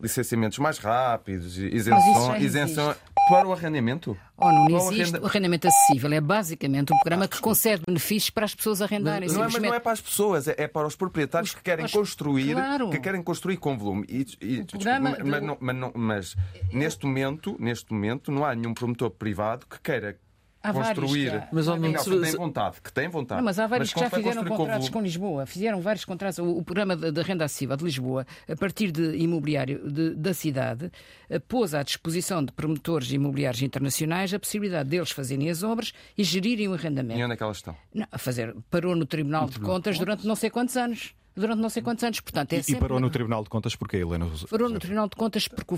licenciamentos 0.00 0.58
mais 0.58 0.78
rápidos, 0.78 1.56
isenção, 1.58 2.36
isenção 2.36 2.94
para 3.28 3.46
o 3.46 3.52
arrendamento. 3.52 4.16
Oh, 4.36 4.50
não 4.50 4.90
existe. 4.90 5.18
O 5.18 5.26
arrendamento 5.26 5.68
acessível 5.68 6.12
é 6.12 6.20
basicamente 6.20 6.92
um 6.92 6.98
programa 6.98 7.28
que 7.28 7.40
concede 7.40 7.82
benefícios 7.86 8.30
para 8.30 8.44
as 8.44 8.54
pessoas 8.54 8.82
arrendarem. 8.82 9.28
Não, 9.28 9.36
não 9.36 9.44
é, 9.44 9.48
mas 9.52 9.62
não 9.62 9.74
é 9.74 9.80
para 9.80 9.92
as 9.92 10.00
pessoas, 10.00 10.48
é, 10.48 10.54
é 10.56 10.66
para 10.66 10.86
os 10.86 10.96
proprietários 10.96 11.50
os, 11.50 11.56
que 11.56 11.62
querem 11.62 11.84
os, 11.84 11.92
construir, 11.92 12.54
claro. 12.54 12.90
que 12.90 12.98
querem 12.98 13.22
construir 13.22 13.58
com 13.58 13.76
volume. 13.76 14.04
E, 14.08 14.26
e, 14.40 14.64
programa, 14.64 15.10
desculpa, 15.10 15.40
mas, 15.40 15.58
mas, 15.60 15.76
mas, 15.76 15.92
mas 15.94 16.36
neste 16.72 17.06
momento, 17.06 17.56
neste 17.60 17.92
momento, 17.92 18.32
não 18.32 18.44
há 18.44 18.54
nenhum 18.54 18.74
promotor 18.74 19.10
privado 19.10 19.66
que 19.66 19.80
queira 19.80 20.18
Há 20.62 20.74
construir. 20.74 21.30
Vários, 21.30 21.48
mas, 21.52 21.66
não, 21.66 21.80
que 21.80 22.20
tem 22.20 22.36
vontade, 22.36 22.80
que 22.82 22.92
tem 22.92 23.08
vontade. 23.08 23.40
Não, 23.40 23.44
mas 23.46 23.58
há 23.58 23.66
vários 23.66 23.88
mas 23.88 23.94
que 23.94 24.00
já 24.00 24.10
fizeram 24.10 24.44
contratos 24.44 24.88
com, 24.90 24.98
com, 24.98 25.04
Lisboa. 25.04 25.46
Fizeram 25.46 25.80
vários 25.80 26.04
contratos. 26.04 26.38
O, 26.38 26.58
o 26.58 26.62
programa 26.62 26.94
da 26.94 27.22
renda 27.22 27.46
acessível 27.46 27.76
de 27.76 27.84
Lisboa, 27.84 28.26
a 28.46 28.54
partir 28.54 28.92
de 28.92 29.16
imobiliário 29.16 29.90
de, 29.90 30.14
da 30.14 30.34
cidade, 30.34 30.92
eh, 31.30 31.38
pôs 31.38 31.74
à 31.74 31.82
disposição 31.82 32.44
de 32.44 32.52
promotores 32.52 33.10
imobiliários 33.10 33.62
internacionais 33.62 34.34
a 34.34 34.38
possibilidade 34.38 34.90
deles 34.90 35.10
fazerem 35.10 35.48
as 35.48 35.62
obras 35.62 35.94
e 36.16 36.22
gerirem 36.22 36.68
o 36.68 36.74
arrendamento. 36.74 37.18
E 37.18 37.24
onde 37.24 37.32
é 37.32 37.36
que 37.38 37.42
elas 37.42 37.56
estão? 37.56 37.74
Não, 37.94 38.06
a 38.12 38.18
fazer, 38.18 38.54
parou 38.70 38.94
no 38.94 39.06
Tribunal 39.06 39.42
no 39.42 39.46
de 39.46 39.52
Tribunal. 39.54 39.76
Contas 39.76 39.98
durante 39.98 40.26
não 40.26 40.36
sei 40.36 40.50
quantos 40.50 40.76
anos 40.76 41.14
durante 41.34 41.60
não 41.60 41.68
sei 41.68 41.82
quantos 41.82 42.04
anos. 42.04 42.20
Portanto, 42.20 42.52
é 42.52 42.58
e, 42.58 42.62
sempre... 42.62 42.78
e 42.78 42.80
parou 42.80 43.00
no 43.00 43.10
Tribunal 43.10 43.42
de 43.42 43.50
Contas 43.50 43.74
porquê, 43.76 43.98
Helena? 43.98 44.30
Parou 44.48 44.68
no 44.68 44.78
Tribunal 44.78 45.08
de 45.08 45.16
Contas 45.16 45.48
porque 45.48 45.74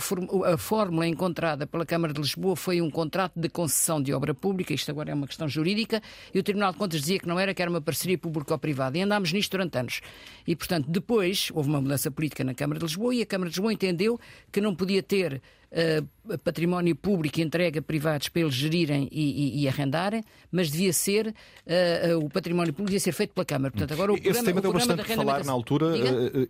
a 0.46 0.56
fórmula 0.56 1.06
encontrada 1.06 1.66
pela 1.66 1.86
Câmara 1.86 2.12
de 2.12 2.20
Lisboa 2.20 2.56
foi 2.56 2.80
um 2.80 2.90
contrato 2.90 3.32
de 3.36 3.48
concessão 3.48 4.02
de 4.02 4.12
obra 4.12 4.34
pública, 4.34 4.72
isto 4.72 4.90
agora 4.90 5.10
é 5.10 5.14
uma 5.14 5.26
questão 5.26 5.48
jurídica, 5.48 6.02
e 6.34 6.38
o 6.38 6.42
Tribunal 6.42 6.72
de 6.72 6.78
Contas 6.78 7.00
dizia 7.00 7.18
que 7.18 7.26
não 7.26 7.38
era, 7.38 7.54
que 7.54 7.62
era 7.62 7.70
uma 7.70 7.80
parceria 7.80 8.18
público-privada. 8.18 8.98
E 8.98 9.02
andámos 9.02 9.32
nisto 9.32 9.50
durante 9.52 9.78
anos. 9.78 10.00
E, 10.46 10.56
portanto, 10.56 10.86
depois 10.88 11.50
houve 11.52 11.68
uma 11.68 11.80
mudança 11.80 12.10
política 12.10 12.44
na 12.44 12.54
Câmara 12.54 12.78
de 12.78 12.86
Lisboa 12.86 13.14
e 13.14 13.22
a 13.22 13.26
Câmara 13.26 13.50
de 13.50 13.56
Lisboa 13.56 13.72
entendeu 13.72 14.18
que 14.50 14.60
não 14.60 14.74
podia 14.74 15.02
ter 15.02 15.42
uh, 15.72 16.38
património 16.38 16.94
público 16.94 17.40
entregue 17.40 17.78
a 17.78 17.82
privados 17.82 18.28
para 18.28 18.42
eles 18.42 18.54
gerirem 18.54 19.08
e, 19.10 19.60
e, 19.60 19.62
e 19.62 19.68
arrendarem, 19.68 20.22
mas 20.50 20.70
devia 20.70 20.92
ser 20.92 21.28
uh, 21.28 22.18
uh, 22.18 22.24
o 22.24 22.30
património 22.30 22.72
público 22.72 22.90
devia 22.90 23.00
ser 23.00 23.12
feito 23.12 23.34
pela 23.34 23.44
Câmara. 23.44 23.72
Portanto, 23.72 23.92
agora 23.92 24.12
o 24.12 24.14
esse 24.14 24.24
programa, 24.24 24.46
tema 24.46 24.60
deu 24.60 24.72
bastante 24.72 25.02
que 25.04 25.14
falar 25.14 25.44
na 25.44 25.52
altura. 25.52 25.86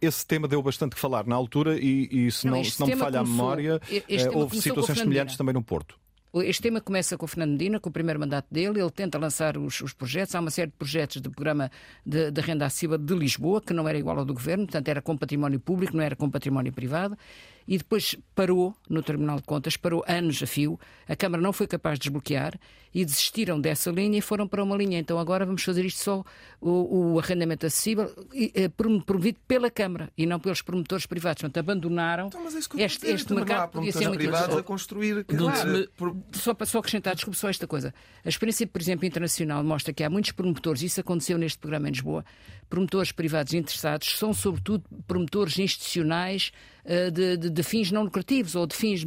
Esse 0.01 0.27
tema 0.27 0.49
deu 0.49 0.63
bastante 0.63 0.95
que 0.95 1.01
falar 1.01 1.27
na 1.27 1.35
altura 1.35 1.79
e, 1.79 2.27
e 2.27 2.31
se 2.31 2.47
não, 2.47 2.57
não 2.57 2.65
se 2.65 2.81
não 2.81 2.87
me 2.87 2.97
falha 2.97 3.19
começou, 3.19 3.21
a 3.21 3.25
memória, 3.25 3.81
houve 4.35 4.61
situações 4.61 4.99
semelhantes 4.99 5.37
também 5.37 5.55
no 5.55 5.63
Porto. 5.63 5.97
Este 6.35 6.63
tema 6.63 6.81
começa 6.81 7.19
com 7.19 7.27
o 7.27 7.29
Fernando 7.29 7.51
Medina, 7.51 7.79
com 7.79 7.91
o 7.91 7.93
primeiro 7.93 8.19
mandato 8.19 8.47
dele. 8.51 8.81
Ele 8.81 8.91
tenta 8.91 9.19
lançar 9.19 9.59
os, 9.59 9.83
os 9.83 9.93
projetos. 9.93 10.35
Há 10.35 10.41
uma 10.41 10.51
série 10.51 10.71
de 10.71 10.77
projetos 10.79 11.21
do 11.21 11.31
programa 11.31 11.71
de, 12.07 12.31
de, 12.31 12.41
renda 12.41 12.65
acessível 12.65 12.97
de 12.97 13.15
Lisboa, 13.15 13.61
que 13.61 13.75
não 13.75 13.87
era 13.87 13.99
igual 13.99 14.19
ao 14.19 14.25
do 14.25 14.33
governo, 14.33 14.65
portanto 14.65 14.89
era 14.89 15.03
com 15.03 15.15
património 15.15 15.61
público, 15.61 15.95
não 15.95 16.03
era 16.03 16.17
com 16.17 16.31
património 16.31 16.73
privado 16.73 17.19
e 17.73 17.79
depois 17.79 18.15
parou 18.35 18.77
no 18.87 19.03
Tribunal 19.03 19.39
de 19.39 19.45
Contas, 19.45 19.79
parou 19.79 20.05
anos 20.07 20.43
a 20.43 20.47
fio. 20.47 20.79
A 21.09 21.17
Câmara 21.17 21.43
não 21.43 21.55
foi 21.55 21.67
capaz 21.67 21.99
de 21.99 22.03
desbloquear 22.03 22.61
e 22.95 23.03
desistiram 23.03 23.59
dessa 23.59 23.91
linha 23.91 24.19
e 24.19 24.21
foram 24.21 24.47
para 24.47 24.63
uma 24.63 24.77
linha. 24.77 24.99
Então 24.99 25.19
agora 25.19 25.47
vamos 25.47 25.63
fazer 25.63 25.83
isto 25.83 26.03
só 26.03 26.23
o, 26.61 27.15
o 27.15 27.19
arrendamento 27.19 27.65
acessível 27.65 28.15
eh, 28.35 28.69
promovido 28.69 29.39
pela 29.49 29.71
Câmara 29.71 30.13
e 30.19 30.27
não 30.27 30.39
pelos 30.39 30.61
promotores 30.61 31.07
privados. 31.07 31.41
Portanto, 31.41 31.57
abandonaram 31.57 32.27
então, 32.27 32.47
este, 32.77 33.07
este 33.07 33.33
mercado. 33.33 33.71
Podia 33.71 33.91
ser 33.91 34.07
muito 34.07 34.59
a 34.59 34.63
construir. 34.63 35.25
Claro, 35.25 36.23
só 36.33 36.53
para 36.53 36.67
só 36.67 36.79
acrescentar, 36.79 37.15
desculpe 37.15 37.39
só 37.39 37.49
esta 37.49 37.67
coisa. 37.67 37.95
A 38.23 38.29
experiência, 38.29 38.67
por 38.67 38.83
exemplo, 38.83 39.07
internacional 39.07 39.65
mostra 39.65 39.95
que 39.95 40.05
há 40.05 40.11
muitos 40.11 40.33
promotores, 40.33 40.83
isso 40.83 41.01
aconteceu 41.01 41.39
neste 41.39 41.59
programa 41.59 41.89
em 41.89 41.93
Lisboa, 41.93 42.23
promotores 42.69 43.13
privados 43.13 43.55
interessados 43.55 44.19
são, 44.19 44.35
sobretudo, 44.35 44.85
promotores 45.07 45.59
institucionais 45.59 46.53
de, 46.85 47.37
de, 47.37 47.51
de, 47.51 47.63
fins 47.63 47.93
não 47.93 48.03
lucrativos 48.03 48.55
ou 48.55 48.67
de 48.67 48.75
fins 48.75 49.05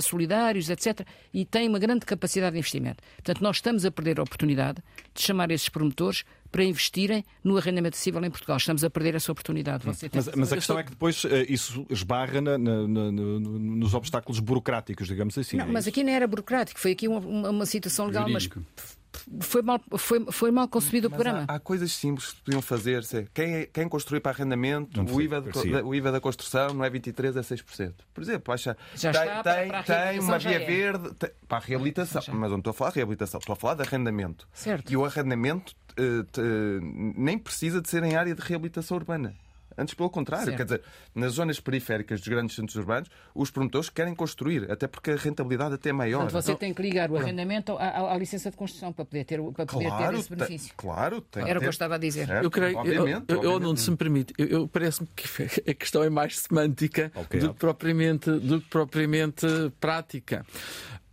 solidários, 0.00 0.68
etc. 0.68 1.06
E 1.32 1.44
têm 1.44 1.68
uma 1.68 1.78
grande 1.78 2.04
capacidade 2.04 2.52
de 2.52 2.58
investimento. 2.58 3.02
Portanto, 3.16 3.40
nós 3.42 3.56
estamos 3.56 3.84
a 3.84 3.90
perder 3.90 4.20
a 4.20 4.22
oportunidade 4.22 4.82
de 5.14 5.22
chamar 5.22 5.50
esses 5.50 5.68
promotores 5.68 6.24
para 6.50 6.62
investirem 6.62 7.24
no 7.42 7.56
arrendamento 7.56 7.94
acessível 7.94 8.24
em 8.24 8.30
Portugal. 8.30 8.56
Estamos 8.56 8.84
a 8.84 8.90
perder 8.90 9.14
essa 9.14 9.32
oportunidade. 9.32 9.84
Mas, 9.86 10.02
mas, 10.36 10.52
a 10.52 10.56
questão 10.56 10.78
é 10.78 10.84
que 10.84 10.90
depois 10.90 11.24
uh, 11.24 11.28
isso 11.48 11.86
esbarra 11.90 12.40
na, 12.40 12.56
na, 12.56 12.86
na, 12.86 13.10
nos 13.10 13.94
obstáculos 13.94 14.38
burocráticos, 14.38 15.08
digamos 15.08 15.36
assim. 15.36 15.56
Não, 15.56 15.64
é 15.64 15.68
mas 15.68 15.88
aqui 15.88 16.04
não 16.04 16.12
era 16.12 16.26
burocrático, 16.26 16.78
foi 16.78 16.92
aqui 16.92 17.08
uma, 17.08 17.18
uma, 17.18 17.50
uma 17.50 17.66
situação 17.66 18.06
legal, 18.06 18.28
Jurídico. 18.28 18.60
mas 18.76 19.03
foi 19.40 19.62
mal, 19.62 19.80
foi, 19.96 20.24
foi 20.30 20.50
mal 20.50 20.68
concebido 20.68 21.08
o 21.08 21.10
programa. 21.10 21.44
Há, 21.48 21.54
há, 21.54 21.60
coisas 21.60 21.92
simples 21.92 22.32
que 22.32 22.42
podiam 22.42 22.62
fazer. 22.62 23.04
Quem, 23.32 23.66
quem 23.72 23.88
construir 23.88 24.20
para 24.20 24.32
arrendamento, 24.32 25.00
o 25.02 25.20
IVA, 25.20 25.40
da, 25.40 25.84
o 25.84 25.94
IVA 25.94 26.12
da 26.12 26.20
construção 26.20 26.74
não 26.74 26.84
é 26.84 26.90
23%, 26.90 27.36
é 27.36 27.40
6%. 27.40 27.92
Por 28.12 28.22
exemplo, 28.22 28.52
acha, 28.54 28.76
já 28.94 29.12
tem, 29.12 29.22
está, 29.22 29.42
tem, 29.42 29.68
para, 29.68 29.82
para 29.82 30.10
tem 30.10 30.20
uma 30.20 30.38
via 30.38 30.62
é. 30.62 30.66
verde 30.66 31.14
tem, 31.14 31.30
para 31.48 31.58
a 31.58 31.60
reabilitação. 31.60 32.22
Mas 32.34 32.50
não 32.50 32.58
estou 32.58 32.70
a 32.70 32.74
falar 32.74 32.90
de 32.90 32.96
reabilitação, 32.96 33.38
estou 33.38 33.52
a 33.52 33.56
falar 33.56 33.74
de 33.74 33.82
arrendamento. 33.82 34.48
Certo. 34.52 34.92
E 34.92 34.96
o 34.96 35.04
arrendamento 35.04 35.74
uh, 35.98 36.80
nem 37.16 37.38
precisa 37.38 37.80
de 37.80 37.88
ser 37.88 38.02
em 38.02 38.16
área 38.16 38.34
de 38.34 38.42
reabilitação 38.42 38.96
urbana. 38.96 39.34
Antes, 39.76 39.94
pelo 39.94 40.10
contrário, 40.10 40.46
certo. 40.46 40.56
quer 40.56 40.64
dizer, 40.64 40.82
nas 41.14 41.32
zonas 41.32 41.60
periféricas 41.60 42.20
dos 42.20 42.28
grandes 42.28 42.54
centros 42.54 42.76
urbanos, 42.76 43.08
os 43.34 43.50
promotores 43.50 43.88
querem 43.88 44.14
construir, 44.14 44.70
até 44.70 44.86
porque 44.86 45.12
a 45.12 45.16
rentabilidade 45.16 45.74
até 45.74 45.90
é 45.90 45.92
maior. 45.92 46.22
Portanto, 46.22 46.42
você 46.42 46.50
então, 46.52 46.60
tem 46.60 46.74
que 46.74 46.82
ligar 46.82 47.10
o 47.10 47.16
arrendamento 47.16 47.72
à, 47.72 47.84
à, 47.84 48.14
à, 48.14 48.18
licença 48.18 48.50
de 48.50 48.56
construção 48.56 48.92
para 48.92 49.04
poder 49.04 49.24
ter, 49.24 49.40
para 49.52 49.66
poder 49.66 49.86
claro, 49.86 50.12
ter 50.12 50.18
esse 50.20 50.30
benefício. 50.30 50.68
Tem, 50.68 50.76
claro, 50.76 51.20
tem 51.20 51.48
Era 51.48 51.58
o 51.58 51.60
que 51.60 51.66
eu 51.66 51.70
estava 51.70 51.94
a 51.94 51.98
dizer. 51.98 52.26
Certo, 52.26 52.44
eu 52.44 52.50
creio, 52.50 52.78
obviamente, 52.78 53.24
eu, 53.28 53.42
eu, 53.42 53.52
eu, 53.52 53.60
não 53.60 53.76
se 53.76 53.90
me 53.90 53.96
permite, 53.96 54.32
eu, 54.38 54.46
eu 54.46 54.68
parece-me 54.68 55.08
que 55.14 55.42
a 55.70 55.74
questão 55.74 56.02
é 56.02 56.10
mais 56.10 56.38
semântica 56.38 57.10
okay, 57.14 57.40
do, 57.40 57.52
que 57.52 57.60
propriamente, 57.60 58.30
do 58.30 58.60
que 58.60 58.68
propriamente 58.68 59.46
prática. 59.80 60.44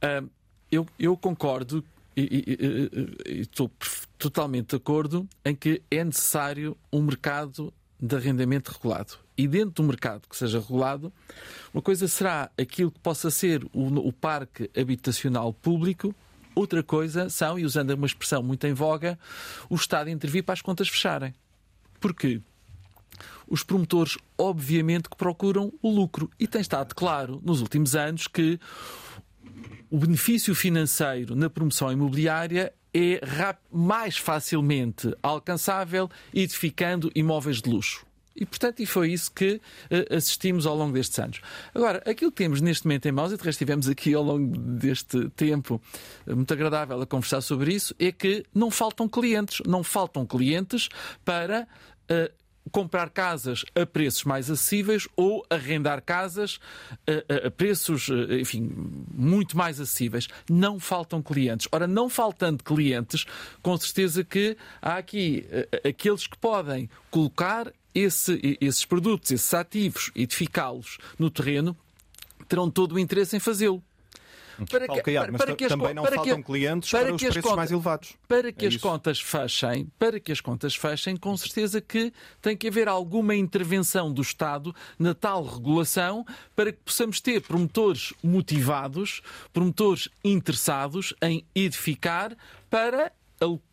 Uh, 0.03 0.29
eu, 0.71 0.85
eu 0.97 1.17
concordo 1.17 1.83
e, 2.15 3.41
estou 3.41 3.71
totalmente 4.17 4.69
de 4.69 4.75
acordo 4.75 5.27
em 5.43 5.55
que 5.55 5.81
é 5.89 6.03
necessário 6.03 6.77
um 6.91 7.01
mercado 7.01 7.73
de 8.01 8.15
arrendamento 8.15 8.71
regulado. 8.71 9.13
E 9.37 9.47
dentro 9.47 9.83
do 9.83 9.83
mercado 9.83 10.27
que 10.27 10.35
seja 10.35 10.59
regulado, 10.59 11.13
uma 11.73 11.81
coisa 11.81 12.07
será 12.07 12.49
aquilo 12.57 12.91
que 12.91 12.99
possa 12.99 13.29
ser 13.29 13.63
o, 13.71 14.07
o 14.07 14.11
parque 14.11 14.69
habitacional 14.75 15.53
público, 15.53 16.13
outra 16.55 16.81
coisa 16.81 17.29
são, 17.29 17.59
e 17.59 17.65
usando 17.65 17.91
uma 17.91 18.07
expressão 18.07 18.41
muito 18.41 18.65
em 18.65 18.73
voga, 18.73 19.19
o 19.69 19.75
Estado 19.75 20.09
intervir 20.09 20.43
para 20.43 20.53
as 20.53 20.61
contas 20.61 20.89
fecharem. 20.89 21.33
Porquê? 21.99 22.41
Os 23.47 23.63
promotores, 23.63 24.17
obviamente, 24.37 25.09
que 25.09 25.15
procuram 25.15 25.71
o 25.81 25.89
lucro. 25.89 26.29
E 26.39 26.47
tem 26.47 26.61
estado 26.61 26.95
claro 26.95 27.39
nos 27.43 27.61
últimos 27.61 27.95
anos 27.95 28.25
que 28.27 28.59
o 29.89 29.97
benefício 29.97 30.55
financeiro 30.55 31.35
na 31.35 31.49
promoção 31.49 31.91
imobiliária 31.91 32.73
é 32.93 33.21
mais 33.71 34.17
facilmente 34.17 35.15
alcançável 35.21 36.09
edificando 36.33 37.11
imóveis 37.15 37.61
de 37.61 37.69
luxo. 37.69 38.05
E, 38.35 38.45
portanto, 38.45 38.79
e 38.79 38.85
foi 38.85 39.11
isso 39.11 39.31
que 39.31 39.55
uh, 39.55 40.15
assistimos 40.15 40.65
ao 40.65 40.75
longo 40.75 40.93
destes 40.93 41.19
anos. 41.19 41.41
Agora, 41.75 42.01
aquilo 42.05 42.31
que 42.31 42.37
temos 42.37 42.61
neste 42.61 42.85
momento 42.85 43.05
em 43.05 43.11
mãos, 43.11 43.31
e 43.31 43.37
de 43.37 43.43
resto 43.43 43.49
estivemos 43.49 43.89
aqui 43.89 44.13
ao 44.13 44.23
longo 44.23 44.57
deste 44.57 45.29
tempo 45.31 45.81
uh, 46.25 46.35
muito 46.35 46.53
agradável 46.53 47.01
a 47.01 47.05
conversar 47.05 47.41
sobre 47.41 47.73
isso, 47.73 47.93
é 47.99 48.11
que 48.11 48.45
não 48.53 48.71
faltam 48.71 49.07
clientes. 49.07 49.61
Não 49.65 49.83
faltam 49.83 50.25
clientes 50.25 50.87
para 51.25 51.67
uh, 52.09 52.40
comprar 52.71 53.09
casas 53.09 53.63
a 53.73 53.85
preços 53.85 54.23
mais 54.23 54.49
acessíveis 54.49 55.07
ou 55.15 55.45
arrendar 55.49 56.01
casas 56.01 56.59
a, 57.07 57.45
a, 57.45 57.47
a, 57.47 57.51
preços, 57.51 58.09
enfim, 58.39 58.69
muito 59.13 59.57
mais 59.57 59.79
acessíveis. 59.79 60.27
Não 60.49 60.79
faltam 60.79 61.21
clientes. 61.21 61.67
Ora, 61.71 61.87
não 61.87 62.09
faltando 62.09 62.63
clientes, 62.63 63.25
com 63.61 63.75
certeza 63.77 64.23
que 64.23 64.57
há 64.81 64.97
aqui 64.97 65.45
aqueles 65.83 66.27
que 66.27 66.37
podem 66.37 66.89
colocar 67.09 67.71
esse, 67.93 68.57
esses 68.61 68.85
produtos, 68.85 69.31
esses 69.31 69.53
ativos, 69.53 70.11
edificá-los 70.15 70.97
no 71.17 71.29
terreno, 71.29 71.75
terão 72.47 72.69
todo 72.69 72.95
o 72.95 72.99
interesse 72.99 73.35
em 73.35 73.39
fazê-lo. 73.39 73.83
Para 74.69 74.87
que, 74.87 75.01
para, 75.01 75.31
para 75.33 75.55
que 75.55 75.65
as, 75.65 75.69
também 75.69 75.93
não 75.93 76.03
para 76.03 76.15
faltam 76.15 76.37
que, 76.37 76.43
clientes 76.43 76.91
para, 76.91 77.05
para 77.05 77.15
os 77.15 77.21
preços 77.21 77.41
contas, 77.41 77.55
mais 77.55 77.71
elevados. 77.71 78.13
Para 78.27 78.51
que 78.51 78.65
é 78.65 78.67
as 78.67 78.73
isso. 78.75 78.83
contas 78.83 79.19
fechem, 79.19 79.87
para 79.97 80.19
que 80.19 80.31
as 80.31 80.41
contas 80.41 80.75
fechem, 80.75 81.17
com 81.17 81.35
certeza 81.35 81.81
que 81.81 82.13
tem 82.41 82.55
que 82.55 82.67
haver 82.67 82.87
alguma 82.87 83.35
intervenção 83.35 84.11
do 84.13 84.21
Estado 84.21 84.75
na 84.99 85.13
tal 85.13 85.43
regulação 85.43 86.25
para 86.55 86.71
que 86.71 86.79
possamos 86.83 87.19
ter 87.19 87.41
promotores 87.41 88.13
motivados, 88.23 89.21
promotores 89.51 90.09
interessados 90.23 91.13
em 91.21 91.45
edificar 91.55 92.35
para 92.69 93.11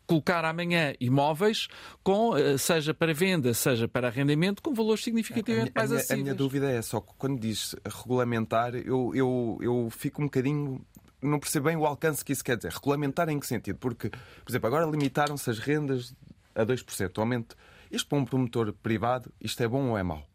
colocar 0.09 0.43
amanhã 0.43 0.95
imóveis, 0.99 1.67
com, 2.03 2.35
eh, 2.35 2.57
seja 2.57 2.95
para 2.95 3.13
venda, 3.13 3.53
seja 3.53 3.87
para 3.87 4.07
arrendamento, 4.07 4.59
com 4.59 4.73
valores 4.73 5.03
significativamente 5.03 5.71
a 5.75 5.79
mais 5.79 5.91
acessíveis. 5.91 6.19
A 6.19 6.23
minha 6.23 6.33
dúvida 6.33 6.67
é 6.67 6.81
só 6.81 6.99
que 6.99 7.13
quando 7.15 7.39
diz 7.39 7.75
regulamentar, 7.85 8.73
eu, 8.73 9.11
eu, 9.13 9.59
eu 9.61 9.87
fico 9.91 10.23
um 10.23 10.25
bocadinho 10.25 10.83
não 11.21 11.37
percebo 11.37 11.67
bem 11.67 11.75
o 11.75 11.85
alcance 11.85 12.23
que 12.23 12.31
isso 12.31 12.43
quer 12.43 12.55
dizer. 12.55 12.71
Regulamentar 12.71 13.27
em 13.27 13.37
que 13.39 13.45
sentido? 13.45 13.77
Porque, 13.77 14.09
por 14.09 14.49
exemplo, 14.49 14.67
agora 14.67 14.85
limitaram-se 14.85 15.49
as 15.49 15.59
rendas 15.59 16.15
a 16.55 16.65
2%. 16.65 17.17
O 17.17 17.21
aumento. 17.21 17.57
Isto 17.91 18.07
para 18.07 18.17
um 18.19 18.25
promotor 18.25 18.71
privado, 18.71 19.31
isto 19.39 19.61
é 19.61 19.67
bom 19.67 19.89
ou 19.89 19.97
é 19.97 20.01
mau? 20.01 20.25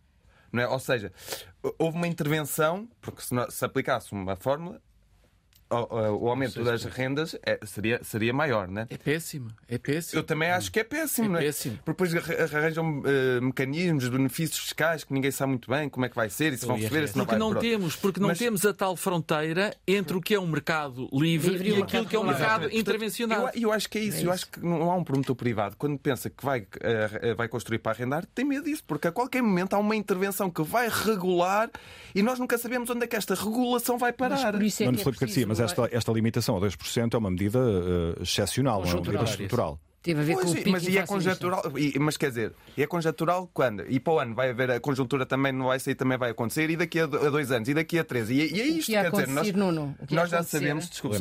Não 0.52 0.62
é? 0.62 0.68
Ou 0.68 0.78
seja, 0.78 1.10
houve 1.78 1.96
uma 1.96 2.06
intervenção, 2.06 2.86
porque 3.00 3.22
se, 3.22 3.34
se 3.48 3.64
aplicasse 3.64 4.12
uma 4.12 4.36
fórmula, 4.36 4.80
o, 5.70 6.28
aumento 6.28 6.62
das 6.62 6.84
rendas 6.84 7.36
é, 7.44 7.58
seria, 7.64 8.00
seria 8.02 8.32
maior, 8.32 8.68
né? 8.68 8.86
É 8.90 8.96
péssimo, 8.96 9.50
é 9.68 9.78
péssimo. 9.78 10.20
Eu 10.20 10.24
também 10.24 10.50
acho 10.50 10.70
que 10.70 10.80
é 10.80 10.84
péssimo, 10.84 11.26
é 11.26 11.30
não 11.30 11.38
é? 11.38 11.42
péssimo. 11.42 11.78
Porque 11.84 12.04
depois 12.04 12.52
arranjam 12.54 13.00
uh, 13.00 13.42
mecanismos 13.42 14.04
de 14.04 14.10
benefícios 14.10 14.58
fiscais 14.58 15.04
que 15.04 15.12
ninguém 15.12 15.30
sabe 15.30 15.50
muito 15.50 15.70
bem 15.70 15.88
como 15.88 16.06
é 16.06 16.08
que 16.08 16.16
vai 16.16 16.28
ser 16.28 16.52
e 16.52 16.58
se 16.58 16.66
vão 16.66 16.76
receber, 16.76 17.08
se 17.08 17.16
não 17.16 17.24
porque 17.24 17.38
vai. 17.38 17.50
Não 17.50 17.60
temos, 17.60 17.96
porque 17.96 18.20
não 18.20 18.28
Mas... 18.28 18.38
temos 18.38 18.64
a 18.64 18.74
tal 18.74 18.96
fronteira 18.96 19.74
entre 19.86 20.16
o 20.16 20.20
que 20.20 20.34
é 20.34 20.40
um 20.40 20.46
mercado 20.46 21.08
livre, 21.12 21.50
livre 21.52 21.70
e, 21.70 21.82
aquilo 21.82 22.06
que 22.06 22.16
é 22.16 22.18
um 22.18 22.24
mercado 22.24 22.68
intervencional. 22.72 23.50
Eu, 23.54 23.62
eu, 23.62 23.72
acho 23.72 23.88
que 23.88 23.98
é 23.98 24.02
isso. 24.02 24.18
É 24.18 24.26
eu 24.26 24.32
acho 24.32 24.46
que 24.48 24.60
não 24.60 24.90
há 24.90 24.96
um 24.96 25.04
promotor 25.04 25.34
privado, 25.34 25.76
quando 25.76 25.98
pensa 25.98 26.30
que 26.30 26.44
vai, 26.44 26.60
uh, 26.60 27.34
vai 27.36 27.48
construir 27.48 27.78
para 27.78 27.92
arrendar, 27.92 28.26
tem 28.34 28.44
medo 28.44 28.64
disso, 28.64 28.82
porque 28.86 29.08
a 29.08 29.12
qualquer 29.12 29.42
momento 29.42 29.74
há 29.74 29.78
uma 29.78 29.96
intervenção 29.96 30.50
que 30.50 30.62
vai 30.62 30.88
regular 30.88 31.70
e 32.14 32.22
nós 32.22 32.38
nunca 32.38 32.56
sabemos 32.58 32.88
onde 32.90 33.04
é 33.04 33.06
que 33.06 33.16
esta 33.16 33.34
regulação 33.34 33.98
vai 33.98 34.12
parar. 34.12 34.52
Mas 34.52 34.52
por 34.52 34.62
isso 34.62 34.82
é, 34.82 34.86
é 34.86 35.12
preciso, 35.12 35.48
mas 35.48 35.60
esta, 35.64 35.88
esta 35.90 36.12
limitação 36.12 36.56
a 36.56 36.60
2% 36.60 37.14
é 37.14 37.18
uma 37.18 37.30
medida 37.30 37.58
uh, 37.58 38.22
excepcional, 38.22 38.84
é 38.84 38.88
uma 38.88 39.00
medida 39.00 39.24
estrutural. 39.24 39.80
Teve 40.04 40.20
a 40.20 40.22
ver 40.22 40.34
pois, 40.34 40.52
com 40.52 40.68
o 40.68 40.70
mas 40.70 40.86
e 40.86 40.98
é 40.98 41.06
conjuntural, 41.06 41.62
e, 41.78 41.98
mas 41.98 42.18
quer 42.18 42.28
dizer, 42.28 42.52
e 42.76 42.82
é 42.82 42.86
conjuntural 42.86 43.50
quando? 43.54 43.90
E 43.90 43.98
para 43.98 44.12
o 44.12 44.18
ano 44.18 44.34
vai 44.34 44.50
haver 44.50 44.70
a 44.72 44.78
conjuntura 44.78 45.24
também 45.24 45.50
não 45.50 45.68
vai 45.68 45.80
sair, 45.80 45.94
também 45.94 46.18
vai 46.18 46.30
acontecer, 46.30 46.68
e 46.68 46.76
daqui 46.76 47.00
a 47.00 47.06
dois 47.06 47.50
anos, 47.50 47.70
e 47.70 47.72
daqui 47.72 47.98
a 47.98 48.04
três. 48.04 48.28
E, 48.28 48.34
e 48.34 48.60
é 48.60 48.66
isto, 48.66 48.92
que 48.92 49.00
quer 49.00 49.10
dizer, 49.10 49.28
nós, 49.28 49.50
Nuno, 49.54 49.96
nós 50.10 50.28
já 50.28 50.42
sabemos, 50.42 50.90
desculpa, 50.90 51.16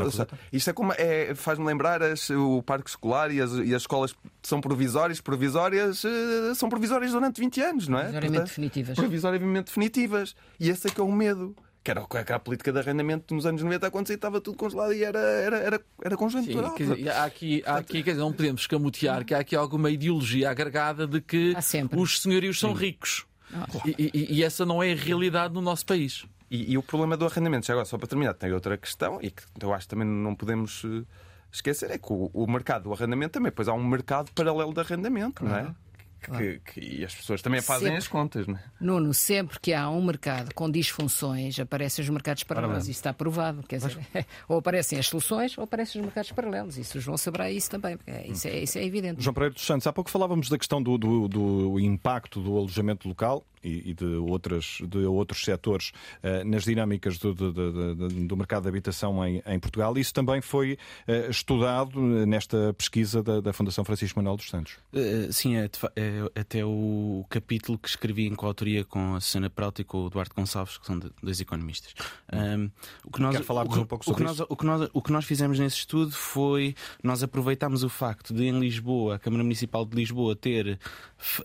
isto 0.51 0.69
é 0.69 0.73
como 0.73 0.91
é, 0.97 1.33
faz-me 1.33 1.65
lembrar 1.65 2.03
as, 2.03 2.29
o 2.29 2.61
parque 2.61 2.89
escolar 2.89 3.31
e 3.31 3.39
as, 3.39 3.53
e 3.53 3.73
as 3.73 3.83
escolas 3.83 4.13
são 4.41 4.59
provisórias, 4.59 5.21
provisórias, 5.21 6.03
uh, 6.03 6.53
são 6.53 6.67
provisórias 6.67 7.13
durante 7.13 7.39
20 7.39 7.61
anos, 7.61 7.87
não 7.87 7.97
é? 7.97 8.09
Provisoriamente 8.09 8.43
definitivas. 8.43 8.95
Provisoriamente 8.97 9.65
definitivas. 9.67 10.35
E 10.59 10.69
esse 10.69 10.89
é 10.89 10.91
que 10.91 10.99
é 10.99 11.03
o 11.03 11.11
medo 11.11 11.55
que 11.83 11.91
era, 11.91 12.05
que 12.05 12.17
era 12.17 12.35
a 12.35 12.39
política 12.39 12.71
de 12.71 12.79
arrendamento 12.79 13.33
nos 13.35 13.45
anos 13.45 13.61
90 13.61 13.87
acontecia, 13.87 14.15
estava 14.15 14.39
tudo 14.39 14.57
congelado 14.57 14.93
e 14.93 15.03
era, 15.03 15.19
era, 15.19 15.57
era, 15.57 15.81
era 16.03 16.15
conjuntural. 16.17 16.71
Sim, 16.71 16.77
quer 16.77 16.95
dizer, 16.95 17.09
há 17.09 17.23
aqui, 17.25 17.63
há 17.65 17.75
aqui 17.77 18.01
quer 18.03 18.11
dizer, 18.11 18.21
não 18.23 18.31
podemos 18.31 18.61
escamotear 18.61 19.25
que 19.25 19.33
há 19.33 19.39
aqui 19.39 19.55
alguma 19.55 19.89
ideologia 19.91 20.49
agregada 20.49 21.05
de 21.05 21.19
que 21.21 21.53
os 22.01 22.21
senhorios 22.21 22.59
são 22.59 22.71
ricos. 22.73 23.25
E, 23.85 24.11
e- 24.13 24.33
e 24.35 24.43
essa 24.43 24.65
não 24.65 24.81
é 24.81 24.93
a 24.93 24.95
realidade 24.95 25.53
no 25.53 25.61
nosso 25.61 25.85
país. 25.85 26.25
E, 26.49 26.71
e 26.73 26.77
o 26.77 26.83
problema 26.83 27.17
do 27.17 27.25
arrendamento, 27.25 27.65
já 27.65 27.73
agora, 27.73 27.85
só 27.85 27.97
para 27.97 28.07
terminar, 28.07 28.33
tem 28.35 28.51
outra 28.53 28.77
questão 28.77 29.19
e 29.21 29.29
que 29.31 29.43
eu 29.61 29.73
acho 29.73 29.85
que 29.87 29.89
também 29.95 30.07
não 30.07 30.33
podemos 30.35 30.83
eh, 30.85 31.03
esquecer: 31.51 31.89
é 31.91 31.97
que 31.97 32.11
o, 32.13 32.29
o 32.33 32.47
mercado 32.49 32.83
do 32.83 32.93
arrendamento 32.93 33.33
também, 33.33 33.49
depois 33.49 33.67
há 33.67 33.73
um 33.73 33.83
mercado 33.83 34.31
paralelo 34.33 34.73
de 34.73 34.79
arrendamento, 34.79 35.43
não 35.43 35.55
é? 35.55 35.73
Que, 36.31 36.59
que- 36.59 36.79
e 36.79 37.03
as 37.05 37.13
pessoas 37.13 37.41
também 37.41 37.61
fazem 37.61 37.87
Sempre. 37.87 37.97
as 37.99 38.07
contas, 38.07 38.47
não 38.47 38.55
é? 38.55 38.59
Nuno, 38.79 39.13
sempre 39.13 39.59
que 39.59 39.73
há 39.73 39.89
um 39.89 40.03
mercado 40.03 40.53
com 40.53 40.69
disfunções, 40.69 41.59
aparecem 41.59 42.03
os 42.03 42.09
mercados 42.09 42.43
paralelos. 42.43 42.83
Isso 42.83 42.91
está 42.91 43.13
provado. 43.13 43.63
Quer 43.63 43.77
dizer, 43.77 43.97
ou 44.47 44.57
aparecem 44.57 44.97
as 44.99 45.07
soluções 45.07 45.57
ou 45.57 45.63
aparecem 45.63 45.99
os 46.01 46.05
mercados 46.05 46.31
paralelos. 46.31 46.77
Isso 46.77 46.97
o 46.97 47.01
João 47.01 47.17
saberá 47.17 47.51
isso 47.51 47.69
também. 47.69 47.97
é- 48.07 48.27
Isso 48.27 48.47
é, 48.47 48.59
isso 48.59 48.77
é 48.77 48.83
evidente. 48.85 49.21
João 49.21 49.33
Pereira 49.33 49.53
dos 49.53 49.65
Santos, 49.65 49.85
há 49.87 49.93
pouco 49.93 50.09
falávamos 50.09 50.49
da 50.49 50.57
questão 50.57 50.81
do, 50.81 50.97
do- 50.97 51.27
do 51.27 51.79
impacto 51.79 52.41
do 52.41 52.57
alojamento 52.57 53.07
local 53.07 53.43
e, 53.63 53.91
e 53.91 53.93
de, 53.93 54.05
outras, 54.05 54.79
de 54.87 54.99
outros 54.99 55.43
setores 55.43 55.91
eh, 56.21 56.43
nas 56.43 56.63
dinâmicas 56.63 57.17
do, 57.17 57.33
do- 57.33 57.51
do- 57.51 57.95
do- 57.95 58.07
do 58.27 58.37
mercado 58.37 58.63
de 58.63 58.69
habitação 58.69 59.25
em, 59.25 59.41
em 59.45 59.59
Portugal. 59.59 59.97
Isso 59.97 60.13
também 60.13 60.41
foi 60.41 60.77
eh, 61.07 61.27
estudado 61.29 61.99
nesta 62.25 62.73
pesquisa 62.73 63.21
da, 63.23 63.41
da 63.41 63.53
Fundação 63.53 63.83
Francisco 63.83 64.19
Manuel 64.19 64.37
dos 64.37 64.49
Santos. 64.49 64.73
Uh, 64.93 65.31
sim, 65.31 65.55
é, 65.55 65.69
fa- 65.71 65.91
é 65.95 66.21
até 66.39 66.63
o 66.65 67.25
capítulo 67.29 67.77
que 67.77 67.87
escrevi 67.89 68.27
em 68.27 68.35
coautoria 68.35 68.83
com 68.83 69.15
a 69.15 69.21
Susana 69.21 69.49
Peralta 69.49 69.81
e 69.81 69.83
com 69.85 70.03
o 70.03 70.07
Eduardo 70.07 70.33
Gonçalves, 70.35 70.77
que 70.77 70.85
são 70.85 70.97
de- 70.99 71.11
dois 71.21 71.39
economistas. 71.41 71.93
Um, 72.31 72.69
o 73.05 73.11
que 73.11 73.21
nós, 73.21 73.35
Quer 73.35 73.43
o 73.51 73.61
um 73.61 73.85
pouco 73.85 73.95
o 73.95 73.99
que 73.99 74.05
sobre 74.05 74.23
nós, 74.23 74.33
isso? 74.35 74.45
o 74.49 74.55
que 74.55 74.65
nós- 74.65 74.89
o 74.93 75.01
que 75.01 75.11
nós 75.11 75.25
fizemos 75.25 75.59
nesse 75.59 75.77
estudo 75.77 76.11
foi 76.11 76.75
nós 77.03 77.23
aproveitámos 77.23 77.83
o 77.83 77.89
facto 77.89 78.33
de 78.33 78.43
em 78.43 78.59
Lisboa, 78.59 79.15
a 79.15 79.19
Câmara 79.19 79.43
Municipal 79.43 79.85
de 79.85 79.95
Lisboa, 79.95 80.35
ter 80.35 80.79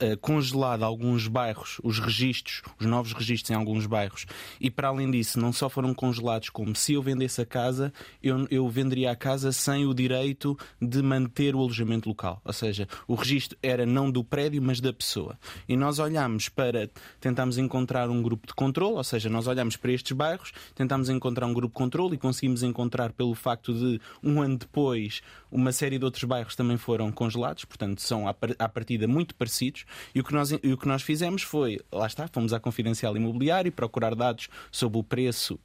eh, 0.00 0.16
congelado 0.16 0.82
alguns 0.82 1.28
bairros, 1.28 1.80
os 1.82 1.98
registros, 2.08 2.62
os 2.78 2.86
novos 2.86 3.12
registros 3.12 3.50
em 3.50 3.54
alguns 3.54 3.86
bairros, 3.86 4.26
e 4.60 4.70
para 4.70 4.88
além 4.88 5.10
disso, 5.10 5.38
não 5.38 5.52
só 5.52 5.68
foram 5.68 5.94
congelados, 5.94 6.50
como 6.50 6.74
se 6.74 6.94
eu 6.94 7.02
vendesse 7.02 7.40
a 7.40 7.46
casa, 7.46 7.92
eu, 8.22 8.46
eu 8.50 8.68
venderia 8.68 9.10
a 9.10 9.16
casa 9.16 9.52
sem 9.52 9.86
o 9.86 9.94
direito 9.94 10.58
de 10.80 11.02
manter 11.02 11.54
o 11.54 11.60
alojamento 11.60 12.08
local. 12.08 12.40
Ou 12.44 12.52
seja, 12.52 12.88
o 13.06 13.14
registro 13.14 13.56
era 13.62 13.86
não 13.86 14.10
do 14.10 14.24
prédio, 14.24 14.60
mas 14.62 14.80
da 14.80 14.92
pessoa. 14.92 15.38
E 15.68 15.76
nós 15.76 15.98
olhámos 15.98 16.48
para, 16.48 16.90
tentámos 17.20 17.58
encontrar 17.58 18.10
um 18.10 18.22
grupo 18.22 18.46
de 18.46 18.54
controle, 18.54 18.96
ou 18.96 19.04
seja, 19.04 19.28
nós 19.28 19.46
olhámos 19.46 19.76
para 19.76 19.92
estes 19.92 20.12
bairros, 20.12 20.52
tentámos 20.74 21.08
encontrar 21.08 21.46
um 21.46 21.52
grupo 21.52 21.74
de 21.74 21.84
controle 21.84 22.14
e 22.14 22.18
conseguimos 22.18 22.62
encontrar 22.62 23.12
pelo 23.12 23.34
facto 23.34 23.72
de 23.72 24.00
um 24.22 24.40
ano 24.40 24.58
depois 24.58 25.22
uma 25.50 25.72
série 25.72 25.98
de 25.98 26.04
outros 26.04 26.24
bairros 26.24 26.54
também 26.56 26.76
foram 26.76 27.10
congelados, 27.12 27.64
portanto 27.64 28.00
são 28.02 28.26
à 28.28 28.34
par- 28.34 28.54
à 28.58 28.68
partida 28.68 29.06
muito 29.08 29.34
parecidos. 29.34 29.84
E 30.14 30.20
o 30.20 30.24
que 30.24 30.32
nós, 30.32 30.52
o 30.52 30.76
que 30.76 30.88
nós 30.88 31.02
fizemos 31.02 31.42
foi, 31.42 31.78
lá 31.92 32.06
está, 32.06 32.28
fomos 32.28 32.52
à 32.52 32.60
Confidencial 32.60 33.16
Imobiliário 33.16 33.70
procurar 33.72 34.14
dados 34.14 34.48
sobre 34.70 34.98
o 34.98 35.02
preço, 35.02 35.58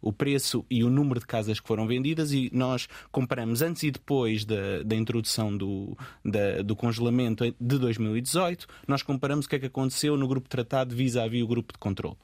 o 0.00 0.12
preço 0.12 0.64
e 0.70 0.82
o 0.84 0.90
número 0.90 1.20
de 1.20 1.26
casas 1.26 1.60
que 1.60 1.66
foram 1.68 1.86
vendidas 1.86 2.32
e 2.32 2.50
nós 2.52 2.88
comparamos 3.10 3.62
antes 3.62 3.82
e 3.82 3.90
depois 3.90 4.44
da, 4.44 4.82
da 4.84 4.94
introdução 4.96 5.56
do, 5.56 5.96
da- 6.24 6.62
do 6.62 6.74
congelamento 6.76 7.44
de 7.60 7.78
2018, 7.78 8.66
nós 8.86 9.02
comparamos 9.02 9.46
o 9.46 9.48
que 9.48 9.56
é 9.56 9.58
que 9.58 9.66
aconteceu 9.66 10.16
no 10.16 10.28
grupo 10.28 10.48
tratado 10.48 10.94
vis-à-vis 10.94 11.42
o 11.42 11.46
grupo 11.46 11.72
de 11.72 11.78
controle. 11.78 12.16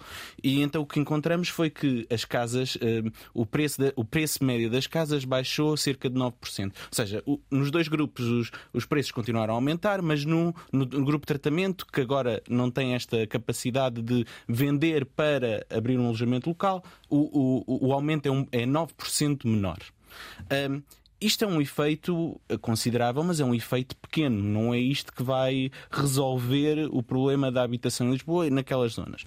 E 0.42 0.60
então 0.62 0.82
o 0.82 0.86
que 0.86 1.00
encontramos 1.00 1.48
foi 1.48 1.70
que 1.70 2.06
as 2.10 2.24
casas, 2.24 2.76
eh, 2.80 3.02
o, 3.34 3.44
preço 3.46 3.80
o 3.96 4.04
preço 4.04 4.44
médio 4.44 4.70
das 4.70 4.86
casas 4.86 5.24
baixou 5.24 5.76
cerca 5.76 6.08
de 6.10 6.16
9%. 6.16 6.72
Ou 6.90 6.94
seja, 6.94 7.22
o- 7.26 7.40
nos 7.50 7.70
dois 7.70 7.88
grupos 7.88 8.26
os, 8.26 8.50
os 8.72 8.84
preços 8.86 9.12
continuaram 9.12 9.54
a 9.54 9.56
aumentar, 9.56 10.00
mas 10.02 10.24
no, 10.24 10.54
no- 10.72 10.84
no 10.86 11.04
grupo 11.04 11.26
tratamento, 11.26 11.86
que 11.86 12.00
agora 12.00 12.42
não 12.48 12.70
tem 12.70 12.94
esta 12.94 13.26
capacidade 13.26 14.00
de 14.02 14.24
vender 14.48 15.04
para 15.06 15.64
abrir 15.70 15.98
um 15.98 16.06
alojamento 16.06 16.48
local, 16.48 16.82
o, 17.08 17.64
o- 17.66 17.88
o 17.88 17.92
aumento 17.92 18.26
é, 18.26 18.30
um, 18.30 18.46
é 18.52 18.64
9% 18.66 19.44
menor. 19.46 19.78
Ahm, 20.50 20.82
isto 21.24 21.44
é 21.44 21.46
um 21.46 21.60
efeito 21.60 22.40
considerável, 22.60 23.22
mas 23.22 23.40
é 23.40 23.44
um 23.44 23.54
efeito 23.54 23.96
pequeno. 23.96 24.42
Não 24.42 24.74
é 24.74 24.78
isto 24.78 25.12
que 25.12 25.22
vai 25.22 25.70
resolver 25.90 26.88
o 26.90 27.02
problema 27.02 27.50
da 27.50 27.62
habitação 27.62 28.08
em 28.08 28.12
Lisboa 28.12 28.46
e 28.46 28.50
naquelas 28.50 28.92
zonas. 28.94 29.22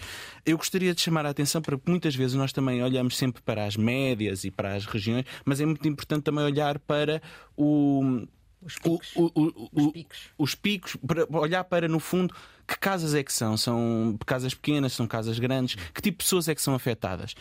Eu 0.45 0.57
gostaria 0.57 0.93
de 0.93 1.01
chamar 1.01 1.25
a 1.25 1.29
atenção 1.29 1.61
para 1.61 1.77
que 1.77 1.89
muitas 1.89 2.15
vezes 2.15 2.35
nós 2.35 2.51
também 2.53 2.83
olhamos 2.83 3.15
sempre 3.17 3.41
para 3.41 3.65
as 3.65 3.75
médias 3.77 4.43
e 4.43 4.51
para 4.51 4.75
as 4.75 4.85
regiões, 4.85 5.25
mas 5.45 5.59
é 5.61 5.65
muito 5.65 5.87
importante 5.87 6.23
também 6.23 6.43
olhar 6.43 6.79
para 6.79 7.21
o. 7.57 8.25
Os 8.61 8.75
picos. 8.79 9.11
o- 9.15 9.31
o- 9.35 9.69
Os 9.73 9.83
o- 9.85 9.91
picos. 9.91 10.17
os 10.39 10.55
picos, 10.55 10.95
para 11.05 11.27
olhar 11.39 11.63
para, 11.65 11.87
no 11.87 11.99
fundo, 11.99 12.33
que 12.67 12.77
casas 12.79 13.13
é 13.13 13.23
que 13.23 13.31
são? 13.33 13.55
São 13.57 14.17
casas 14.25 14.53
pequenas, 14.53 14.93
são 14.93 15.07
casas 15.07 15.37
grandes? 15.39 15.75
Que 15.93 16.01
tipo 16.01 16.17
de 16.19 16.23
pessoas 16.23 16.47
é 16.47 16.55
que 16.55 16.61
são 16.61 16.73
afetadas? 16.75 17.35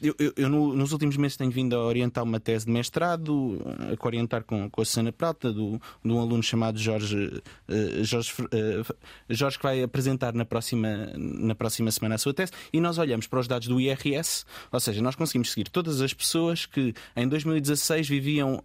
Eu, 0.00 0.14
eu- 0.18 0.32
eu 0.36 0.48
no- 0.48 0.74
nos 0.74 0.92
últimos 0.92 1.16
meses 1.16 1.36
tenho 1.36 1.50
vindo 1.50 1.74
a 1.76 1.84
orientar 1.84 2.22
uma 2.24 2.38
tese 2.40 2.66
de 2.66 2.72
mestrado, 2.72 3.60
a 4.00 4.06
orientar 4.06 4.44
com, 4.44 4.68
com 4.70 4.82
a 4.82 4.84
Susana 4.84 5.12
Prata, 5.12 5.52
do, 5.52 5.80
de 6.04 6.12
um 6.12 6.20
aluno 6.20 6.42
chamado 6.42 6.78
Jorge, 6.78 7.42
eh, 7.68 8.02
Jorge, 8.04 8.32
eh, 8.50 8.82
Jorge, 9.30 9.56
que 9.56 9.62
vai 9.62 9.82
apresentar 9.82 10.34
na 10.34 10.44
próxima, 10.44 11.12
na 11.16 11.54
próxima 11.54 11.90
semana 11.90 12.16
a 12.16 12.18
sua 12.18 12.34
tese, 12.34 12.52
e 12.72 12.80
nós 12.80 12.98
olhamos 12.98 13.26
para 13.26 13.40
os 13.40 13.48
dados 13.48 13.68
do 13.68 13.80
IRS, 13.80 14.44
ou 14.70 14.80
seja, 14.80 15.00
nós 15.02 15.14
conseguimos 15.14 15.50
seguir 15.50 15.68
todas 15.70 16.00
as 16.00 16.12
pessoas 16.12 16.66
que 16.66 16.94
em 17.16 17.26
2016 17.28 18.08
viviam, 18.08 18.62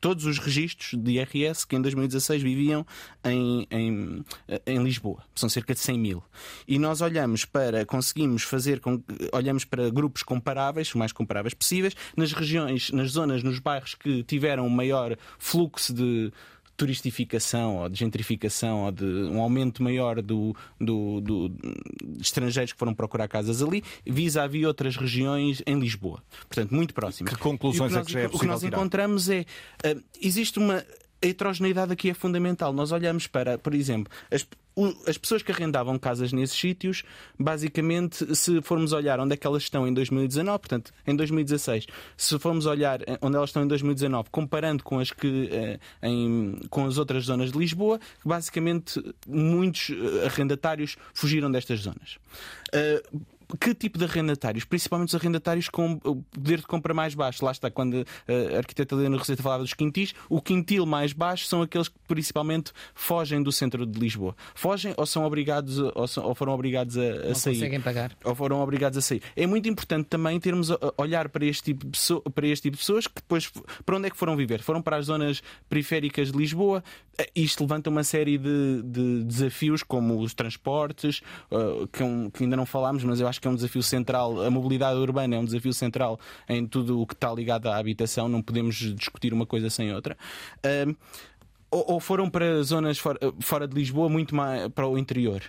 todos 0.00 0.24
os 0.24 0.38
registros 0.38 0.94
de 1.00 1.12
IRS 1.12 1.66
que 1.66 1.76
em 1.76 1.82
2016 1.82 2.42
viviam 2.42 2.86
em, 3.24 3.66
em, 3.70 4.24
em 4.66 4.82
Lisboa. 4.82 5.25
São 5.36 5.48
cerca 5.48 5.74
de 5.74 5.80
100 5.80 5.98
mil. 5.98 6.22
E 6.66 6.78
nós 6.78 7.00
olhamos 7.02 7.44
para, 7.44 7.84
conseguimos 7.84 8.42
fazer, 8.42 8.80
com, 8.80 9.02
olhamos 9.32 9.64
para 9.64 9.90
grupos 9.90 10.22
comparáveis, 10.22 10.92
o 10.94 10.98
mais 10.98 11.12
comparáveis 11.12 11.52
possíveis, 11.54 11.94
nas 12.16 12.32
regiões, 12.32 12.90
nas 12.90 13.10
zonas, 13.10 13.42
nos 13.42 13.58
bairros 13.58 13.94
que 13.94 14.22
tiveram 14.24 14.66
um 14.66 14.70
maior 14.70 15.16
fluxo 15.38 15.92
de 15.92 16.32
turistificação 16.86 17.76
ou 17.78 17.88
de 17.88 17.98
gentrificação 17.98 18.84
ou 18.84 18.92
de 18.92 19.04
um 19.04 19.40
aumento 19.40 19.82
maior 19.82 20.20
do, 20.22 20.54
do, 20.80 21.20
do- 21.20 21.48
de 21.48 22.20
estrangeiros 22.20 22.72
que 22.72 22.78
foram 22.78 22.94
procurar 22.94 23.28
casas 23.28 23.62
ali, 23.62 23.82
vis-à-vis 24.06 24.64
outras 24.66 24.96
regiões 24.96 25.62
em 25.66 25.78
Lisboa. 25.78 26.22
Portanto, 26.48 26.74
muito 26.74 26.94
próximas. 26.94 27.32
Que 27.32 27.38
conclusões 27.40 27.92
E 27.92 27.96
o 27.96 27.98
é 27.98 28.04
que 28.04 28.12
já 28.12 28.20
é 28.20 28.26
O 28.26 28.26
que 28.26 28.32
possível 28.32 28.52
nós 28.52 28.60
tirar? 28.60 28.76
encontramos 28.76 29.28
é. 29.28 29.44
ah, 29.84 29.94
existe 30.20 30.58
uma. 30.58 30.84
A 31.22 31.26
heterogeneidade 31.26 31.92
aqui 31.92 32.10
é 32.10 32.14
fundamental. 32.14 32.74
Nós 32.74 32.92
olhamos 32.92 33.26
para, 33.26 33.56
por 33.56 33.74
exemplo, 33.74 34.12
as, 34.30 34.42
o- 34.42 34.46
as 35.06 35.16
pessoas 35.16 35.42
que 35.42 35.50
arrendavam 35.50 35.98
casas 35.98 36.32
nesses 36.32 36.58
sítios, 36.58 37.02
basicamente, 37.38 38.36
se 38.36 38.60
formos 38.60 38.92
olhar 38.92 39.18
onde 39.18 39.32
é 39.32 39.36
que 39.36 39.46
elas 39.46 39.62
estão 39.62 39.88
em 39.88 39.94
2019, 39.94 40.58
portanto, 40.58 40.92
em 41.06 41.16
2016, 41.16 41.86
se 42.16 42.38
formos 42.38 42.66
olhar 42.66 43.00
eh, 43.02 43.18
onde 43.22 43.36
elas 43.36 43.48
estão 43.48 43.62
em 43.62 43.66
2019, 43.66 44.28
comparando 44.30 44.84
com 44.84 44.98
as 44.98 45.10
que 45.10 45.48
eh, 45.50 45.78
em, 46.02 46.60
com 46.68 46.84
as 46.84 46.98
outras 46.98 47.24
zonas 47.24 47.52
de 47.52 47.58
Lisboa, 47.58 47.98
basicamente 48.24 49.02
muitos 49.26 49.90
eh, 49.90 50.26
arrendatários 50.26 50.96
fugiram 51.14 51.50
destas 51.50 51.80
zonas. 51.80 52.18
Eh, 52.72 53.02
que 53.60 53.74
tipo 53.74 53.98
de 53.98 54.04
arrendatários? 54.04 54.64
Principalmente 54.64 55.08
os 55.10 55.14
arrendatários 55.14 55.68
com 55.68 56.00
o 56.04 56.16
poder 56.22 56.58
de 56.60 56.66
compra 56.66 56.92
mais 56.94 57.14
baixo. 57.14 57.44
Lá 57.44 57.52
está, 57.52 57.70
quando 57.70 58.04
a 58.54 58.56
arquiteta 58.58 58.94
Helena 58.94 59.16
Roseta 59.16 59.42
falava 59.42 59.62
dos 59.62 59.74
quintis, 59.74 60.14
o 60.28 60.40
quintil 60.40 60.84
mais 60.86 61.12
baixo 61.12 61.46
são 61.46 61.62
aqueles 61.62 61.88
que 61.88 61.94
principalmente 62.08 62.72
fogem 62.94 63.42
do 63.42 63.52
centro 63.52 63.86
de 63.86 63.98
Lisboa. 63.98 64.34
Fogem 64.54 64.94
ou 64.96 65.06
são 65.06 65.24
obrigados 65.24 65.78
ou, 65.78 66.06
são- 66.08 66.24
ou 66.24 66.34
foram 66.34 66.52
obrigados 66.52 66.96
a, 66.98 67.02
a 67.02 67.28
Não 67.28 67.34
sair 67.34 67.54
conseguem 67.54 67.80
pagar. 67.80 68.16
ou 68.24 68.34
foram 68.34 68.60
obrigados 68.60 68.98
a 68.98 69.00
sair. 69.00 69.22
É 69.36 69.46
muito 69.46 69.68
importante 69.68 70.06
também 70.08 70.38
termos 70.40 70.70
olhar 70.96 71.28
para 71.28 71.44
este 71.44 71.62
tipo 71.64 71.84
de, 71.84 71.90
pesso- 71.92 72.20
para 72.34 72.46
este 72.46 72.62
tipo 72.64 72.76
de 72.76 72.80
pessoas 72.82 73.06
que 73.06 73.14
depois 73.16 73.50
para 73.84 73.96
onde 73.96 74.06
é 74.06 74.10
que 74.10 74.16
foram 74.16 74.36
viver? 74.36 74.60
Foram 74.62 74.82
para 74.82 74.96
as 74.96 75.06
zonas 75.06 75.42
periféricas 75.68 76.32
de 76.32 76.38
Lisboa. 76.38 76.82
Eh, 77.18 77.30
Isto 77.34 77.62
levanta 77.62 77.90
uma 77.90 78.04
série 78.04 78.38
de, 78.38 78.82
de 78.82 79.24
desafios 79.24 79.82
como 79.82 80.20
os 80.20 80.34
transportes, 80.34 81.20
eh, 81.50 81.86
que, 81.92 82.02
é 82.02 82.30
que 82.32 82.44
ainda 82.44 82.56
não 82.56 82.66
falámos, 82.66 83.04
mas 83.04 83.20
eu 83.20 83.28
acho 83.28 83.35
que 83.40 83.46
é 83.48 83.50
um 83.50 83.54
desafio 83.54 83.82
central. 83.82 84.42
A 84.42 84.50
mobilidade 84.50 84.98
urbana 84.98 85.36
é 85.36 85.38
um 85.38 85.44
desafio 85.44 85.72
central 85.72 86.18
em 86.48 86.66
tudo 86.66 87.00
o 87.00 87.06
que 87.06 87.14
está 87.14 87.32
ligado 87.32 87.68
à 87.68 87.76
habitação. 87.76 88.28
Não 88.28 88.42
podemos 88.42 88.74
discutir 88.74 89.32
uma 89.32 89.46
coisa 89.46 89.70
sem 89.70 89.92
outra. 89.92 90.16
Ahm, 90.64 90.94
ou, 91.70 91.92
ou 91.94 92.00
foram 92.00 92.28
para 92.30 92.62
zonas 92.62 92.98
fora, 92.98 93.18
fora 93.40 93.66
de 93.68 93.74
Lisboa, 93.74 94.08
muito 94.08 94.34
mais 94.34 94.68
para 94.68 94.86
o 94.86 94.96
interior. 94.98 95.42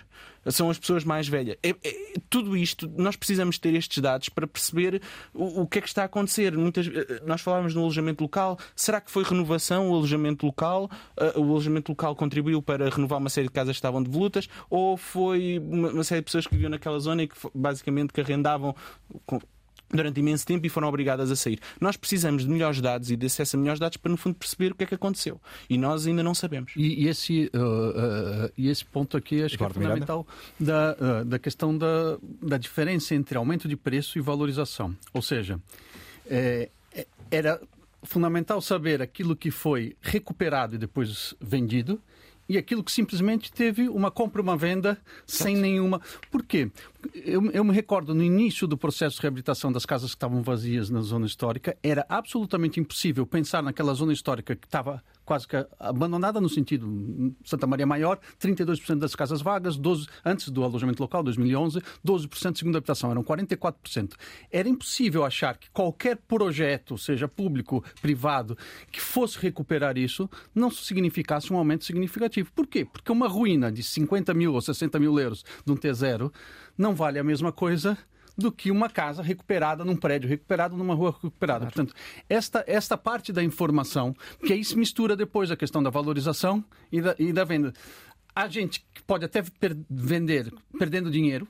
São 0.46 0.70
as 0.70 0.78
pessoas 0.78 1.04
mais 1.04 1.28
velhas. 1.28 1.58
É- 1.62 1.70
é- 1.84 2.14
tudo 2.30 2.56
isto, 2.56 2.90
nós 2.96 3.16
precisamos 3.16 3.58
ter 3.58 3.74
estes 3.74 3.98
dados 4.02 4.28
para 4.30 4.46
perceber 4.46 5.02
o, 5.34 5.62
o 5.62 5.66
que 5.66 5.78
é 5.78 5.82
que 5.82 5.88
está 5.88 6.02
a 6.02 6.06
acontecer. 6.06 6.56
Muitas, 6.56 6.86
eh, 6.86 7.22
nós 7.26 7.40
falávamos 7.42 7.74
no 7.74 7.82
alojamento 7.82 8.22
local. 8.24 8.58
Será 8.74 8.98
que 9.00 9.10
foi 9.10 9.24
renovação 9.24 9.90
o 9.90 9.94
alojamento 9.94 10.46
local? 10.46 10.90
Eh, 11.18 11.34
o 11.36 11.42
alojamento 11.42 11.92
local 11.92 12.16
contribuiu 12.16 12.62
para 12.62 12.88
renovar 12.88 13.18
uma 13.18 13.28
série 13.28 13.48
de 13.48 13.52
casas 13.52 13.76
que 13.76 13.78
estavam 13.78 14.02
devolutas? 14.02 14.48
Ou 14.70 14.96
foi 14.96 15.58
uma, 15.58 15.90
uma 15.90 16.04
série 16.04 16.22
de 16.22 16.26
pessoas 16.26 16.46
que 16.46 16.54
viviam 16.54 16.70
naquela 16.70 16.98
zona 16.98 17.24
e 17.24 17.28
que 17.28 17.36
basicamente 17.54 18.12
que 18.12 18.20
arrendavam 18.20 18.74
com- 19.26 19.40
durante 19.90 20.20
imenso 20.20 20.46
tempo 20.46 20.66
e 20.66 20.68
foram 20.68 20.88
obrigadas 20.88 21.30
a 21.30 21.36
sair. 21.36 21.60
Nós 21.80 21.96
precisamos 21.96 22.44
de 22.44 22.48
melhores 22.48 22.80
dados 22.80 23.10
e 23.10 23.16
de 23.16 23.26
acesso 23.26 23.56
a 23.56 23.58
melhores 23.58 23.80
dados 23.80 23.96
para, 23.96 24.10
no 24.10 24.16
fundo, 24.16 24.34
perceber 24.34 24.72
o 24.72 24.74
que 24.74 24.84
é 24.84 24.86
que 24.86 24.94
aconteceu. 24.94 25.40
E 25.68 25.78
nós 25.78 26.06
ainda 26.06 26.22
não 26.22 26.34
sabemos. 26.34 26.72
E, 26.76 27.04
e 27.04 27.08
esse, 27.08 27.50
uh, 27.54 27.58
uh, 27.58 28.52
e 28.56 28.68
esse 28.68 28.84
ponto 28.84 29.16
aqui 29.16 29.42
acho 29.42 29.54
Eduardo 29.54 29.74
que 29.74 29.80
é 29.80 29.82
fundamental 29.82 30.26
da, 30.58 30.96
uh, 31.00 31.24
da 31.24 31.38
questão 31.38 31.76
da, 31.76 32.18
da 32.42 32.58
diferença 32.58 33.14
entre 33.14 33.38
aumento 33.38 33.68
de 33.68 33.76
preço 33.76 34.18
e 34.18 34.20
valorização. 34.20 34.94
Ou 35.12 35.22
seja, 35.22 35.60
é, 36.26 36.68
era 37.30 37.60
fundamental 38.02 38.60
saber 38.60 39.02
aquilo 39.02 39.34
que 39.34 39.50
foi 39.50 39.96
recuperado 40.00 40.76
e 40.76 40.78
depois 40.78 41.34
vendido 41.40 42.00
e 42.48 42.56
aquilo 42.56 42.82
que 42.82 42.90
simplesmente 42.90 43.52
teve 43.52 43.88
uma 43.88 44.10
compra 44.10 44.40
e 44.40 44.42
uma 44.42 44.56
venda 44.56 44.98
sem 45.26 45.56
nenhuma. 45.56 46.00
Por 46.30 46.42
quê? 46.44 46.70
Eu, 47.14 47.50
eu, 47.50 47.62
me 47.62 47.72
recordo 47.72 48.14
no 48.14 48.22
início 48.22 48.66
do 48.66 48.76
processo 48.76 49.16
de 49.16 49.22
reabilitação 49.22 49.70
das 49.70 49.84
casas 49.84 50.10
que 50.10 50.16
estavam 50.16 50.42
vazias 50.42 50.90
na 50.90 51.00
zona 51.00 51.26
histórica, 51.26 51.76
era 51.82 52.04
absolutamente 52.08 52.80
impossível 52.80 53.26
pensar 53.26 53.62
naquela 53.62 53.92
zona 53.94 54.12
histórica 54.12 54.56
que 54.56 54.66
estava 54.66 55.02
quase 55.28 55.46
que 55.46 55.56
abandonada 55.78 56.40
no 56.40 56.48
sentido 56.48 57.34
Santa 57.44 57.66
Maria 57.66 57.84
Maior, 57.84 58.18
32% 58.40 58.96
das 58.96 59.14
casas 59.14 59.42
vagas, 59.42 59.76
12, 59.76 60.06
antes 60.24 60.48
do 60.48 60.64
alojamento 60.64 61.02
local, 61.02 61.22
2011, 61.22 61.82
12% 62.02 62.52
de 62.52 62.58
segunda 62.60 62.78
habitação, 62.78 63.10
eram 63.10 63.22
44%. 63.22 64.14
Era 64.50 64.70
impossível 64.70 65.26
achar 65.26 65.58
que 65.58 65.68
qualquer 65.68 66.16
projeto, 66.16 66.96
seja 66.96 67.28
público, 67.28 67.84
privado, 68.00 68.56
que 68.90 69.02
fosse 69.02 69.38
recuperar 69.38 69.98
isso, 69.98 70.30
não 70.54 70.70
significasse 70.70 71.52
um 71.52 71.58
aumento 71.58 71.84
significativo. 71.84 72.50
Por 72.54 72.66
quê? 72.66 72.86
Porque 72.86 73.12
uma 73.12 73.28
ruína 73.28 73.70
de 73.70 73.82
50 73.82 74.32
mil 74.32 74.54
ou 74.54 74.62
60 74.62 74.98
mil 74.98 75.20
euros 75.20 75.44
de 75.62 75.70
um 75.70 75.76
T0 75.76 76.32
não 76.78 76.94
vale 76.94 77.18
a 77.18 77.24
mesma 77.24 77.52
coisa 77.52 77.98
do 78.38 78.52
que 78.52 78.70
uma 78.70 78.88
casa 78.88 79.20
recuperada 79.20 79.84
num 79.84 79.96
prédio 79.96 80.28
recuperado, 80.28 80.76
numa 80.76 80.94
rua 80.94 81.10
recuperada. 81.10 81.66
Claro. 81.66 81.74
Portanto, 81.74 81.94
esta, 82.28 82.64
esta 82.68 82.96
parte 82.96 83.32
da 83.32 83.42
informação, 83.42 84.14
que 84.46 84.52
aí 84.52 84.64
se 84.64 84.78
mistura 84.78 85.16
depois 85.16 85.50
a 85.50 85.56
questão 85.56 85.82
da 85.82 85.90
valorização 85.90 86.64
e 86.92 87.00
da, 87.00 87.16
e 87.18 87.32
da 87.32 87.42
venda. 87.42 87.72
A 88.32 88.46
gente 88.46 88.86
pode 89.04 89.24
até 89.24 89.42
per 89.42 89.76
vender 89.90 90.54
perdendo 90.78 91.10
dinheiro, 91.10 91.48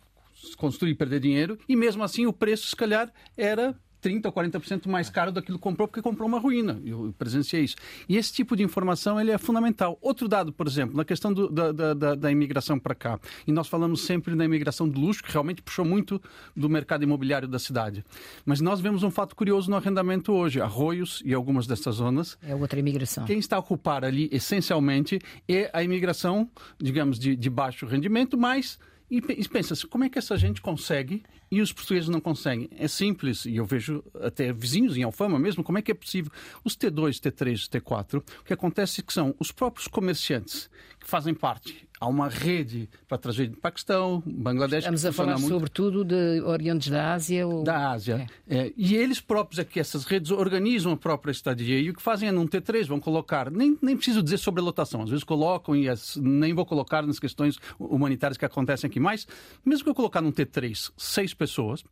construir 0.57 0.93
e 0.93 0.95
perder 0.95 1.20
dinheiro, 1.20 1.59
e 1.68 1.76
mesmo 1.76 2.03
assim 2.03 2.24
o 2.24 2.32
preço, 2.32 2.68
se 2.68 2.76
calhar, 2.76 3.12
era 3.36 3.78
30% 4.03 4.26
ou 4.26 4.32
40% 4.32 4.86
mais 4.86 5.11
caro 5.11 5.32
daquilo 5.32 5.59
que 5.59 5.62
comprou, 5.62 5.88
porque 5.88 6.03
comprou 6.03 6.28
uma 6.28 6.38
ruína. 6.38 6.80
Eu 6.84 7.14
presenciei 7.18 7.64
isso. 7.64 7.76
E 8.09 8.16
esse 8.16 8.32
tipo 8.32 8.57
de 8.57 8.62
informação 8.62 9.20
ele 9.20 9.30
é 9.30 9.38
fundamental. 9.38 9.99
Outro 10.01 10.28
dado, 10.28 10.53
por 10.53 10.66
exemplo, 10.66 10.96
na 10.96 11.05
questão 11.05 11.32
do, 11.32 11.49
da, 11.49 11.72
da, 11.72 12.14
da, 12.14 12.30
imigração 12.30 12.78
para 12.78 12.94
cá, 12.94 13.18
e 13.46 13.53
nós 13.53 13.68
falamos 13.68 14.03
sempre 14.03 14.34
da 14.34 14.44
imigração 14.44 14.88
de 14.88 14.99
luxo, 14.99 15.22
que 15.22 15.32
realmente 15.32 15.62
puxou 15.62 15.84
muito 15.84 16.20
do 16.57 16.68
mercado 16.68 17.03
imobiliário 17.03 17.49
da 17.49 17.59
cidade. 17.59 18.05
Mas 18.44 18.61
nós 18.61 18.80
vemos 18.80 19.03
um 19.03 19.11
fato 19.11 19.34
curioso 19.34 19.70
no 19.70 19.76
arrendamento 19.76 20.32
hoje. 20.32 20.61
Arroios 20.61 21.22
e 21.24 21.34
algumas 21.34 21.66
dessas 21.66 21.96
zonas. 21.96 22.38
É 22.42 22.55
outra 22.55 22.78
imigração. 22.78 23.24
Quem 23.24 23.38
está 23.38 23.57
a 23.57 23.59
ocupar 23.59 24.05
ali, 24.05 24.28
essencialmente, 24.32 25.18
é 25.49 25.70
a 25.72 25.82
imigração, 25.82 26.49
digamos, 26.78 27.18
de, 27.18 27.36
de 27.36 27.51
baixo 27.51 27.86
rendimento, 27.86 28.36
mas 28.36 28.78
e, 29.11 29.48
pensa-se, 29.48 29.86
como 29.86 30.04
é 30.04 30.09
que 30.09 30.18
essa 30.18 30.36
gente 30.36 30.61
consegue 30.61 31.22
e 31.50 31.62
os 31.62 31.72
portugueses 31.72 32.11
não 32.11 32.20
conseguem? 32.20 32.68
É 32.76 32.86
simples, 32.86 33.46
e 33.46 33.56
eu 33.56 33.64
vejo 33.64 34.04
até 34.20 34.52
vizinhos 34.52 34.96
em 34.96 35.02
Alfama 35.02 35.38
mesmo, 35.38 35.64
como 35.64 35.78
é 35.78 35.82
que 35.82 35.90
é 35.90 35.94
possível? 35.94 36.30
Os 36.62 36.76
T2, 36.76 37.18
T3, 37.18 37.68
T4, 37.68 38.18
o 38.18 38.44
que 38.44 38.52
acontece 38.52 39.00
é 39.00 39.04
que 39.04 39.12
são 39.12 39.34
os 39.38 39.50
próprios 39.50 39.88
comerciantes 39.88 40.68
que 41.00 41.09
fazem 41.09 41.32
parte 41.32 41.88
há 42.01 42.07
uma 42.07 42.28
rede 42.28 42.88
para 43.07 43.18
trazer 43.18 43.49
de 43.49 43.57
Paquistão, 43.57 44.22
Bangladesh. 44.26 44.80
Estamos 44.80 45.05
a 45.05 45.12
falar 45.12 45.38
muito... 45.38 45.49
sobretudo 45.49 46.05
de 46.05 46.40
orientes 46.42 46.88
da 46.88 47.12
Ásia. 47.12 47.46
Ou... 47.46 47.64
Da 47.64 47.90
Ásia. 47.90 48.26
É. 48.49 48.59
É. 48.59 48.72
E 48.76 48.94
eles 48.96 49.20
próprios 49.20 49.59
aqui, 49.59 49.80
essas 49.80 50.05
redes, 50.05 50.30
organizam 50.30 50.92
a 50.92 50.96
própria 50.96 51.32
estadia 51.32 51.78
e 51.78 51.90
o 51.90 51.94
que 51.94 52.03
fazem 52.03 52.28
é 52.28 52.32
num 52.32 52.46
T3, 52.46 52.86
vão 52.86 53.01
colocar, 53.01 53.51
nem, 53.51 53.76
nem 53.82 53.96
preciso 53.96 54.22
dizer 54.22 54.38
sobre 54.38 54.61
a 54.61 54.64
lotação, 54.64 55.03
às 55.03 55.11
vezes 55.11 55.24
colocam 55.24 55.74
e 55.74 55.88
as, 55.88 56.16
nem 56.16 56.55
vou 56.55 56.64
colocar 56.64 57.07
nas 57.07 57.18
questões 57.18 57.59
humanitárias 57.78 58.36
que 58.36 58.44
acontecem 58.44 58.88
aqui, 58.88 59.01
mas 59.01 59.26
mesmo 59.64 59.84
que 59.84 59.90
eu 59.90 59.94
colocar 59.94 60.20
num 60.20 60.32
T3 60.32 60.92
seis 60.96 61.34
pessoas, 61.34 61.84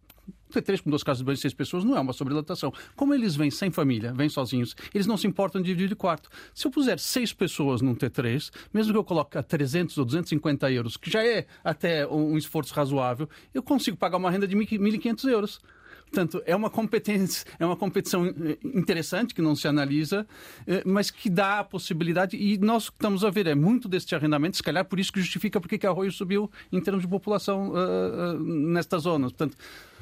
ter 0.50 0.62
três 0.62 0.80
com 0.80 0.90
duas 0.90 1.02
casas 1.02 1.18
de 1.18 1.24
banho 1.24 1.34
e 1.34 1.38
seis 1.38 1.54
pessoas 1.54 1.84
não 1.84 1.96
é 1.96 2.00
uma 2.00 2.12
sobrelotação. 2.12 2.72
Como 2.94 3.14
eles 3.14 3.36
vêm 3.36 3.50
sem 3.50 3.70
família, 3.70 4.12
vêm 4.12 4.28
sozinhos, 4.28 4.74
eles 4.94 5.06
não 5.06 5.16
se 5.16 5.26
importam 5.26 5.60
de 5.60 5.74
dividir 5.74 5.94
quarto. 5.96 6.30
Se 6.54 6.66
eu 6.66 6.70
puser 6.70 6.98
seis 6.98 7.32
pessoas 7.32 7.82
num 7.82 7.94
T3, 7.94 8.50
mesmo 8.72 8.92
que 8.92 8.98
eu 8.98 9.04
coloque 9.04 9.36
a 9.38 9.42
300 9.42 9.96
ou 9.98 10.04
250 10.04 10.70
euros, 10.70 10.96
que 10.96 11.10
já 11.10 11.24
é 11.24 11.46
até 11.62 12.06
um 12.06 12.36
esforço 12.36 12.74
razoável, 12.74 13.28
eu 13.52 13.62
consigo 13.62 13.96
pagar 13.96 14.16
uma 14.16 14.30
renda 14.30 14.46
de 14.46 14.56
1.500 14.56 15.28
euros. 15.28 15.60
Portanto, 16.06 16.40
é 16.46 16.54
uma 16.54 16.70
competência, 16.70 17.44
é 17.58 17.66
uma 17.66 17.76
competição 17.76 18.24
eh, 18.26 18.56
interessante 18.62 19.34
que 19.34 19.42
não 19.42 19.56
se 19.56 19.66
analisa, 19.66 20.26
eh, 20.64 20.82
mas 20.86 21.10
que 21.10 21.28
dá 21.28 21.58
a 21.58 21.64
possibilidade, 21.64 22.36
e 22.36 22.56
nós 22.58 22.84
estamos 22.84 23.24
a 23.24 23.30
ver, 23.30 23.48
é 23.48 23.56
muito 23.56 23.88
deste 23.88 24.14
arrendamento, 24.14 24.56
se 24.56 24.62
calhar 24.62 24.84
por 24.84 25.00
isso 25.00 25.12
que 25.12 25.20
justifica 25.20 25.60
porque 25.60 25.76
que 25.76 25.86
Arroio 25.86 26.12
subiu 26.12 26.48
em 26.70 26.80
termos 26.80 27.02
de 27.02 27.08
população 27.08 27.70
uh, 27.70 28.36
uh, 28.36 28.38
nestas 28.38 29.02
zonas. 29.02 29.32
Portanto, 29.32 29.56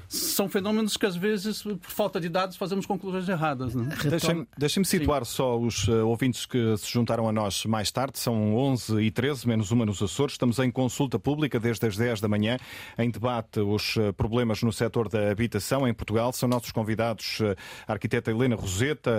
são 0.09 0.49
fenômenos 0.49 0.97
que 0.97 1.07
às 1.07 1.17
vezes, 1.17 1.63
por 1.63 1.79
falta 1.83 2.21
de 2.21 2.29
dados, 2.29 2.57
fazemos 2.57 2.87
conclusões 2.87 3.29
erradas. 3.29 3.75
Né? 3.75 3.89
Deixem-me 4.09 4.47
deixem 4.57 4.85
situar 4.85 5.25
Sim. 5.25 5.33
só 5.33 5.59
os 5.59 5.89
uh, 5.89 6.07
ouvintes 6.07 6.47
que 6.47 6.77
se 6.77 6.91
juntaram 6.91 7.29
a 7.29 7.33
nós 7.33 7.65
mais 7.65 7.91
tarde. 7.91 8.19
São 8.19 8.55
11 8.57 9.01
e 9.01 9.11
13, 9.11 9.47
menos 9.49 9.71
uma 9.71 9.87
nos 9.87 10.03
Açores. 10.03 10.35
Estamos 10.35 10.59
em 10.59 10.71
consulta 10.71 11.19
pública 11.19 11.59
desde 11.59 11.87
as 11.87 11.97
10 11.97 12.21
da 12.21 12.29
manhã. 12.29 12.57
Em 12.99 13.11
debate 13.11 13.61
os 13.61 13.97
uh, 13.97 14.13
problemas 14.13 14.63
no 14.63 14.73
setor 14.73 15.09
da 15.09 15.31
habitação 15.31 15.87
em 15.87 15.95
Portugal. 15.95 16.33
São 16.33 16.49
nossos 16.49 16.73
convidados 16.73 17.41
uh, 17.41 17.55
a 17.87 17.93
arquiteta 17.93 18.31
Helena 18.31 18.57
Roseta, 18.57 19.13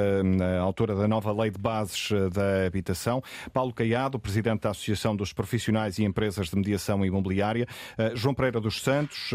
autora 0.61 0.95
da 0.95 1.07
nova 1.07 1.31
Lei 1.31 1.51
de 1.51 1.59
Bases 1.59 2.09
da 2.33 2.65
Habitação. 2.65 3.21
Paulo 3.53 3.73
Caiado, 3.73 4.19
presidente 4.19 4.61
da 4.61 4.71
Associação 4.71 5.15
dos 5.15 5.33
Profissionais 5.33 5.99
e 5.99 6.03
Empresas 6.03 6.49
de 6.49 6.55
Mediação 6.55 7.05
Imobiliária. 7.05 7.67
João 8.13 8.33
Pereira 8.33 8.59
dos 8.59 8.81
Santos, 8.81 9.31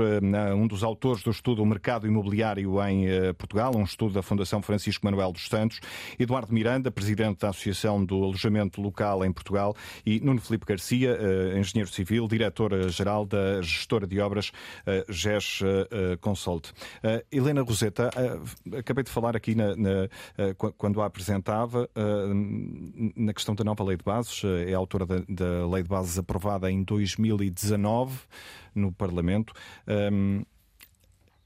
um 0.57 0.66
dos 0.66 0.82
autores 0.82 1.22
dos 1.22 1.39
estudo 1.41 1.62
O 1.62 1.66
Mercado 1.66 2.07
Imobiliário 2.07 2.86
em 2.86 3.09
eh, 3.09 3.32
Portugal, 3.32 3.74
um 3.74 3.82
estudo 3.82 4.12
da 4.12 4.22
Fundação 4.22 4.61
Francisco 4.61 5.07
Manuel 5.07 5.32
dos 5.32 5.49
Santos, 5.49 5.80
Eduardo 6.18 6.53
Miranda, 6.53 6.91
presidente 6.91 7.41
da 7.41 7.49
Associação 7.49 8.05
do 8.05 8.22
Alojamento 8.22 8.80
Local 8.80 9.24
em 9.24 9.32
Portugal, 9.32 9.74
e 10.05 10.20
Nuno 10.20 10.41
Filipe 10.41 10.66
Garcia, 10.66 11.18
eh, 11.18 11.59
engenheiro 11.59 11.91
civil, 11.91 12.28
diretor-geral 12.28 13.24
da 13.24 13.62
gestora 13.62 14.07
de 14.07 14.20
obras 14.20 14.53
eh, 14.86 15.05
GES 15.09 15.61
Consult. 16.20 16.72
Helena 17.30 17.62
Roseta, 17.62 18.11
acabei 18.76 19.05
de 19.05 19.11
falar 19.11 19.36
aqui 19.36 19.55
na, 19.55 19.74
na, 19.76 20.09
quando 20.76 21.01
a 21.01 21.07
apresentava 21.07 21.88
na 23.16 23.32
questão 23.32 23.55
da 23.55 23.64
nova 23.64 23.82
lei 23.84 23.97
de 23.97 24.05
bases, 24.05 24.43
é 24.66 24.74
autora 24.74 25.07
da, 25.07 25.16
da 25.28 25.66
lei 25.66 25.82
de 25.82 25.88
bases 25.88 26.18
aprovada 26.18 26.70
em 26.70 26.82
2019 26.82 28.18
no 28.74 28.93
Parlamento. 28.93 29.53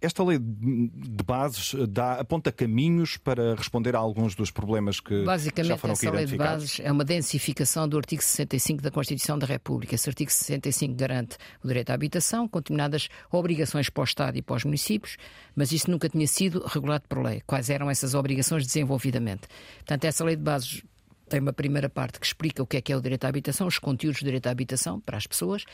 Esta 0.04 0.22
lei 0.22 0.38
de 0.38 1.24
bases 1.24 1.74
dá, 1.88 2.20
aponta 2.20 2.52
caminhos 2.52 3.16
para 3.16 3.54
responder 3.54 3.96
a 3.96 3.98
alguns 3.98 4.34
dos 4.34 4.50
problemas 4.50 5.00
que 5.00 5.24
Basicamente, 5.24 5.70
já 5.70 5.78
foram 5.78 5.92
essa 5.92 6.10
lei 6.10 6.26
de 6.26 6.36
bases 6.36 6.80
é 6.80 6.92
uma 6.92 7.04
densificação 7.04 7.88
do 7.88 7.96
artigo 7.96 8.22
65 8.22 8.82
da 8.82 8.90
Constituição 8.90 9.38
da 9.38 9.46
República. 9.46 9.94
Esse 9.94 10.08
artigo 10.08 10.30
65 10.30 10.94
garante 10.94 11.38
o 11.62 11.68
direito 11.68 11.88
à 11.88 11.94
habitação, 11.94 12.46
com 12.46 12.58
determinadas 12.58 13.08
obrigações 13.30 13.88
para 13.88 14.02
o 14.02 14.04
Estado 14.04 14.36
e 14.36 14.42
para 14.42 14.56
os 14.56 14.64
municípios, 14.64 15.16
mas 15.56 15.72
isso 15.72 15.90
nunca 15.90 16.08
tinha 16.08 16.26
sido 16.26 16.62
regulado 16.66 17.04
por 17.08 17.22
lei. 17.22 17.42
Quais 17.46 17.70
eram 17.70 17.88
essas 17.88 18.14
obrigações 18.14 18.66
desenvolvidamente? 18.66 19.48
Portanto, 19.78 20.04
essa 20.04 20.22
lei 20.22 20.36
de 20.36 20.42
bases 20.42 20.82
tem 21.28 21.40
uma 21.40 21.52
primeira 21.52 21.88
parte 21.88 22.20
que 22.20 22.26
explica 22.26 22.62
o 22.62 22.66
que 22.66 22.76
é 22.76 22.80
que 22.80 22.92
é 22.92 22.96
o 22.96 23.00
direito 23.00 23.24
à 23.24 23.28
habitação, 23.28 23.66
os 23.66 23.78
conteúdos 23.78 24.20
do 24.20 24.26
direito 24.26 24.46
à 24.46 24.50
habitação 24.50 25.00
para 25.00 25.16
as 25.16 25.26
pessoas 25.26 25.64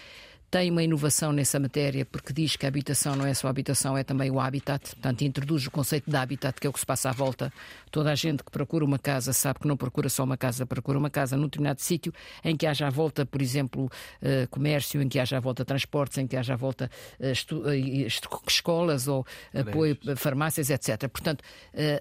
tem 0.51 0.69
uma 0.71 0.83
inovação 0.83 1.33
nessa 1.33 1.61
matéria 1.61 2.05
porque 2.05 2.33
diz 2.33 2.57
que 2.57 2.67
a 2.67 2.69
habitação 2.69 3.15
não 3.15 3.25
é 3.25 3.33
só 3.33 3.47
a 3.47 3.51
habitação, 3.51 3.97
é 3.97 4.03
também 4.03 4.31
o 4.31 4.41
habitat, 4.41 4.97
portanto 4.97 5.23
introduz 5.23 5.67
o 5.67 5.71
conceito 5.71 6.11
de 6.11 6.17
habitat, 6.17 6.61
que 6.61 6.67
é 6.67 6.71
o 6.71 6.73
que 6.73 6.81
se 6.81 6.87
passa 6.87 7.11
à 7.11 7.13
volta. 7.13 7.53
Toda 7.91 8.11
a 8.11 8.15
gente 8.17 8.43
que 8.43 8.51
procura 8.51 8.85
uma 8.85 8.99
casa 8.99 9.33
sabe 9.33 9.61
que 9.61 9.69
não 9.69 9.77
procura 9.77 10.09
só 10.09 10.25
uma 10.25 10.37
casa, 10.37 10.67
procura 10.67 10.99
uma 10.99 11.09
casa 11.09 11.37
num 11.37 11.45
determinado 11.45 11.81
sítio 11.81 12.13
em 12.43 12.57
que 12.57 12.67
haja 12.67 12.89
à 12.89 12.91
volta, 12.91 13.25
por 13.25 13.41
exemplo, 13.41 13.85
uh, 13.85 14.49
comércio, 14.51 15.01
em 15.01 15.09
que 15.09 15.21
haja 15.21 15.37
à 15.37 15.41
volta 15.41 15.65
transportes, 15.65 16.19
em 16.19 16.27
que 16.27 16.37
haja 16.37 16.55
à 16.55 16.57
volta 16.57 16.91
uh, 17.21 17.57
uh, 17.57 18.07
escolas 18.49 19.07
ou 19.07 19.25
apoio, 19.55 19.97
farmácias, 20.17 20.69
etc. 20.69 21.09
Portanto, 21.09 21.45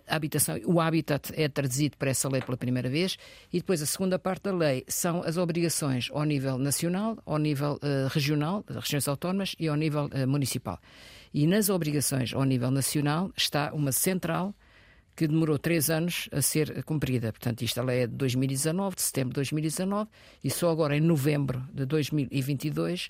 a 0.07 0.15
habitação, 0.15 0.59
o 0.65 0.81
habitat 0.81 1.31
é 1.35 1.47
traduzido 1.47 1.97
para 1.97 2.09
essa 2.09 2.27
lei 2.27 2.41
pela 2.41 2.57
primeira 2.57 2.89
vez 2.89 3.17
e 3.53 3.59
depois 3.59 3.81
a 3.81 3.85
segunda 3.85 4.17
parte 4.17 4.43
da 4.43 4.51
lei 4.51 4.83
são 4.87 5.21
as 5.21 5.37
obrigações 5.37 6.09
ao 6.11 6.23
nível 6.23 6.57
nacional, 6.57 7.17
ao 7.25 7.37
nível 7.37 7.79
regional 8.09 8.38
regional, 8.39 8.63
das 8.67 8.83
regiões 8.83 9.07
autónomas 9.07 9.55
e 9.59 9.67
ao 9.67 9.75
nível 9.75 10.05
uh, 10.05 10.27
municipal. 10.27 10.79
E 11.33 11.45
nas 11.45 11.69
obrigações 11.69 12.33
ao 12.33 12.43
nível 12.43 12.71
nacional 12.71 13.31
está 13.35 13.71
uma 13.73 13.91
central 13.91 14.55
que 15.15 15.27
demorou 15.27 15.59
três 15.59 15.89
anos 15.89 16.29
a 16.31 16.41
ser 16.41 16.81
cumprida. 16.83 17.31
Portanto, 17.33 17.61
isto 17.61 17.81
é 17.89 18.07
de 18.07 18.15
2019, 18.15 18.95
de 18.95 19.01
setembro 19.01 19.29
de 19.31 19.35
2019, 19.35 20.09
e 20.43 20.49
só 20.49 20.71
agora 20.71 20.95
em 20.95 21.01
novembro 21.01 21.61
de 21.73 21.85
2022 21.85 23.09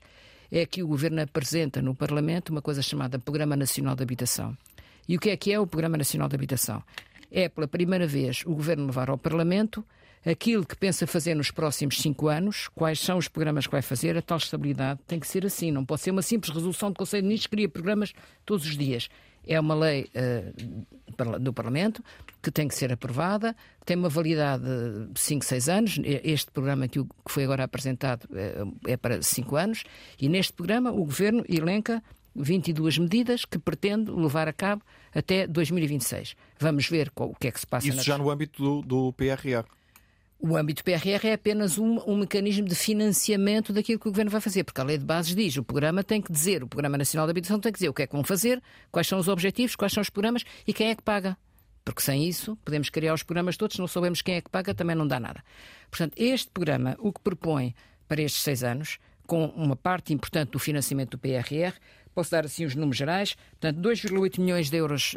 é 0.52 0.66
que 0.66 0.82
o 0.82 0.88
Governo 0.88 1.22
apresenta 1.22 1.82
no 1.82 1.94
Parlamento 1.94 2.50
uma 2.50 2.62
coisa 2.62 2.82
chamada 2.82 3.20
Programa 3.20 3.56
Nacional 3.56 3.96
de 3.96 4.02
Habitação. 4.02 4.58
E 5.08 5.16
o 5.16 5.20
que 5.20 5.30
é 5.30 5.38
que 5.38 5.54
é 5.54 5.60
o 5.60 5.68
Programa 5.68 5.98
Nacional 5.98 6.28
de 6.28 6.36
Habitação? 6.36 6.84
É 7.32 7.48
pela 7.48 7.68
primeira 7.68 8.08
vez 8.08 8.42
o 8.44 8.56
Governo 8.56 8.88
levar 8.88 9.12
ao 9.12 9.18
Parlamento 9.18 9.86
aquilo 10.26 10.66
que 10.66 10.76
pensa 10.76 11.08
fazer 11.08 11.36
nos 11.36 11.52
próximos 11.52 11.98
cinco 11.98 12.28
anos, 12.28 12.68
quais 12.70 13.00
são 13.00 13.18
os 13.18 13.28
programas 13.28 13.66
que 13.66 13.72
vai 13.72 13.82
fazer, 13.82 14.18
a 14.18 14.22
tal 14.22 14.38
estabilidade 14.38 15.00
tem 15.08 15.20
que 15.20 15.28
ser 15.28 15.46
assim, 15.46 15.72
não 15.72 15.86
pode 15.86 16.02
ser 16.02 16.12
uma 16.12 16.22
simples 16.22 16.54
resolução 16.54 16.92
do 16.92 16.98
Conselho 16.98 17.24
de 17.24 17.28
Ministros 17.28 17.48
que 17.48 17.56
cria 17.56 17.70
programas 17.70 18.14
todos 18.46 18.66
os 18.66 18.78
dias. 18.78 19.10
É 19.48 19.60
uma 19.60 19.74
lei 19.74 20.10
uh, 20.16 21.40
do 21.40 21.54
Parlamento 21.54 22.04
que 22.42 22.52
tem 22.52 22.68
que 22.68 22.76
ser 22.76 22.92
aprovada, 22.92 23.56
tem 23.86 23.98
uma 23.98 24.10
validade 24.10 24.64
de 25.12 25.20
5, 25.20 25.46
6 25.46 25.70
anos. 25.70 26.00
Este 26.04 26.52
programa 26.52 26.88
que 26.88 27.04
foi 27.28 27.46
agora 27.46 27.64
apresentado 27.64 28.28
é, 28.34 28.94
é 28.94 28.98
para 28.98 29.22
5 29.22 29.56
anos, 29.56 29.84
e 30.20 30.30
neste 30.30 30.54
programa 30.54 30.92
o 30.92 31.06
Governo 31.06 31.44
elenca 31.48 32.04
22 32.36 32.98
medidas 33.00 33.46
que 33.46 33.58
pretende 33.58 34.12
levar 34.12 34.48
a 34.48 34.54
cabo 34.54 34.84
até 35.14 35.48
2026. 35.48 36.36
Vamos 36.60 36.88
ver 36.88 37.10
qual, 37.12 37.30
o 37.30 37.36
que 37.36 37.48
é 37.48 37.52
que 37.52 37.60
se 37.60 37.68
passa. 37.68 37.88
Isso 37.88 38.04
já 38.04 38.18
no 38.18 38.30
âmbito 38.30 38.62
do, 38.62 38.82
do 38.82 39.14
PRR. 39.14 39.66
O 40.42 40.56
âmbito 40.56 40.86
PRR 40.86 41.28
é 41.28 41.34
apenas 41.34 41.78
um, 41.78 42.00
um, 42.08 42.16
mecanismo 42.16 42.66
de 42.66 42.74
financiamento 42.74 43.74
daquilo 43.74 44.00
que 44.00 44.08
o 44.08 44.12
Governo 44.12 44.32
vai 44.32 44.40
fazer, 44.40 44.64
porque 44.64 44.80
a 44.80 44.86
lei 44.86 44.98
de 44.98 45.04
bases 45.04 45.36
diz, 45.36 45.58
o 45.58 45.64
programa 45.66 46.02
tem 46.02 46.22
que 46.22 46.32
dizer, 46.32 46.64
o 46.64 46.68
Programa 46.68 46.98
Nacional 46.98 47.28
de 47.28 47.32
Habitação 47.32 47.60
tem 47.60 47.74
que 47.74 47.78
dizer 47.78 47.90
o 47.90 47.94
que 47.94 48.04
é 48.04 48.08
que 48.08 48.14
vão 48.14 48.24
fazer, 48.24 48.64
quais 48.90 49.06
são 49.06 49.20
os 49.20 49.28
objetivos, 49.28 49.76
quais 49.76 49.92
são 49.92 50.00
os 50.00 50.10
programas 50.10 50.46
e 50.66 50.74
quem 50.74 50.92
é 50.92 50.96
que 50.96 51.04
paga. 51.04 51.38
Porque 51.84 52.02
sem 52.02 52.26
isso, 52.26 52.56
podemos 52.64 52.90
criar 52.90 53.14
os 53.14 53.22
programas 53.22 53.58
todos, 53.58 53.78
não 53.78 53.88
sabemos 53.88 54.22
quem 54.22 54.36
é 54.36 54.42
que 54.42 54.50
paga, 54.50 54.74
também 54.74 54.96
não 54.96 55.06
dá 55.06 55.20
nada. 55.20 55.44
Portanto, 55.92 56.14
este 56.16 56.50
programa, 56.52 56.96
o 57.00 57.12
que 57.12 57.20
propõe 57.20 57.76
para 58.08 58.22
estes 58.22 58.42
seis 58.42 58.64
anos, 58.64 58.98
com 59.28 59.46
uma 59.48 59.76
parte 59.76 60.14
importante 60.14 60.52
do 60.52 60.60
financiamento 60.60 61.12
do 61.12 61.18
PRR, 61.20 61.74
posso 62.16 62.32
dar 62.32 62.46
assim 62.46 62.66
os 62.66 62.76
números 62.76 62.98
gerais, 62.98 63.36
portanto, 63.60 63.80
2,8 63.82 64.40
milhões 64.40 64.70
de 64.70 64.78
euros, 64.78 65.16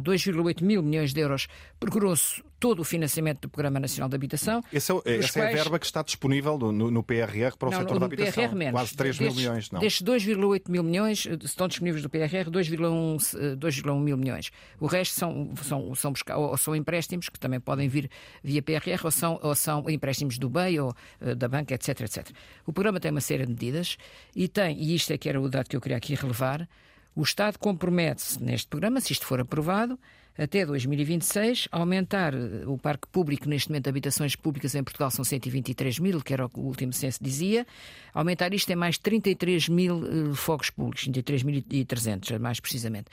2,8 0.00 0.62
eh, 0.62 0.64
mil 0.64 0.82
milhões 0.82 1.12
de 1.12 1.20
euros 1.20 1.46
por 1.78 1.90
grosso 1.90 2.44
todo 2.58 2.80
o 2.80 2.84
financiamento 2.84 3.42
do 3.42 3.48
Programa 3.48 3.78
Nacional 3.78 4.08
de 4.08 4.16
Habitação. 4.16 4.62
Essa, 4.72 4.94
é, 5.04 5.16
essa 5.16 5.40
quais... 5.40 5.50
é 5.56 5.60
a 5.60 5.62
verba 5.62 5.78
que 5.78 5.86
está 5.86 6.02
disponível 6.02 6.58
no, 6.58 6.72
no 6.72 7.02
PRR 7.02 7.56
para 7.58 7.68
o 7.68 7.70
não, 7.70 7.78
setor 7.78 7.98
da 7.98 8.06
habitação. 8.06 8.44
PRR 8.44 8.54
menos. 8.54 8.72
Quase 8.72 8.96
3 8.96 9.18
destes, 9.18 9.36
mil 9.36 9.44
milhões, 9.44 9.70
não? 9.70 9.80
Destes 9.80 10.02
2,8 10.06 10.70
mil 10.70 10.82
milhões, 10.82 11.26
eh, 11.26 11.38
estão 11.44 11.68
disponíveis 11.68 12.02
do 12.02 12.08
PRR 12.08 12.50
2,1 12.50 14.00
mil 14.00 14.16
milhões. 14.16 14.50
O 14.80 14.86
resto 14.86 15.14
são, 15.14 15.52
são, 15.62 15.94
são, 15.94 16.12
buscar, 16.12 16.36
ou 16.36 16.56
são 16.56 16.74
empréstimos, 16.74 17.28
que 17.28 17.38
também 17.38 17.60
podem 17.60 17.88
vir 17.88 18.10
via 18.42 18.62
PRR, 18.62 19.04
ou 19.04 19.10
são, 19.10 19.38
ou 19.42 19.54
são 19.54 19.88
empréstimos 19.88 20.38
do 20.38 20.48
BEI 20.48 20.80
ou 20.80 20.94
uh, 21.20 21.34
da 21.34 21.48
banca, 21.48 21.74
etc, 21.74 22.00
etc. 22.00 22.30
O 22.64 22.72
programa 22.72 22.98
tem 23.00 23.10
uma 23.10 23.20
série 23.20 23.44
de 23.44 23.50
medidas 23.50 23.96
e 24.34 24.48
tem, 24.48 24.78
e 24.80 24.94
isto 24.94 25.12
é 25.12 25.18
que 25.18 25.28
era 25.28 25.40
o 25.40 25.48
dado 25.48 25.68
que 25.68 25.76
eu 25.76 25.80
queria 25.80 25.96
aqui 25.96 26.14
relevar, 26.14 26.68
o 27.14 27.22
Estado 27.22 27.58
compromete-se 27.58 28.42
neste 28.42 28.68
programa, 28.68 29.00
se 29.00 29.12
isto 29.12 29.24
for 29.24 29.40
aprovado, 29.40 29.98
até 30.38 30.66
2026, 30.66 31.68
aumentar 31.72 32.34
eh, 32.34 32.66
o 32.66 32.76
parque 32.76 33.08
público, 33.08 33.48
neste 33.48 33.70
momento, 33.70 33.88
habitações 33.88 34.36
públicas 34.36 34.74
em 34.74 34.84
Portugal 34.84 35.10
são 35.10 35.24
123 35.24 35.98
mil, 35.98 36.20
que 36.20 36.32
era 36.32 36.44
o 36.44 36.48
que 36.48 36.58
o 36.58 36.62
último 36.62 36.92
censo 36.92 37.18
dizia, 37.22 37.66
aumentar 38.12 38.52
isto 38.52 38.70
em 38.70 38.76
mais 38.76 38.98
33 38.98 39.68
mil 39.68 39.96
uh, 39.96 40.34
fogos 40.34 40.70
públicos, 40.70 41.08
33.300, 41.08 42.38
mais 42.38 42.60
precisamente. 42.60 43.06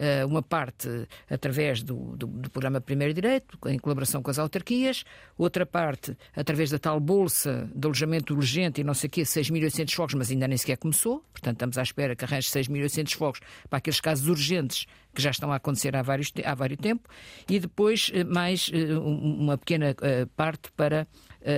Uh, 0.00 0.26
uma 0.26 0.42
parte 0.42 0.88
através 1.28 1.82
do, 1.82 2.16
do, 2.16 2.26
do, 2.26 2.48
programa 2.48 2.80
Primeiro 2.80 3.12
Direito, 3.12 3.58
em 3.66 3.78
colaboração 3.78 4.22
com 4.22 4.30
as 4.30 4.38
autarquias, 4.38 5.04
outra 5.36 5.66
parte 5.66 6.16
através 6.34 6.70
da 6.70 6.78
tal 6.78 6.98
bolsa 6.98 7.70
de 7.74 7.86
alojamento 7.86 8.34
urgente 8.34 8.80
e 8.80 8.84
não 8.84 8.94
sei 8.94 9.08
o 9.08 9.10
quê, 9.10 9.22
6.800 9.22 9.94
fogos, 9.94 10.14
mas 10.14 10.30
ainda 10.30 10.48
nem 10.48 10.56
sequer 10.56 10.78
começou, 10.78 11.22
portanto 11.30 11.56
estamos 11.56 11.76
à 11.76 11.82
espera 11.82 12.16
que 12.16 12.24
arranje 12.24 12.48
6.800 12.48 13.14
fogos 13.14 13.40
para 13.68 13.76
aqueles 13.76 14.00
casos 14.00 14.26
urgentes 14.26 14.86
que 15.14 15.20
já 15.20 15.30
estão 15.30 15.52
a 15.52 15.56
acontecer 15.56 15.94
há, 15.94 16.02
vários, 16.02 16.32
há 16.42 16.54
vários 16.54 16.80
tempo, 16.80 17.08
e 17.48 17.58
depois 17.58 18.10
eh, 18.12 18.24
mais 18.24 18.70
eh, 18.72 18.96
uma 18.98 19.56
pequena 19.56 19.94
eh, 20.00 20.26
parte 20.36 20.72
para 20.72 21.06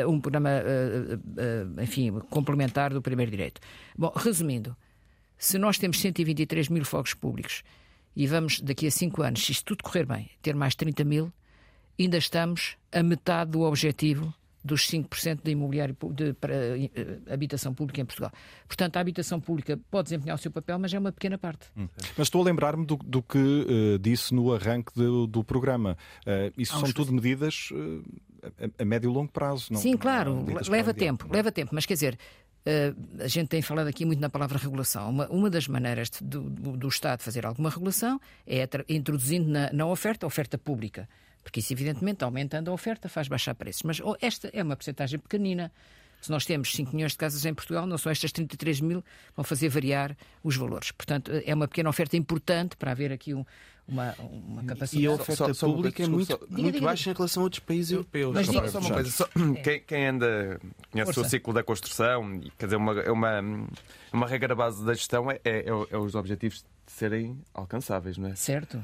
um 0.06 0.20
programa, 0.20 0.48
enfim, 1.82 2.12
complementar 2.30 2.94
do 2.94 3.02
primeiro 3.02 3.32
direito. 3.32 3.60
Bom, 3.98 4.12
resumindo, 4.14 4.76
se 5.36 5.58
nós 5.58 5.76
temos 5.76 6.00
123 6.00 6.68
mil 6.68 6.84
fogos 6.84 7.14
públicos 7.14 7.64
e 8.14 8.26
vamos, 8.26 8.60
daqui 8.60 8.86
a 8.86 8.90
5 8.90 9.22
anos, 9.22 9.44
se 9.44 9.52
isto 9.52 9.64
tudo 9.64 9.82
correr 9.82 10.06
bem, 10.06 10.30
ter 10.40 10.54
mais 10.54 10.74
30 10.74 11.04
mil, 11.04 11.32
ainda 11.98 12.18
estamos 12.18 12.76
a 12.90 13.02
metade 13.02 13.52
do 13.52 13.62
objetivo 13.62 14.32
dos 14.64 14.86
5% 14.88 15.40
de 15.42 15.50
imobiliário 15.50 15.96
de, 16.12 16.32
para 16.34 16.54
uh, 16.54 17.32
habitação 17.32 17.74
pública 17.74 18.00
em 18.00 18.04
Portugal. 18.04 18.30
Portanto, 18.66 18.96
a 18.96 19.00
habitação 19.00 19.40
pública 19.40 19.78
pode 19.90 20.04
desempenhar 20.04 20.36
o 20.36 20.38
seu 20.38 20.50
papel, 20.50 20.78
mas 20.78 20.94
é 20.94 20.98
uma 20.98 21.10
pequena 21.10 21.36
parte. 21.36 21.66
Hum. 21.76 21.88
Mas 22.16 22.28
estou 22.28 22.42
a 22.42 22.44
lembrar-me 22.44 22.86
do, 22.86 22.96
do, 22.96 23.22
que 23.22 23.38
uh, 23.38 23.98
disse 23.98 24.32
no 24.32 24.52
arranque 24.52 24.92
de, 24.94 25.26
do 25.26 25.42
programa. 25.42 25.96
Uh, 26.24 26.52
isso 26.56 26.78
são 26.78 26.92
tudo 26.92 27.12
medidas 27.12 27.70
a, 28.42 28.82
a, 28.82 28.84
médio 28.84 29.10
e 29.10 29.12
longo 29.12 29.32
prazo. 29.32 29.72
Não, 29.72 29.80
Sim, 29.80 29.96
claro, 29.96 30.44
leva 30.68 30.94
tempo, 30.94 31.26
leva 31.30 31.50
tempo, 31.50 31.74
mas 31.74 31.86
quer 31.86 31.94
dizer. 31.94 32.18
Uh, 32.64 33.22
a 33.24 33.26
gente 33.26 33.48
tem 33.48 33.60
falado 33.60 33.88
aqui 33.88 34.04
muito 34.04 34.20
na 34.20 34.30
palavra 34.30 34.56
regulação. 34.58 35.10
Uma, 35.10 35.26
uma 35.28 35.50
das 35.50 35.66
maneiras 35.66 36.10
de, 36.10 36.20
do, 36.20 36.76
do, 36.76 36.88
Estado 36.88 37.20
fazer 37.20 37.44
alguma 37.44 37.68
regulação 37.68 38.20
é 38.46 38.68
introduzindo 38.88 39.48
na, 39.48 39.72
na 39.72 39.86
oferta 39.86 40.26
oferta 40.26 40.56
pública. 40.56 41.08
Porque 41.42 41.58
isso, 41.58 41.72
evidentemente, 41.72 42.22
aumentando 42.22 42.70
a 42.70 42.74
oferta, 42.74 43.08
faz 43.08 43.26
baixar 43.26 43.54
preços. 43.54 43.82
Mas 43.82 44.00
oh, 44.00 44.16
esta 44.20 44.48
é 44.52 44.62
uma 44.62 44.76
porcentagem 44.76 45.18
pequenina. 45.18 45.72
Se 46.20 46.30
nós 46.30 46.46
temos 46.46 46.70
5 46.72 46.94
milhões 46.94 47.12
de 47.12 47.18
casas 47.18 47.44
em 47.44 47.52
Portugal, 47.52 47.84
não 47.84 47.98
são 47.98 48.12
estas 48.12 48.30
33 48.30 48.80
mil 48.80 49.04
vão 49.34 49.44
fazer 49.44 49.68
variar 49.68 50.16
os 50.44 50.56
valores. 50.56 50.92
Portanto, 50.92 51.32
é 51.44 51.52
uma 51.52 51.66
pequena 51.66 51.90
oferta 51.90 52.16
importante 52.16 52.76
para 52.76 52.92
haver 52.92 53.10
aqui 53.10 53.34
um, 53.34 53.44
uma, 53.86 54.14
uma 54.18 54.64
capacidade. 54.64 55.04
E 55.04 55.06
a 55.06 55.12
oferta 55.12 55.34
só, 55.34 55.54
só 55.54 55.66
pública 55.66 56.02
é 56.02 56.06
muito, 56.06 56.46
muito 56.50 56.80
baixa 56.80 57.10
em 57.10 57.14
relação 57.14 57.42
a 57.42 57.44
outros 57.44 57.60
países 57.60 57.92
europeus. 57.92 58.34
Mas 58.34 58.46
só, 58.46 58.66
só 58.68 58.78
uma 58.78 58.90
coisa, 58.90 59.10
só, 59.10 59.28
quem, 59.62 59.80
quem, 59.80 60.06
anda, 60.06 60.60
conhece 60.90 61.12
Força. 61.12 61.28
o 61.28 61.30
ciclo 61.30 61.52
da 61.52 61.62
construção, 61.62 62.40
quer 62.58 62.66
dizer, 62.66 62.76
uma, 62.76 63.00
é 63.00 63.10
uma, 63.10 63.40
uma 64.12 64.26
regra 64.26 64.54
base 64.54 64.84
da 64.84 64.94
gestão 64.94 65.30
é, 65.30 65.40
é, 65.44 65.64
é 65.66 65.98
os 65.98 66.14
objetivos 66.14 66.64
de 66.86 66.92
serem 66.92 67.40
alcançáveis, 67.54 68.16
não 68.16 68.28
é? 68.28 68.34
Certo 68.34 68.82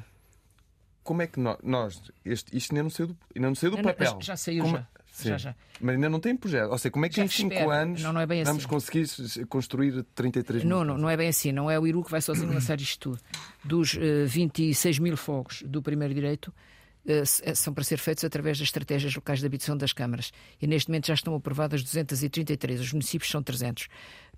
como 1.08 1.22
é 1.22 1.26
que 1.26 1.40
nós, 1.40 1.56
nós 1.62 2.02
este, 2.22 2.54
isto 2.54 2.72
ainda 2.72 2.82
não 2.82 2.90
saiu 2.90 3.06
do, 3.06 3.16
ainda 3.34 3.48
não 3.48 3.54
saiu 3.54 3.70
do 3.70 3.82
papel? 3.82 4.12
Já, 4.20 4.20
já 4.20 4.36
saiu, 4.36 4.62
como, 4.64 4.76
já. 4.76 4.86
Sim. 5.12 5.30
Já, 5.30 5.38
já. 5.38 5.54
Mas 5.80 5.94
ainda 5.94 6.08
não 6.08 6.20
tem 6.20 6.36
projeto. 6.36 6.70
Ou 6.70 6.78
seja, 6.78 6.90
como 6.90 7.06
é 7.06 7.08
que 7.08 7.16
já 7.16 7.24
em 7.24 7.28
5 7.28 7.70
anos 7.70 8.02
não, 8.02 8.12
não 8.12 8.20
é 8.20 8.26
vamos 8.26 8.48
assim. 8.48 8.68
conseguir 8.68 9.06
construir 9.46 10.04
33 10.14 10.62
mil? 10.62 10.76
Não, 10.76 10.84
não, 10.84 10.98
não 10.98 11.10
é 11.10 11.16
bem 11.16 11.28
assim. 11.28 11.52
Não 11.52 11.70
é 11.70 11.78
o 11.78 11.86
Iru 11.86 12.04
que 12.04 12.10
vai 12.10 12.20
sozinho 12.20 12.52
lançar 12.52 12.80
isto 12.80 12.98
tudo. 12.98 13.20
Dos 13.64 13.94
uh, 13.94 14.00
eh, 14.00 14.26
26 14.26 14.98
mil 14.98 15.16
fogos 15.16 15.62
do 15.62 15.82
primeiro 15.82 16.14
direito, 16.14 16.54
uh, 17.04 17.56
são 17.56 17.74
para 17.74 17.84
ser 17.84 17.98
feitos 17.98 18.22
através 18.24 18.58
das 18.58 18.68
estratégias 18.68 19.14
locais 19.14 19.40
de 19.40 19.46
habitação 19.46 19.76
das 19.76 19.92
câmaras. 19.92 20.32
E 20.60 20.66
neste 20.66 20.88
momento 20.88 21.06
já 21.06 21.14
estão 21.14 21.34
aprovadas 21.34 21.82
233. 21.82 22.80
Os 22.80 22.92
municípios 22.92 23.30
são 23.30 23.42
300. 23.42 23.88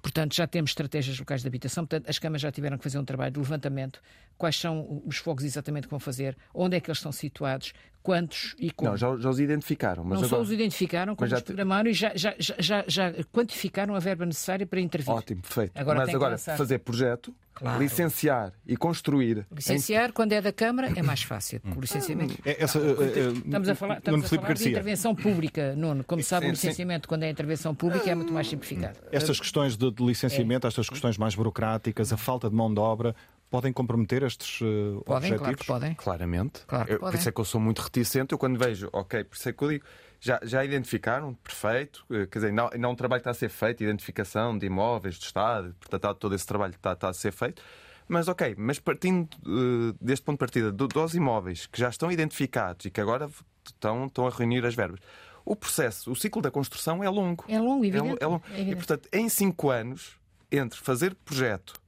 Portanto, 0.03 0.35
já 0.35 0.47
temos 0.47 0.71
estratégias 0.71 1.19
locais 1.19 1.43
de 1.43 1.49
habitação, 1.49 1.85
portanto, 1.85 2.09
as 2.09 2.19
câmaras 2.19 2.41
já 2.41 2.51
tiveram 2.51 2.79
que 2.79 2.85
fazer 2.85 2.99
um 2.99 3.05
trabalho 3.05 3.33
de 3.33 3.39
levantamento. 3.39 4.01
Quais 4.39 4.57
são 4.57 5.03
os 5.05 5.19
fogos 5.19 5.45
exatamente 5.45 5.87
que 5.87 5.91
vão 5.91 6.01
fazer, 6.01 6.37
onde 6.55 6.77
é 6.77 6.81
que 6.81 6.89
eles 6.89 6.99
estão 6.99 7.13
situados, 7.13 7.75
quantos 8.03 8.55
e 8.59 8.71
como. 8.71 8.91
Não, 8.91 8.97
já, 8.97 9.17
já 9.17 9.31
os 9.31 9.41
identificaram. 9.41 10.05
Mas 10.05 10.21
não 10.21 10.27
agora... 10.27 10.29
só 10.29 10.41
os 10.43 10.53
identificaram, 10.53 11.15
como 11.15 11.29
já 11.29 11.37
os 11.37 11.43
programaram 11.43 11.91
e 11.91 11.95
já, 11.95 12.13
já, 12.15 12.35
já, 12.39 12.85
já, 12.87 13.13
quantificaram 13.33 13.95
a 13.95 13.99
verba 13.99 14.27
necessária 14.27 14.67
para 14.67 14.81
intervir. 14.81 15.11
Ótimo, 15.11 15.43
perfeito. 15.43 15.73
Agora 15.75 16.01
mas 16.01 16.15
agora, 16.15 16.39
fazer 16.39 16.79
projeto, 16.79 17.35
claro. 17.55 17.79
licenciar 17.79 18.53
e 18.67 18.77
construir. 18.77 19.47
Licenciar, 19.53 20.11
em... 20.11 20.13
quando 20.13 20.33
é 20.33 20.41
da 20.41 20.53
Câmara, 20.53 20.91
é 20.95 21.03
mais 21.03 21.23
fácil. 21.23 21.61
O 21.77 21.81
licenciamento. 21.81 22.37
É, 22.45 22.63
essa, 22.63 22.79
uh, 22.79 23.03
estamos 23.45 23.69
a 23.69 23.75
falar, 23.75 23.99
estamos 23.99 24.25
a 24.25 24.29
falar 24.29 24.55
de 24.55 24.69
intervenção 24.69 25.15
pública, 25.15 25.75
Nuno. 25.77 26.05
Como 26.05 26.23
sabe, 26.23 26.47
o 26.47 26.51
licenciamento, 26.51 27.09
quando 27.09 27.25
é 27.25 27.31
intervenção 27.31 27.75
pública, 27.75 28.11
é 28.11 28.15
muito 28.15 28.33
mais 28.33 28.49
simplificado. 28.49 28.99
Estas 29.13 29.39
questões 29.39 29.77
de, 29.77 29.91
de 29.91 30.05
licenciamento, 30.05 30.67
é. 30.67 30.69
estas 30.69 30.89
questões 30.89 31.19
mais 31.19 31.35
burocráticas, 31.35 32.13
a 32.13 32.17
falta 32.17 32.49
de 32.49 32.57
mão 32.57 32.73
de 32.73 32.81
obra, 32.81 33.15
podem 33.51 33.73
comprometer 33.73 34.23
estes 34.23 34.61
uh, 34.61 35.03
podem, 35.05 35.33
objetivos? 35.33 35.39
Claro 35.39 35.57
que 35.57 35.67
podem. 35.67 35.95
Claramente. 35.95 36.61
Claro 36.67 36.87
que 36.87 36.93
eu, 36.93 36.99
podem. 36.99 37.13
Por 37.13 37.19
isso 37.19 37.29
é 37.29 37.33
que 37.33 37.41
eu 37.41 37.45
sou 37.45 37.61
muito 37.61 37.81
reticente. 37.81 38.33
Eu 38.33 38.39
quando 38.39 38.59
vejo, 38.59 38.89
ok, 38.93 39.25
por 39.25 39.37
isso 39.37 39.49
é 39.49 39.53
que 39.53 39.65
eu 39.65 39.69
digo, 39.69 39.85
já, 40.21 40.39
já 40.43 40.65
identificaram, 40.65 41.35
perfeito. 41.35 42.05
Eh, 42.11 42.27
quer 42.27 42.39
dizer, 42.39 42.53
não, 42.53 42.71
não 42.79 42.93
um 42.93 42.95
trabalho 42.95 43.21
que 43.21 43.29
está 43.29 43.31
a 43.31 43.35
ser 43.35 43.49
feito, 43.49 43.83
identificação 43.83 44.57
de 44.57 44.67
imóveis, 44.67 45.17
de 45.17 45.25
Estado, 45.25 45.75
portanto, 45.81 46.15
todo 46.15 46.35
esse 46.35 46.47
trabalho 46.47 46.75
está, 46.75 46.93
está 46.93 47.09
a 47.09 47.13
ser 47.13 47.33
feito. 47.33 47.63
Mas 48.07 48.27
ok, 48.29 48.55
mas 48.59 48.79
partindo 48.79 49.29
uh, 49.47 49.97
deste 50.01 50.25
ponto 50.25 50.35
de 50.37 50.41
partida 50.41 50.73
do, 50.73 50.89
dos 50.89 51.15
imóveis 51.15 51.67
que 51.67 51.79
já 51.79 51.89
estão 51.89 52.11
identificados 52.11 52.87
e 52.87 52.91
que 52.91 53.01
agora 53.01 53.31
estão, 53.65 54.07
estão 54.07 54.27
a 54.27 54.31
reunir 54.31 54.67
as 54.67 54.75
verbas, 54.75 54.99
o 55.45 55.55
processo, 55.55 56.11
o 56.11 56.17
ciclo 56.17 56.43
da 56.43 56.51
construção 56.51 57.03
é 57.03 57.09
longo. 57.09 57.45
É 57.49 57.59
longo, 57.59 57.85
evidente. 57.85 58.19
É, 58.21 58.25
é 58.25 58.27
longo. 58.27 58.43
É 58.51 58.55
evidente. 58.55 58.73
E, 58.73 58.77
portanto, 58.77 59.09
em 59.13 59.29
cinco 59.29 59.71
anos, 59.71 60.19
entre 60.51 60.79
fazer 60.81 61.15
projeto, 61.15 61.80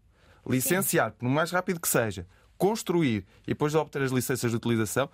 licenciar, 0.47 1.13
por 1.13 1.29
mais 1.29 1.51
rápido 1.51 1.81
que 1.81 1.89
seja, 1.89 2.27
construir 2.59 3.25
e 3.45 3.49
depois 3.49 3.73
de 3.73 3.79
obter 3.79 4.03
as 4.03 4.11
licenças 4.11 4.51
de 4.51 4.57
utilização, 4.57 5.09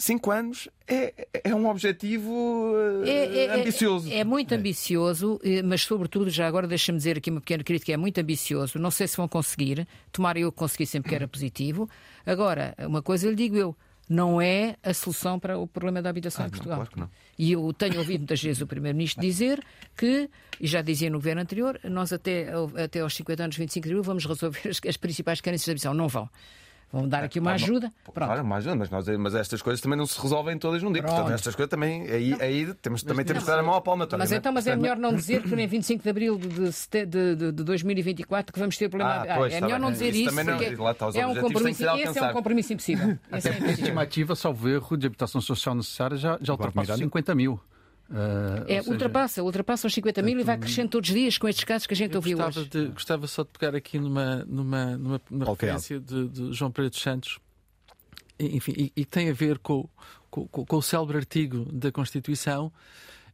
cinco 0.00 0.30
anos 0.30 0.68
é, 0.88 1.28
é 1.44 1.54
um 1.54 1.68
objetivo 1.68 2.30
uh, 2.32 3.04
é, 3.04 3.44
é, 3.44 3.60
ambicioso. 3.60 4.10
É, 4.10 4.24
muito 4.24 4.54
ambicioso, 4.54 5.38
eh, 5.44 5.62
mas 5.62 5.82
sobretudo, 5.82 6.30
já 6.30 6.46
agora 6.46 6.66
deixa-me 6.66 6.98
dizer 6.98 7.18
aqui 7.18 7.30
uma 7.30 7.40
pequena 7.40 7.62
crítica, 7.62 7.92
é 7.92 7.96
muito 7.96 8.18
ambicioso. 8.18 8.78
Não 8.78 8.90
sei 8.90 9.06
se 9.06 9.16
vão 9.16 9.28
conseguir. 9.28 9.86
Tomara 10.10 10.38
eu 10.38 10.50
que 10.50 10.58
consegui 10.58 10.86
sempre 10.86 11.10
que 11.10 11.14
era 11.14 11.28
positivo. 11.28 11.88
Agora, 12.24 12.74
uma 12.78 13.02
coisa 13.02 13.28
lhe 13.28 13.36
digo 13.36 13.56
eu, 13.56 13.76
não 14.10 14.42
é 14.42 14.76
a 14.82 14.92
solução 14.92 15.38
para 15.38 15.56
o 15.56 15.68
problema 15.68 16.02
da 16.02 16.10
habitação 16.10 16.44
ah, 16.44 16.48
em 16.48 16.50
Portugal. 16.50 16.78
Não, 16.78 16.84
claro 16.84 16.90
que 16.90 17.00
não. 17.00 17.10
E 17.38 17.52
eu 17.52 17.72
tenho 17.72 17.96
ouvido 17.98 18.22
muitas 18.22 18.42
vezes 18.42 18.60
o 18.60 18.66
Primeiro-Ministro 18.66 19.22
dizer 19.22 19.64
que, 19.96 20.28
e 20.60 20.66
já 20.66 20.82
dizia 20.82 21.08
no 21.08 21.18
governo 21.18 21.40
anterior, 21.40 21.78
nós 21.84 22.12
até, 22.12 22.48
até 22.82 23.00
aos 23.00 23.14
50 23.14 23.44
anos, 23.44 23.56
25 23.56 23.84
de 23.84 23.90
abril, 23.90 24.02
vamos 24.02 24.26
resolver 24.26 24.68
as, 24.68 24.80
as 24.84 24.96
principais 24.96 25.40
carências 25.40 25.66
da 25.66 25.72
habitação. 25.72 25.94
Não 25.94 26.08
vão. 26.08 26.28
Vão 26.92 27.06
dar 27.06 27.22
aqui 27.22 27.38
uma 27.38 27.52
ajuda. 27.52 27.92
Pronto. 28.02 28.26
Claro, 28.26 28.42
uma 28.42 28.56
ajuda, 28.56 28.74
mas, 28.74 28.90
nós, 28.90 29.06
mas 29.16 29.34
estas 29.36 29.62
coisas 29.62 29.80
também 29.80 29.96
não 29.96 30.06
se 30.06 30.20
resolvem 30.20 30.58
todas 30.58 30.82
num 30.82 30.92
dia. 30.92 31.02
Pronto. 31.02 31.14
Portanto, 31.14 31.34
estas 31.34 31.54
coisas 31.54 31.70
também, 31.70 32.02
aí, 32.10 32.34
aí 32.40 32.74
temos, 32.74 33.04
também 33.04 33.24
temos 33.24 33.44
que 33.44 33.48
dar 33.48 33.60
a 33.60 33.62
mão 33.62 33.74
à 33.74 33.80
palmatória. 33.80 34.18
Mas 34.18 34.32
então, 34.32 34.52
mas 34.52 34.66
é 34.66 34.74
melhor 34.74 34.96
não 34.96 35.14
dizer 35.14 35.42
que 35.44 35.54
nem 35.54 35.68
25 35.68 36.02
de 36.02 36.10
abril 36.10 36.36
de, 36.36 36.48
de, 36.48 37.06
de, 37.06 37.52
de 37.52 37.64
2024 37.64 38.52
que 38.52 38.58
vamos 38.58 38.76
ter 38.76 38.88
problema. 38.88 39.22
Ah, 39.22 39.36
pois, 39.36 39.52
é 39.52 39.60
tá 39.60 39.66
melhor 39.66 39.78
bem. 39.78 39.86
não 39.86 39.92
dizer 39.92 40.14
isso. 40.14 40.34
Não, 40.34 41.08
os 41.08 41.14
é 41.14 41.26
um 41.26 41.34
compromisso, 41.36 41.84
esse 41.84 42.18
é 42.18 42.22
um 42.22 42.32
compromisso 42.32 42.72
impossível. 42.72 43.18
Esse 43.32 43.48
é 43.48 43.52
a 43.52 43.70
estimativa, 43.70 44.34
salvo 44.34 44.68
erro, 44.68 44.96
de 44.96 45.06
habitação 45.06 45.40
social 45.40 45.76
necessária 45.76 46.16
já, 46.16 46.38
já 46.42 46.52
ultrapassa 46.52 46.96
50 46.96 47.34
mil. 47.36 47.60
Uh, 48.10 48.64
é, 48.66 48.78
seja... 48.80 48.90
ultrapassa, 48.90 49.42
ultrapassa 49.42 49.86
os 49.86 49.94
50 49.94 50.20
mil 50.22 50.40
e 50.40 50.42
vai 50.42 50.58
crescendo 50.58 50.88
todos 50.88 51.08
os 51.10 51.14
dias 51.14 51.38
com 51.38 51.46
estes 51.46 51.62
casos 51.62 51.86
que 51.86 51.94
a 51.94 51.96
gente 51.96 52.16
ouviu 52.16 52.36
gostava 52.38 52.60
hoje. 52.60 52.68
De, 52.68 52.86
gostava 52.88 53.26
só 53.28 53.44
de 53.44 53.50
pegar 53.50 53.76
aqui 53.76 54.00
numa, 54.00 54.44
numa, 54.46 54.96
numa, 54.96 55.20
numa 55.30 55.44
referência 55.44 56.00
de, 56.00 56.28
de 56.28 56.52
João 56.52 56.72
Pedro 56.72 56.98
Santos, 56.98 57.38
enfim, 58.36 58.74
e, 58.76 58.92
e 58.96 59.04
tem 59.04 59.30
a 59.30 59.32
ver 59.32 59.58
com, 59.58 59.88
com, 60.28 60.48
com, 60.48 60.76
o 60.76 60.82
célebre 60.82 61.18
artigo 61.18 61.66
da 61.72 61.92
Constituição 61.92 62.72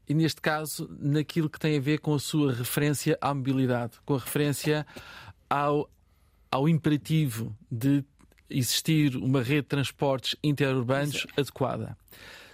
e, 0.06 0.12
neste 0.12 0.42
caso, 0.42 0.88
naquilo 1.00 1.48
que 1.48 1.58
tem 1.58 1.78
a 1.78 1.80
ver 1.80 1.98
com 1.98 2.14
a 2.14 2.18
sua 2.18 2.52
referência 2.52 3.16
à 3.18 3.32
mobilidade, 3.32 3.94
com 4.04 4.14
a 4.14 4.18
referência 4.18 4.86
ao, 5.48 5.90
ao 6.50 6.68
imperativo 6.68 7.56
de 7.70 8.04
existir 8.50 9.16
uma 9.16 9.42
rede 9.42 9.62
de 9.62 9.68
transportes 9.68 10.36
interurbanos 10.44 11.26
adequada. 11.34 11.96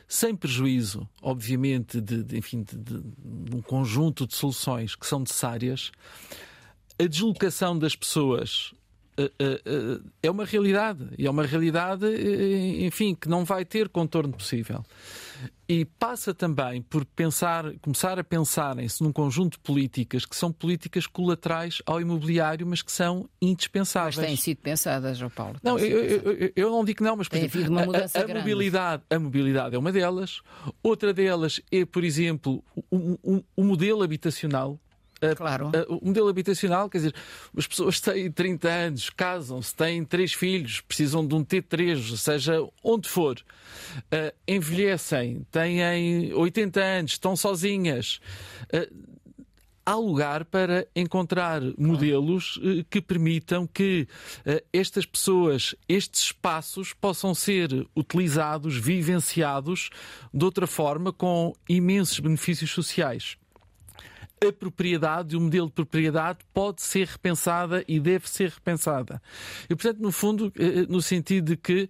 Sem 0.08 0.36
prejuízo, 0.36 1.08
obviamente, 1.20 2.00
de, 2.00 2.22
de 2.22 2.38
enfim, 2.38 2.62
de, 2.62 2.76
de, 2.76 3.02
de 3.02 3.56
um 3.56 3.62
conjunto 3.62 4.26
de 4.26 4.34
soluções 4.34 4.94
que 4.94 5.06
são 5.06 5.20
necessárias, 5.20 5.90
a 6.98 7.06
deslocação 7.06 7.78
das 7.78 7.96
pessoas 7.96 8.74
eh, 9.16 9.30
eh, 9.38 9.60
eh, 9.64 10.00
é 10.22 10.30
uma 10.30 10.44
realidade. 10.44 11.08
E 11.18 11.26
é 11.26 11.30
uma 11.30 11.44
realidade, 11.44 12.06
enfim, 12.84 13.14
que 13.14 13.28
não 13.28 13.44
vai 13.44 13.64
ter 13.64 13.88
contorno 13.88 14.32
possível. 14.32 14.84
E 15.68 15.84
passa 15.84 16.34
também 16.34 16.82
por 16.82 17.04
pensar, 17.04 17.72
começar 17.80 18.18
a 18.18 18.24
pensarem-se 18.24 19.02
num 19.02 19.12
conjunto 19.12 19.52
de 19.52 19.58
políticas 19.60 20.26
que 20.26 20.36
são 20.36 20.52
políticas 20.52 21.06
colaterais 21.06 21.80
ao 21.86 22.00
imobiliário, 22.00 22.66
mas 22.66 22.82
que 22.82 22.92
são 22.92 23.28
indispensáveis. 23.40 24.16
Mas 24.16 24.26
têm 24.26 24.36
sido 24.36 24.58
pensadas, 24.58 25.16
João 25.16 25.30
Paulo. 25.30 25.56
Não, 25.62 25.78
eu, 25.78 26.04
eu, 26.04 26.52
eu, 26.54 26.70
não 26.70 26.84
digo 26.84 26.98
que 26.98 27.04
não, 27.04 27.16
mas 27.16 27.28
por 27.28 27.36
Tem 27.38 27.46
exemplo, 27.46 27.70
uma 27.70 27.86
mudança 27.86 28.18
a, 28.18 28.22
a 28.22 28.34
mobilidade, 28.34 29.02
a 29.08 29.18
mobilidade 29.18 29.74
é 29.74 29.78
uma 29.78 29.92
delas. 29.92 30.42
Outra 30.82 31.14
delas 31.14 31.60
é, 31.70 31.84
por 31.84 32.04
exemplo, 32.04 32.62
o, 32.90 33.18
o, 33.22 33.44
o 33.56 33.64
modelo 33.64 34.02
habitacional 34.02 34.78
claro. 35.36 35.70
o 35.88 36.06
modelo 36.06 36.28
habitacional, 36.28 36.88
quer 36.88 36.98
dizer, 36.98 37.14
as 37.56 37.66
pessoas 37.66 38.00
têm 38.00 38.30
30 38.30 38.68
anos, 38.68 39.10
casam-se, 39.10 39.74
têm 39.74 40.04
três 40.04 40.32
filhos, 40.32 40.80
precisam 40.80 41.26
de 41.26 41.34
um 41.34 41.44
T3, 41.44 42.16
seja 42.16 42.66
onde 42.82 43.08
for, 43.08 43.38
uh, 43.38 44.34
envelhecem, 44.46 45.46
têm 45.50 46.32
80 46.34 46.80
anos, 46.80 47.12
estão 47.12 47.36
sozinhas. 47.36 48.20
Há 49.84 49.96
lugar 49.96 50.44
para 50.44 50.86
encontrar 50.94 51.60
modelos 51.76 52.60
que 52.88 53.00
permitam 53.00 53.66
que 53.66 54.06
estas 54.72 55.04
pessoas, 55.04 55.74
estes 55.88 56.26
espaços, 56.26 56.92
possam 56.92 57.34
ser 57.34 57.68
utilizados, 57.96 58.76
vivenciados 58.76 59.90
de 60.32 60.44
outra 60.44 60.68
forma, 60.68 61.12
com 61.12 61.52
imensos 61.68 62.20
benefícios 62.20 62.70
sociais 62.70 63.36
a 64.46 64.52
propriedade, 64.52 65.36
o 65.36 65.40
modelo 65.40 65.66
de 65.66 65.72
propriedade 65.72 66.38
pode 66.52 66.82
ser 66.82 67.06
repensada 67.06 67.84
e 67.86 68.00
deve 68.00 68.28
ser 68.28 68.50
repensada. 68.50 69.22
E, 69.64 69.74
portanto, 69.74 70.00
no 70.00 70.12
fundo, 70.12 70.52
eh, 70.58 70.80
eh, 70.80 70.86
no 70.88 71.00
sentido 71.00 71.52
de 71.52 71.56
que 71.56 71.88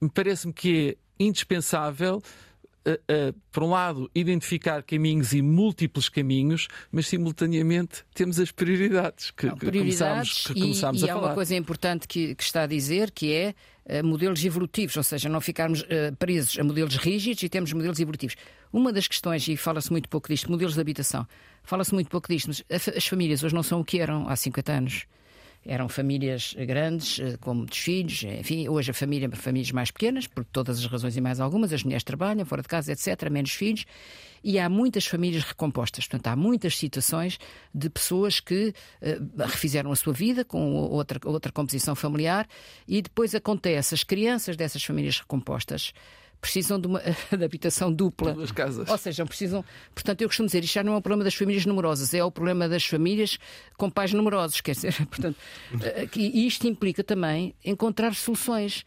me 0.00 0.08
parece-me 0.08 0.52
que 0.52 0.96
é 1.18 1.24
indispensável 1.24 2.22
Uh, 2.82 2.92
uh, 2.92 3.40
por 3.52 3.62
um 3.62 3.68
lado, 3.68 4.10
identificar 4.14 4.82
caminhos 4.82 5.34
e 5.34 5.42
múltiplos 5.42 6.08
caminhos, 6.08 6.66
mas 6.90 7.06
simultaneamente 7.08 8.04
temos 8.14 8.40
as 8.40 8.50
prioridades 8.50 9.30
que, 9.30 9.48
Não, 9.48 9.54
prioridades 9.58 10.46
que 10.46 10.54
começámos, 10.54 11.02
que 11.02 11.04
e, 11.04 11.08
e 11.08 11.10
a 11.10 11.12
falar. 11.12 11.20
E 11.20 11.26
há 11.26 11.28
uma 11.28 11.34
coisa 11.34 11.54
importante 11.54 12.08
que, 12.08 12.34
que, 12.34 12.42
está 12.42 12.62
a 12.62 12.66
dizer, 12.66 13.10
que 13.10 13.34
é 13.34 13.54
uh, 13.84 14.02
modelos 14.02 14.42
evolutivos, 14.42 14.96
ou 14.96 15.02
seja, 15.02 15.28
não 15.28 15.42
ficarmos 15.42 15.84
presos 16.18 16.58
a 16.58 16.64
modelos 16.64 16.96
rígidos 16.96 17.42
e 17.42 17.50
temos 17.50 17.70
modelos 17.74 18.00
evolutivos. 18.00 18.34
Uma 18.72 18.90
das 18.90 19.06
questões, 19.06 19.46
e 19.46 19.58
fala-se 19.58 19.90
muito 19.90 20.08
pouco 20.08 20.28
disto, 20.28 20.50
modelos 20.50 20.72
de 20.72 20.80
habitação, 20.80 21.26
fala-se 21.62 21.94
muito 21.94 22.08
pouco 22.08 22.28
disto, 22.28 22.48
mas 22.48 22.64
as 22.96 23.06
famílias 23.06 23.42
hoje 23.42 23.54
não 23.54 23.62
são 23.62 23.80
o 23.80 23.84
que 23.84 24.00
eram 24.00 24.28
há 24.28 24.36
50 24.36 24.72
anos 24.72 25.06
eram 25.64 25.88
famílias 25.88 26.54
grandes, 26.54 27.20
eh, 27.20 27.36
com 27.38 27.52
muitos 27.52 27.78
filhos, 27.78 28.22
enfim, 28.24 28.68
hoje 28.68 28.90
a 28.90 28.94
família 28.94 29.30
famílias 29.30 29.70
mais 29.72 29.90
pequenas, 29.90 30.26
por 30.26 30.44
todas 30.44 30.78
as 30.78 30.86
razões 30.86 31.16
e 31.16 31.20
mais 31.20 31.38
algumas, 31.38 31.72
as 31.72 31.84
mulheres 31.84 32.02
trabalham 32.02 32.46
fora 32.46 32.62
de 32.62 32.68
casa, 32.68 32.92
etc., 32.92 33.28
menos 33.30 33.52
filhos, 33.52 33.84
e 34.42 34.58
há 34.58 34.68
muitas 34.70 35.06
famílias 35.06 35.44
recompostas. 35.44 36.06
Portanto, 36.06 36.28
há 36.28 36.36
muitas 36.36 36.78
situações 36.78 37.38
de 37.74 37.90
pessoas 37.90 38.40
que 38.40 38.68
uh, 39.02 39.42
refizeram 39.42 39.92
a 39.92 39.96
sua 39.96 40.14
vida 40.14 40.46
com 40.46 40.72
outra, 40.74 41.20
outra 41.28 41.52
composição 41.52 41.94
familiar 41.94 42.48
e 42.88 43.02
depois 43.02 43.34
acontece, 43.34 43.94
as 43.94 44.02
crianças 44.02 44.56
dessas 44.56 44.82
famílias 44.82 45.18
recompostas 45.18 45.92
precisam 46.40 46.80
de 46.80 46.86
uma 46.86 47.00
de 47.36 47.44
habitação 47.44 47.92
dupla. 47.92 48.32
Duas 48.32 48.52
casas. 48.52 48.88
Ou 48.88 48.98
seja, 48.98 49.24
precisam. 49.26 49.64
Portanto, 49.94 50.22
eu 50.22 50.28
costumo 50.28 50.46
dizer, 50.46 50.64
isto 50.64 50.74
já 50.74 50.82
não 50.82 50.94
é 50.94 50.96
o 50.96 51.02
problema 51.02 51.24
das 51.24 51.34
famílias 51.34 51.66
numerosas, 51.66 52.14
é 52.14 52.24
o 52.24 52.30
problema 52.30 52.68
das 52.68 52.84
famílias 52.84 53.38
com 53.76 53.90
pais 53.90 54.12
numerosos. 54.12 54.60
Quer 54.60 54.72
dizer, 54.72 54.94
portanto, 55.06 55.36
eh, 55.82 56.08
e 56.16 56.46
isto 56.46 56.66
implica 56.66 57.04
também 57.04 57.54
encontrar 57.64 58.14
soluções. 58.14 58.84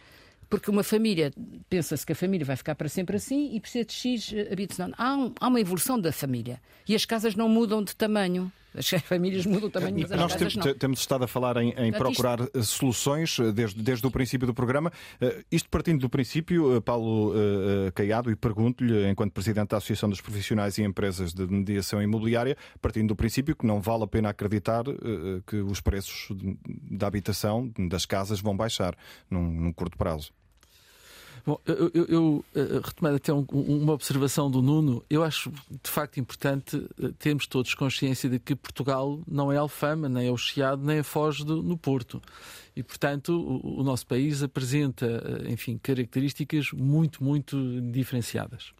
Porque 0.49 0.69
uma 0.69 0.83
família, 0.83 1.33
pensa-se 1.67 2.05
que 2.05 2.11
a 2.11 2.15
família 2.15 2.45
vai 2.45 2.55
ficar 2.55 2.75
para 2.75 2.87
sempre 2.87 3.15
assim 3.15 3.55
e 3.55 3.59
precisa 3.59 3.85
de 3.85 3.93
X 3.93 4.35
habitação. 4.51 4.91
Há, 4.95 5.15
um, 5.15 5.33
há 5.39 5.47
uma 5.47 5.59
evolução 5.59 5.99
da 5.99 6.11
família. 6.11 6.61
E 6.87 6.93
as 6.93 7.05
casas 7.05 7.33
não 7.33 7.49
mudam 7.49 7.83
de 7.83 7.95
tamanho. 7.95 8.51
As 8.75 8.89
famílias 9.03 9.45
mudam 9.45 9.69
também, 9.69 9.93
mas 9.93 10.09
Nós 10.09 10.35
temos, 10.35 10.55
temos, 10.77 10.99
estado 10.99 11.23
a 11.23 11.27
falar 11.27 11.57
em, 11.57 11.73
em 11.77 11.91
procurar 11.91 12.39
isto... 12.39 12.57
Eh, 12.57 12.63
soluções 12.63 13.37
eh, 13.39 13.51
desde, 13.51 13.81
desde 13.81 14.05
o 14.05 14.11
princípio 14.11 14.47
do 14.47 14.53
programa. 14.53 14.91
Uh, 15.21 15.43
isto 15.51 15.69
partindo 15.69 16.01
do 16.01 16.09
princípio, 16.09 16.77
uh, 16.77 16.81
Paulo 16.81 17.31
uh, 17.31 17.91
Caiado, 17.93 18.31
e 18.31 18.35
pergunto-lhe, 18.35 19.09
enquanto 19.09 19.31
Presidente 19.31 19.69
da 19.69 19.77
Associação 19.77 20.09
dos 20.09 20.21
Profissionais 20.21 20.77
e 20.77 20.83
Empresas 20.83 21.33
de 21.33 21.45
Mediação 21.47 22.01
Imobiliária, 22.01 22.57
partindo 22.81 23.09
do 23.09 23.15
princípio 23.15 23.55
que 23.55 23.65
não 23.65 23.79
vale 23.81 24.03
a 24.03 24.07
pena 24.07 24.29
acreditar 24.29 24.83
que 25.45 25.57
os 25.57 25.81
preços 25.81 26.29
da 26.89 27.07
habitação, 27.07 27.71
das 27.89 28.05
casas, 28.05 28.39
vão 28.39 28.55
baixar 28.55 28.95
num, 29.29 29.51
num 29.51 29.73
curto 29.73 29.97
prazo. 29.97 30.31
Bom, 31.45 31.59
eu, 31.65 31.91
eu, 31.93 32.05
eu 32.05 32.45
eh, 32.55 32.79
retomando 32.81 33.17
até 33.17 33.33
um, 33.33 33.45
uma 33.51 33.91
observação 33.91 34.49
do 34.49 34.61
Nuno, 34.61 35.03
eu 35.09 35.23
acho 35.23 35.51
de 35.51 35.89
facto 35.89 36.17
importante 36.17 36.87
eh, 36.97 37.09
termos 37.19 37.47
todos 37.47 37.73
consciência 37.73 38.29
de 38.29 38.39
que 38.39 38.55
Portugal 38.55 39.19
não 39.27 39.51
é 39.51 39.57
Alfama, 39.57 40.07
nem 40.07 40.27
é 40.27 40.31
o 40.31 40.37
Chiado, 40.37 40.81
nem 40.85 40.99
é 40.99 41.03
Foz 41.03 41.39
do, 41.39 41.61
no 41.61 41.77
Porto. 41.77 42.21
E, 42.73 42.81
portanto, 42.81 43.33
o, 43.33 43.81
o 43.81 43.83
nosso 43.83 44.07
país 44.07 44.41
apresenta, 44.41 45.05
eh, 45.05 45.51
enfim, 45.51 45.77
características 45.77 46.71
muito, 46.71 47.21
muito 47.21 47.81
diferenciadas. 47.91 48.71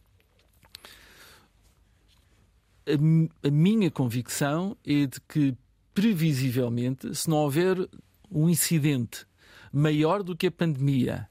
A, 2.88 3.48
a 3.48 3.52
minha 3.52 3.92
convicção 3.92 4.78
é 4.86 5.06
de 5.06 5.20
que, 5.28 5.54
previsivelmente, 5.94 7.14
se 7.14 7.30
não 7.30 7.40
houver 7.40 7.90
um 8.32 8.48
incidente 8.48 9.28
maior 9.74 10.24
do 10.24 10.34
que 10.34 10.48
a 10.48 10.52
pandemia 10.52 11.28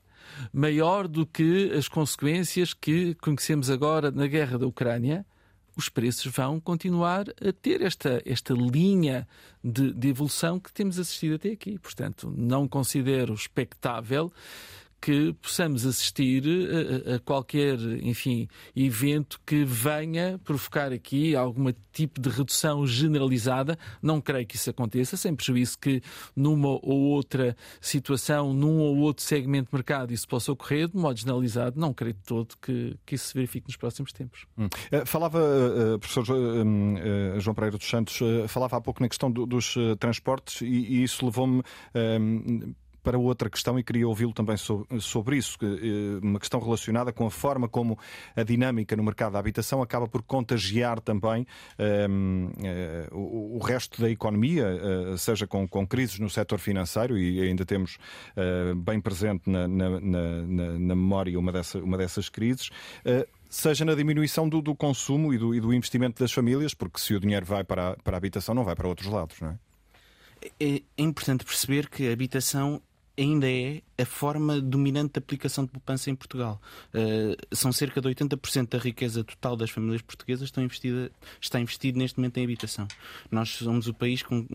maior 0.52 1.06
do 1.08 1.26
que 1.26 1.72
as 1.72 1.88
consequências 1.88 2.74
que 2.74 3.14
conhecemos 3.16 3.70
agora 3.70 4.10
na 4.10 4.26
guerra 4.26 4.58
da 4.58 4.66
Ucrânia, 4.66 5.24
os 5.76 5.88
preços 5.88 6.30
vão 6.30 6.60
continuar 6.60 7.24
a 7.30 7.52
ter 7.52 7.80
esta, 7.80 8.22
esta 8.26 8.52
linha 8.52 9.26
de, 9.64 9.92
de 9.92 10.08
evolução 10.08 10.60
que 10.60 10.72
temos 10.72 10.98
assistido 10.98 11.36
até 11.36 11.50
aqui. 11.50 11.78
Portanto, 11.78 12.32
não 12.36 12.68
considero 12.68 13.32
expectável 13.32 14.30
que 15.02 15.32
possamos 15.42 15.84
assistir 15.84 16.44
a, 16.46 17.16
a, 17.16 17.18
qualquer, 17.18 17.76
enfim, 18.02 18.46
evento 18.74 19.40
que 19.44 19.64
venha 19.64 20.40
provocar 20.44 20.92
aqui 20.92 21.34
algum 21.34 21.72
tipo 21.92 22.20
de 22.20 22.28
redução 22.28 22.86
generalizada. 22.86 23.76
Não 24.00 24.20
creio 24.20 24.46
que 24.46 24.54
isso 24.54 24.70
aconteça, 24.70 25.16
sem 25.16 25.34
prejuízo 25.34 25.76
que 25.76 26.00
numa 26.36 26.68
ou 26.68 27.00
outra 27.00 27.56
situação, 27.80 28.54
num 28.54 28.78
ou 28.78 28.98
outro 28.98 29.24
segmento 29.24 29.70
de 29.70 29.76
mercado 29.76 30.12
isso 30.12 30.28
possa 30.28 30.52
ocorrer, 30.52 30.86
de 30.86 30.96
modo 30.96 31.18
generalizado, 31.18 31.80
não 31.80 31.92
creio 31.92 32.14
de 32.14 32.22
todo 32.22 32.54
que, 32.62 32.96
que 33.04 33.16
isso 33.16 33.26
se 33.26 33.34
verifique 33.34 33.66
nos 33.66 33.76
próximos 33.76 34.12
tempos. 34.12 34.46
Hum. 34.56 34.66
Uh, 34.66 35.04
falava, 35.04 35.40
professor 35.98 36.24
uh, 36.30 37.40
João 37.40 37.54
Pereira 37.56 37.76
dos 37.76 37.88
Santos, 37.88 38.20
falava 38.46 38.76
há 38.76 38.80
pouco 38.80 39.02
na 39.02 39.08
questão 39.08 39.28
do, 39.28 39.44
dos 39.44 39.74
transportes 39.98 40.60
e, 40.60 40.66
e 40.66 41.02
isso 41.02 41.24
levou-me 41.24 41.64
para 43.02 43.18
outra 43.18 43.50
questão 43.50 43.78
e 43.78 43.82
queria 43.82 44.06
ouvi-lo 44.06 44.32
também 44.32 44.56
sobre 44.56 45.36
isso, 45.36 45.58
eh, 45.62 46.20
uma 46.22 46.38
questão 46.38 46.60
relacionada 46.60 47.12
com 47.12 47.26
a 47.26 47.30
forma 47.30 47.68
como 47.68 47.98
a 48.36 48.42
dinâmica 48.42 48.96
no 48.96 49.02
mercado 49.02 49.32
da 49.32 49.38
habitação 49.38 49.82
acaba 49.82 50.06
por 50.06 50.22
contagiar 50.22 51.00
também 51.00 51.46
um, 51.78 51.84
ehm, 51.84 52.46
uh, 52.46 52.52
eh, 52.64 53.08
o, 53.12 53.58
resto 53.58 54.00
da 54.00 54.08
economia, 54.08 54.66
uh, 54.66 55.18
seja 55.18 55.46
com, 55.46 55.66
com, 55.66 55.86
crises 55.86 56.18
no 56.18 56.30
setor 56.30 56.58
financeiro, 56.58 57.18
e 57.18 57.40
ainda 57.40 57.64
temos 57.64 57.98
uh, 58.36 58.74
bem 58.74 59.00
presente 59.00 59.48
na, 59.50 59.66
na, 59.66 60.00
na, 60.00 60.42
na, 60.78 60.94
memória 60.94 61.38
uma, 61.38 61.52
dessa, 61.52 61.78
uma 61.78 61.96
dessas 61.98 62.28
crises 62.28 62.70
seja 63.48 63.84
na 63.84 63.94
diminuição 63.94 64.48
do, 64.48 64.62
do 64.62 64.74
consumo 64.74 65.34
e 65.34 65.38
do, 65.38 65.54
e 65.54 65.60
do, 65.60 65.74
investimento 65.74 66.22
das 66.22 66.32
famílias, 66.32 66.72
porque 66.72 66.98
se 66.98 67.14
o 67.14 67.20
dinheiro 67.20 67.44
vai 67.44 67.62
para 67.62 67.90
a, 67.90 67.96
para 67.96 68.16
a 68.16 68.18
habitação, 68.18 68.54
não 68.54 68.64
vai 68.64 68.74
para 68.74 68.88
outros 68.88 69.08
lados, 69.08 69.38
não 69.42 69.50
é? 69.50 69.58
É, 70.58 70.76
é 70.76 71.02
importante 71.02 71.44
perceber 71.44 71.88
que 71.88 72.08
a 72.08 72.12
habitação 72.12 72.80
ainda 73.16 73.48
é 73.48 73.82
a 74.02 74.06
forma 74.06 74.60
dominante 74.60 75.12
de 75.14 75.18
aplicação 75.18 75.64
de 75.64 75.70
poupança 75.70 76.10
em 76.10 76.14
Portugal. 76.14 76.60
Uh, 76.92 77.36
são 77.54 77.72
cerca 77.72 78.00
de 78.00 78.08
80% 78.08 78.70
da 78.70 78.78
riqueza 78.78 79.22
total 79.22 79.56
das 79.56 79.70
famílias 79.70 80.02
portuguesas 80.02 80.48
estão 80.48 80.64
investida, 80.64 81.10
está 81.40 81.60
investido 81.60 81.98
neste 81.98 82.18
momento 82.18 82.38
em 82.38 82.44
habitação. 82.44 82.88
Nós 83.30 83.50
somos 83.50 83.86
o 83.86 83.94
país 83.94 84.22
com, 84.22 84.46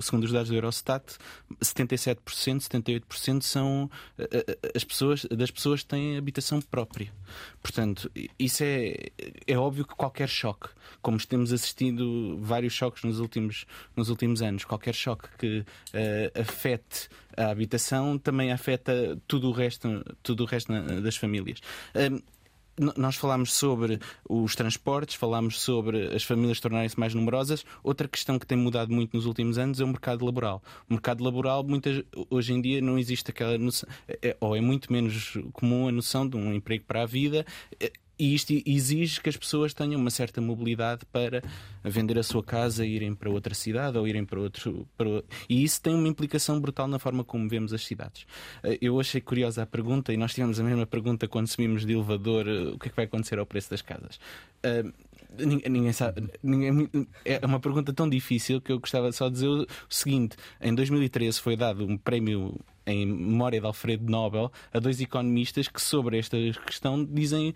segundo 0.00 0.24
os 0.24 0.32
dados 0.32 0.50
do 0.50 0.54
Eurostat, 0.54 1.16
77%, 1.60 2.20
78% 2.24 3.42
são 3.42 3.90
uh, 4.18 4.68
as 4.74 4.84
pessoas, 4.84 5.24
das 5.24 5.50
pessoas 5.50 5.82
que 5.82 5.88
têm 5.88 6.16
habitação 6.16 6.60
própria. 6.60 7.12
Portanto, 7.60 8.10
isso 8.38 8.62
é, 8.62 9.10
é 9.46 9.58
óbvio 9.58 9.84
que 9.84 9.94
qualquer 9.94 10.28
choque, 10.28 10.68
como 11.02 11.18
temos 11.26 11.52
assistido 11.52 12.38
vários 12.40 12.72
choques 12.72 13.02
nos 13.02 13.18
últimos, 13.18 13.66
nos 13.96 14.10
últimos 14.10 14.42
anos, 14.42 14.64
qualquer 14.64 14.94
choque 14.94 15.28
que 15.38 15.60
uh, 15.60 16.40
afete 16.40 17.08
a 17.36 17.50
habitação 17.50 18.16
também 18.18 18.43
afeta 18.52 19.18
tudo 19.26 19.48
o 19.48 19.52
resto, 19.52 20.04
tudo 20.22 20.44
o 20.44 20.46
resto 20.46 20.72
das 21.00 21.16
famílias. 21.16 21.60
Um, 21.94 22.20
nós 22.96 23.16
falámos 23.16 23.52
sobre 23.52 24.00
os 24.28 24.56
transportes, 24.56 25.14
falámos 25.14 25.60
sobre 25.60 26.14
as 26.14 26.24
famílias 26.24 26.58
tornarem-se 26.58 26.98
mais 26.98 27.14
numerosas. 27.14 27.64
Outra 27.82 28.08
questão 28.08 28.38
que 28.38 28.46
tem 28.46 28.58
mudado 28.58 28.92
muito 28.92 29.16
nos 29.16 29.26
últimos 29.26 29.58
anos 29.58 29.80
é 29.80 29.84
o 29.84 29.88
mercado 29.88 30.24
laboral. 30.24 30.62
O 30.88 30.94
mercado 30.94 31.22
laboral, 31.22 31.62
muitas, 31.62 32.02
hoje 32.28 32.52
em 32.52 32.60
dia, 32.60 32.80
não 32.80 32.98
existe 32.98 33.30
aquela 33.30 33.56
noção, 33.56 33.88
é, 34.08 34.36
ou 34.40 34.56
é 34.56 34.60
muito 34.60 34.92
menos 34.92 35.38
comum 35.52 35.88
a 35.88 35.92
noção 35.92 36.28
de 36.28 36.36
um 36.36 36.52
emprego 36.52 36.84
para 36.84 37.02
a 37.02 37.06
vida. 37.06 37.46
E 38.18 38.34
isto 38.34 38.52
exige 38.64 39.20
que 39.20 39.28
as 39.28 39.36
pessoas 39.36 39.74
tenham 39.74 40.00
uma 40.00 40.10
certa 40.10 40.40
mobilidade 40.40 41.04
para 41.06 41.42
vender 41.82 42.18
a 42.18 42.22
sua 42.22 42.42
casa 42.42 42.86
irem 42.86 43.14
para 43.14 43.30
outra 43.30 43.54
cidade 43.54 43.98
ou 43.98 44.06
irem 44.06 44.24
para 44.24 44.40
outro. 44.40 44.86
Para... 44.96 45.22
E 45.48 45.64
isso 45.64 45.82
tem 45.82 45.94
uma 45.94 46.06
implicação 46.06 46.60
brutal 46.60 46.86
na 46.86 46.98
forma 46.98 47.24
como 47.24 47.48
vemos 47.48 47.72
as 47.72 47.84
cidades. 47.84 48.26
Eh, 48.62 48.78
eu 48.80 49.00
achei 49.00 49.20
curiosa 49.20 49.62
a 49.62 49.66
pergunta 49.66 50.12
e 50.12 50.16
nós 50.16 50.32
tivemos 50.32 50.60
a 50.60 50.62
mesma 50.62 50.86
pergunta 50.86 51.26
quando 51.26 51.48
subimos 51.48 51.84
de 51.84 51.92
elevador: 51.92 52.46
eh, 52.46 52.68
o 52.74 52.78
que 52.78 52.88
é 52.88 52.90
que 52.90 52.96
vai 52.96 53.04
acontecer 53.06 53.38
ao 53.38 53.46
preço 53.46 53.70
das 53.70 53.82
casas? 53.82 54.20
Uh, 54.64 54.92
ninguém 55.68 55.92
sabe. 55.92 56.30
Ninguém, 56.42 56.88
é 57.24 57.44
uma 57.44 57.60
pergunta 57.60 57.92
tão 57.92 58.08
difícil 58.08 58.60
que 58.60 58.70
eu 58.70 58.78
gostava 58.78 59.10
só 59.12 59.28
de 59.28 59.34
dizer 59.34 59.48
o 59.48 59.66
seguinte: 59.88 60.36
em 60.60 60.74
2013 60.74 61.40
foi 61.40 61.56
dado 61.56 61.84
um 61.84 61.96
prémio 61.96 62.58
em 62.86 63.06
memória 63.06 63.60
de 63.60 63.66
Alfredo 63.66 64.10
Nobel 64.10 64.52
a 64.72 64.78
dois 64.78 65.00
economistas 65.00 65.68
que 65.68 65.80
sobre 65.80 66.18
esta 66.18 66.36
questão 66.66 67.04
dizem 67.04 67.54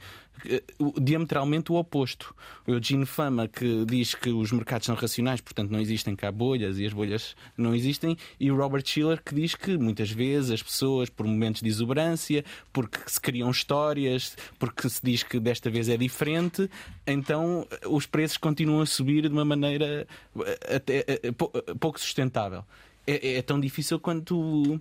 uh, 0.81 1.01
diametralmente 1.01 1.71
o 1.73 1.77
oposto. 1.77 2.35
O 2.67 2.73
Eugene 2.73 3.07
Fama 3.07 3.49
que 3.49 3.85
diz 3.85 4.15
que 4.15 4.31
os 4.31 4.53
mercados 4.53 4.87
são 4.87 4.95
racionais, 4.95 5.41
portanto 5.41 5.71
não 5.71 5.81
existem 5.81 6.17
cá 6.17 6.33
bolhas 6.33 6.79
e 6.79 6.87
as 6.87 6.93
bolhas 6.93 7.37
não 7.57 7.75
existem, 7.75 8.17
e 8.39 8.51
o 8.51 8.57
Robert 8.57 8.87
Schiller 8.87 9.23
que 9.23 9.35
diz 9.35 9.55
que 9.55 9.77
muitas 9.77 10.11
vezes 10.11 10.51
as 10.51 10.63
pessoas, 10.63 11.09
por 11.09 11.27
momentos 11.27 11.63
de 11.63 11.69
exuberância, 11.69 12.45
porque 12.73 12.99
se 13.07 13.21
criam 13.21 13.51
histórias, 13.51 14.37
porque 14.59 14.89
se 14.89 15.01
diz 15.03 15.23
que 15.23 15.39
desta 15.39 15.71
vez 15.71 15.89
é 15.89 15.97
diferente, 15.97 16.71
então 17.07 17.67
os 17.87 18.07
preços 18.07 18.37
continuam 18.37 18.81
a 18.81 18.87
subir 18.87 19.23
de 19.23 19.29
uma 19.29 19.45
maneira 19.45 20.07
eh, 20.41 20.77
até 20.77 21.05
eh, 21.07 21.33
pouco 21.79 21.99
sustentável. 21.99 22.65
É, 23.07 23.37
é 23.37 23.43
tão 23.43 23.59
difícil 23.59 23.99
quanto 23.99 24.81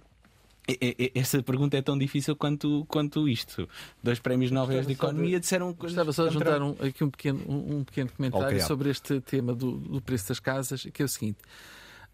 essa 1.15 1.41
pergunta 1.41 1.77
é 1.77 1.81
tão 1.81 1.97
difícil 1.97 2.35
quanto, 2.35 2.85
quanto 2.89 3.27
isto. 3.27 3.67
Dois 4.03 4.19
prémios 4.19 4.51
Nobel 4.51 4.83
de 4.83 4.93
Economia 4.93 5.39
disseram 5.39 5.73
coisas. 5.73 5.95
Gostava 5.95 6.11
só 6.11 6.27
de 6.27 6.33
juntar 6.33 6.61
um, 6.61 6.71
aqui 6.85 7.03
um 7.03 7.09
pequeno, 7.09 7.41
um, 7.47 7.77
um 7.77 7.83
pequeno 7.83 8.11
comentário 8.11 8.61
sobre 8.61 8.89
este 8.89 9.21
tema 9.21 9.55
do, 9.55 9.77
do, 9.77 10.01
preço 10.01 10.27
das 10.27 10.39
casas, 10.39 10.85
que 10.93 11.01
é 11.01 11.05
o 11.05 11.07
seguinte: 11.07 11.39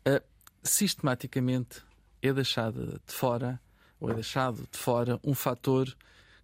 uh, 0.07 0.21
sistematicamente 0.61 1.81
é 2.21 2.31
deixado 2.31 3.01
de 3.05 3.13
fora, 3.13 3.59
ou 3.99 4.11
é 4.11 4.13
deixado 4.13 4.67
de 4.71 4.77
fora, 4.77 5.19
um 5.23 5.33
fator 5.33 5.93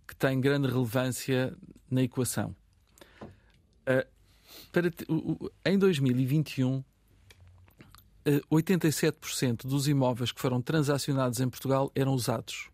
que 0.08 0.16
tem 0.16 0.42
grande 0.42 0.68
relevância 0.68 1.56
na 1.90 2.02
equação. 2.02 2.56
Uh, 3.84 4.08
para, 4.72 4.88
uh, 5.08 5.52
em 5.64 5.78
2021, 5.78 6.84
87% 8.52 9.66
dos 9.66 9.88
imóveis 9.88 10.32
que 10.32 10.42
foram 10.42 10.62
transacionados 10.62 11.40
em 11.40 11.50
Portugal 11.50 11.92
eram 11.96 12.14
usados. 12.14 12.70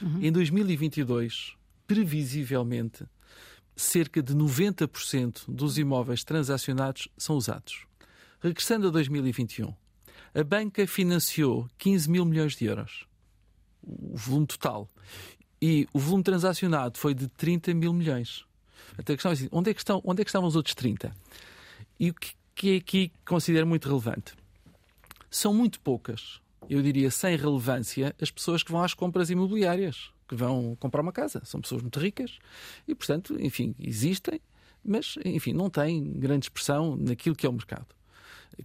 Uhum. 0.00 0.20
Em 0.22 0.32
2022, 0.32 1.54
previsivelmente, 1.86 3.04
cerca 3.76 4.22
de 4.22 4.34
90% 4.34 5.44
dos 5.48 5.78
imóveis 5.78 6.24
transacionados 6.24 7.08
são 7.16 7.36
usados. 7.36 7.86
Regressando 8.40 8.88
a 8.88 8.90
2021, 8.90 9.74
a 10.34 10.44
banca 10.44 10.86
financiou 10.86 11.68
15 11.78 12.10
mil 12.10 12.24
milhões 12.24 12.56
de 12.56 12.66
euros, 12.66 13.06
o 13.82 14.16
volume 14.16 14.46
total, 14.46 14.88
e 15.60 15.88
o 15.92 15.98
volume 15.98 16.22
transacionado 16.22 16.98
foi 16.98 17.14
de 17.14 17.28
30 17.28 17.72
mil 17.74 17.92
milhões. 17.92 18.44
Até 18.98 19.14
a 19.14 19.16
questão 19.16 19.30
é 19.30 19.34
assim, 19.34 19.48
onde 19.50 19.70
é 19.70 19.74
que, 19.74 19.80
estão, 19.80 20.00
onde 20.04 20.20
é 20.20 20.24
que 20.24 20.28
estavam 20.28 20.48
os 20.48 20.56
outros 20.56 20.74
30? 20.74 21.14
E 21.98 22.10
o 22.10 22.14
que, 22.14 22.34
que 22.54 22.74
é 22.74 22.76
aqui 22.76 23.12
considero 23.24 23.66
muito 23.66 23.88
relevante? 23.88 24.34
São 25.36 25.52
muito 25.52 25.80
poucas, 25.80 26.40
eu 26.68 26.80
diria 26.80 27.10
sem 27.10 27.36
relevância, 27.36 28.14
as 28.20 28.30
pessoas 28.30 28.62
que 28.62 28.70
vão 28.70 28.82
às 28.82 28.94
compras 28.94 29.30
imobiliárias, 29.30 30.10
que 30.28 30.34
vão 30.34 30.76
comprar 30.76 31.02
uma 31.02 31.12
casa. 31.12 31.42
São 31.44 31.60
pessoas 31.60 31.82
muito 31.82 31.98
ricas 31.98 32.38
e, 32.86 32.94
portanto, 32.94 33.36
enfim, 33.40 33.74
existem, 33.78 34.40
mas, 34.84 35.16
enfim, 35.24 35.52
não 35.52 35.68
têm 35.68 36.02
grande 36.14 36.46
expressão 36.46 36.96
naquilo 36.96 37.34
que 37.34 37.46
é 37.46 37.48
o 37.48 37.52
mercado. 37.52 37.86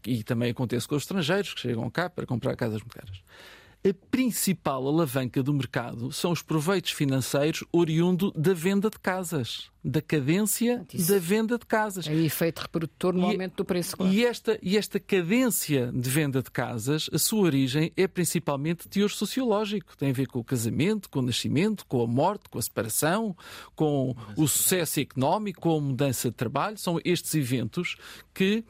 E 0.05 0.23
também 0.23 0.51
acontece 0.51 0.87
com 0.87 0.95
os 0.95 1.03
estrangeiros 1.03 1.53
que 1.53 1.61
chegam 1.61 1.89
cá 1.89 2.09
para 2.09 2.25
comprar 2.25 2.55
casas 2.55 2.81
muito 2.81 2.95
caras 2.95 3.21
a 3.81 3.93
principal 4.11 4.85
alavanca 4.85 5.41
do 5.41 5.53
mercado 5.53 6.11
são 6.11 6.31
os 6.31 6.41
proveitos 6.41 6.91
financeiros 6.91 7.64
oriundo 7.72 8.31
da 8.35 8.53
venda 8.53 8.89
de 8.89 8.99
casas, 8.99 9.72
da 9.81 10.01
cadência 10.01 10.85
Isso. 10.93 11.10
da 11.10 11.18
venda 11.18 11.57
de 11.57 11.65
casas. 11.65 12.06
É 12.06 12.14
efeito 12.14 12.60
reprodutor 12.60 13.14
no 13.14 13.22
e, 13.22 13.31
aumento 13.31 13.56
do 13.56 13.65
preço. 13.65 13.95
Claro. 13.95 14.11
E, 14.11 14.26
esta, 14.26 14.60
e 14.61 14.77
esta 14.77 14.99
cadência 14.99 15.91
de 15.93 16.10
venda 16.10 16.43
de 16.43 16.51
casas, 16.51 17.10
a 17.14 17.18
sua 17.18 17.41
origem 17.41 17.93
é 17.95 18.06
principalmente 18.06 18.84
de 18.84 18.89
teor 18.89 19.10
sociológico. 19.10 19.95
Tem 19.95 20.10
a 20.10 20.14
ver 20.14 20.27
com 20.27 20.39
o 20.39 20.43
casamento, 20.43 21.10
com 21.10 21.19
o 21.19 21.23
nascimento, 21.23 21.85
com 21.85 22.03
a 22.03 22.07
morte, 22.07 22.49
com 22.49 22.60
a 22.60 22.61
separação, 22.61 23.35
com 23.76 24.14
o 24.35 24.45
sucesso 24.45 24.99
económico, 24.99 25.61
com 25.61 25.77
a 25.77 25.81
mudança 25.81 26.30
de 26.30 26.35
trabalho. 26.35 26.77
São 26.77 26.99
estes 27.06 27.34
eventos 27.34 27.95
que 28.34 28.65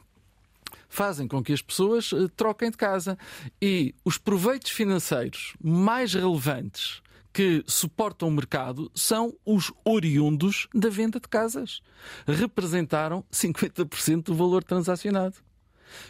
fazem 0.90 1.26
com 1.26 1.42
que 1.42 1.54
as 1.54 1.62
pessoas 1.62 2.12
eh, 2.12 2.28
troquem 2.36 2.70
de 2.70 2.76
casa. 2.76 3.16
E 3.62 3.94
os 4.04 4.18
proveitos 4.18 4.72
financeiros 4.72 5.54
mais 5.62 6.12
relevantes 6.12 7.00
que 7.32 7.62
suportam 7.66 8.28
o 8.28 8.32
mercado 8.32 8.90
são 8.94 9.32
os 9.46 9.72
oriundos 9.84 10.66
da 10.74 10.90
venda 10.90 11.20
de 11.20 11.28
casas. 11.28 11.80
Representaram 12.26 13.24
50% 13.32 14.24
do 14.24 14.34
valor 14.34 14.64
transacionado. 14.64 15.36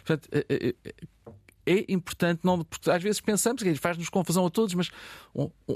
Portanto, 0.03 0.27
eh, 0.31 0.45
eh, 0.49 0.93
é 1.65 1.85
importante, 1.91 2.41
não, 2.43 2.63
porque 2.63 2.89
às 2.89 3.01
vezes 3.01 3.21
pensamos 3.21 3.61
que 3.61 3.75
faz-nos 3.75 4.09
confusão 4.09 4.45
a 4.45 4.49
todos, 4.49 4.73
mas 4.73 4.89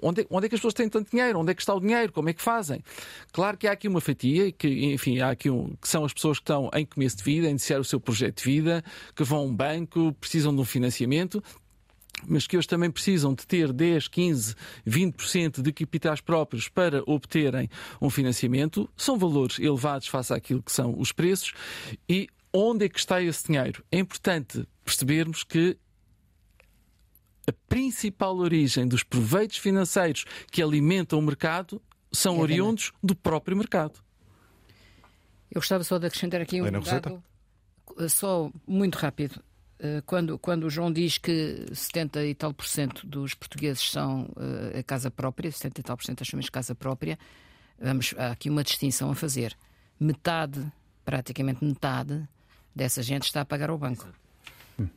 onde 0.02 0.22
é, 0.22 0.28
onde 0.30 0.46
é 0.46 0.50
que 0.50 0.56
as 0.56 0.60
pessoas 0.60 0.74
têm 0.74 0.90
tanto 0.90 1.12
dinheiro? 1.12 1.40
Onde 1.40 1.52
é 1.52 1.56
que 1.56 1.62
está 1.62 1.74
o 1.74 1.80
dinheiro? 1.80 2.12
Como 2.12 2.30
é 2.30 2.34
que 2.34 2.42
fazem? 2.42 2.84
Claro 3.32 3.58
que 3.58 3.68
há 3.68 3.72
aqui 3.72 3.88
uma 3.88 4.02
fatia, 4.02 4.52
que, 4.52 4.68
enfim, 4.94 5.20
há 5.20 5.30
aqui 5.30 5.50
um, 5.50 5.76
que 5.76 5.88
são 5.88 6.04
as 6.04 6.14
pessoas 6.14 6.38
que 6.38 6.44
estão 6.44 6.70
em 6.74 6.86
começo 6.86 7.18
de 7.18 7.24
vida, 7.24 7.48
a 7.48 7.50
iniciar 7.50 7.80
o 7.80 7.84
seu 7.84 8.00
projeto 8.00 8.44
de 8.44 8.46
vida, 8.46 8.84
que 9.16 9.24
vão 9.24 9.40
a 9.40 9.44
um 9.44 9.56
banco, 9.56 10.14
precisam 10.20 10.54
de 10.54 10.62
um 10.62 10.66
financiamento. 10.66 11.44
mas 12.28 12.48
que 12.48 12.58
hoje 12.58 12.68
também 12.68 12.90
precisam 12.90 13.34
de 13.34 13.46
ter 13.46 13.72
10, 13.74 14.08
15, 14.08 14.56
20% 14.88 15.62
de 15.62 15.72
capitais 15.74 16.22
próprios 16.22 16.70
para 16.70 17.04
obterem 17.06 17.70
um 18.02 18.10
financiamento, 18.10 18.90
são 18.96 19.18
valores 19.18 19.60
elevados 19.60 20.08
face 20.08 20.34
àquilo 20.34 20.64
que 20.64 20.72
são 20.72 20.98
os 20.98 21.12
preços 21.12 21.54
e 22.10 22.28
onde 22.54 22.86
é 22.86 22.90
que 22.90 22.98
está 22.98 23.22
esse 23.22 23.48
dinheiro? 23.48 23.84
É 23.92 24.00
importante 24.00 24.66
percebermos 24.86 25.44
que 25.44 25.78
a 27.48 27.52
principal 27.68 28.38
origem 28.38 28.88
dos 28.88 29.04
proveitos 29.04 29.58
financeiros 29.58 30.26
que 30.52 30.62
alimentam 30.62 31.20
o 31.20 31.22
mercado 31.22 31.82
são 32.12 32.38
É 32.38 32.40
oriundos 32.40 32.92
do 33.04 33.16
próprio 33.16 33.58
mercado. 33.58 34.00
Eu 35.52 35.60
gostava 35.60 35.84
só 35.84 35.98
de 35.98 36.08
acrescentar 36.08 36.42
aqui 36.42 36.62
um 36.62 36.82
dado, 36.82 37.24
eh, 38.00 38.08
só 38.08 38.52
muito 38.68 38.96
rápido. 38.96 39.42
Eh, 39.80 40.02
Quando, 40.06 40.40
quando 40.40 40.64
o 40.66 40.70
João 40.70 40.92
diz 40.92 41.18
que 41.18 41.66
70 41.74 42.26
e 42.26 42.34
tal 42.34 42.54
por 42.54 42.66
cento 42.66 43.06
dos 43.06 43.34
portugueses 43.34 43.90
são 43.90 44.30
eh, 44.38 44.80
a 44.80 44.84
casa 44.84 45.12
própria, 45.12 45.52
70 45.52 45.82
e 45.82 45.84
tal 45.84 45.98
por 45.98 46.06
cento 46.06 46.20
das 46.20 46.30
famílias 46.30 46.50
casa 46.50 46.74
própria, 46.74 47.20
vamos, 47.80 48.14
há 48.18 48.32
aqui 48.32 48.50
uma 48.50 48.64
distinção 48.64 49.12
a 49.12 49.16
fazer. 49.16 49.56
Metade, 50.00 50.66
praticamente 51.04 51.64
metade, 51.64 52.28
dessa 52.74 53.04
gente 53.04 53.24
está 53.24 53.42
a 53.42 53.46
pagar 53.46 53.70
ao 53.70 53.78
banco. 53.78 54.08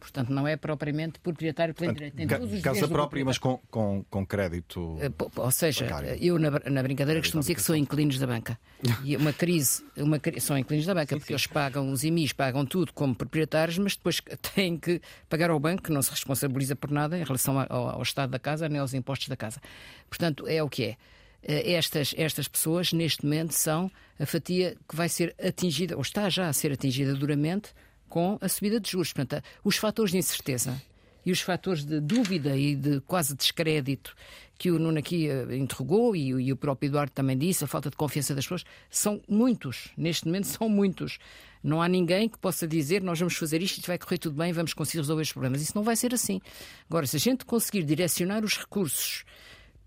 Portanto, 0.01 0.31
não 0.31 0.47
é 0.47 0.57
propriamente 0.57 1.21
proprietário 1.21 1.73
pleno 1.73 1.95
direito. 1.95 2.17
Tem 2.17 2.27
todos 2.27 2.53
os 2.53 2.61
Casa 2.61 2.89
própria, 2.89 3.25
mas 3.25 3.39
com, 3.39 3.59
com, 3.71 4.05
com 4.11 4.27
crédito. 4.27 4.99
Eh, 5.01 5.11
Ou 5.37 5.51
seja, 5.53 5.85
Bancário. 5.85 6.19
eu 6.21 6.39
na, 6.39 6.51
na 6.51 6.83
brincadeira 6.83 7.21
costumo 7.21 7.41
dizer 7.41 7.55
que 7.55 7.63
são 7.63 7.77
inquilinos 7.77 8.19
da 8.19 8.27
banca. 8.27 8.59
E 9.05 9.17
uma 9.17 9.33
crise, 9.33 9.85
uma, 9.97 10.21
são 10.41 10.59
inquilinos 10.59 10.87
da 10.87 10.95
banca, 10.95 11.17
porque 11.17 11.33
eles 11.33 11.47
pagam 11.47 11.93
os 11.93 12.03
IMIs, 12.03 12.33
pagam 12.33 12.67
tudo 12.67 12.93
como 12.93 13.15
proprietários, 13.15 13.79
mas 13.79 13.95
depois 13.95 14.21
têm 14.55 14.77
que 14.77 15.01
pagar 15.29 15.51
ao 15.51 15.61
banco, 15.61 15.83
que 15.85 15.93
não 15.93 16.03
se 16.03 16.11
responsabiliza 16.11 16.75
por 16.75 16.91
nada 16.91 17.17
em 17.17 17.23
relação 17.23 17.59
ao, 17.69 17.91
ao 17.91 18.03
estado 18.03 18.31
da 18.31 18.39
casa 18.39 18.69
nem 18.69 18.81
aos 18.81 18.95
impostos 18.95 19.29
da 19.29 19.37
casa. 19.37 19.61
Portanto, 20.09 20.45
é 20.49 20.61
o 20.63 20.69
que 20.69 20.85
é. 20.85 20.97
Eh, 21.43 21.73
Estas, 21.75 22.15
estas 22.19 22.49
pessoas, 22.49 22.93
neste 22.93 23.25
momento, 23.25 23.53
são 23.53 23.89
a 24.19 24.27
fatia 24.27 24.77
que 24.89 24.97
vai 24.97 25.09
ser 25.09 25.37
atingida, 25.41 25.95
ou 25.95 26.03
está 26.03 26.29
já 26.29 26.49
a 26.49 26.53
ser 26.53 26.73
atingida 26.73 27.15
duramente, 27.15 27.73
com 28.09 28.39
a 28.41 28.49
subida 28.49 28.81
de 28.81 28.91
juros. 28.91 29.13
Portanto, 29.13 29.45
os 29.63 29.77
fatores 29.77 30.13
de 30.13 30.19
incerteza 30.19 30.81
e 31.25 31.31
os 31.31 31.41
fatores 31.41 31.85
de 31.85 32.01
dúvida 32.01 32.57
e 32.57 32.75
de 32.75 33.01
quase 33.03 33.37
descrédito 33.37 34.15
que 34.57 34.71
o 34.71 34.79
Nuno 34.79 34.99
aqui 34.99 35.29
eh, 35.29 35.57
interrogou 35.57 36.17
e, 36.17 36.29
e 36.29 36.53
o 36.53 36.57
próprio 36.57 36.89
Eduardo 36.89 37.13
também 37.13 37.39
disse, 37.39 37.63
a 37.63 37.67
falta 37.67 37.91
de 37.91 37.97
confiança 37.97 38.35
das 38.35 38.45
pessoas, 38.45 38.65
são 38.91 39.21
muitos. 39.29 39.91
Neste 39.97 40.27
momento 40.27 40.47
são 40.47 40.69
muitos. 40.69 41.19
Não 41.63 41.81
há 41.81 41.89
ninguém 41.89 42.29
que 42.29 42.39
possa 42.39 42.67
dizer 42.67 43.03
nós 43.03 43.19
vamos 43.19 43.37
fazer 43.37 43.63
isto, 43.63 43.79
isto 43.79 43.87
vai 43.87 43.99
correr 43.99 44.19
tudo 44.19 44.37
bem, 44.37 44.53
vamos 44.53 44.73
conseguir 44.73 44.99
resolver 44.99 45.23
os 45.23 45.33
problemas. 45.33 45.63
Isso 45.63 45.73
não 45.77 45.85
vai 45.85 45.95
ser 45.95 46.13
assim. 46.13 46.41
Agora, 46.89 47.07
se 47.07 47.17
a 47.17 47.21
gente 47.21 47.45
conseguir 47.45 47.85
direcionar 47.85 48.45
os 48.45 48.59
recursos 48.59 49.25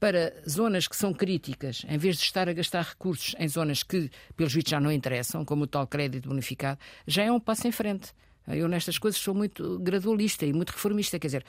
para 0.02 0.34
zonas 0.50 0.88
que 0.88 0.96
são 0.96 1.14
críticas, 1.14 1.86
em 1.88 1.96
vez 1.96 2.18
de 2.18 2.24
estar 2.24 2.50
a 2.50 2.54
gastar 2.54 2.82
recursos 2.82 3.36
em 3.38 3.48
zonas 3.48 3.84
que, 3.84 4.10
pelos 4.36 4.52
vistos, 4.52 4.72
já 4.72 4.80
não 4.80 4.92
interessam, 4.92 5.46
como 5.46 5.66
o 5.66 5.68
tal 5.68 5.86
crédito 5.86 6.28
bonificado, 6.28 6.80
já 7.06 7.22
é 7.24 7.32
um 7.32 7.40
passo 7.40 7.68
em 7.68 7.72
frente. 7.72 8.12
Eu, 8.48 8.68
nestas 8.68 8.98
coisas, 8.98 9.22
sou 9.22 9.36
muito 9.36 9.78
gradualista 9.78 10.44
e 10.44 10.52
muito 10.54 10.72
reformista. 10.72 11.20
Quer 11.20 11.28
dizer, 11.28 11.46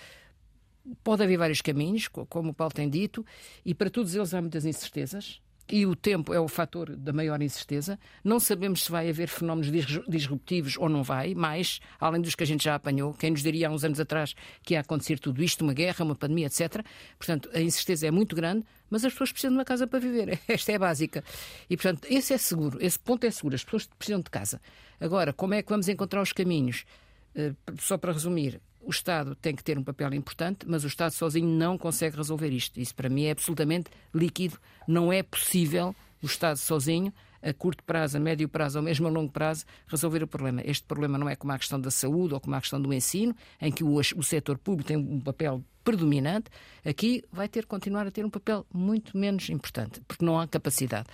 pode 1.02 1.22
haver 1.22 1.38
vários 1.38 1.62
caminhos, 1.62 2.08
co- 2.08 2.26
como 2.26 2.50
o 2.50 2.54
Paulo 2.54 2.74
tem 2.74 2.90
dito, 2.90 3.24
e 3.64 3.74
para 3.74 3.88
todos 3.88 4.14
eles 4.14 4.34
há 4.34 4.40
muitas 4.42 4.66
incertezas. 4.66 5.40
E 5.74 5.86
o 5.86 5.96
tempo 5.96 6.34
é 6.34 6.38
o 6.38 6.48
fator 6.48 6.94
da 6.94 7.14
maior 7.14 7.40
incerteza. 7.40 7.98
Não 8.22 8.38
sabemos 8.38 8.84
se 8.84 8.90
vai 8.90 9.08
haver 9.08 9.26
fenómenos 9.26 9.72
dis- 9.72 10.02
disruptivos 10.06 10.76
ou 10.76 10.86
não 10.86 11.02
vai, 11.02 11.34
mais, 11.34 11.80
além 11.98 12.20
dos 12.20 12.34
que 12.34 12.42
a 12.42 12.46
gente 12.46 12.62
já 12.62 12.74
apanhou. 12.74 13.14
Quem 13.14 13.30
nos 13.30 13.42
diria 13.42 13.68
há 13.68 13.70
uns 13.70 13.82
anos 13.82 13.98
atrás 13.98 14.34
que 14.62 14.74
ia 14.74 14.80
acontecer 14.80 15.18
tudo 15.18 15.42
isto, 15.42 15.62
uma 15.62 15.72
guerra, 15.72 16.04
uma 16.04 16.14
pandemia, 16.14 16.46
etc. 16.48 16.84
Portanto, 17.16 17.48
a 17.54 17.60
incerteza 17.60 18.06
é 18.06 18.10
muito 18.10 18.36
grande, 18.36 18.66
mas 18.90 19.02
as 19.02 19.12
pessoas 19.12 19.32
precisam 19.32 19.52
de 19.52 19.56
uma 19.56 19.64
casa 19.64 19.86
para 19.86 19.98
viver. 19.98 20.38
Esta 20.46 20.72
é 20.72 20.74
a 20.74 20.78
básica. 20.78 21.24
E, 21.70 21.74
portanto, 21.74 22.06
esse 22.10 22.34
é 22.34 22.38
seguro, 22.38 22.76
esse 22.78 22.98
ponto 22.98 23.24
é 23.24 23.30
seguro. 23.30 23.54
As 23.54 23.64
pessoas 23.64 23.86
precisam 23.98 24.20
de 24.20 24.28
casa. 24.28 24.60
Agora, 25.00 25.32
como 25.32 25.54
é 25.54 25.62
que 25.62 25.70
vamos 25.70 25.88
encontrar 25.88 26.20
os 26.20 26.34
caminhos? 26.34 26.84
Eh, 27.34 27.54
Só 27.80 27.96
para 27.96 28.12
resumir, 28.12 28.60
o 28.82 28.90
Estado 28.90 29.34
tem 29.36 29.54
que 29.54 29.62
ter 29.64 29.78
um 29.78 29.84
papel 29.84 30.12
importante, 30.14 30.66
mas 30.66 30.84
o 30.84 30.86
Estado 30.86 31.12
sozinho 31.12 31.46
não 31.48 31.78
consegue 31.78 32.16
resolver 32.16 32.48
isto. 32.50 32.78
Isso 32.80 32.94
para 32.94 33.08
mim 33.08 33.24
é 33.24 33.30
absolutamente 33.30 33.90
líquido. 34.14 34.58
Não 34.86 35.12
é 35.12 35.22
possível 35.22 35.94
o 36.22 36.26
Estado 36.26 36.56
sozinho, 36.56 37.12
a 37.42 37.52
curto 37.52 37.82
prazo, 37.84 38.16
a 38.16 38.20
médio 38.20 38.48
prazo 38.48 38.78
ou 38.78 38.84
mesmo 38.84 39.06
a 39.06 39.10
longo 39.10 39.32
prazo, 39.32 39.64
resolver 39.88 40.22
o 40.22 40.26
problema. 40.28 40.62
Este 40.64 40.84
problema 40.84 41.18
não 41.18 41.28
é 41.28 41.34
como 41.34 41.52
a 41.52 41.58
questão 41.58 41.80
da 41.80 41.90
saúde 41.90 42.34
ou 42.34 42.40
como 42.40 42.54
a 42.54 42.60
questão 42.60 42.80
do 42.80 42.92
ensino, 42.92 43.34
em 43.60 43.72
que 43.72 43.82
o, 43.82 43.94
o 43.96 44.22
setor 44.22 44.58
público 44.58 44.86
tem 44.88 44.96
um 44.96 45.20
papel 45.20 45.62
predominante. 45.82 46.48
Aqui 46.84 47.24
vai 47.32 47.48
ter 47.48 47.62
que 47.62 47.68
continuar 47.68 48.06
a 48.06 48.10
ter 48.12 48.24
um 48.24 48.30
papel 48.30 48.64
muito 48.72 49.16
menos 49.16 49.48
importante, 49.50 50.00
porque 50.06 50.24
não 50.24 50.38
há 50.38 50.46
capacidade. 50.46 51.08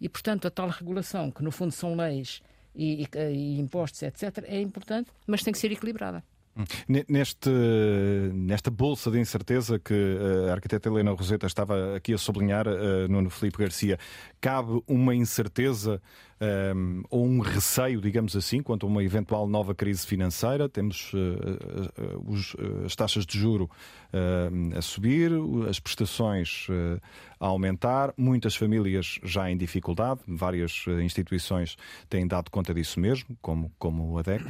E, 0.00 0.08
portanto, 0.08 0.46
a 0.46 0.50
tal 0.50 0.68
regulação, 0.68 1.30
que 1.30 1.42
no 1.44 1.52
fundo 1.52 1.70
são 1.72 1.94
leis 1.94 2.40
e, 2.74 3.04
e- 3.04 3.08
e 3.32 3.60
impostos, 3.60 4.02
etc., 4.02 4.44
é 4.48 4.60
importante, 4.60 5.10
mas 5.26 5.42
tem 5.44 5.52
que 5.52 5.58
ser 5.60 5.70
equilibrada. 5.70 6.24
Ne- 6.88 7.04
Neste, 7.08 7.50
nesta 8.34 8.70
bolsa 8.70 9.10
de 9.10 9.18
incerteza 9.20 9.78
que 9.78 9.94
eh, 9.94 10.50
a 10.50 10.52
arquiteta 10.54 10.88
Helena 10.88 11.12
Roseta 11.12 11.46
estava 11.46 11.94
aqui 11.96 12.12
a 12.12 12.18
sublinhar, 12.18 12.66
eh, 12.66 13.06
Nuno 13.08 13.30
Filipe 13.30 13.58
Garcia, 13.58 13.98
cabe 14.40 14.82
uma 14.86 15.14
incerteza 15.14 16.00
eh, 16.40 16.72
ou 17.10 17.24
um 17.26 17.40
receio, 17.40 18.00
digamos 18.00 18.34
assim, 18.36 18.62
quanto 18.62 18.86
a 18.86 18.88
uma 18.88 19.02
eventual 19.02 19.46
nova 19.46 19.74
crise 19.74 20.06
financeira? 20.06 20.68
Temos 20.68 21.12
eh, 21.14 22.16
os- 22.26 22.56
as 22.84 22.94
taxas 22.96 23.24
de 23.24 23.38
juro 23.38 23.70
a 24.76 24.80
subir, 24.80 25.30
as 25.68 25.78
prestações 25.78 26.66
a 27.38 27.46
aumentar, 27.46 28.14
muitas 28.16 28.56
famílias 28.56 29.18
já 29.22 29.50
em 29.50 29.56
dificuldade, 29.56 30.20
várias 30.26 30.84
instituições 31.02 31.76
têm 32.08 32.26
dado 32.26 32.50
conta 32.50 32.72
disso 32.72 32.98
mesmo, 32.98 33.36
como, 33.42 33.70
como 33.78 34.16
a 34.18 34.22
DEC. 34.22 34.42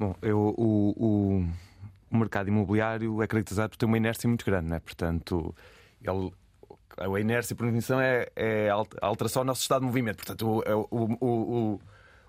Bom, 0.00 0.14
eu, 0.22 0.54
o, 0.56 0.94
o, 0.96 1.46
o 2.10 2.16
mercado 2.16 2.48
imobiliário 2.48 3.22
é 3.22 3.26
caracterizado 3.26 3.68
por 3.68 3.76
ter 3.76 3.84
uma 3.84 3.98
inércia 3.98 4.26
muito 4.26 4.46
grande, 4.46 4.70
não 4.70 4.76
é? 4.76 4.80
Portanto, 4.80 5.54
ele, 6.02 6.32
a 6.96 7.20
inércia, 7.20 7.54
por 7.54 7.64
definição, 7.66 8.00
é, 8.00 8.26
é 8.34 8.70
alteração 9.02 9.42
do 9.42 9.48
nosso 9.48 9.60
estado 9.60 9.80
de 9.82 9.86
movimento. 9.88 10.16
Portanto, 10.16 10.46
o, 10.48 10.88
o, 10.90 11.18
o, 11.20 11.80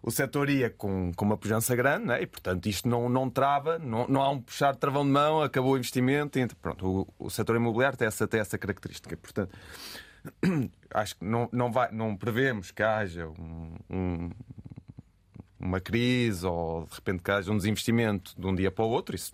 o, 0.04 0.12
setor 0.12 0.50
ia 0.50 0.70
com, 0.70 1.14
com 1.16 1.24
uma 1.24 1.38
pujança 1.38 1.74
grande, 1.74 2.08
não 2.08 2.14
é? 2.14 2.22
E, 2.24 2.28
portanto, 2.28 2.66
isto 2.66 2.90
não, 2.90 3.08
não 3.08 3.30
trava, 3.30 3.80
não, 3.80 4.06
não 4.06 4.22
há 4.22 4.30
um 4.32 4.42
puxar 4.42 4.74
de 4.74 4.78
travão 4.80 5.06
de 5.06 5.12
mão, 5.12 5.42
acabou 5.42 5.72
o 5.72 5.78
investimento. 5.78 6.38
E, 6.38 6.46
pronto, 6.48 7.08
o, 7.18 7.26
o 7.28 7.30
setor 7.30 7.56
imobiliário 7.56 7.98
tem 7.98 8.06
essa, 8.06 8.28
tem 8.28 8.42
essa 8.42 8.58
característica. 8.58 9.16
Portanto, 9.16 9.58
acho 10.94 11.16
que 11.16 11.24
não, 11.24 11.48
não, 11.54 11.72
vai, 11.72 11.90
não 11.94 12.18
prevemos 12.18 12.70
que 12.70 12.84
haja 12.84 13.30
um- 13.30 13.76
um, 13.90 14.30
uma 15.62 15.80
crise 15.80 16.46
ou 16.46 16.86
de 16.86 16.96
repente 16.96 17.22
que 17.22 17.32
haja 17.32 17.52
um 17.52 17.58
desinvestimento 17.58 18.34
de 18.38 18.48
um 18.48 18.56
dia 18.56 18.72
para 18.72 18.84
o 18.84 18.90
outro, 18.90 19.16
isso 19.16 19.34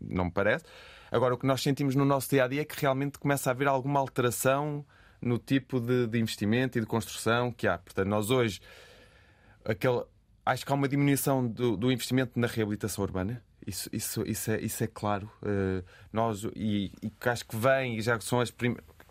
não 0.00 0.26
me 0.26 0.30
parece. 0.30 0.64
Agora, 1.10 1.34
o 1.34 1.38
que 1.38 1.46
nós 1.46 1.62
sentimos 1.62 1.94
no 1.94 2.04
nosso 2.04 2.28
dia 2.28 2.44
a 2.44 2.48
dia 2.48 2.62
é 2.62 2.64
que 2.64 2.78
realmente 2.78 3.18
começa 3.18 3.48
a 3.48 3.52
haver 3.52 3.68
alguma 3.68 4.00
alteração 4.00 4.84
no 5.20 5.38
tipo 5.38 5.80
de, 5.80 6.06
de 6.06 6.18
investimento 6.18 6.78
e 6.78 6.80
de 6.80 6.86
construção 6.86 7.50
que 7.50 7.66
há. 7.66 7.78
Portanto, 7.78 8.08
nós 8.08 8.30
hoje, 8.30 8.60
aquele, 9.64 10.02
acho 10.44 10.66
que 10.66 10.72
há 10.72 10.74
uma 10.74 10.88
diminuição 10.88 11.46
do, 11.46 11.76
do 11.76 11.90
investimento 11.90 12.38
na 12.38 12.46
reabilitação 12.46 13.04
urbana. 13.04 13.42
Isso, 13.66 13.88
isso, 13.92 14.22
isso, 14.26 14.50
é, 14.50 14.60
isso 14.60 14.84
é 14.84 14.86
claro. 14.86 15.30
Eh, 15.42 15.82
nós, 16.12 16.44
e, 16.56 16.90
acho 17.26 17.46
que 17.46 17.56
vem, 17.56 17.98
e 17.98 18.00
já 18.00 18.18
são 18.20 18.40
as 18.40 18.50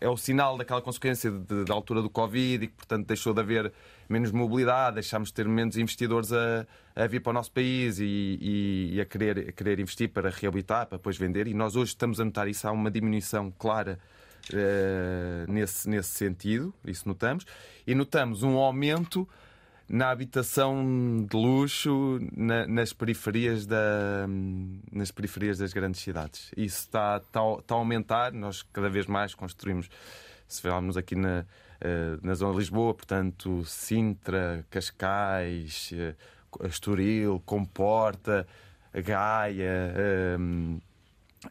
é 0.00 0.08
o 0.08 0.16
sinal 0.16 0.56
daquela 0.56 0.80
consequência 0.80 1.30
da 1.30 1.74
altura 1.74 2.00
do 2.00 2.10
Covid 2.10 2.64
e 2.64 2.68
que, 2.68 2.74
portanto, 2.74 3.06
deixou 3.06 3.34
de 3.34 3.40
haver 3.40 3.72
menos 4.08 4.30
mobilidade, 4.32 4.94
deixámos 4.94 5.28
de 5.28 5.34
ter 5.34 5.46
menos 5.48 5.76
investidores 5.76 6.32
a, 6.32 6.66
a 6.96 7.06
vir 7.06 7.20
para 7.20 7.30
o 7.30 7.32
nosso 7.34 7.52
país 7.52 7.98
e, 7.98 8.04
e- 8.40 8.90
e 8.94 9.00
a, 9.00 9.04
querer, 9.04 9.38
a 9.50 9.52
querer 9.52 9.78
investir 9.80 10.08
para 10.08 10.30
reabilitar, 10.30 10.86
para 10.86 10.98
depois 10.98 11.16
vender. 11.16 11.46
E 11.46 11.54
nós 11.54 11.76
hoje 11.76 11.90
estamos 11.92 12.18
a 12.20 12.24
notar 12.24 12.48
isso. 12.48 12.66
Há 12.66 12.72
uma 12.72 12.90
diminuição 12.90 13.52
clara 13.58 13.98
eh, 14.52 15.44
nesse, 15.48 15.88
nesse 15.88 16.10
sentido, 16.10 16.72
isso 16.84 17.06
notamos. 17.06 17.44
E 17.86 17.94
notamos 17.94 18.42
um 18.42 18.56
aumento 18.56 19.28
na 19.88 20.10
habitação 20.10 21.26
de 21.28 21.36
luxo 21.36 22.18
na- 22.36 22.66
nas, 22.66 22.92
periferias 22.92 23.66
da, 23.66 24.26
nas 24.92 25.10
periferias 25.10 25.58
das 25.58 25.72
grandes 25.72 26.00
cidades. 26.00 26.50
Isso 26.56 26.80
está, 26.80 27.16
está, 27.24 27.40
está 27.58 27.74
a 27.74 27.78
aumentar, 27.78 28.32
nós 28.32 28.62
cada 28.62 28.88
vez 28.90 29.06
mais 29.06 29.34
construímos, 29.34 29.88
se 30.46 30.60
falarmos 30.62 30.96
aqui 30.96 31.14
na, 31.14 31.44
na 32.22 32.34
zona 32.34 32.52
de 32.52 32.58
Lisboa, 32.58 32.94
portanto, 32.94 33.64
Sintra, 33.64 34.64
Cascais, 34.70 35.90
eh, 35.92 36.14
Estoril, 36.66 37.40
Comporta, 37.46 38.46
Gaia. 38.92 39.94
ehm, 39.96 40.78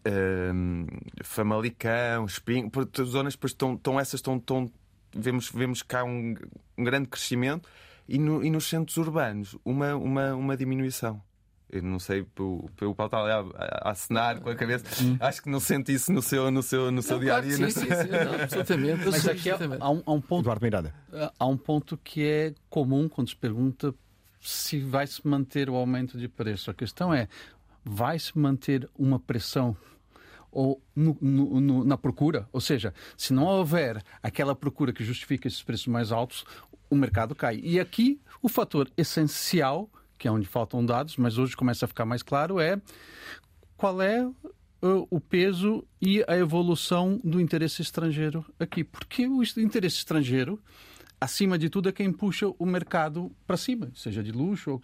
ehm, 0.05 0.87
Famalicão, 1.23 2.25
Espinho, 2.25 2.69
zonas 3.05 3.33
depois 3.35 3.51
estão, 3.53 3.75
estão 3.75 3.99
essas 3.99 4.19
estão 4.19 4.71
vemos 5.15 5.49
vemos 5.49 5.81
cá 5.81 6.03
um, 6.03 6.35
um 6.77 6.83
grande 6.83 7.07
crescimento 7.07 7.67
e, 8.07 8.17
no- 8.19 8.43
e 8.43 8.49
nos 8.49 8.67
centros 8.67 8.97
urbanos 8.97 9.55
uma 9.63 9.95
uma 9.95 10.35
uma 10.35 10.57
diminuição. 10.57 11.21
Eu 11.69 11.84
não 11.84 11.99
sei, 11.99 12.22
o, 12.39 12.65
o 12.81 12.95
Paulo 12.95 13.06
está 13.07 13.18
a, 13.18 13.39
a, 13.41 13.89
a 13.89 13.91
acenar 13.91 14.39
com 14.39 14.49
a 14.49 14.56
cabeça. 14.56 14.85
Acho 15.19 15.41
que 15.44 15.49
não 15.49 15.60
sente 15.60 15.94
isso 15.94 16.14
no 16.14 16.22
seu, 16.22 16.49
no 16.49 16.64
seu, 16.64 16.89
no 16.91 17.02
seu 17.02 17.18
Não, 17.18 17.23
a 17.23 17.26
claro 17.26 17.52
sim, 17.52 17.69
sim, 17.69 17.81
sim, 17.81 17.88
não, 17.88 18.41
absolutamente. 18.41 19.06
Mas 19.06 19.27
aqui 19.27 19.49
há, 19.49 19.53
absolutamente. 19.56 19.84
há 19.84 19.89
um, 19.89 20.03
há 20.06 20.11
um 20.14 20.22
ponto 20.22 20.44
Eduardo 20.44 20.64
Miranda. 20.64 20.95
há 21.38 21.45
um 21.45 21.57
ponto 21.57 21.98
que 21.98 22.23
é 22.26 22.53
comum 22.69 23.10
quando 23.10 23.27
se 23.30 23.35
pergunta 23.35 23.94
se 24.39 24.80
vai 24.80 25.06
se 25.07 25.27
manter 25.27 25.69
o 25.69 25.76
aumento 25.76 26.18
de 26.18 26.30
preço. 26.30 26.72
A 26.72 26.73
questão 26.73 27.14
é, 27.14 27.27
vai 27.84 28.18
se 28.18 28.38
manter 28.38 28.89
uma 28.98 29.19
pressão 29.19 29.76
ou 30.49 30.81
no- 30.95 31.18
no- 31.19 31.60
no- 31.60 31.84
na 31.84 31.98
procura? 31.98 32.48
Ou 32.53 32.61
seja, 32.61 32.94
se 33.18 33.34
não 33.34 33.44
houver 33.44 34.02
aquela 34.23 34.56
procura 34.56 34.94
que 34.94 35.03
justifica 35.03 35.49
esses 35.49 35.61
preços 35.61 35.88
mais 35.88 36.14
altos, 36.14 36.45
o 36.89 36.95
mercado 36.95 37.35
cai. 37.35 37.60
E 37.61 37.77
aqui 37.77 38.22
o 38.41 38.48
fator 38.48 38.89
essencial, 38.95 39.89
que 40.18 40.27
é 40.27 40.31
onde 40.31 40.48
faltam 40.48 40.85
dados, 40.85 41.18
mas 41.18 41.38
hoje 41.38 41.56
começa 41.56 41.85
a 41.85 41.88
ficar 41.88 42.06
mais 42.06 42.23
claro, 42.23 42.60
é 42.60 42.81
qual 43.76 44.02
é 44.02 44.26
uh, 44.26 44.34
o 45.10 45.19
peso 45.19 45.84
e 46.02 46.23
a 46.27 46.35
evolução 46.38 47.19
do 47.23 47.39
interesse 47.39 47.81
estrangeiro 47.81 48.44
aqui. 48.60 48.84
Porque 48.84 49.27
o 49.27 49.41
interesse 49.44 49.98
estrangeiro, 49.98 50.60
acima 51.22 51.57
de 51.57 51.69
tudo, 51.69 51.89
é 51.89 51.91
quem 51.91 52.11
puxa 52.11 52.48
o 52.57 52.65
mercado 52.65 53.31
para 53.45 53.57
cima, 53.57 53.89
seja 53.95 54.23
de 54.23 54.31
luxo. 54.31 54.72
Ou... 54.72 54.81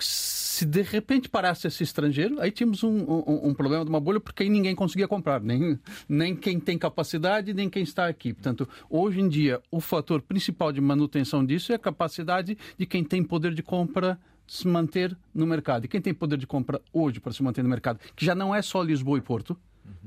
Se 0.00 0.64
de 0.64 0.82
repente 0.82 1.28
parasse 1.28 1.66
esse 1.66 1.82
estrangeiro, 1.82 2.40
aí 2.40 2.52
tínhamos 2.52 2.84
um, 2.84 2.88
um- 3.02 3.48
um 3.48 3.54
problema 3.54 3.84
de 3.84 3.90
uma 3.90 4.00
bolha, 4.00 4.20
porque 4.20 4.44
aí 4.44 4.48
ninguém 4.48 4.74
conseguia 4.74 5.08
comprar, 5.08 5.40
nem, 5.40 5.78
nem 6.08 6.36
quem 6.36 6.60
tem 6.60 6.78
capacidade, 6.78 7.52
nem 7.52 7.68
quem 7.68 7.82
está 7.82 8.06
aqui. 8.06 8.32
Portanto, 8.32 8.68
hoje 8.88 9.20
em 9.20 9.28
dia, 9.28 9.60
o 9.72 9.80
fator 9.80 10.22
principal 10.22 10.70
de 10.72 10.80
manutenção 10.80 11.44
disso 11.44 11.72
é 11.72 11.74
a 11.74 11.78
capacidade 11.80 12.56
de 12.76 12.86
quem 12.86 13.02
tem 13.04 13.24
poder 13.24 13.54
de 13.54 13.62
compra 13.62 14.18
se 14.48 14.66
manter 14.66 15.16
no 15.32 15.46
mercado. 15.46 15.84
E 15.84 15.88
quem 15.88 16.00
tem 16.00 16.12
poder 16.12 16.38
de 16.38 16.46
compra 16.46 16.80
hoje 16.92 17.20
para 17.20 17.32
se 17.32 17.42
manter 17.42 17.62
no 17.62 17.68
mercado, 17.68 18.00
que 18.16 18.24
já 18.24 18.34
não 18.34 18.52
é 18.54 18.60
só 18.62 18.82
Lisboa 18.82 19.18
e 19.18 19.20
Porto, 19.20 19.56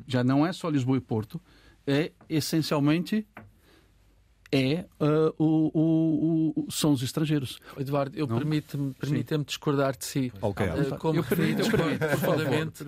já 0.08 0.24
não 0.24 0.46
é 0.46 0.52
só 0.52 0.68
Lisboa 0.70 0.98
e 0.98 1.02
Porto, 1.02 1.40
é 1.88 2.12
essencialmente 2.28 3.26
é 4.54 4.86
ah, 5.00 5.34
o, 5.38 5.72
o- 5.74 6.54
o- 6.68 6.72
são 6.72 6.92
os 6.92 7.02
estrangeiros. 7.02 7.58
Eduardo, 7.78 8.18
eu 8.18 8.28
permite-me 8.28 8.94
permita 8.94 9.38
discordar 9.38 9.96
de 9.96 10.04
si. 10.06 10.34
Ok. 10.42 10.66
Eh, 10.66 10.98
como 10.98 11.20
Eu 11.20 11.24
permito, 11.24 11.62
eu 11.62 11.70
permito, 11.72 12.00
profundamente. 12.08 12.86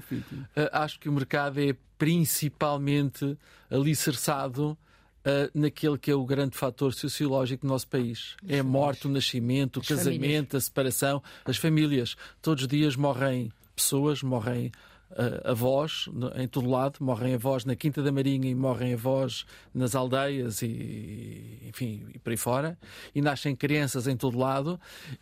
Eh, 0.57 0.69
acho 0.73 0.99
que 0.99 1.07
o 1.07 1.13
mercado 1.13 1.61
é 1.61 1.73
principalmente 1.97 3.37
alicerçado 3.71 4.77
eh, 5.25 5.49
naquele 5.53 5.97
que 5.97 6.11
é 6.11 6.15
o 6.15 6.25
grande 6.25 6.57
fator 6.57 6.93
sociológico 6.93 7.65
do 7.65 7.69
nosso 7.69 7.87
país. 7.87 8.35
É 8.47 8.59
a 8.59 8.63
morte, 8.63 9.07
o 9.07 9.09
nascimento, 9.09 9.77
o 9.77 9.79
As 9.81 9.87
casamento, 9.87 10.19
famílias. 10.21 10.55
a 10.55 10.59
separação, 10.61 11.23
as 11.45 11.57
famílias. 11.57 12.15
Todos 12.41 12.63
os 12.63 12.67
dias 12.67 12.95
morrem 12.95 13.51
pessoas, 13.75 14.21
morrem 14.21 14.71
eh, 15.15 15.41
avós 15.45 16.09
em 16.35 16.47
todo 16.47 16.67
lado, 16.69 16.97
morrem 16.99 17.35
avós 17.35 17.65
na 17.65 17.75
Quinta 17.75 18.01
da 18.01 18.11
Marinha 18.11 18.49
e 18.49 18.55
morrem 18.55 18.93
avós 18.95 19.45
nas 19.73 19.93
aldeias 19.95 20.61
e, 20.63 21.59
enfim, 21.67 22.05
e 22.13 22.19
por 22.19 22.31
aí 22.31 22.37
fora. 22.37 22.77
E 23.13 23.21
nascem 23.21 23.55
crianças 23.55 24.07
em 24.07 24.17
todo 24.17 24.37
lado 24.37 24.79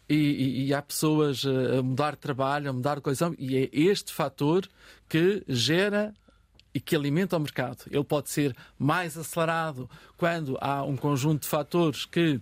e, 0.09 0.15
e- 0.15 0.65
e 0.67 0.73
há 0.73 0.81
pessoas 0.81 1.43
eh, 1.45 1.79
a 1.79 1.83
mudar 1.83 2.11
de 2.11 2.19
trabalho, 2.19 2.69
a 2.69 2.73
mudar 2.73 2.95
de 2.95 3.01
colisão 3.01 3.35
e 3.37 3.57
é 3.57 3.69
este 3.71 4.13
fator 4.13 4.67
que 5.09 5.43
gera 5.47 6.13
e 6.73 6.79
que 6.79 6.95
alimenta 6.95 7.35
o 7.37 7.39
mercado. 7.39 7.83
Ele 7.89 8.03
pode 8.03 8.29
ser 8.29 8.55
mais 8.77 9.17
acelerado 9.17 9.89
quando 10.17 10.57
há 10.61 10.83
um 10.83 10.95
conjunto 10.95 11.43
de 11.43 11.47
fatores 11.49 12.05
que 12.05 12.39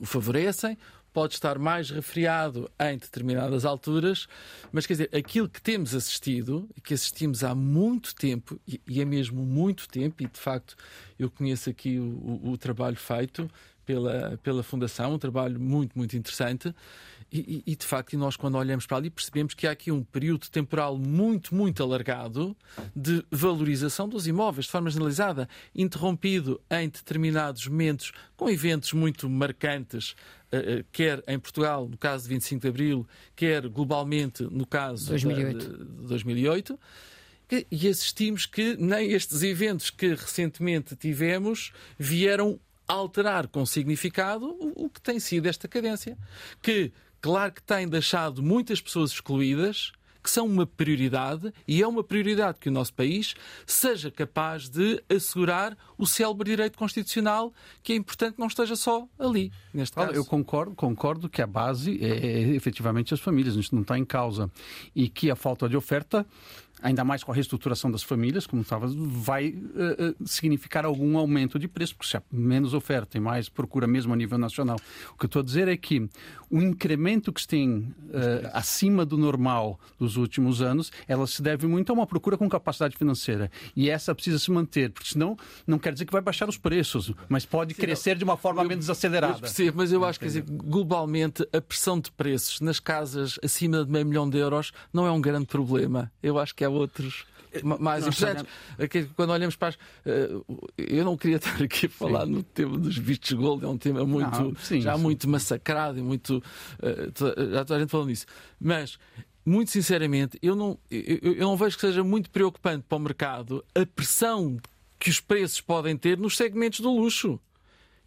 o 0.00 0.06
favorecem, 0.06 0.76
pode 1.12 1.32
estar 1.32 1.58
mais 1.58 1.90
refriado 1.90 2.70
em 2.78 2.98
determinadas 2.98 3.64
alturas, 3.64 4.26
mas 4.70 4.84
quer 4.86 4.92
dizer, 4.94 5.10
aquilo 5.16 5.48
que 5.48 5.62
temos 5.62 5.94
assistido 5.94 6.68
e 6.76 6.80
que 6.80 6.92
assistimos 6.92 7.42
há 7.42 7.54
muito 7.54 8.14
tempo, 8.14 8.60
e, 8.68 9.00
é 9.00 9.04
mesmo 9.04 9.42
muito 9.42 9.88
tempo, 9.88 10.22
e 10.22 10.26
de 10.26 10.38
facto 10.38 10.76
eu 11.18 11.30
conheço 11.30 11.70
aqui 11.70 11.98
o, 11.98 12.04
o- 12.04 12.50
o 12.52 12.58
trabalho 12.58 12.96
feito 12.96 13.50
pela, 13.86 14.38
pela 14.42 14.62
Fundação, 14.62 15.14
um 15.14 15.18
trabalho 15.18 15.58
muito, 15.58 15.96
muito 15.96 16.16
interessante. 16.18 16.74
E, 17.30 17.62
e- 17.66 17.74
de 17.76 17.84
facto, 17.84 18.16
nós, 18.16 18.36
quando 18.36 18.56
olhamos 18.56 18.86
para 18.86 18.98
ali, 18.98 19.10
percebemos 19.10 19.52
que 19.52 19.66
há 19.66 19.72
aqui 19.72 19.90
um 19.90 20.02
período 20.04 20.48
temporal 20.48 20.96
muito, 20.96 21.54
muito 21.54 21.82
alargado 21.82 22.56
de 22.94 23.24
valorização 23.30 24.08
dos 24.08 24.26
imóveis, 24.26 24.66
de 24.66 24.72
forma 24.72 24.88
generalizada, 24.90 25.48
interrompido 25.74 26.60
em 26.70 26.88
determinados 26.88 27.66
momentos, 27.66 28.12
com 28.36 28.48
eventos 28.48 28.92
muito 28.92 29.28
marcantes, 29.28 30.14
eh, 30.52 30.78
eh, 30.80 30.84
quer 30.92 31.22
em 31.26 31.38
Portugal, 31.38 31.88
no 31.88 31.96
caso 31.98 32.24
de 32.24 32.30
25 32.30 32.62
de 32.62 32.68
Abril, 32.68 33.06
quer 33.34 33.66
globalmente 33.68 34.44
no 34.44 34.66
caso 34.66 35.08
2008. 35.08 35.58
de, 35.68 35.84
de 35.84 36.06
2008. 36.06 36.78
Que- 37.48 37.66
E 37.70 37.88
assistimos 37.88 38.46
que 38.46 38.76
nem 38.76 39.12
estes 39.12 39.42
eventos 39.42 39.90
que 39.90 40.08
recentemente 40.08 40.94
tivemos 40.96 41.72
vieram 41.98 42.58
alterar 42.88 43.48
com 43.48 43.66
significado 43.66 44.46
o, 44.46 44.84
o 44.86 44.90
que 44.90 45.00
tem 45.00 45.18
sido 45.18 45.46
esta 45.46 45.66
cadência. 45.66 46.16
Que, 46.62 46.92
claro 47.20 47.52
que 47.52 47.62
tem 47.62 47.88
deixado 47.88 48.42
muitas 48.42 48.80
pessoas 48.80 49.12
excluídas, 49.12 49.92
que 50.26 50.30
são 50.30 50.44
uma 50.44 50.66
prioridade, 50.66 51.52
e 51.68 51.80
é 51.80 51.86
uma 51.86 52.02
prioridade 52.02 52.58
que 52.58 52.68
o 52.68 52.72
nosso 52.72 52.92
país 52.92 53.36
seja 53.64 54.10
capaz 54.10 54.68
de 54.68 55.00
assegurar 55.08 55.78
o 55.96 56.04
célebre 56.04 56.50
direito 56.50 56.76
constitucional, 56.76 57.54
que 57.80 57.92
é 57.92 57.96
importante 57.96 58.34
que 58.34 58.40
não 58.40 58.48
esteja 58.48 58.74
só 58.74 59.06
ali, 59.16 59.52
neste 59.72 59.94
caso. 59.94 60.12
eu 60.12 60.24
concordo, 60.24 60.74
concordo 60.74 61.28
que 61.28 61.40
a 61.40 61.46
base 61.46 61.96
é, 62.02 62.08
é 62.08 62.40
efetivamente 62.56 63.14
as 63.14 63.20
famílias, 63.20 63.54
isso 63.54 63.72
não 63.72 63.82
está 63.82 63.96
em 63.96 64.04
causa. 64.04 64.50
E 64.96 65.08
que 65.08 65.30
a 65.30 65.36
falta 65.36 65.68
de 65.68 65.76
oferta, 65.76 66.26
ainda 66.82 67.04
mais 67.04 67.24
com 67.24 67.32
a 67.32 67.34
reestruturação 67.34 67.90
das 67.90 68.02
famílias, 68.02 68.46
como 68.46 68.62
estava, 68.62 68.86
vai 68.88 69.54
eh, 69.76 70.14
significar 70.24 70.84
algum 70.84 71.16
aumento 71.16 71.58
de 71.58 71.66
preço, 71.66 71.96
porque 71.96 72.10
se 72.10 72.16
há 72.16 72.22
menos 72.30 72.74
oferta 72.74 73.16
e 73.16 73.20
mais 73.20 73.48
procura 73.48 73.86
mesmo 73.86 74.12
a 74.12 74.16
nível 74.16 74.38
nacional. 74.38 74.76
O 75.14 75.18
que 75.18 75.24
eu 75.24 75.28
estou 75.28 75.40
a 75.40 75.44
dizer 75.44 75.68
é 75.68 75.76
que 75.76 76.08
o 76.50 76.60
incremento 76.60 77.32
que 77.32 77.40
se 77.40 77.48
tem 77.48 77.94
eh, 78.12 78.50
acima 78.52 79.04
do 79.06 79.16
normal 79.16 79.80
dos 79.98 80.16
últimos 80.16 80.60
anos, 80.60 80.92
ela 81.08 81.26
se 81.26 81.42
deve 81.42 81.66
muito 81.66 81.90
a 81.90 81.94
uma 81.94 82.06
procura 82.06 82.36
com 82.36 82.48
capacidade 82.48 82.96
financeira. 82.96 83.50
E 83.74 83.88
essa 83.88 84.14
precisa 84.14 84.38
se 84.38 84.50
manter, 84.50 84.90
porque 84.90 85.10
senão 85.10 85.36
não 85.66 85.78
quer 85.78 85.92
dizer 85.92 86.04
que 86.04 86.12
vai 86.12 86.20
baixar 86.22 86.48
os 86.48 86.58
preços, 86.58 87.12
mas 87.28 87.46
pode 87.46 87.74
crescer 87.74 88.16
de 88.16 88.24
uma 88.24 88.36
forma 88.36 88.62
menos 88.62 88.88
Eu 88.88 88.92
acelerada. 88.92 89.38
percebo, 89.40 89.78
mas 89.78 89.90
eu 89.92 90.04
acho 90.04 90.18
que 90.20 90.26
dizer, 90.26 90.44
globalmente 90.46 91.46
a 91.52 91.60
pressão 91.60 91.98
de 91.98 92.10
preços 92.10 92.60
nas 92.60 92.78
casas 92.78 93.38
acima 93.42 93.84
de 93.84 93.90
meio 93.90 94.04
milhão 94.06 94.28
de 94.28 94.38
euros 94.38 94.72
não 94.92 95.06
é 95.06 95.10
um 95.10 95.20
grande 95.20 95.46
problema. 95.46 96.12
Eu 96.22 96.38
acho 96.38 96.54
que 96.54 96.65
há 96.66 96.70
outros 96.70 97.24
ma- 97.62 97.78
mais 97.78 98.04
Nós 98.04 98.14
importantes. 98.16 98.52
É 98.78 98.86
que 98.88 99.04
Quando 99.16 99.30
olhamos 99.30 99.56
para 99.56 99.68
as. 99.68 99.78
eh, 100.04 100.28
Eu 100.76 101.04
não 101.04 101.16
queria 101.16 101.36
estar 101.38 101.62
aqui 101.62 101.86
a 101.86 101.88
falar 101.88 102.26
no 102.26 102.42
tema 102.42 102.76
dos 102.78 102.96
vistos 102.98 103.32
gold, 103.32 103.64
é 103.64 103.68
um 103.68 103.78
tema 103.78 104.04
muito, 104.04 104.30
Não, 104.42 104.54
sim, 104.56 104.80
já 104.80 104.96
sim. 104.96 105.02
muito 105.02 105.28
massacrado 105.28 105.98
e 105.98 106.02
muito. 106.02 106.42
eh, 106.82 107.08
Já 107.52 107.64
toda 107.64 107.76
a 107.76 107.80
gente 107.80 107.90
falando 107.90 108.08
nisso. 108.08 108.26
Mas. 108.60 108.98
Muito 109.48 109.70
sinceramente, 109.70 110.36
eu 110.42 110.56
não, 110.56 110.76
eu, 110.90 111.34
eu 111.34 111.46
não 111.46 111.56
vejo 111.56 111.76
que 111.76 111.80
seja 111.82 112.02
muito 112.02 112.28
preocupante 112.30 112.84
para 112.88 112.96
o 112.96 113.00
mercado 113.00 113.64
a 113.76 113.86
pressão 113.86 114.56
que 114.98 115.08
os 115.08 115.20
preços 115.20 115.60
podem 115.60 115.96
ter 115.96 116.18
nos 116.18 116.36
segmentos 116.36 116.80
do 116.80 116.90
luxo. 116.90 117.38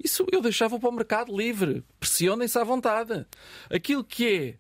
Isso 0.04 0.26
eu 0.34 0.42
deixava 0.42 0.78
para 0.78 0.90
o 0.90 0.92
mercado 0.92 1.34
livre. 1.34 1.82
Pressionem-se 1.98 2.60
à 2.60 2.64
vontade. 2.66 3.26
Aquilo 3.70 4.04
que 4.04 4.28
é 4.28 4.56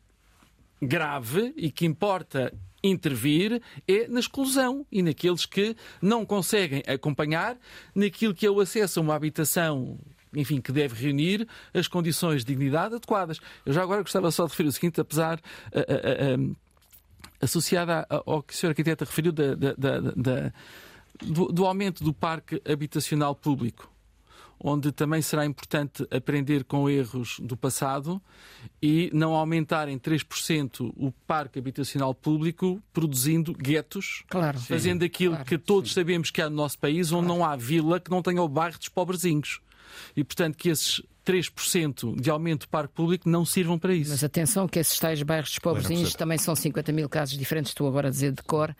grave 0.81 1.53
e 1.57 1.69
que 1.69 1.85
importa 1.85 2.53
intervir 2.83 3.61
é 3.87 4.07
na 4.07 4.19
exclusão 4.19 4.85
e 4.91 5.01
naqueles 5.01 5.45
que 5.45 5.75
não 6.01 6.25
conseguem 6.25 6.81
acompanhar 6.87 7.57
naquilo 7.93 8.33
que 8.33 8.45
é 8.45 8.49
o 8.51 8.59
acesso 8.59 8.99
a 8.99 9.03
uma 9.03 9.15
habitação 9.15 9.97
enfim, 10.31 10.61
que 10.61 10.71
deve 10.71 10.93
reunir 11.03 11.47
as 11.73 11.87
condições 11.87 12.45
de 12.45 12.53
dignidade 12.53 12.93
adequadas. 12.93 13.39
Eu 13.65 13.73
já 13.73 13.81
agora 13.81 14.03
gostava 14.03 14.29
só 14.29 14.45
de 14.45 14.51
referir 14.51 14.69
o 14.69 14.71
seguinte, 14.71 15.01
apesar 15.01 15.39
associada 17.41 18.05
ao 18.09 18.43
que 18.43 18.53
a 18.53 18.57
senhora 18.57 18.71
arquiteta 18.73 19.05
referiu 19.05 19.31
da- 19.31 19.55
da- 19.55 19.73
da- 19.73 20.53
do, 21.21 21.45
do 21.47 21.65
aumento 21.65 22.03
do 22.03 22.13
parque 22.13 22.61
habitacional 22.69 23.33
público 23.33 23.89
onde 24.59 24.91
também 24.91 25.21
será 25.21 25.45
importante 25.45 26.05
aprender 26.11 26.63
com 26.65 26.89
erros 26.89 27.37
do 27.41 27.55
passado 27.55 28.21
e 28.81 29.09
não 29.13 29.33
aumentar 29.33 29.87
em 29.87 29.97
3% 29.97 30.91
o 30.97 31.11
parque 31.25 31.57
habitacional 31.59 32.13
público, 32.13 32.81
produzindo 32.91 33.53
guetos, 33.53 34.23
Claro. 34.29 34.59
fazendo 34.59 35.03
aquilo 35.05 35.35
Claro, 35.35 35.47
que 35.49 35.57
todos 35.57 35.93
sabemos 35.93 36.29
que 36.29 36.41
há 36.41 36.49
no 36.49 36.55
nosso 36.57 36.77
país, 36.77 37.11
onde 37.11 37.27
não 37.27 37.43
há 37.45 37.55
vila 37.55 37.99
que 37.99 38.11
não 38.11 38.21
tenha 38.21 38.41
o 38.41 38.47
bairro 38.49 38.77
dos 38.77 38.89
pobrezinhos. 38.89 39.61
E, 40.15 40.23
portanto, 40.23 40.55
que 40.57 40.69
esses 40.69 41.01
3% 41.25 42.19
de 42.19 42.29
aumento 42.29 42.61
do 42.61 42.69
parque 42.69 42.93
público 42.93 43.29
não 43.29 43.45
sirvam 43.45 43.77
para 43.79 43.93
isso. 43.93 44.11
Mas 44.11 44.23
atenção 44.23 44.67
que 44.67 44.79
esses 44.79 44.97
tais 44.99 45.21
bairros 45.23 45.49
dos 45.49 45.59
pobrezinhos 45.59 46.13
também 46.15 46.37
são 46.37 46.55
50 46.55 46.91
mil 46.91 47.07
casos 47.09 47.37
diferentes, 47.37 47.71
estou 47.71 47.87
agora 47.87 48.07
a 48.07 48.11
dizer 48.11 48.31
de 48.31 48.41
cor, 48.43 48.75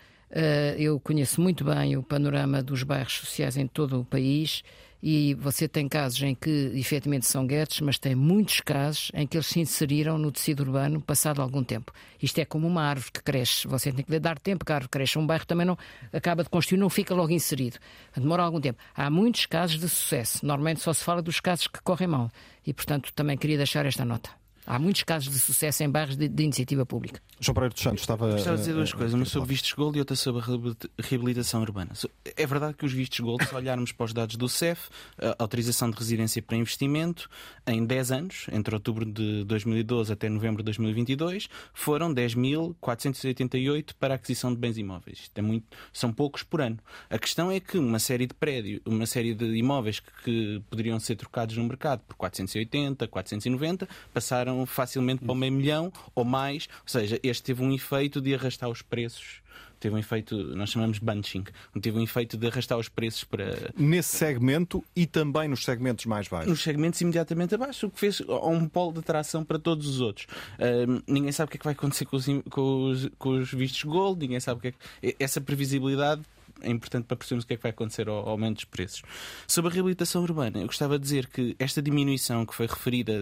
eu 0.77 0.99
conheço 0.99 1.41
muito 1.41 1.63
bem 1.63 1.97
o 1.97 2.03
panorama 2.03 2.61
dos 2.61 2.83
bairros 2.83 3.13
sociais 3.13 3.57
em 3.57 3.67
todo 3.67 3.99
o 3.99 4.05
país 4.05 4.63
e 5.01 5.33
você 5.35 5.67
tem 5.67 5.87
casos 5.87 6.21
em 6.21 6.35
que 6.35 6.71
efetivamente 6.75 7.25
são 7.25 7.47
guetos, 7.47 7.79
mas 7.81 7.97
tem 7.97 8.15
muitos 8.15 8.59
casos 8.59 9.11
em 9.13 9.25
que 9.25 9.37
eles 9.37 9.47
se 9.47 9.59
inseriram 9.59 10.17
no 10.17 10.31
tecido 10.31 10.61
urbano 10.61 11.01
passado 11.01 11.41
algum 11.41 11.63
tempo. 11.63 11.93
Isto 12.21 12.39
é 12.39 12.45
como 12.45 12.67
uma 12.67 12.83
árvore 12.83 13.11
que 13.11 13.23
cresce, 13.23 13.67
você 13.67 13.91
tem 13.91 14.03
que 14.03 14.11
lhe 14.11 14.19
dar 14.19 14.37
tempo 14.39 14.65
que 14.65 14.71
a 14.71 14.75
árvore 14.75 14.89
cresce. 14.89 15.17
Um 15.17 15.25
bairro 15.25 15.45
também 15.45 15.65
não 15.65 15.77
acaba 16.11 16.43
de 16.43 16.49
construir, 16.49 16.79
não 16.79 16.89
fica 16.89 17.13
logo 17.13 17.31
inserido. 17.31 17.77
Demora 18.15 18.43
algum 18.43 18.59
tempo. 18.59 18.79
Há 18.95 19.09
muitos 19.09 19.45
casos 19.45 19.79
de 19.79 19.87
sucesso, 19.87 20.45
normalmente 20.45 20.81
só 20.81 20.93
se 20.93 21.03
fala 21.03 21.21
dos 21.21 21.39
casos 21.39 21.67
que 21.67 21.81
correm 21.81 22.07
mal. 22.07 22.29
E, 22.65 22.73
portanto, 22.73 23.11
também 23.13 23.37
queria 23.37 23.57
deixar 23.57 23.85
esta 23.85 24.03
nota. 24.05 24.38
Há 24.65 24.77
muitos 24.77 25.03
casos 25.03 25.31
de 25.31 25.39
sucesso 25.39 25.83
em 25.83 25.89
bairros 25.89 26.15
de, 26.15 26.27
de 26.27 26.43
iniciativa 26.43 26.85
pública. 26.85 27.21
João 27.39 27.53
Pereira 27.53 27.73
dos 27.73 27.81
Santos 27.81 28.01
estava. 28.01 28.31
Gostava 28.31 28.57
de 28.57 28.63
dizer 28.63 28.73
duas 28.73 28.93
coisas, 28.93 29.13
uma 29.13 29.25
sobre 29.25 29.49
vistos 29.49 29.71
gold 29.73 29.97
e 29.97 29.99
outra 29.99 30.15
sobre 30.15 30.41
a 30.41 31.01
reabilitação 31.01 31.61
urbana. 31.61 31.91
É 32.35 32.45
verdade 32.45 32.73
que 32.73 32.85
os 32.85 32.91
vistos 32.91 33.19
gold, 33.19 33.45
se 33.45 33.55
olharmos 33.55 33.91
para 33.91 34.05
os 34.05 34.13
dados 34.13 34.35
do 34.35 34.49
CEF, 34.49 34.89
a 35.17 35.35
autorização 35.39 35.89
de 35.89 35.97
residência 35.97 36.41
para 36.41 36.57
investimento, 36.57 37.29
em 37.65 37.85
10 37.85 38.11
anos, 38.11 38.45
entre 38.51 38.75
outubro 38.75 39.05
de 39.05 39.43
2012 39.45 40.11
até 40.11 40.27
novembro 40.27 40.61
de 40.61 40.65
2022, 40.65 41.47
foram 41.73 42.13
10.488 42.13 43.93
para 43.97 44.13
a 44.13 44.15
aquisição 44.15 44.51
de 44.51 44.59
bens 44.59 44.77
imóveis. 44.77 45.31
É 45.33 45.41
muito, 45.41 45.65
são 45.93 46.11
poucos 46.11 46.43
por 46.43 46.61
ano. 46.61 46.77
A 47.09 47.17
questão 47.17 47.49
é 47.49 47.59
que 47.59 47.77
uma 47.77 47.99
série 47.99 48.27
de 48.27 48.33
prédios, 48.33 48.81
uma 48.85 49.05
série 49.05 49.33
de 49.33 49.45
imóveis 49.55 49.99
que, 50.01 50.11
que 50.23 50.63
poderiam 50.69 50.99
ser 50.99 51.15
trocados 51.15 51.55
no 51.55 51.63
mercado 51.63 52.01
por 52.07 52.15
480, 52.15 53.07
490, 53.07 53.87
passaram 54.13 54.48
facilmente 54.65 55.23
para 55.23 55.31
o 55.31 55.35
meio 55.35 55.53
milhão 55.53 55.91
ou 56.13 56.23
mais. 56.23 56.67
Ou 56.81 56.87
seja, 56.87 57.19
este 57.23 57.43
teve 57.43 57.63
um 57.63 57.73
efeito 57.73 58.21
de 58.21 58.33
arrastar 58.33 58.69
os 58.69 58.81
preços 58.81 59.41
teve 59.79 59.95
um 59.95 59.97
efeito, 59.97 60.35
nós 60.55 60.69
chamamos 60.69 60.99
bunching, 60.99 61.45
teve 61.81 61.97
um 61.97 62.03
efeito 62.03 62.37
de 62.37 62.47
arrastar 62.47 62.77
os 62.77 62.89
preços 62.89 63.23
para. 63.23 63.71
Nesse 63.77 64.17
segmento 64.17 64.83
e 64.95 65.05
também 65.05 65.47
nos 65.47 65.63
segmentos 65.63 66.05
mais 66.05 66.27
baixos? 66.27 66.49
Nos 66.49 66.61
segmentos 66.61 66.99
imediatamente 66.99 67.55
abaixo, 67.55 67.87
o 67.87 67.89
que 67.89 67.99
fez 67.99 68.21
um 68.21 68.67
polo 68.67 68.93
de 68.93 68.99
atração 68.99 69.43
para 69.43 69.57
todos 69.57 69.87
os 69.87 70.01
outros. 70.01 70.27
Uh, 70.55 71.01
ninguém 71.07 71.31
sabe 71.31 71.47
o 71.47 71.51
que 71.51 71.57
é 71.57 71.59
que 71.59 71.65
vai 71.65 71.73
acontecer 71.73 72.05
com 72.05 72.17
os, 72.17 72.25
com 72.49 72.89
os, 72.89 73.09
com 73.17 73.29
os 73.29 73.51
vistos 73.51 73.83
gold, 73.83 74.19
ninguém 74.19 74.39
sabe 74.39 74.59
o 74.59 74.61
que 74.61 74.67
é 74.67 74.71
que. 74.71 75.23
Essa 75.23 75.39
previsibilidade 75.39 76.21
é 76.61 76.69
importante 76.69 77.05
para 77.05 77.17
percebermos 77.17 77.43
o 77.43 77.47
que 77.47 77.53
é 77.53 77.57
que 77.57 77.63
vai 77.63 77.71
acontecer 77.71 78.07
ao, 78.07 78.27
aumento 78.27 78.55
dos 78.55 78.65
preços. 78.65 79.01
Sobre 79.47 79.71
a 79.71 79.73
reabilitação 79.73 80.21
urbana, 80.21 80.59
eu 80.59 80.65
gostava 80.65 80.97
de 80.97 81.03
dizer 81.03 81.27
que 81.27 81.55
esta 81.59 81.81
diminuição 81.81 82.45
que 82.45 82.53
foi 82.53 82.67
referida 82.67 83.13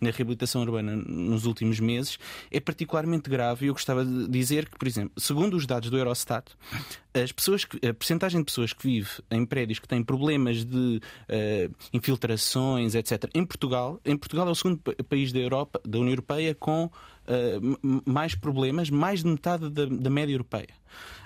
na 0.00 0.10
reabilitação 0.10 0.62
urbana 0.62 0.96
nos 0.96 1.46
últimos 1.46 1.80
meses 1.80 2.18
é 2.50 2.60
particularmente 2.60 3.28
grave 3.28 3.66
e 3.66 3.68
eu 3.68 3.74
gostava 3.74 4.04
de 4.04 4.28
dizer 4.28 4.68
que, 4.68 4.78
por 4.78 4.88
exemplo, 4.88 5.12
segundo 5.16 5.56
os 5.56 5.66
dados 5.66 5.90
do 5.90 5.96
Eurostat, 5.96 6.52
as 7.22 7.32
pessoas 7.32 7.64
que, 7.64 7.76
a 7.86 7.94
percentagem 7.94 8.40
de 8.40 8.44
pessoas 8.44 8.72
que 8.72 8.82
vive 8.82 9.10
em 9.30 9.44
prédios 9.44 9.78
que 9.78 9.88
têm 9.88 10.02
problemas 10.02 10.64
de 10.64 11.00
uh, 11.00 11.74
infiltrações, 11.92 12.94
etc., 12.94 13.30
em 13.34 13.44
Portugal, 13.44 14.00
em 14.04 14.16
Portugal 14.16 14.48
é 14.48 14.50
o 14.50 14.54
segundo 14.54 14.78
país 15.08 15.32
da 15.32 15.38
Europa, 15.38 15.80
da 15.84 15.98
União 15.98 16.12
Europeia 16.12 16.54
com 16.54 16.84
uh, 16.84 18.02
mais 18.04 18.34
problemas, 18.34 18.90
mais 18.90 19.22
de 19.22 19.28
metade 19.28 19.70
da, 19.70 19.86
da 19.86 20.10
média 20.10 20.32
europeia. 20.32 20.68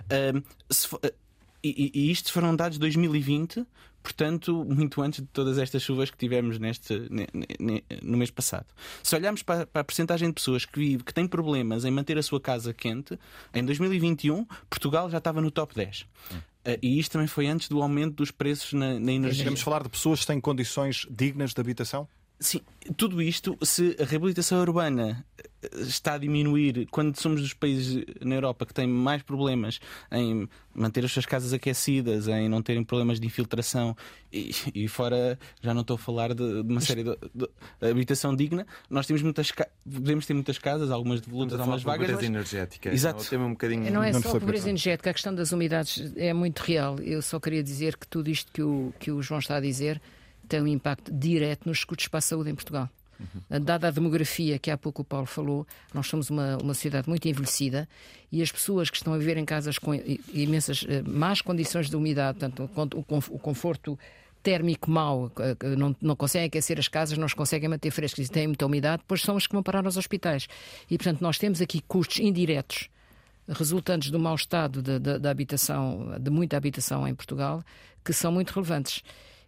Uh, 0.05 0.43
se, 0.71 0.89
e, 1.63 1.91
e 1.95 2.11
isto 2.11 2.33
foram 2.33 2.55
dados 2.55 2.77
de 2.77 2.81
2020, 2.81 3.67
portanto, 4.03 4.65
muito 4.65 5.03
antes 5.03 5.21
de 5.21 5.27
todas 5.27 5.59
estas 5.59 5.83
chuvas 5.83 6.11
que 6.11 6.17
tivemos 6.17 6.59
neste, 6.59 7.09
no 8.03 8.17
mês 8.17 8.31
passado. 8.31 8.67
Se 9.03 9.15
olharmos 9.15 9.43
para, 9.43 9.67
para 9.67 9.83
a 9.83 9.85
percentagem 9.85 10.29
de 10.29 10.35
pessoas 10.35 10.65
que 10.65 10.79
vive, 10.79 11.05
que 11.05 11.13
têm 11.13 11.27
problemas 11.27 11.85
em 11.85 11.91
manter 11.91 12.17
a 12.19 12.23
sua 12.23 12.41
casa 12.41 12.73
quente, 12.73 13.19
em 13.55 13.65
2021, 13.65 14.45
Portugal 14.69 15.11
já 15.11 15.19
estava 15.19 15.41
no 15.41 15.51
top 15.51 15.75
10. 15.75 16.07
Hum. 16.33 16.37
Uh, 16.37 16.79
e 16.83 16.99
isto 16.99 17.13
também 17.13 17.27
foi 17.27 17.47
antes 17.47 17.69
do 17.69 17.81
aumento 17.81 18.17
dos 18.17 18.31
preços 18.31 18.75
na, 18.75 19.01
na 19.01 19.13
energia. 19.13 19.45
Queremos 19.45 19.63
falar 19.63 19.83
de 19.83 19.89
pessoas 19.89 20.21
que 20.21 20.27
têm 20.27 20.41
condições 20.41 21.07
dignas 21.11 21.55
de 21.55 21.61
habitação? 21.61 22.07
Sim, 22.41 22.63
tudo 22.97 23.21
isto, 23.21 23.57
se 23.63 23.95
a 24.01 24.05
reabilitação 24.05 24.61
urbana 24.61 25.25
está 25.73 26.15
a 26.15 26.19
diminuir 26.19 26.87
quando 26.91 27.15
somos 27.21 27.43
dos 27.43 27.53
países 27.53 28.03
na 28.23 28.35
Europa 28.35 28.65
que 28.65 28.73
têm 28.73 28.87
mais 28.87 29.23
problemas 29.23 29.79
em 30.11 30.49
manter 30.75 31.05
as 31.05 31.13
suas 31.13 31.27
casas 31.27 31.53
aquecidas, 31.53 32.29
em 32.29 32.49
não 32.49 32.63
terem 32.63 32.83
problemas 32.83 33.21
de 33.21 33.27
infiltração 33.27 33.95
e, 34.33 34.53
e 34.75 34.89
fora 34.89 35.39
já 35.61 35.75
não 35.75 35.83
estou 35.83 35.97
a 35.97 35.99
falar 35.99 36.33
de, 36.33 36.63
de 36.63 36.73
uma 36.73 36.81
série 36.81 37.05
de, 37.05 37.15
de, 37.35 37.47
habitação 37.83 38.35
digna. 38.35 38.67
Nós 38.89 39.07
temos 39.07 39.23
muitas 39.23 39.53
podemos 39.85 40.25
ter 40.25 40.33
muitas 40.33 40.57
casas, 40.57 40.91
algumas 40.91 41.21
devolutas, 41.21 41.61
algumas 41.61 41.83
vagas. 41.83 42.07
Pobreza 42.07 42.23
mas... 42.23 42.31
energética. 42.31 42.91
Exato. 42.91 43.37
Não, 43.37 43.49
um 43.49 43.51
bocadinho... 43.51 43.93
não 43.93 44.03
é 44.03 44.15
só 44.15 44.37
a 44.37 44.41
pobreza 44.41 44.71
energética, 44.71 45.11
a 45.11 45.13
questão 45.13 45.35
das 45.35 45.53
umidades 45.53 46.11
é 46.17 46.33
muito 46.33 46.61
real. 46.61 46.99
Eu 47.01 47.21
só 47.21 47.39
queria 47.39 47.63
dizer 47.63 47.99
que 47.99 48.07
tudo 48.07 48.31
isto 48.31 48.51
que 48.51 48.63
o, 48.63 48.95
que 48.99 49.11
o 49.11 49.21
João 49.21 49.41
está 49.41 49.57
a 49.57 49.61
dizer 49.61 50.01
tem 50.51 50.61
um 50.61 50.67
impacto 50.67 51.13
direto 51.13 51.67
nos 51.69 51.85
custos 51.85 52.09
para 52.09 52.19
a 52.19 52.23
saúde 52.23 52.51
em 52.51 52.55
Portugal. 52.55 52.89
Uhum. 53.19 53.61
Dada 53.65 53.89
a 53.89 53.91
demografia 53.91 54.59
que 54.59 54.71
há 54.71 54.79
pouco 54.79 55.03
o 55.03 55.05
Paulo 55.05 55.27
falou, 55.27 55.67
nós 55.93 56.07
somos 56.07 56.31
uma, 56.31 56.57
uma 56.57 56.75
sociedade 56.75 57.09
muito 57.09 57.29
envelhecida 57.29 57.89
e 58.33 58.43
as 58.43 58.51
pessoas 58.51 58.89
que 58.91 58.97
estão 58.97 59.13
a 59.13 59.19
viver 59.19 59.37
em 59.37 59.45
casas 59.45 59.79
com 59.79 59.95
imensas 60.33 60.85
eh, 60.89 61.03
más 61.03 61.43
condições 61.43 61.91
de 61.91 61.97
umidade, 61.97 62.39
portanto, 62.39 62.71
o 63.31 63.39
conforto 63.39 63.99
térmico 64.43 64.91
mau, 64.91 65.31
não, 65.77 65.95
não 66.01 66.17
conseguem 66.17 66.47
aquecer 66.47 66.79
as 66.79 66.89
casas, 66.89 67.19
não 67.19 67.27
os 67.27 67.35
conseguem 67.35 67.69
manter 67.69 67.91
frescas 67.91 68.27
e 68.27 68.31
têm 68.31 68.47
muita 68.47 68.65
umidade, 68.65 69.03
depois 69.03 69.21
são 69.21 69.37
os 69.37 69.47
que 69.47 69.53
vão 69.53 69.63
parar 69.63 69.85
aos 69.85 69.99
hospitais. 69.99 70.49
E, 70.91 70.97
portanto, 70.97 71.21
nós 71.21 71.37
temos 71.37 71.61
aqui 71.61 71.83
custos 71.87 72.21
indiretos 72.21 72.89
resultantes 73.49 74.11
do 74.11 74.19
mau 74.19 74.35
estado 74.35 74.81
da 74.99 75.31
habitação, 75.31 76.17
de 76.19 76.31
muita 76.31 76.57
habitação 76.57 77.07
em 77.07 77.15
Portugal, 77.15 77.63
que 78.05 78.13
são 78.13 78.33
muito 78.33 78.53
relevantes. 78.53 79.03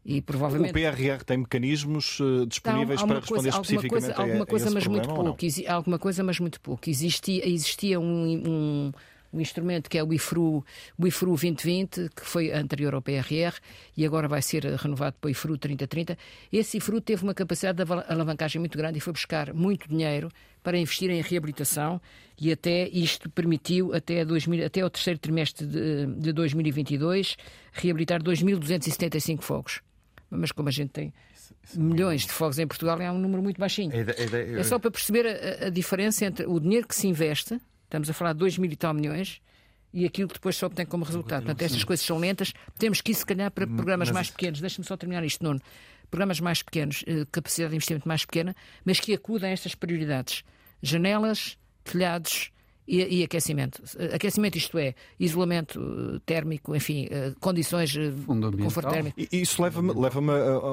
E 0.04 0.20
provavelmente... 0.20 0.70
O 0.70 0.74
PRR 0.74 1.24
tem 1.24 1.38
mecanismos 1.38 2.18
uh, 2.18 2.44
disponíveis 2.46 3.00
então, 3.00 3.08
para 3.08 3.20
responder 3.20 3.50
coisa, 3.52 3.62
especificamente 3.62 4.10
alguma 4.10 4.16
coisa, 4.16 4.22
alguma 4.22 4.46
coisa, 4.46 4.68
a, 4.68 4.70
mas 4.72 4.86
muito 4.86 5.08
pouco. 5.08 5.36
alguma 5.68 5.98
coisa, 5.98 6.24
mas 6.24 6.40
muito 6.40 6.60
pouco. 6.60 6.90
Existia, 6.90 7.48
existia 7.48 8.00
um, 8.00 8.02
um, 8.04 8.92
um, 9.32 9.40
instrumento 9.40 9.88
que 9.88 9.96
é 9.96 10.02
o 10.02 10.12
IFRU, 10.12 10.64
o 10.98 11.06
IFRU 11.06 11.30
2020, 11.30 12.10
que 12.16 12.26
foi 12.26 12.50
anterior 12.50 12.94
ao 12.94 13.00
PRR 13.00 13.54
e 13.96 14.04
agora 14.04 14.26
vai 14.26 14.42
ser 14.42 14.64
renovado 14.64 15.14
para 15.20 15.28
o 15.28 15.30
IFRU 15.30 15.56
3030. 15.56 16.18
Esse 16.52 16.78
IFRU 16.78 17.00
teve 17.00 17.22
uma 17.22 17.32
capacidade 17.32 17.84
de 17.84 17.92
alavancagem 18.08 18.58
muito 18.58 18.76
grande 18.76 18.98
e 18.98 19.00
foi 19.00 19.12
buscar 19.12 19.54
muito 19.54 19.88
dinheiro 19.88 20.32
para 20.64 20.76
investir 20.76 21.10
em 21.10 21.22
reabilitação 21.22 22.00
e 22.40 22.50
até 22.50 22.88
isto 22.88 23.30
permitiu, 23.30 23.94
até, 23.94 24.24
2000, 24.24 24.66
até 24.66 24.84
o 24.84 24.90
terceiro 24.90 25.20
trimestre 25.20 25.64
de, 25.64 26.06
de 26.06 26.32
2022, 26.32 27.36
reabilitar 27.72 28.20
2.275 28.20 29.42
fogos 29.42 29.80
mas 30.38 30.52
como 30.52 30.68
a 30.68 30.72
gente 30.72 30.90
tem 30.90 31.12
é 31.74 31.78
milhões 31.78 32.22
de 32.22 32.32
fogos 32.32 32.58
em 32.58 32.66
Portugal, 32.66 33.00
é 33.00 33.10
um 33.10 33.18
número 33.18 33.42
muito 33.42 33.58
baixinho. 33.58 33.92
É, 33.94 34.62
só 34.64 34.78
para 34.78 34.90
perceber 34.90 35.26
a, 35.26 35.66
a, 35.66 35.70
diferença 35.70 36.24
entre 36.24 36.46
o 36.46 36.58
dinheiro 36.58 36.86
que 36.86 36.94
se 36.94 37.06
investe, 37.06 37.60
estamos 37.84 38.08
a 38.08 38.12
falar 38.12 38.32
de 38.32 38.38
2 38.40 38.58
mil 38.58 38.70
e 38.70 38.76
tal 38.76 38.94
milhões, 38.94 39.40
e 39.92 40.06
aquilo 40.06 40.28
que 40.28 40.34
depois 40.34 40.56
só 40.56 40.66
obtém 40.66 40.86
como 40.86 41.04
resultado. 41.04 41.44
Portanto, 41.44 41.62
estas 41.62 41.84
coisas 41.84 42.04
são 42.04 42.18
lentas, 42.18 42.52
temos 42.78 43.00
que 43.00 43.12
ir, 43.12 43.14
se 43.14 43.26
calhar, 43.26 43.50
para 43.50 43.66
programas 43.66 44.08
mas... 44.08 44.14
mais 44.14 44.30
pequenos. 44.30 44.60
Deixa-me 44.60 44.86
só 44.86 44.96
terminar 44.96 45.22
isto, 45.22 45.44
Nuno. 45.44 45.60
Programas 46.10 46.40
mais 46.40 46.62
pequenos, 46.62 47.04
eh, 47.06 47.26
capacidade 47.30 47.70
de 47.70 47.76
investimento 47.76 48.08
mais 48.08 48.24
pequena, 48.24 48.56
mas 48.84 49.00
que 49.00 49.12
acudem 49.12 49.50
a 49.50 49.52
estas 49.52 49.74
prioridades. 49.74 50.44
Janelas, 50.82 51.58
telhados, 51.84 52.50
e, 52.86 53.20
e, 53.20 53.24
aquecimento. 53.24 53.82
Aquecimento, 54.12 54.58
isto 54.58 54.78
é, 54.78 54.94
isolamento 55.18 55.80
eh, 55.80 56.20
térmico, 56.26 56.74
enfim, 56.74 57.06
eh, 57.10 57.32
condições 57.40 57.90
de 57.90 58.08
eh, 58.08 58.62
conforto 58.62 58.90
térmico. 58.90 59.20
E 59.20 59.40
isso 59.40 59.62
leva-me 59.62 59.92
leva 59.94 60.20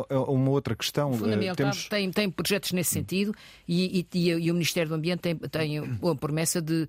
a, 0.10 0.16
a, 0.16 0.32
uma 0.32 0.50
outra 0.50 0.76
questão. 0.76 1.14
Fundamental. 1.14 1.56
Temos... 1.56 1.88
Tem, 1.88 2.12
tem 2.12 2.30
projetos 2.30 2.72
nesse 2.72 2.92
sentido 2.92 3.34
e, 3.68 4.08
e, 4.14 4.30
e, 4.30 4.52
o 4.52 4.54
Ministério 4.54 4.90
do 4.90 4.96
Ambiente 4.96 5.20
tem, 5.20 5.36
tem 5.36 5.78
a 5.80 6.16
promessa 6.16 6.62
de 6.62 6.88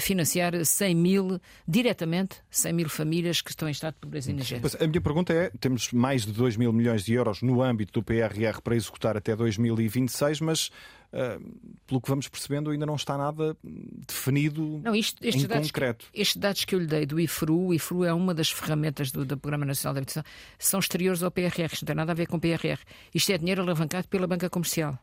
financiar 0.00 0.64
100 0.64 0.94
mil, 0.94 1.40
diretamente, 1.68 2.36
100 2.50 2.72
mil 2.72 2.88
famílias 2.88 3.40
que 3.40 3.50
estão 3.50 3.68
em 3.68 3.72
estado 3.72 3.94
de 3.94 4.00
pobreza 4.00 4.30
energética. 4.30 4.82
A 4.82 4.86
minha 4.86 5.00
pergunta 5.00 5.32
é: 5.32 5.50
temos 5.60 5.92
mais 5.92 6.24
de 6.24 6.32
2 6.32 6.56
mil 6.56 6.72
milhões 6.72 7.04
de 7.04 7.12
euros 7.12 7.42
no 7.42 7.62
âmbito 7.62 7.92
do 7.92 8.02
PRR 8.02 8.60
para 8.62 8.74
executar 8.74 9.16
até 9.16 9.36
2026, 9.36 10.40
mas 10.40 10.70
Uh, 11.12 11.76
pelo 11.86 12.00
que 12.00 12.08
vamos 12.08 12.26
percebendo, 12.26 12.70
ainda 12.70 12.86
não 12.86 12.96
está 12.96 13.18
nada 13.18 13.54
definido 14.08 14.80
não, 14.82 14.94
isto, 14.96 15.22
em 15.22 15.46
dados 15.46 15.68
concreto. 15.68 16.06
Que, 16.10 16.22
estes 16.22 16.38
dados 16.38 16.64
que 16.64 16.74
eu 16.74 16.78
lhe 16.78 16.86
dei 16.86 17.04
do 17.04 17.20
IFRU, 17.20 17.66
o 17.66 17.74
IFRU 17.74 18.04
é 18.04 18.14
uma 18.14 18.32
das 18.32 18.50
ferramentas 18.50 19.12
do, 19.12 19.22
do 19.22 19.36
Programa 19.36 19.66
Nacional 19.66 19.92
de 19.92 19.98
Habitação, 19.98 20.24
são 20.58 20.80
exteriores 20.80 21.22
ao 21.22 21.30
PRR, 21.30 21.70
isto 21.70 21.82
não 21.82 21.86
tem 21.86 21.96
nada 21.96 22.12
a 22.12 22.14
ver 22.14 22.26
com 22.26 22.38
o 22.38 22.40
PRR. 22.40 22.80
Isto 23.14 23.30
é 23.30 23.36
dinheiro 23.36 23.60
alavancado 23.60 24.08
pela 24.08 24.26
banca 24.26 24.48
comercial. 24.48 24.98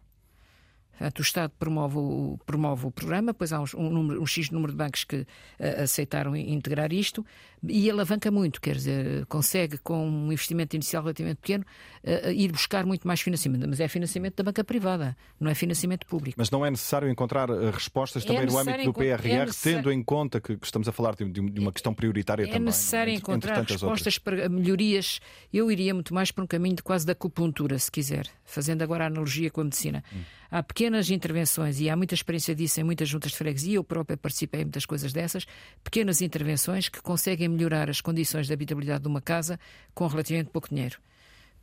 Portanto, 0.99 1.19
o 1.19 1.21
Estado 1.21 1.53
promove 1.57 1.97
o, 1.97 2.37
promove 2.45 2.87
o 2.87 2.91
programa, 2.91 3.31
depois 3.31 3.53
há 3.53 3.61
um, 3.61 3.89
número, 3.89 4.21
um 4.21 4.25
X 4.25 4.49
número 4.49 4.73
de 4.73 4.77
bancos 4.77 5.05
que 5.05 5.21
uh, 5.21 5.83
aceitaram 5.83 6.35
integrar 6.35 6.91
isto 6.91 7.25
e 7.63 7.89
alavanca 7.89 8.29
muito, 8.29 8.59
quer 8.59 8.75
dizer, 8.75 9.25
consegue 9.27 9.77
com 9.77 10.05
um 10.05 10.31
investimento 10.31 10.75
inicial 10.75 11.03
relativamente 11.03 11.37
pequeno 11.37 11.65
uh, 12.03 12.31
ir 12.31 12.51
buscar 12.51 12.85
muito 12.85 13.07
mais 13.07 13.21
financiamento, 13.21 13.65
mas 13.65 13.79
é 13.79 13.87
financiamento 13.87 14.35
da 14.35 14.43
banca 14.43 14.61
privada, 14.61 15.15
não 15.39 15.49
é 15.49 15.55
financiamento 15.55 16.05
público. 16.05 16.35
Mas 16.37 16.51
não 16.51 16.65
é 16.65 16.69
necessário 16.69 17.09
encontrar 17.09 17.49
respostas 17.71 18.25
também 18.25 18.43
é 18.43 18.45
no 18.45 18.57
âmbito 18.57 18.83
do 18.83 18.93
PRR, 18.93 19.27
é 19.29 19.45
tendo 19.63 19.89
em 19.93 20.03
conta 20.03 20.41
que, 20.41 20.57
que, 20.57 20.65
estamos 20.65 20.89
a 20.89 20.91
falar 20.91 21.15
de, 21.15 21.23
de 21.29 21.59
uma 21.61 21.71
questão 21.71 21.93
prioritária 21.93 22.43
é 22.43 22.47
também. 22.47 22.61
É 22.61 22.65
necessário 22.65 23.13
encontrar 23.13 23.63
respostas 23.63 24.17
para 24.17 24.49
melhorias. 24.49 25.21
Eu 25.53 25.71
iria 25.71 25.93
muito 25.93 26.13
mais 26.13 26.29
para 26.29 26.43
um 26.43 26.47
caminho 26.47 26.75
de 26.75 26.83
quase 26.83 27.05
da 27.05 27.13
acupuntura, 27.13 27.79
se 27.79 27.89
quiser, 27.89 28.27
fazendo 28.43 28.81
agora 28.81 29.05
a 29.05 29.07
analogia 29.07 29.49
com 29.49 29.61
a 29.61 29.63
medicina. 29.63 30.03
Hum. 30.13 30.19
Há 30.51 30.63
pequenas 30.89 31.11
intervenções, 31.11 31.79
e 31.79 31.87
há 31.87 31.95
muita 31.95 32.15
experiência 32.15 32.55
disso 32.55 32.79
em 32.79 32.83
muitas 32.83 33.07
juntas 33.07 33.31
de 33.31 33.37
freguesia, 33.37 33.75
eu 33.75 33.83
própria 33.83 34.17
participei 34.17 34.61
em 34.61 34.63
muitas 34.63 34.87
coisas 34.87 35.13
dessas, 35.13 35.45
pequenas 35.83 36.19
intervenções 36.19 36.89
que 36.89 36.99
conseguem 36.99 37.47
melhorar 37.47 37.91
as 37.91 38.01
condições 38.01 38.47
de 38.47 38.53
habitabilidade 38.53 39.03
de 39.03 39.07
uma 39.07 39.21
casa 39.21 39.59
com 39.93 40.07
relativamente 40.07 40.49
pouco 40.49 40.67
dinheiro. 40.67 40.97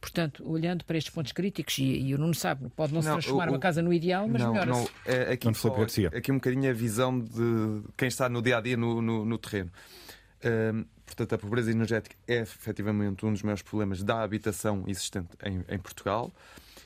Portanto, 0.00 0.48
olhando 0.48 0.84
para 0.84 0.96
estes 0.96 1.12
pontos 1.12 1.32
críticos, 1.32 1.76
e, 1.78 1.82
e 1.82 2.14
o 2.14 2.18
Nuno 2.18 2.34
sabe, 2.34 2.68
pode 2.76 2.94
não, 2.94 3.02
não 3.02 3.02
se 3.02 3.08
transformar 3.08 3.48
o, 3.48 3.52
uma 3.54 3.58
casa 3.58 3.82
no 3.82 3.92
ideal, 3.92 4.28
mas 4.28 4.42
não, 4.42 4.52
melhora 4.52 4.70
não, 4.70 4.88
é, 5.04 5.32
aqui, 5.32 5.52
só, 5.54 5.74
aqui 6.14 6.30
um 6.30 6.36
bocadinho 6.36 6.70
a 6.70 6.72
visão 6.72 7.18
de 7.18 7.82
quem 7.96 8.06
está 8.06 8.28
no 8.28 8.40
dia 8.40 8.58
a 8.58 8.60
dia 8.60 8.76
no, 8.76 9.02
no, 9.02 9.24
no 9.24 9.38
terreno. 9.38 9.72
Um, 10.44 10.84
portanto, 11.04 11.32
a 11.32 11.38
pobreza 11.38 11.72
energética 11.72 12.14
é 12.28 12.42
efetivamente 12.42 13.26
um 13.26 13.32
dos 13.32 13.42
maiores 13.42 13.62
problemas 13.62 14.04
da 14.04 14.22
habitação 14.22 14.84
existente 14.86 15.30
em, 15.42 15.64
em 15.68 15.78
Portugal. 15.80 16.32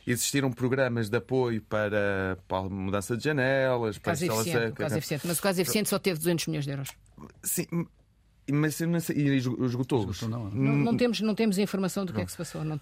Existiram 0.06 0.50
programas 0.50 1.08
de 1.08 1.16
apoio 1.16 1.62
para, 1.62 2.38
para 2.48 2.58
a 2.58 2.68
mudança 2.68 3.16
de 3.16 3.24
janelas, 3.24 3.98
para 3.98 4.12
caso 4.12 4.24
eficiente, 4.24 4.72
caso 4.72 4.96
eficiente. 4.96 5.26
Mas 5.26 5.38
o 5.38 5.42
caso 5.42 5.60
eficiente 5.60 5.88
só 5.88 5.98
teve 5.98 6.18
200 6.18 6.46
milhões 6.46 6.64
de 6.64 6.70
euros. 6.70 6.90
Sim, 7.42 7.66
mas 8.52 8.80
e 8.80 9.36
esgotou. 9.36 10.10
esgotou 10.10 10.28
não, 10.28 10.50
não, 10.50 10.76
não, 10.76 10.96
temos, 10.96 11.20
não 11.20 11.34
temos 11.34 11.58
informação 11.58 12.04
do 12.04 12.12
que 12.12 12.20
é 12.20 12.24
que 12.24 12.32
se 12.32 12.38
passou. 12.38 12.64
Não 12.64 12.76
uh, 12.76 12.80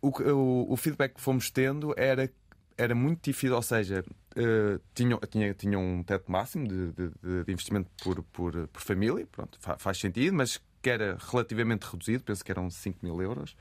o, 0.00 0.08
o, 0.08 0.72
o 0.72 0.76
feedback 0.76 1.14
que 1.14 1.20
fomos 1.20 1.50
tendo 1.50 1.94
era 1.96 2.30
era 2.76 2.94
muito 2.94 3.22
difícil, 3.22 3.54
ou 3.54 3.62
seja, 3.62 4.04
uh, 4.36 4.80
tinham, 4.94 5.18
tinha, 5.30 5.54
tinham 5.54 5.80
um 5.80 6.02
teto 6.02 6.30
máximo 6.30 6.66
de, 6.66 6.92
de, 6.92 7.44
de 7.44 7.52
investimento 7.52 7.88
por, 8.02 8.22
por, 8.24 8.68
por 8.68 8.82
família, 8.82 9.26
pronto, 9.30 9.58
faz 9.78 9.98
sentido, 9.98 10.34
mas 10.34 10.60
que 10.82 10.90
era 10.90 11.16
relativamente 11.30 11.84
reduzido, 11.84 12.24
penso 12.24 12.44
que 12.44 12.50
eram 12.50 12.68
5 12.68 12.98
mil 13.02 13.22
euros. 13.22 13.56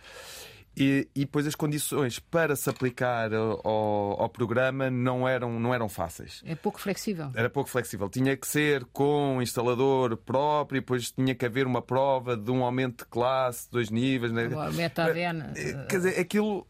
E, 0.76 1.08
e 1.14 1.20
depois 1.20 1.46
as 1.46 1.54
condições 1.54 2.18
para 2.18 2.56
se 2.56 2.68
aplicar 2.68 3.32
ao, 3.32 3.62
ao, 3.64 4.30
programa 4.30 4.90
não 4.90 5.28
eram, 5.28 5.60
não 5.60 5.72
eram 5.72 5.88
fáceis. 5.88 6.42
É 6.46 6.56
pouco 6.56 6.82
flexível. 6.82 7.30
Era 7.36 7.48
pouco 7.48 7.70
flexível. 7.70 8.10
Tinha 8.10 8.36
que 8.36 8.48
ser 8.48 8.84
com 8.86 9.40
instalador 9.40 10.18
próprio, 10.18 10.78
e 10.78 10.82
depois 10.82 11.12
tinha 11.12 11.36
que 11.36 11.46
haver 11.46 11.68
uma 11.68 11.82
prova 11.82 12.36
de 12.36 12.50
um 12.50 12.64
aumento 12.64 13.04
de 13.04 13.10
classe, 13.10 13.70
dois 13.70 13.92
níveis. 13.92 14.32
Né? 14.32 14.50
Metavena. 14.74 15.54
Eh, 15.56 15.86
quer 15.88 15.98
dizer, 15.98 16.20
aquilo 16.20 16.68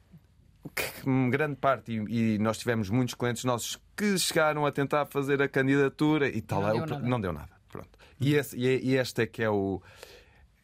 que 0.75 1.29
grande 1.29 1.55
parte, 1.55 1.93
e, 1.93 2.37
nós 2.39 2.57
tivemos 2.57 2.89
muitos 2.89 3.15
clientes 3.15 3.43
nossos 3.45 3.79
que 3.95 4.17
chegaram 4.17 4.65
a 4.65 4.71
tentar 4.71 5.05
fazer 5.05 5.41
a 5.41 5.47
candidatura 5.47 6.27
e 6.27 6.41
tal, 6.41 6.61
não, 6.61 6.85
deu, 6.85 6.99
não 6.99 7.21
deu 7.21 7.33
nada. 7.33 7.51
Pronto. 7.69 7.89
E, 8.19 8.35
esse, 8.35 8.57
e, 8.57 8.95
este 8.95 9.23
é 9.23 9.25
que 9.25 9.41
é 9.43 9.49
o. 9.49 9.81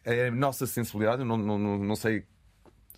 É 0.03 0.27
a 0.27 0.31
nossa 0.31 0.65
sensibilidade, 0.65 1.21
eu 1.21 1.25
não, 1.25 1.37
não, 1.37 1.77
não 1.77 1.95
sei 1.95 2.25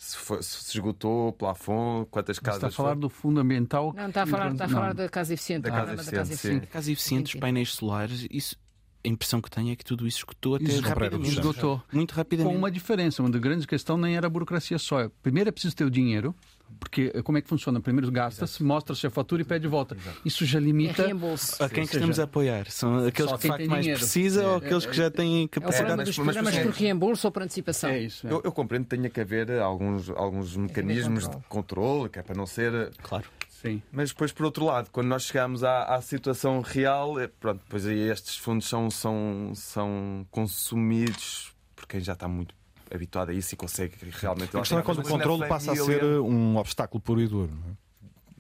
se, 0.02 0.18
foi, 0.18 0.42
se 0.42 0.76
esgotou 0.76 1.28
o 1.28 1.32
plafond, 1.32 2.08
quantas 2.10 2.40
casas. 2.40 2.58
Está 2.58 2.68
a 2.70 2.72
falar 2.72 2.96
do 2.96 3.08
fundamental. 3.08 3.94
Não, 3.96 4.08
está 4.08 4.24
a 4.24 4.26
falar, 4.26 4.52
está 4.52 4.66
a 4.66 4.70
falar 4.70 4.94
da 4.96 5.08
casa 5.08 5.32
eficiente. 5.36 5.62
Da 5.62 5.70
casa 5.70 5.94
eficiente, 5.94 6.12
da 6.12 6.18
casa 6.18 6.34
eficiente. 6.34 6.68
Casa 6.68 6.92
eficiente, 6.92 7.36
os 7.36 7.40
painéis 7.40 7.72
solares, 7.74 8.28
isso 8.32 8.56
a 9.06 9.08
impressão 9.08 9.40
que 9.40 9.50
tenho 9.50 9.72
é 9.72 9.76
que 9.76 9.86
tudo 9.86 10.08
isso 10.08 10.20
esgotou 10.20 10.56
até 10.56 10.66
isso 10.66 10.82
rapidamente. 10.82 11.30
Esgotou. 11.30 11.84
Muito 11.94 12.14
rapidamente. 12.14 12.52
Com 12.52 12.58
uma 12.58 12.72
diferença, 12.72 13.22
uma 13.22 13.30
grande 13.30 13.68
questão 13.68 13.96
nem 13.96 14.16
era 14.18 14.26
a 14.26 14.30
burocracia 14.30 14.80
só. 14.80 15.08
Primeiro 15.22 15.50
é 15.50 15.52
preciso 15.52 15.76
ter 15.76 15.86
o 15.86 15.92
dinheiro, 15.92 16.36
porque 16.80 17.22
como 17.24 17.38
é 17.38 17.42
que 17.42 17.48
funciona? 17.48 17.80
Primeiro 17.80 18.12
gasta-se, 18.12 18.64
mostra-se 18.64 19.06
a 19.08 19.10
fatura 19.10 19.42
e 19.42 19.46
pede 19.46 19.62
de 19.64 19.68
volta. 19.68 19.96
Exato. 19.96 20.22
Isso 20.26 20.46
já 20.46 20.60
limita. 20.60 21.04
É 21.04 21.06
reembolso. 21.08 21.64
A 21.64 21.70
quem 21.70 21.84
é 21.84 21.88
que 21.88 21.96
estamos 21.96 22.20
a 22.20 22.24
apoiar? 22.24 22.70
São 22.70 23.06
aqueles 23.06 23.32
que 23.32 23.38
de 23.38 23.48
facto 23.48 23.70
mais 23.70 23.86
precisa 23.88 24.44
é, 24.44 24.48
ou 24.48 24.56
aqueles 24.58 24.86
que 24.86 24.96
já 24.96 25.10
têm 25.10 25.48
capacidade? 25.48 26.00
É 26.00 26.04
o 26.04 26.06
dos 26.06 26.16
programas 26.16 26.58
por 26.58 26.72
reembolso 26.72 27.28
ou 27.28 27.32
por 27.32 27.44
antecipação. 27.44 27.90
É 27.90 28.00
isso. 28.00 28.28
É. 28.28 28.32
Eu, 28.32 28.42
eu, 28.44 28.52
compreendo 28.52 28.86
que 28.86 28.96
tenha 28.96 29.10
que 29.10 29.22
haver 29.22 29.52
alguns, 29.60 30.10
alguns 30.10 30.56
mecanismos 30.56 31.28
de 31.28 31.38
controle, 31.48 32.10
que 32.10 32.20
é 32.20 32.24
para 32.24 32.36
não 32.36 32.46
ser. 32.46 32.92
Claro. 33.02 33.26
Sim. 33.62 33.82
Mas 33.92 34.10
depois, 34.10 34.32
por 34.32 34.46
outro 34.46 34.66
lado, 34.66 34.90
quando 34.92 35.08
nós 35.08 35.24
chegamos 35.24 35.64
à, 35.64 35.84
à 35.84 36.02
situação 36.02 36.62
real, 36.62 37.20
é, 37.20 37.28
pronto, 37.28 37.62
depois 37.64 37.86
aí 37.86 38.10
estes 38.10 38.36
fundos 38.36 38.68
são, 38.68 38.90
são, 38.90 39.52
são 39.54 40.26
consumidos 40.32 41.54
por 41.76 41.86
quem 41.88 42.00
já 42.00 42.14
está 42.14 42.28
muito 42.28 42.56
habituado 42.94 43.30
a 43.30 43.34
isso 43.34 43.54
e 43.54 43.58
consegue 43.58 43.96
realmente. 44.12 44.56
A 44.56 44.60
questão 44.60 44.80
é 44.80 44.82
quando 44.82 45.00
o 45.00 45.04
controle 45.04 45.48
passa 45.48 45.72
a 45.72 45.76
ser 45.76 46.04
um 46.04 46.58
obstáculo 46.58 47.02
puro 47.02 47.22
e 47.22 47.28
duro. 47.28 47.52
Não 47.52 47.72
é? 47.72 47.76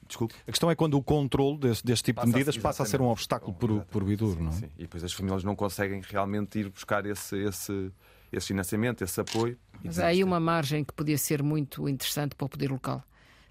Desculpe. 0.07 0.35
A 0.45 0.51
questão 0.51 0.69
é 0.69 0.75
quando 0.75 0.95
o 0.95 1.01
controle 1.01 1.57
deste, 1.57 1.85
deste 1.85 2.05
tipo 2.05 2.17
passa 2.17 2.27
de 2.27 2.33
medidas 2.33 2.57
a, 2.57 2.61
passa 2.61 2.83
a 2.83 2.85
ser 2.85 2.99
um 2.99 3.07
obstáculo 3.07 3.53
puro, 3.53 3.85
puro 3.89 4.11
e 4.11 4.15
duro, 4.17 4.35
sim, 4.35 4.43
não 4.43 4.51
é? 4.51 4.55
Sim. 4.55 4.69
E 4.77 4.81
depois 4.81 5.03
as 5.05 5.13
famílias 5.13 5.43
não 5.43 5.55
conseguem 5.55 6.01
realmente 6.01 6.59
ir 6.59 6.69
buscar 6.69 7.05
esse, 7.05 7.37
esse, 7.37 7.91
esse 8.29 8.47
financiamento, 8.47 9.03
esse 9.03 9.21
apoio. 9.21 9.57
Mas 9.81 9.99
há 9.99 10.07
aí 10.07 10.21
uma 10.21 10.39
margem 10.39 10.83
que 10.83 10.93
podia 10.93 11.17
ser 11.17 11.41
muito 11.41 11.87
interessante 11.87 12.35
para 12.35 12.45
o 12.45 12.49
poder 12.49 12.69
local 12.69 13.01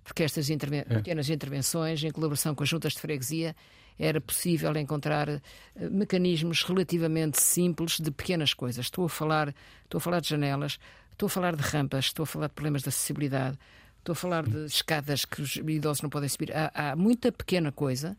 porque 0.02 0.22
estas 0.22 0.50
interven 0.50 0.80
é. 0.80 0.84
pequenas 0.84 1.28
intervenções, 1.30 2.02
em 2.02 2.10
colaboração 2.10 2.54
com 2.54 2.62
as 2.62 2.68
juntas 2.68 2.94
de 2.94 3.00
freguesia, 3.00 3.54
era 4.00 4.20
possível 4.20 4.74
encontrar 4.76 5.28
uh, 5.28 5.40
mecanismos 5.90 6.62
relativamente 6.62 7.40
simples 7.40 8.00
de 8.00 8.10
pequenas 8.10 8.54
coisas. 8.54 8.86
Estou 8.86 9.04
a 9.04 9.08
falar, 9.08 9.54
estou 9.84 9.98
a 9.98 10.00
falar 10.00 10.20
de 10.20 10.28
janelas, 10.28 10.78
estou 11.12 11.26
a 11.26 11.30
falar 11.30 11.54
de 11.54 11.62
rampas, 11.62 12.06
estou 12.06 12.24
a 12.24 12.26
falar 12.26 12.48
de 12.48 12.54
problemas 12.54 12.82
de 12.82 12.88
acessibilidade, 12.88 13.58
estou 13.98 14.12
a 14.12 14.16
falar 14.16 14.44
de 14.44 14.64
escadas 14.64 15.24
que 15.24 15.42
os 15.42 15.56
idosos 15.56 16.02
não 16.02 16.10
podem 16.10 16.28
subir. 16.28 16.52
Há, 16.56 16.92
há 16.92 16.96
muita 16.96 17.30
pequena 17.30 17.70
coisa 17.70 18.16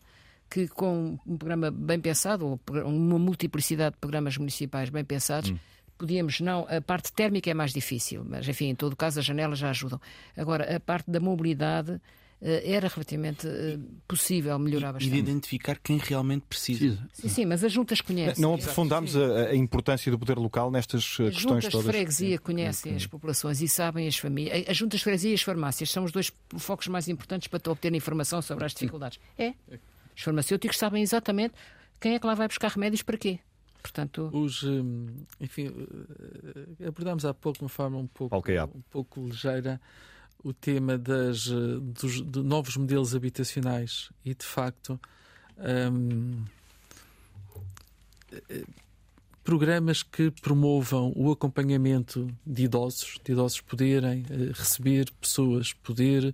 que 0.49 0.67
com 0.67 1.17
um 1.25 1.37
programa 1.37 1.71
bem 1.71 1.99
pensado, 1.99 2.45
ou 2.45 2.59
uma 2.85 3.17
multiplicidade 3.17 3.95
de 3.95 3.99
programas 3.99 4.37
municipais 4.37 4.89
bem 4.89 5.03
pensados, 5.03 5.49
hum 5.49 5.57
podíamos 6.01 6.39
não. 6.39 6.65
A 6.67 6.81
parte 6.81 7.13
térmica 7.13 7.51
é 7.51 7.53
mais 7.53 7.71
difícil, 7.71 8.25
mas 8.27 8.47
enfim, 8.47 8.69
em 8.69 8.75
todo 8.75 8.95
caso, 8.95 9.19
as 9.19 9.25
janelas 9.25 9.59
já 9.59 9.69
ajudam. 9.69 10.01
Agora, 10.35 10.75
a 10.75 10.79
parte 10.79 11.11
da 11.11 11.19
mobilidade 11.19 11.91
eh, 11.93 11.99
era 12.41 12.87
relativamente 12.87 13.47
eh, 13.47 13.77
possível 14.07 14.57
melhorar 14.57 14.93
bastante. 14.93 15.11
E 15.11 15.13
de 15.13 15.19
identificar 15.19 15.77
quem 15.77 15.97
realmente 15.97 16.43
precisa. 16.49 16.97
Sim, 17.13 17.29
sim, 17.29 17.45
mas 17.45 17.63
as 17.63 17.71
juntas 17.71 18.01
conhecem. 18.01 18.41
Não 18.41 18.55
aprofundámos 18.55 19.15
a, 19.15 19.49
a, 19.49 19.55
importância 19.55 20.11
do 20.11 20.17
poder 20.17 20.39
local 20.39 20.71
nestas 20.71 21.17
eh, 21.19 21.27
as 21.27 21.35
questões 21.35 21.43
todas. 21.43 21.65
As 21.65 21.71
juntas 21.71 21.85
de 21.85 21.91
freguesia 21.91 22.39
conhecem 22.39 22.95
as 22.95 23.05
populações 23.05 23.61
e 23.61 23.67
sabem 23.67 24.07
as 24.07 24.17
famílias. 24.17 24.67
As 24.67 24.75
juntas 24.75 24.99
de 24.99 25.03
freguesia 25.03 25.31
e 25.31 25.33
as 25.35 25.43
farmácias 25.43 25.91
são 25.91 26.03
os 26.03 26.11
dois 26.11 26.31
focos 26.57 26.87
mais 26.87 27.07
importantes 27.07 27.47
para 27.47 27.71
obter 27.71 27.93
informação 27.93 28.41
sobre 28.41 28.65
as 28.65 28.73
dificuldades. 28.73 29.19
É. 29.37 29.53
Os 30.15 30.23
farmacêuticos 30.23 30.79
sabem 30.79 31.03
exatamente 31.03 31.53
quem 31.99 32.15
é 32.15 32.19
que 32.19 32.25
lá 32.25 32.33
vai 32.33 32.47
buscar 32.47 32.71
remédios 32.71 33.03
para 33.03 33.19
quê. 33.19 33.39
Portanto... 33.83 34.31
Os, 34.33 34.63
enfim, 35.39 35.71
eh, 36.81 36.87
abordámos 36.87 37.23
há 37.23 37.35
pouco 37.35 37.59
de 37.59 37.63
uma 37.65 37.69
forma 37.69 37.97
um 37.97 38.07
pouco, 38.07 38.35
um 38.35 38.81
pouco 38.89 39.27
ligeira 39.27 39.79
o 40.43 40.53
tema 40.53 40.97
das, 40.97 41.47
eh, 41.47 41.79
dos, 41.79 42.21
de 42.21 42.41
novos 42.41 42.77
modelos 42.77 43.15
habitacionais. 43.15 44.09
E, 44.25 44.33
de 44.33 44.45
facto, 44.45 44.99
um, 45.57 46.43
eh, 48.31 48.63
programas 49.43 50.03
que 50.03 50.31
promovam 50.31 51.11
o 51.15 51.31
acompanhamento 51.31 52.27
de 52.45 52.63
idosos, 52.63 53.19
de 53.23 53.31
idosos 53.31 53.61
poderem 53.61 54.21
uh, 54.21 54.51
receber 54.53 55.11
pessoas, 55.19 55.73
poder 55.73 56.33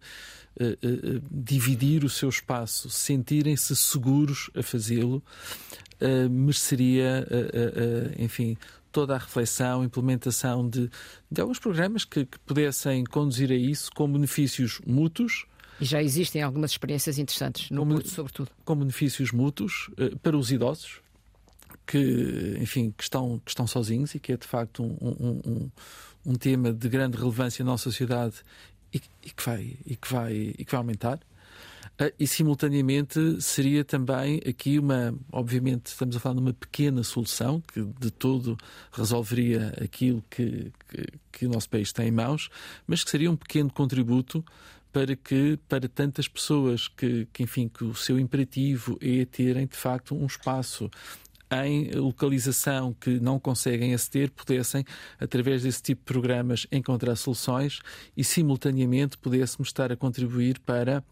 dividir 1.30 2.04
o 2.04 2.10
seu 2.10 2.30
espaço, 2.30 2.90
sentirem-se 2.90 3.76
seguros 3.76 4.50
a 4.56 4.64
fazê-lo, 4.64 5.22
mereceria, 6.32 7.28
enfim, 8.18 8.58
toda 8.91 9.15
a 9.15 9.18
reflexão, 9.18 9.84
implementação 9.84 10.68
de, 10.68 10.89
de 11.31 11.41
alguns 11.41 11.59
programas 11.59 12.05
que, 12.05 12.26
que, 12.26 12.39
pudessem 12.39 13.03
conduzir 13.03 13.51
a 13.51 13.55
isso 13.55 13.91
com 13.95 14.11
benefícios 14.11 14.80
mútuos. 14.85 15.45
E 15.80 15.85
já 15.85 16.01
existem 16.01 16.41
algumas 16.41 16.72
experiências 16.72 17.19
interessantes, 17.19 17.69
no 17.69 17.85
com, 17.85 18.01
sobretudo. 18.05 18.49
Com 18.65 18.76
benefícios 18.76 19.31
mútuos 19.31 19.89
para 20.23 20.35
os 20.35 20.51
idosos, 20.51 21.01
que, 21.85 22.57
enfim, 22.59 22.93
que 22.95 23.03
estão, 23.03 23.39
que 23.43 23.51
estão 23.51 23.65
sozinhos 23.65 24.14
e 24.15 24.19
que 24.19 24.34
é 24.34 24.38
de 24.38 24.45
facto 24.45 24.84
um, 24.84 24.97
um, 25.01 25.41
um, 25.45 25.72
um 26.26 26.35
tema 26.35 26.73
de 26.73 26.89
grande 26.89 27.18
relevância 27.18 27.64
na 27.64 27.72
nossa 27.72 27.85
sociedade 27.85 28.35
e, 28.93 29.01
e, 29.23 29.30
que, 29.30 29.43
vai, 29.43 29.77
e, 29.85 29.95
que, 29.95 30.11
vai, 30.11 30.34
e 30.34 30.65
que 30.65 30.72
vai 30.72 30.77
aumentar. 30.80 31.19
Ah, 31.99 32.11
e 32.19 32.28
simultaneamente 32.28 33.41
seria 33.41 33.84
também 33.84 34.40
aqui 34.48 34.78
uma, 34.78 35.15
obviamente 35.32 35.88
estamos 35.88 36.15
a 36.15 36.19
falar 36.19 36.36
de 36.36 36.41
uma 36.41 36.53
pequena 36.53 37.03
solução 37.03 37.60
que 37.60 37.84
de 37.99 38.11
todo 38.11 38.56
resolveria 38.91 39.74
aquilo 39.84 40.24
que, 40.30 40.72
que, 40.88 41.06
que, 41.32 41.45
o 41.48 41.49
nosso 41.49 41.68
país 41.68 41.91
tem 41.91 42.10
em 42.10 42.11
mãos, 42.11 42.49
mas 42.86 43.03
que 43.03 43.10
seria 43.10 43.32
um 43.32 43.36
pequeno 43.36 43.72
contributo 43.72 44.45
para 44.94 45.15
que 45.15 45.57
para 45.68 45.90
tantas 45.90 46.28
pessoas 46.28 46.88
que, 46.88 47.28
que 47.34 47.41
enfim 47.44 47.68
que 47.68 47.84
o 47.84 47.95
seu 47.95 48.19
imperativo 48.19 48.98
é 49.02 49.26
terem 49.26 49.65
de 49.65 49.76
facto 49.76 50.15
um 50.15 50.28
espaço 50.28 50.91
em 51.49 51.90
localização 51.91 52.94
que 52.94 53.19
não 53.19 53.40
conseguem 53.40 53.94
aceder 53.94 54.30
pudessem, 54.32 54.84
através 55.19 55.64
desse 55.64 55.82
tipo 55.82 56.02
de 56.02 56.06
programas, 56.06 56.68
encontrar 56.72 57.15
soluções 57.15 57.80
e, 58.18 58.24
simultaneamente, 58.24 59.18
pudéssemos 59.18 59.69
estar 59.69 59.91
a 59.91 59.95
contribuir 59.95 60.60
para 60.60 61.03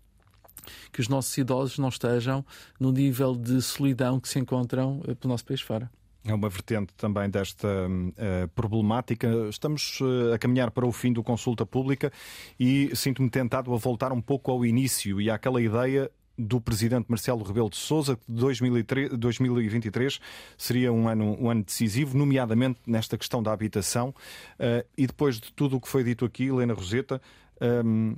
que 0.92 1.00
os 1.00 1.08
nossos 1.08 1.38
idosos 1.38 1.78
não 1.78 1.90
estejam 1.90 2.46
no 2.80 2.92
nível 2.92 3.36
de 3.36 3.62
solidão 3.62 4.20
que 4.20 4.28
se 4.28 4.40
encontram 4.40 5.02
eh, 5.08 5.14
pelo 5.16 5.32
nosso 5.32 5.46
país 5.46 5.62
fora. 5.62 5.90
É 6.28 6.34
uma 6.34 6.50
vertente 6.50 6.92
também 6.96 7.30
desta 7.30 7.68
uh, 7.68 8.48
problemática. 8.56 9.28
Estamos 9.48 10.00
uh, 10.02 10.34
a 10.34 10.40
caminhar 10.40 10.72
para 10.72 10.84
o 10.86 10.92
fim 10.92 11.14
do 11.14 11.22
consulta 11.22 11.68
pública 11.68 12.12
e 12.60 12.90
sinto-me 12.96 13.30
tentado 13.30 13.72
a 13.72 13.78
voltar 13.78 14.12
um 14.12 14.20
pouco 14.20 14.50
ao 14.50 14.66
início 14.66 15.22
e 15.22 15.30
àquela 15.30 15.62
ideia 15.62 16.10
do 16.38 16.60
presidente 16.60 17.06
Marcelo 17.10 17.44
Rebelo 17.44 17.70
de 17.70 17.78
Sousa 17.78 18.16
que 18.18 18.24
2023 18.28 20.20
seria 20.58 20.92
um 20.92 21.08
ano, 21.08 21.38
um 21.40 21.50
ano 21.50 21.64
decisivo, 21.64 22.18
nomeadamente 22.18 22.80
nesta 22.88 23.18
questão 23.18 23.42
da 23.42 23.54
habitação. 23.54 24.10
Uh, 24.60 24.86
e 24.98 25.06
depois 25.06 25.40
de 25.40 25.54
tudo 25.54 25.78
o 25.78 25.82
que 25.82 25.88
foi 25.88 26.04
dito 26.04 26.26
aqui, 26.26 26.46
Helena 26.46 26.74
Roseta, 26.74 27.22
um, 27.86 28.16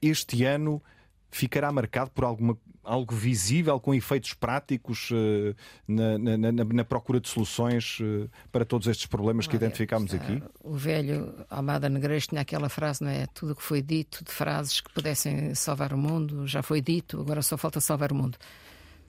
este 0.00 0.44
ano 0.44 0.82
ficará 1.36 1.70
marcado 1.70 2.10
por 2.10 2.24
alguma, 2.24 2.56
algo 2.82 3.14
visível, 3.14 3.78
com 3.78 3.94
efeitos 3.94 4.32
práticos 4.32 5.10
uh, 5.10 5.54
na, 5.86 6.18
na, 6.18 6.52
na, 6.52 6.64
na, 6.64 6.84
procura 6.84 7.20
de 7.20 7.28
soluções 7.28 7.98
uh, 8.00 8.30
para 8.50 8.64
todos 8.64 8.86
estes 8.86 9.06
problemas 9.06 9.46
que 9.46 9.56
identificámos 9.56 10.14
aqui? 10.14 10.42
O 10.62 10.74
velho 10.74 11.34
Almada 11.50 11.88
Negreiros 11.88 12.26
tinha 12.26 12.40
aquela 12.40 12.68
frase, 12.68 13.02
não 13.02 13.10
é? 13.10 13.26
Tudo 13.26 13.52
o 13.52 13.56
que 13.56 13.62
foi 13.62 13.82
dito, 13.82 14.24
de 14.24 14.32
frases 14.32 14.80
que 14.80 14.92
pudessem 14.92 15.54
salvar 15.54 15.92
o 15.92 15.98
mundo, 15.98 16.46
já 16.46 16.62
foi 16.62 16.80
dito, 16.80 17.20
agora 17.20 17.42
só 17.42 17.58
falta 17.58 17.80
salvar 17.80 18.12
o 18.12 18.14
mundo. 18.14 18.38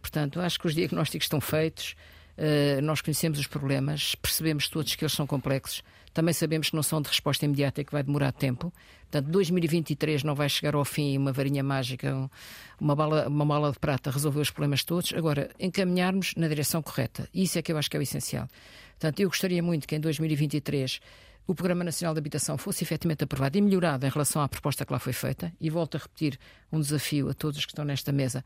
Portanto, 0.02 0.40
acho 0.42 0.60
que 0.60 0.68
os 0.68 0.76
diagnósticos 0.76 1.26
estão 1.26 1.40
feitos, 1.40 1.96
uh, 2.38 2.82
nós 2.82 3.02
conhecemos 3.02 3.40
os 3.40 3.48
problemas, 3.48 4.16
percebemos 4.16 4.68
todos 4.68 4.96
que 4.96 5.04
eles 5.04 5.14
são 5.14 5.26
complexos 5.26 5.84
também 6.18 6.34
sabemos 6.34 6.72
que 6.72 6.76
não 6.76 6.82
são 6.82 7.00
de 7.00 7.10
resposta 7.10 7.46
imediata 7.46 7.80
e 7.80 7.86
que 7.86 7.92
vai 7.92 8.02
demorar 8.02 8.32
tempo. 8.32 8.74
Portanto, 9.10 9.32
2023 9.32 10.24
não 10.24 10.36
vai 10.36 10.50
chegar 10.50 10.76
ao 10.76 10.84
fim 10.84 11.18
uma 11.18 11.32
varinha 11.32 11.64
mágica, 11.64 12.30
uma 12.80 12.96
bala, 12.96 13.28
uma 13.28 13.46
mala 13.46 13.72
de 13.72 13.80
prata 13.80 14.12
resolver 14.12 14.42
os 14.42 14.52
problemas 14.52 14.84
todos. 14.84 15.14
Agora, 15.14 15.50
encaminharmos 15.58 16.34
na 16.36 16.48
direção 16.48 16.82
correta. 16.82 17.28
Isso 17.34 17.58
é 17.58 17.62
que 17.62 17.72
eu 17.72 17.78
acho 17.78 17.90
que 17.90 17.96
é 17.96 18.00
o 18.00 18.04
essencial. 18.04 18.48
Portanto, 18.92 19.20
eu 19.22 19.30
gostaria 19.30 19.64
muito 19.64 19.88
que 19.88 19.96
em 19.96 20.00
2023 20.00 21.00
o 21.48 21.56
Programa 21.56 21.86
Nacional 21.86 22.14
de 22.14 22.20
Habitação 22.20 22.58
fosse 22.58 22.84
efetivamente 22.84 23.24
aprovado 23.24 23.58
e 23.58 23.62
melhorado 23.62 24.06
em 24.06 24.10
relação 24.10 24.42
à 24.42 24.50
proposta 24.50 24.86
que 24.86 24.92
lá 24.92 25.00
foi 25.00 25.14
feita. 25.14 25.54
E 25.62 25.70
volto 25.70 25.96
a 25.96 26.00
repetir 26.00 26.38
um 26.70 26.82
desafio 26.82 27.30
a 27.30 27.34
todos 27.34 27.58
os 27.58 27.66
que 27.66 27.72
estão 27.72 27.86
nesta 27.86 28.12
mesa 28.12 28.44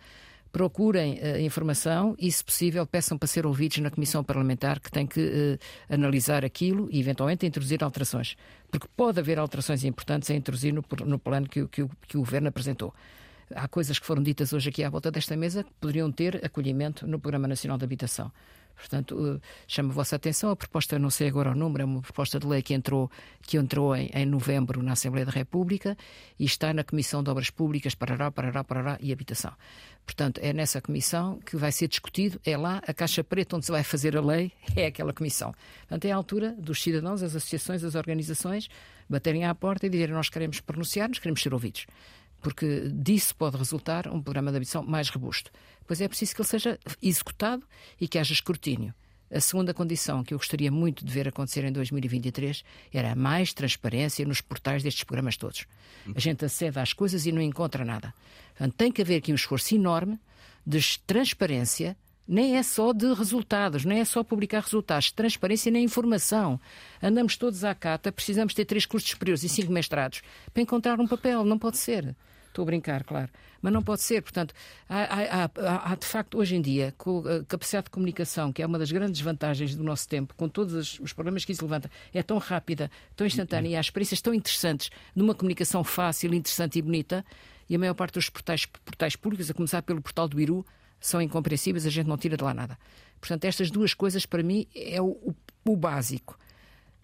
procurem 0.51 1.19
uh, 1.19 1.39
informação 1.39 2.15
e, 2.19 2.31
se 2.31 2.43
possível, 2.43 2.85
peçam 2.85 3.17
para 3.17 3.27
ser 3.27 3.45
ouvidos 3.45 3.77
na 3.79 3.89
Comissão 3.89 4.23
Parlamentar 4.23 4.79
que 4.79 4.91
tem 4.91 5.07
que 5.07 5.19
uh, 5.19 5.93
analisar 5.93 6.43
aquilo 6.43 6.89
e, 6.91 6.99
eventualmente, 6.99 7.45
introduzir 7.45 7.83
alterações. 7.83 8.35
Porque 8.69 8.87
pode 8.95 9.19
haver 9.19 9.39
alterações 9.39 9.83
importantes 9.83 10.29
a 10.29 10.35
introduzir 10.35 10.73
no, 10.73 10.83
no 11.05 11.19
plano 11.19 11.47
que, 11.47 11.67
que, 11.67 11.87
que 12.07 12.17
o 12.17 12.21
Governo 12.21 12.49
apresentou. 12.49 12.93
Há 13.55 13.67
coisas 13.67 13.99
que 13.99 14.05
foram 14.05 14.23
ditas 14.23 14.53
hoje 14.53 14.69
aqui 14.69 14.83
à 14.83 14.89
volta 14.89 15.11
desta 15.11 15.35
mesa 15.35 15.63
que 15.63 15.71
poderiam 15.79 16.11
ter 16.11 16.43
acolhimento 16.45 17.05
no 17.05 17.19
Programa 17.19 17.47
Nacional 17.47 17.77
de 17.77 17.83
Habitação. 17.83 18.31
Portanto, 18.75 19.35
eh, 19.35 19.47
chamo 19.67 19.91
a 19.91 19.93
vossa 19.93 20.15
atenção. 20.15 20.49
A 20.49 20.55
proposta, 20.55 20.97
não 20.97 21.09
sei 21.09 21.27
agora 21.27 21.51
o 21.51 21.55
número, 21.55 21.83
é 21.83 21.85
uma 21.85 22.01
proposta 22.01 22.39
de 22.39 22.47
lei 22.47 22.61
que 22.61 22.73
entrou, 22.73 23.11
que 23.41 23.57
entrou 23.57 23.95
em, 23.95 24.09
em 24.13 24.25
novembro 24.25 24.81
na 24.81 24.93
Assembleia 24.93 25.25
da 25.25 25.31
República 25.31 25.97
e 26.39 26.45
está 26.45 26.73
na 26.73 26.83
Comissão 26.83 27.21
de 27.23 27.29
Obras 27.29 27.49
Públicas, 27.49 27.93
Parará, 27.93 28.31
Parará, 28.31 28.63
Parará 28.63 28.97
e 28.99 29.13
Habitação. 29.13 29.53
Portanto, 30.05 30.39
é 30.43 30.51
nessa 30.51 30.81
comissão 30.81 31.39
que 31.39 31.55
vai 31.55 31.71
ser 31.71 31.87
discutido, 31.87 32.39
é 32.45 32.57
lá 32.57 32.81
a 32.85 32.93
caixa 32.93 33.23
preta 33.23 33.55
onde 33.55 33.65
se 33.65 33.71
vai 33.71 33.83
fazer 33.83 34.17
a 34.17 34.21
lei, 34.21 34.51
é 34.75 34.87
aquela 34.87 35.13
comissão. 35.13 35.53
Portanto, 35.81 36.05
é 36.05 36.11
a 36.11 36.15
altura 36.15 36.55
dos 36.57 36.81
cidadãos, 36.81 37.23
as 37.23 37.35
associações, 37.35 37.83
as 37.83 37.95
organizações 37.95 38.67
baterem 39.09 39.45
à 39.45 39.53
porta 39.53 39.85
e 39.85 39.89
dizerem 39.89 40.15
nós 40.15 40.29
queremos 40.29 40.59
pronunciar-nos, 40.59 41.19
queremos 41.19 41.41
ser 41.41 41.53
ouvidos 41.53 41.85
porque 42.41 42.89
disso 42.89 43.35
pode 43.35 43.55
resultar 43.55 44.07
um 44.07 44.21
programa 44.21 44.51
de 44.51 44.57
habitação 44.57 44.83
mais 44.83 45.09
robusto. 45.09 45.51
Pois 45.85 46.01
é 46.01 46.07
preciso 46.07 46.35
que 46.35 46.41
ele 46.41 46.49
seja 46.49 46.79
executado 47.01 47.63
e 47.99 48.07
que 48.07 48.17
haja 48.17 48.33
escrutínio. 48.33 48.93
A 49.33 49.39
segunda 49.39 49.73
condição 49.73 50.23
que 50.23 50.33
eu 50.33 50.37
gostaria 50.37 50.69
muito 50.69 51.05
de 51.05 51.11
ver 51.11 51.27
acontecer 51.27 51.63
em 51.63 51.71
2023 51.71 52.63
era 52.93 53.15
mais 53.15 53.53
transparência 53.53 54.25
nos 54.25 54.41
portais 54.41 54.83
destes 54.83 55.05
programas 55.05 55.37
todos. 55.37 55.65
A 56.13 56.19
gente 56.19 56.43
acede 56.43 56.77
às 56.79 56.91
coisas 56.91 57.25
e 57.25 57.31
não 57.31 57.41
encontra 57.41 57.85
nada. 57.85 58.13
Portanto, 58.49 58.75
tem 58.75 58.91
que 58.91 59.01
haver 59.01 59.17
aqui 59.17 59.31
um 59.31 59.35
esforço 59.35 59.73
enorme 59.73 60.19
de 60.67 60.99
transparência 61.07 61.95
nem 62.27 62.55
é 62.55 62.63
só 62.63 62.93
de 62.93 63.13
resultados, 63.13 63.83
nem 63.83 63.99
é 63.99 64.05
só 64.05 64.23
publicar 64.23 64.61
resultados, 64.61 65.11
transparência 65.11 65.71
na 65.71 65.79
informação. 65.79 66.59
Andamos 67.01 67.35
todos 67.35 67.63
à 67.63 67.75
cata, 67.75 68.11
precisamos 68.11 68.53
ter 68.53 68.63
três 68.63 68.85
cursos 68.85 69.09
superiores 69.09 69.43
e 69.43 69.49
cinco 69.49 69.71
mestrados 69.71 70.21
para 70.53 70.63
encontrar 70.63 70.99
um 70.99 71.07
papel, 71.07 71.43
não 71.43 71.59
pode 71.59 71.77
ser. 71.77 72.15
Estou 72.51 72.63
a 72.63 72.65
brincar, 72.65 73.05
claro. 73.05 73.29
Mas 73.61 73.71
não 73.71 73.81
pode 73.81 74.01
ser. 74.01 74.21
Portanto, 74.21 74.53
há, 74.89 75.03
há, 75.03 75.43
há, 75.45 75.91
há, 75.91 75.95
de 75.95 76.05
facto, 76.05 76.37
hoje 76.37 76.57
em 76.57 76.61
dia, 76.61 76.93
com 76.97 77.19
a 77.19 77.45
capacidade 77.45 77.85
de 77.85 77.91
comunicação, 77.91 78.51
que 78.51 78.61
é 78.61 78.65
uma 78.65 78.77
das 78.77 78.91
grandes 78.91 79.21
vantagens 79.21 79.73
do 79.73 79.83
nosso 79.83 80.05
tempo, 80.07 80.35
com 80.35 80.49
todos 80.49 80.99
os 80.99 81.13
problemas 81.13 81.45
que 81.45 81.53
isso 81.53 81.63
levanta, 81.63 81.89
é 82.13 82.21
tão 82.21 82.37
rápida, 82.37 82.91
tão 83.15 83.25
instantânea 83.25 83.69
e 83.69 83.75
há 83.77 83.79
experiências 83.79 84.19
tão 84.19 84.33
interessantes 84.33 84.89
de 85.15 85.21
uma 85.21 85.33
comunicação 85.33 85.81
fácil, 85.81 86.33
interessante 86.33 86.77
e 86.77 86.81
bonita. 86.81 87.25
E 87.69 87.75
a 87.75 87.79
maior 87.79 87.93
parte 87.93 88.15
dos 88.15 88.29
portais, 88.29 88.65
portais 88.65 89.15
públicos, 89.15 89.49
a 89.49 89.53
começar 89.53 89.81
pelo 89.81 90.01
portal 90.01 90.27
do 90.27 90.41
Iru, 90.41 90.65
são 90.99 91.21
incompreensíveis, 91.21 91.85
a 91.85 91.89
gente 91.89 92.07
não 92.07 92.17
tira 92.17 92.35
de 92.35 92.43
lá 92.43 92.53
nada. 92.53 92.77
Portanto, 93.21 93.45
estas 93.45 93.71
duas 93.71 93.93
coisas, 93.93 94.25
para 94.25 94.43
mim, 94.43 94.67
é 94.75 95.01
o, 95.01 95.05
o, 95.05 95.35
o 95.63 95.77
básico. 95.77 96.37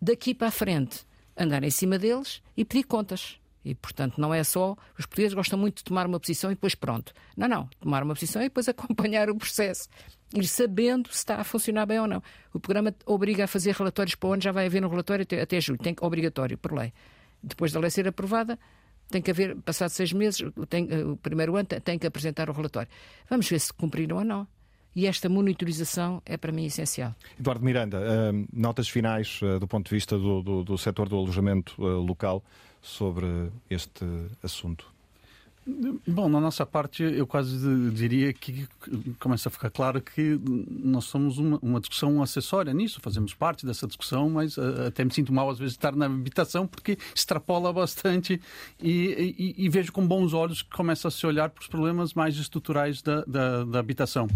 Daqui 0.02 0.34
para 0.36 0.49
a 0.49 0.52
frente, 0.52 1.06
andar 1.38 1.64
em 1.64 1.69
cima 1.69 1.98
deles 1.98 2.41
e 2.57 2.65
pedir 2.65 2.84
contas. 2.84 3.40
E, 3.68 3.76
portanto, 3.76 4.18
não 4.18 4.34
é 4.34 4.45
só. 4.45 4.77
Os 4.98 5.06
portugueses 5.06 5.34
gostam 5.34 5.60
muito 5.60 5.80
de 5.80 5.84
tomar 5.84 6.07
uma 6.07 6.18
posição 6.22 6.49
e 6.49 6.56
depois 6.56 6.73
pronto. 6.73 7.11
Não, 7.35 7.49
não. 7.49 7.69
Tomar 7.81 8.02
uma 8.02 8.14
posição 8.14 8.41
e 8.41 8.45
depois 8.45 8.65
acompanhar 8.69 9.30
o 9.30 9.35
processo. 9.35 9.89
Ir 10.34 10.48
sabendo 10.48 11.10
se 11.10 11.18
está 11.18 11.35
a 11.35 11.44
funcionar 11.44 11.85
bem 11.85 11.99
ou 11.99 12.07
não. 12.07 12.23
O 12.53 12.61
programa 12.61 12.95
obriga 13.06 13.44
a 13.44 13.48
fazer 13.48 13.76
relatórios 13.76 14.15
para 14.15 14.30
onde 14.30 14.45
já 14.45 14.53
vai 14.53 14.68
haver 14.68 14.85
um 14.85 14.88
relatório 14.88 15.23
até, 15.23 15.41
até 15.41 15.60
julho. 15.60 15.80
Tem, 15.80 15.94
obrigatório, 15.99 16.57
por 16.57 16.72
lei. 16.72 16.94
Depois 17.44 17.73
da 17.73 17.81
lei 17.81 17.89
ser 17.89 18.07
aprovada, 18.07 18.57
tem 19.10 19.22
que 19.22 19.31
haver, 19.31 19.57
passados 19.57 19.94
seis 19.95 20.14
meses, 20.14 20.41
tem, 20.69 20.88
o 21.03 21.18
primeiro 21.18 21.57
ano 21.57 21.68
tem 21.68 21.99
que 21.99 22.07
apresentar 22.07 22.49
o 22.49 22.53
relatório. 22.53 22.89
Vamos 23.30 23.49
ver 23.49 23.60
se 23.60 23.73
cumpriram 23.73 24.18
ou 24.18 24.23
não. 24.23 24.48
E 24.95 25.06
esta 25.06 25.27
monitorização 25.27 26.22
é 26.26 26.38
para 26.38 26.52
mim 26.52 26.65
essencial. 26.65 27.14
Eduardo 27.38 27.64
Miranda, 27.64 27.99
uh, 27.99 28.48
notas 28.52 28.88
finais 28.88 29.39
uh, 29.44 29.60
do 29.60 29.68
ponto 29.68 29.89
de 29.89 29.94
vista 29.94 30.18
do, 30.18 30.41
do, 30.41 30.64
do 30.64 30.77
setor 30.77 31.07
do 31.07 31.18
alojamento 31.18 31.76
uh, 31.77 31.99
local 31.99 32.44
sobre 32.81 33.51
este 33.69 34.05
assunto? 34.43 34.97
Bom, 36.07 36.29
na 36.29 36.39
nossa 36.39 36.65
parte, 36.65 37.03
eu 37.03 37.27
quase 37.27 37.91
diria 37.91 38.31
que 38.31 38.65
começa 39.19 39.49
a 39.49 39.51
ficar 39.51 39.69
claro 39.69 40.01
que 40.01 40.39
nós 40.69 41.03
somos 41.03 41.37
uma, 41.37 41.59
uma, 41.61 41.79
discussão 41.81 42.23
acessória 42.23 42.73
nisso, 42.73 43.01
fazemos 43.01 43.33
parte 43.33 43.65
dessa 43.65 43.85
discussão, 43.85 44.29
mas 44.29 44.55
uh, 44.55 44.85
até 44.87 45.03
me 45.03 45.13
sinto 45.13 45.33
mal 45.33 45.49
às 45.49 45.59
vezes 45.59 45.73
estar 45.73 45.93
na 45.93 46.05
habitação 46.05 46.65
porque 46.65 46.97
extrapola 47.13 47.73
bastante 47.73 48.39
e, 48.81 49.55
e, 49.57 49.65
e 49.65 49.69
vejo 49.69 49.91
com 49.91 50.07
bons 50.07 50.33
olhos 50.33 50.61
que 50.61 50.69
começa 50.69 51.09
a 51.09 51.11
se 51.11 51.27
olhar 51.27 51.49
para 51.49 51.61
os 51.61 51.67
problemas 51.67 52.13
mais 52.13 52.37
estruturais 52.37 53.01
da, 53.01 53.25
da, 53.25 53.65
da 53.65 53.79
habitação. 53.79 54.29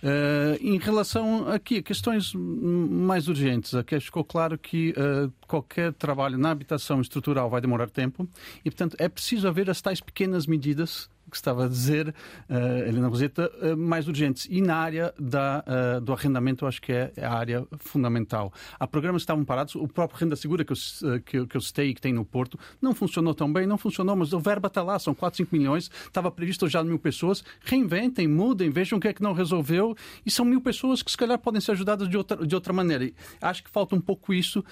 Uh, 0.00 0.54
em 0.60 0.78
relação 0.78 1.48
aqui 1.48 1.78
a 1.78 1.82
questões 1.82 2.32
mais 2.34 3.26
urgentes, 3.26 3.74
aqui 3.74 3.98
ficou 3.98 4.22
claro 4.22 4.56
que 4.56 4.90
uh, 4.90 5.32
qualquer 5.46 5.92
trabalho 5.92 6.38
na 6.38 6.50
habitação 6.50 7.00
estrutural 7.00 7.50
vai 7.50 7.60
demorar 7.60 7.90
tempo 7.90 8.28
e, 8.64 8.70
portanto, 8.70 8.96
é 8.98 9.08
preciso 9.08 9.48
haver 9.48 9.68
as 9.68 9.82
tais 9.82 10.00
pequenas 10.00 10.46
medidas 10.46 11.10
que 11.28 11.36
estava 11.36 11.66
a 11.66 11.68
dizer, 11.68 12.08
uh, 12.48 12.88
Helena 12.88 13.08
Roseta, 13.08 13.50
uh, 13.62 13.76
mais 13.76 14.08
urgentes. 14.08 14.46
E 14.50 14.60
na 14.60 14.76
área 14.76 15.14
da, 15.18 15.64
uh, 15.66 16.00
do 16.00 16.12
arrendamento, 16.12 16.66
acho 16.66 16.80
que 16.80 16.92
é 16.92 17.12
a 17.20 17.32
área 17.32 17.66
fundamental. 17.78 18.52
Há 18.78 18.86
programas 18.86 19.22
que 19.22 19.24
estavam 19.24 19.44
parados, 19.44 19.74
o 19.74 19.86
próprio 19.86 20.20
Renda 20.20 20.36
Segura 20.36 20.64
que 20.64 20.72
eu, 20.72 20.76
que, 21.24 21.46
que 21.46 21.56
eu 21.56 21.60
citei 21.60 21.90
e 21.90 21.94
que 21.94 22.00
tem 22.00 22.12
no 22.12 22.24
Porto, 22.24 22.58
não 22.80 22.94
funcionou 22.94 23.34
tão 23.34 23.52
bem, 23.52 23.66
não 23.66 23.78
funcionou, 23.78 24.16
mas 24.16 24.32
o 24.32 24.40
verba 24.40 24.68
está 24.68 24.82
lá, 24.82 24.98
são 24.98 25.14
4, 25.14 25.38
5 25.38 25.56
milhões, 25.56 25.90
estava 26.06 26.30
previsto 26.30 26.68
já 26.68 26.82
mil 26.82 26.98
pessoas. 26.98 27.44
Reinventem, 27.60 28.26
mudem, 28.26 28.70
vejam 28.70 28.98
o 28.98 29.00
que 29.00 29.08
é 29.08 29.12
que 29.12 29.22
não 29.22 29.32
resolveu 29.32 29.96
e 30.24 30.30
são 30.30 30.44
mil 30.44 30.60
pessoas 30.60 31.02
que 31.02 31.10
se 31.10 31.16
calhar 31.16 31.38
podem 31.38 31.60
ser 31.60 31.72
ajudadas 31.72 32.08
de 32.08 32.16
outra, 32.16 32.46
de 32.46 32.54
outra 32.54 32.72
maneira. 32.72 33.04
E 33.04 33.14
acho 33.40 33.62
que 33.62 33.70
falta 33.70 33.94
um 33.94 34.00
pouco 34.00 34.32
isso. 34.32 34.64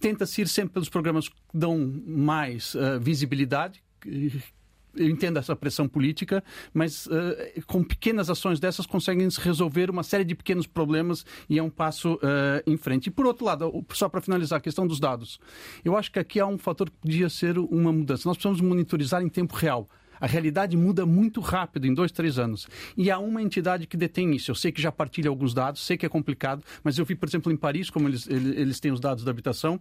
Tenta-se 0.00 0.42
ir 0.42 0.48
sempre 0.48 0.74
pelos 0.74 0.88
programas 0.88 1.28
que 1.28 1.36
dão 1.52 2.02
mais 2.06 2.76
visibilidade, 3.00 3.82
eu 4.96 5.08
entendo 5.08 5.38
essa 5.38 5.54
pressão 5.56 5.88
política, 5.88 6.42
mas 6.72 7.06
uh, 7.06 7.10
com 7.66 7.82
pequenas 7.82 8.30
ações 8.30 8.60
dessas 8.60 8.86
conseguem-se 8.86 9.40
resolver 9.40 9.90
uma 9.90 10.02
série 10.02 10.24
de 10.24 10.34
pequenos 10.34 10.66
problemas 10.66 11.24
e 11.48 11.58
é 11.58 11.62
um 11.62 11.70
passo 11.70 12.14
uh, 12.14 12.20
em 12.66 12.76
frente. 12.76 13.06
E 13.06 13.10
por 13.10 13.26
outro 13.26 13.44
lado, 13.44 13.84
só 13.90 14.08
para 14.08 14.20
finalizar, 14.20 14.58
a 14.58 14.60
questão 14.60 14.86
dos 14.86 15.00
dados. 15.00 15.40
Eu 15.84 15.96
acho 15.96 16.10
que 16.12 16.18
aqui 16.18 16.38
há 16.38 16.46
um 16.46 16.58
fator 16.58 16.88
que 16.88 16.96
podia 16.96 17.28
ser 17.28 17.58
uma 17.58 17.92
mudança. 17.92 18.28
Nós 18.28 18.36
precisamos 18.36 18.60
monitorizar 18.60 19.22
em 19.22 19.28
tempo 19.28 19.54
real 19.54 19.88
A 20.20 20.26
realidade 20.26 20.76
muda 20.76 21.04
muito 21.04 21.40
rápido, 21.40 21.86
em 21.86 21.94
dois, 21.94 22.12
três 22.12 22.38
anos. 22.38 22.66
E 22.96 23.10
há 23.10 23.18
uma 23.18 23.42
entidade 23.42 23.86
que 23.86 23.96
detém 23.96 24.34
isso. 24.34 24.50
Eu 24.50 24.54
sei 24.54 24.70
que 24.72 24.80
já 24.80 24.92
partilha 24.92 25.28
alguns 25.28 25.52
dados, 25.52 25.84
sei 25.84 25.96
que 25.96 26.06
é 26.06 26.08
complicado, 26.08 26.62
mas 26.82 26.98
eu 26.98 27.04
vi, 27.04 27.14
por 27.14 27.28
exemplo, 27.28 27.52
em 27.52 27.56
Paris, 27.56 27.90
como 27.90 28.08
eles, 28.08 28.26
eles 28.28 28.80
têm 28.80 28.92
os 28.92 29.00
dados 29.00 29.24
da 29.24 29.30
habitação, 29.30 29.80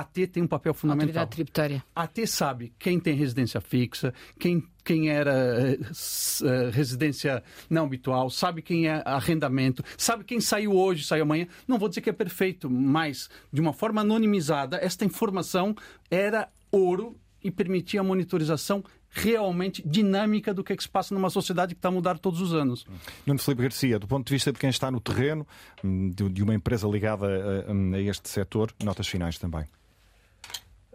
AT 0.00 0.12
tem 0.32 0.42
um 0.42 0.46
papel 0.46 0.74
fundamental. 0.74 1.06
Autoridade 1.06 1.30
tributária. 1.30 1.84
A 1.94 2.02
AT 2.02 2.26
sabe 2.26 2.72
quem 2.78 2.98
tem 2.98 3.14
residência 3.14 3.60
fixa, 3.60 4.12
quem, 4.38 4.62
quem 4.84 5.08
era 5.08 5.76
uh, 5.78 6.70
residência 6.70 7.42
não 7.68 7.84
habitual, 7.84 8.30
sabe 8.30 8.62
quem 8.62 8.88
é 8.88 9.02
arrendamento, 9.04 9.84
sabe 9.96 10.24
quem 10.24 10.40
saiu 10.40 10.72
hoje, 10.72 11.04
saiu 11.04 11.22
amanhã. 11.22 11.46
Não 11.66 11.78
vou 11.78 11.88
dizer 11.88 12.00
que 12.00 12.10
é 12.10 12.12
perfeito, 12.12 12.70
mas 12.70 13.28
de 13.52 13.60
uma 13.60 13.72
forma 13.72 14.00
anonimizada, 14.00 14.78
esta 14.82 15.04
informação 15.04 15.74
era 16.10 16.48
ouro 16.70 17.16
e 17.42 17.50
permitia 17.50 18.00
a 18.00 18.04
monitorização 18.04 18.82
realmente 19.10 19.86
dinâmica 19.86 20.52
do 20.52 20.64
que, 20.64 20.72
é 20.72 20.76
que 20.76 20.82
se 20.82 20.88
passa 20.88 21.14
numa 21.14 21.30
sociedade 21.30 21.74
que 21.74 21.78
está 21.78 21.88
a 21.88 21.92
mudar 21.92 22.18
todos 22.18 22.40
os 22.40 22.52
anos. 22.52 22.84
Nuno 23.24 23.38
Filipe 23.38 23.62
Garcia, 23.62 23.98
do 23.98 24.08
ponto 24.08 24.26
de 24.26 24.34
vista 24.34 24.52
de 24.52 24.58
quem 24.58 24.70
está 24.70 24.90
no 24.90 25.00
terreno, 25.00 25.46
hum, 25.84 26.10
de 26.10 26.42
uma 26.42 26.54
empresa 26.54 26.88
ligada 26.88 27.26
a, 27.26 27.96
a 27.96 28.00
este 28.00 28.28
setor, 28.28 28.72
notas 28.82 29.06
finais 29.06 29.38
também. 29.38 29.64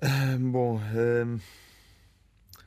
Ah, 0.01 0.37
bom, 0.39 0.79
ah, 0.79 1.39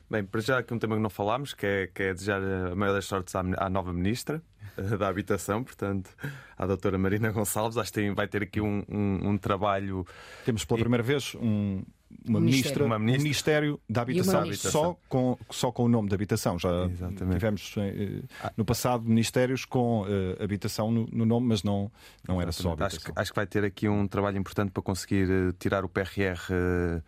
bem, 0.09 0.23
para 0.23 0.41
já 0.41 0.59
aqui 0.59 0.73
um 0.73 0.79
tema 0.79 0.95
que 0.95 1.01
não 1.01 1.09
falámos, 1.09 1.53
que 1.53 1.65
é, 1.65 1.87
que 1.87 2.03
é 2.03 2.13
desejar 2.13 2.41
a 2.41 2.75
maior 2.75 2.93
das 2.93 3.05
sortes 3.05 3.35
à, 3.35 3.39
à 3.57 3.69
nova 3.69 3.91
ministra 3.91 4.41
ah, 4.77 4.97
da 4.97 5.07
Habitação, 5.07 5.63
portanto, 5.63 6.11
à 6.55 6.67
doutora 6.67 6.97
Marina 6.97 7.31
Gonçalves. 7.31 7.77
Acho 7.77 7.91
que 7.91 8.01
tem, 8.01 8.13
vai 8.13 8.27
ter 8.27 8.43
aqui 8.43 8.61
um, 8.61 8.83
um, 8.87 9.29
um 9.29 9.37
trabalho. 9.37 10.05
Temos 10.45 10.63
pela 10.63 10.79
primeira 10.79 11.01
vez 11.01 11.33
um, 11.35 11.81
uma 12.27 12.39
ministra, 12.39 12.85
uma 12.85 12.99
ministra, 12.99 13.19
um 13.19 13.23
Ministério 13.23 13.81
da 13.89 14.01
Habitação, 14.03 14.53
só 14.53 14.97
com, 15.09 15.37
só 15.49 15.71
com 15.71 15.85
o 15.85 15.89
nome 15.89 16.09
de 16.09 16.15
habitação. 16.15 16.59
Já 16.59 16.85
Exatamente. 16.85 17.33
tivemos 17.33 17.75
eh, 17.77 18.21
no 18.55 18.63
passado 18.63 19.05
ministérios 19.05 19.65
com 19.65 20.03
uh, 20.03 20.43
habitação 20.43 20.91
no, 20.91 21.07
no, 21.11 21.25
nome, 21.25 21.47
mas 21.47 21.63
não, 21.63 21.91
não 22.27 22.39
era 22.39 22.51
só 22.51 22.73
habitação. 22.73 22.97
Acho 22.97 23.05
que, 23.05 23.19
acho 23.19 23.31
que 23.31 23.35
vai 23.35 23.47
ter 23.47 23.63
aqui 23.63 23.89
um 23.89 24.07
trabalho 24.07 24.37
importante 24.37 24.71
para 24.71 24.83
conseguir 24.83 25.27
tirar 25.57 25.83
o 25.83 25.89
PRR 25.89 26.37
uh, 26.51 27.03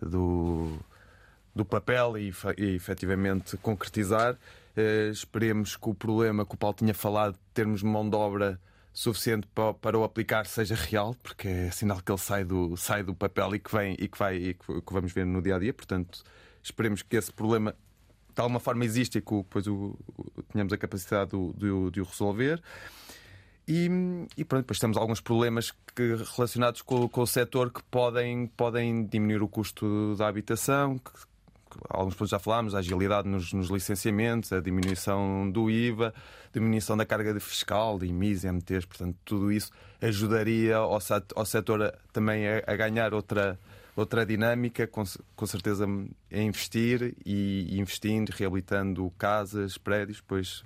do, 0.00 0.78
do 1.54 1.64
papel 1.64 2.18
e, 2.18 2.32
e 2.58 2.74
efetivamente 2.74 3.56
concretizar. 3.58 4.36
esperemos 5.10 5.76
que 5.76 5.88
o 5.88 5.94
problema 5.94 6.44
que 6.44 6.54
o 6.54 6.58
Paulo 6.58 6.76
tinha 6.76 6.94
falado, 6.94 7.34
de 7.34 7.40
termos 7.54 7.82
mão 7.82 8.08
de 8.08 8.16
obra 8.16 8.60
suficiente 8.96 9.46
para, 9.54 9.74
para 9.74 9.98
o 9.98 10.04
aplicar 10.04 10.46
seja 10.46 10.74
real, 10.74 11.14
porque 11.22 11.46
é 11.46 11.70
sinal 11.70 12.00
que 12.00 12.10
ele 12.10 12.18
sai 12.18 12.44
do, 12.44 12.76
sai 12.78 13.02
do 13.02 13.14
papel 13.14 13.54
e 13.54 13.58
que 13.58 13.70
vem 13.70 13.94
e 13.98 14.08
que 14.08 14.18
vai 14.18 14.36
e 14.36 14.54
que, 14.54 14.80
que 14.80 14.92
vamos 14.92 15.12
ver 15.12 15.26
no 15.26 15.42
dia 15.42 15.56
a 15.56 15.58
dia. 15.58 15.74
Portanto, 15.74 16.24
esperemos 16.62 17.02
que 17.02 17.14
esse 17.14 17.30
problema 17.30 17.76
de 18.34 18.40
alguma 18.40 18.58
forma 18.58 18.84
existe 18.84 19.18
e 19.18 19.20
que 19.20 19.34
depois 19.34 19.66
o, 19.66 19.98
o, 20.16 20.42
tenhamos 20.50 20.72
a 20.72 20.78
capacidade 20.78 21.30
de, 21.30 21.90
de 21.90 22.00
o 22.00 22.04
resolver. 22.04 22.62
E, 23.68 23.90
e 24.36 24.44
pronto, 24.44 24.62
depois 24.62 24.78
temos 24.78 24.96
alguns 24.96 25.20
problemas 25.20 25.72
que, 25.94 26.14
relacionados 26.36 26.82
com, 26.82 27.08
com, 27.08 27.22
o 27.22 27.26
setor 27.26 27.72
que 27.72 27.82
podem, 27.84 28.46
podem 28.46 29.04
diminuir 29.04 29.42
o 29.42 29.48
custo 29.48 30.14
da 30.14 30.28
habitação, 30.28 30.98
que, 30.98 31.10
alguns 31.90 32.14
pontos 32.14 32.30
já 32.30 32.38
falámos, 32.38 32.76
a 32.76 32.78
agilidade 32.78 33.28
nos, 33.28 33.52
nos, 33.52 33.68
licenciamentos, 33.68 34.52
a 34.52 34.60
diminuição 34.60 35.50
do 35.50 35.68
IVA, 35.68 36.14
diminuição 36.52 36.96
da 36.96 37.04
carga 37.04 37.38
fiscal, 37.40 37.98
de 37.98 38.06
IMIs, 38.06 38.44
MTs, 38.44 38.84
portanto, 38.84 39.16
tudo 39.24 39.50
isso 39.50 39.72
ajudaria 40.00 40.76
ao, 40.76 40.98
ao 41.34 41.44
setor 41.44 41.92
também 42.12 42.46
a, 42.46 42.62
a, 42.68 42.76
ganhar 42.76 43.12
outra, 43.12 43.58
outra 43.96 44.24
dinâmica, 44.24 44.86
com, 44.86 45.02
com 45.34 45.46
certeza 45.46 45.86
a 46.32 46.38
investir 46.38 47.16
e, 47.26 47.78
investindo, 47.80 48.30
reabilitando 48.30 49.12
casas, 49.18 49.76
prédios, 49.76 50.18
depois 50.18 50.64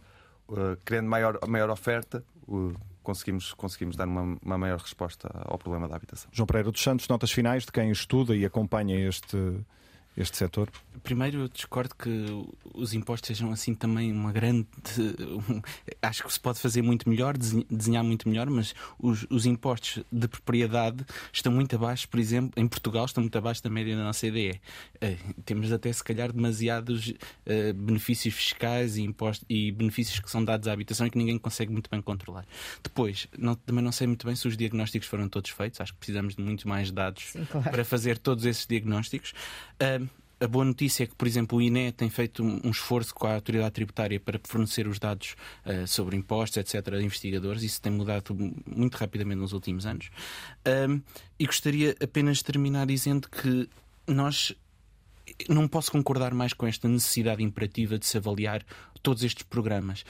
uh, 0.51 0.77
querendo 0.85 1.09
maior, 1.09 1.39
maior 1.49 1.71
oferta. 1.71 2.23
Uh, 2.47 2.75
conseguimos, 3.03 3.53
conseguimos 3.55 3.97
dar 3.97 4.07
uma, 4.07 4.39
uma, 4.43 4.59
maior 4.59 4.79
resposta 4.79 5.31
ao 5.45 5.59
problema 5.59 5.89
da 5.89 5.97
habitação. 5.97 6.31
João 6.33 6.47
Pereira 6.47 6.71
dos 6.71 6.83
Santos, 6.83 7.09
notas 7.09 7.31
finais 7.31 7.65
de 7.65 7.73
quem 7.73 7.91
estuda 7.91 8.35
e 8.35 8.45
acompanha 8.45 8.97
este, 9.09 9.37
este 10.17 10.37
setor? 10.37 10.71
Primeiro, 11.03 11.41
eu 11.41 11.49
discordo 11.49 11.95
que 11.95 12.27
os 12.75 12.93
impostos 12.93 13.29
sejam 13.29 13.51
assim 13.51 13.75
também 13.75 14.13
uma 14.13 14.33
grande. 14.33 14.67
acho 16.03 16.25
que 16.25 16.33
se 16.33 16.41
pode 16.41 16.59
fazer 16.59 16.83
muito 16.83 17.09
melhor, 17.09 17.37
desenhar 17.39 18.05
muito 18.05 18.29
melhor, 18.29 18.51
mas 18.51 18.75
os, 18.99 19.27
os, 19.31 19.47
impostos 19.47 20.05
de 20.11 20.29
propriedade 20.29 21.07
estão 21.33 21.53
muito 21.53 21.75
abaixo, 21.75 22.09
por 22.09 22.21
exemplo, 22.21 22.53
em 22.57 22.67
Portugal, 22.67 23.05
estão 23.05 23.23
muito 23.23 23.37
abaixo 23.39 23.63
da 23.63 23.71
média 23.71 23.97
da 23.97 24.03
nossa 24.03 24.27
IDE. 24.27 24.51
Uh, 24.51 24.59
eh, 25.01 25.17
temos 25.45 25.73
até, 25.73 25.93
se 25.93 26.05
calhar, 26.05 26.33
demasiados 26.33 27.09
uh, 27.09 27.75
benefícios 27.75 28.35
fiscais 28.35 28.97
e, 28.97 29.03
impostos, 29.03 29.47
e 29.49 29.73
benefícios 29.73 30.21
que 30.21 30.31
são 30.31 30.45
dados 30.45 30.69
à 30.69 30.73
habitação 30.73 31.07
e 31.07 31.11
que 31.11 31.19
ninguém 31.19 31.39
consegue 31.39 31.73
muito 31.73 31.89
bem 31.89 32.03
controlar. 32.03 32.45
Depois, 32.83 33.27
não, 33.39 33.55
também 33.55 33.83
não 33.83 33.93
sei 33.93 34.07
muito 34.07 34.27
bem 34.27 34.37
se 34.37 34.47
os 34.47 34.57
diagnósticos 34.57 35.09
foram 35.09 35.29
todos 35.29 35.51
feitos, 35.51 35.81
acho 35.81 35.93
que 35.95 35.99
precisamos 35.99 36.35
de 36.35 36.43
muito 36.43 36.69
mais 36.69 36.91
dados 36.91 37.25
Sim, 37.33 37.45
claro. 37.47 37.71
para 37.71 37.85
fazer 37.85 38.19
todos 38.19 38.45
esses 38.45 38.67
diagnósticos. 38.67 39.33
Uh, 39.81 40.10
a 40.41 40.49
boa 40.49 40.65
notícia 40.65 41.05
é 41.05 41.07
que, 41.07 41.15
por 41.15 41.29
exemplo, 41.29 41.59
o 41.59 41.63
INE 41.63 41.93
tem 41.93 42.09
feito 42.09 42.43
um 42.43 42.71
esforço 42.71 43.15
com 43.15 43.27
a 43.27 43.35
autoridade 43.35 43.73
tributária 43.73 44.19
para 44.19 44.41
fornecer 44.43 44.89
os 44.89 44.99
dados 44.99 45.37
uh, 45.67 45.87
sobre 45.87 46.17
impostos, 46.17 46.57
etc., 46.57 46.95
a 46.95 47.03
investigadores. 47.03 47.63
Isso 47.63 47.81
tem 47.81 47.93
mudado 47.93 48.35
muito 48.67 48.95
rapidamente 48.97 49.39
nos 49.39 49.53
últimos 49.53 49.85
anos. 49.85 50.11
Um, 50.67 51.03
e 51.39 51.45
gostaria 51.45 51.95
apenas 52.03 52.39
de 52.39 52.45
terminar 52.45 52.87
dizendo 52.87 53.29
que 53.29 53.69
nós 54.07 54.55
não 55.49 55.69
posso 55.69 55.91
concordar 55.91 56.35
mais 56.35 56.53
com 56.53 56.67
esta 56.67 56.89
necessidade 56.89 57.43
imperativa 57.43 57.99
de 57.99 58.07
se 58.07 58.17
avaliar 58.17 58.65
todos 59.03 59.23
estes 59.23 59.45
programas. 59.45 60.05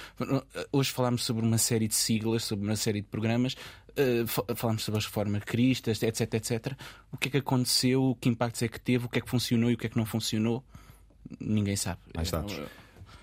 Hoje 0.72 0.90
falámos 0.90 1.24
sobre 1.24 1.44
uma 1.44 1.58
série 1.58 1.88
de 1.88 1.94
siglas, 1.94 2.44
sobre 2.44 2.66
uma 2.66 2.76
série 2.76 3.00
de 3.00 3.06
programas, 3.06 3.54
uh, 3.54 4.54
falámos 4.54 4.84
sobre 4.84 4.98
as 4.98 5.06
reformas 5.06 5.44
cristas, 5.44 6.02
etc, 6.02 6.34
etc. 6.34 6.72
O 7.12 7.16
que 7.16 7.28
é 7.28 7.30
que 7.30 7.36
aconteceu, 7.38 8.16
que 8.20 8.28
impactos 8.28 8.62
é 8.62 8.68
que 8.68 8.80
teve, 8.80 9.06
o 9.06 9.08
que 9.08 9.18
é 9.18 9.22
que 9.22 9.30
funcionou 9.30 9.70
e 9.70 9.74
o 9.74 9.78
que 9.78 9.86
é 9.86 9.90
que 9.90 9.96
não 9.96 10.06
funcionou, 10.06 10.64
ninguém 11.38 11.76
sabe. 11.76 12.00
Mais 12.14 12.30
dados. 12.30 12.60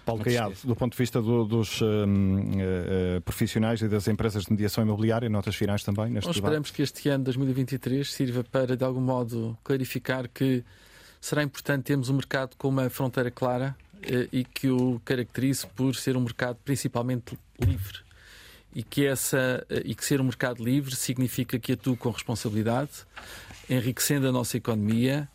Paulo 0.06 0.24
Caiado, 0.24 0.56
do 0.64 0.74
ponto 0.74 0.94
de 0.94 0.98
vista 0.98 1.22
do, 1.22 1.44
dos 1.44 1.82
uh, 1.82 1.86
uh, 1.86 3.22
profissionais 3.26 3.82
e 3.82 3.90
das 3.90 4.08
empresas 4.08 4.46
de 4.46 4.52
mediação 4.52 4.82
imobiliária, 4.82 5.28
notas 5.28 5.54
finais 5.54 5.84
também 5.84 6.10
neste 6.10 6.28
Nós 6.28 6.38
esperamos 6.38 6.72
que 6.72 6.82
este 6.82 7.10
ano, 7.10 7.26
2023, 7.26 8.10
sirva 8.10 8.42
para, 8.42 8.78
de 8.78 8.86
algum 8.86 9.02
modo, 9.02 9.58
clarificar 9.66 10.30
que 10.30 10.64
será 11.20 11.44
importante 11.44 11.84
termos 11.84 12.10
um 12.10 12.16
mercado 12.16 12.56
com 12.58 12.68
uma 12.70 12.90
fronteira 12.90 13.32
clara 13.32 13.76
uh, 13.96 14.30
e 14.32 14.44
que 14.44 14.70
o 14.70 15.02
caracterize 15.04 15.66
por 15.68 15.96
ser 15.96 16.16
um 16.18 16.22
mercado 16.22 16.58
principalmente 16.64 17.38
livre 17.60 18.08
e 18.76 18.84
que, 18.84 19.06
essa, 19.06 19.66
e 19.86 19.96
que 19.96 20.06
ser 20.06 20.22
um 20.22 20.26
mercado 20.26 20.64
livre 20.64 20.96
significa 20.96 21.58
que 21.58 21.74
atua 21.74 21.98
com 21.98 22.12
responsabilidade, 22.12 22.92
enriquecendo 23.68 24.28
a 24.28 24.32
nossa 24.32 24.56
economia 24.58 25.28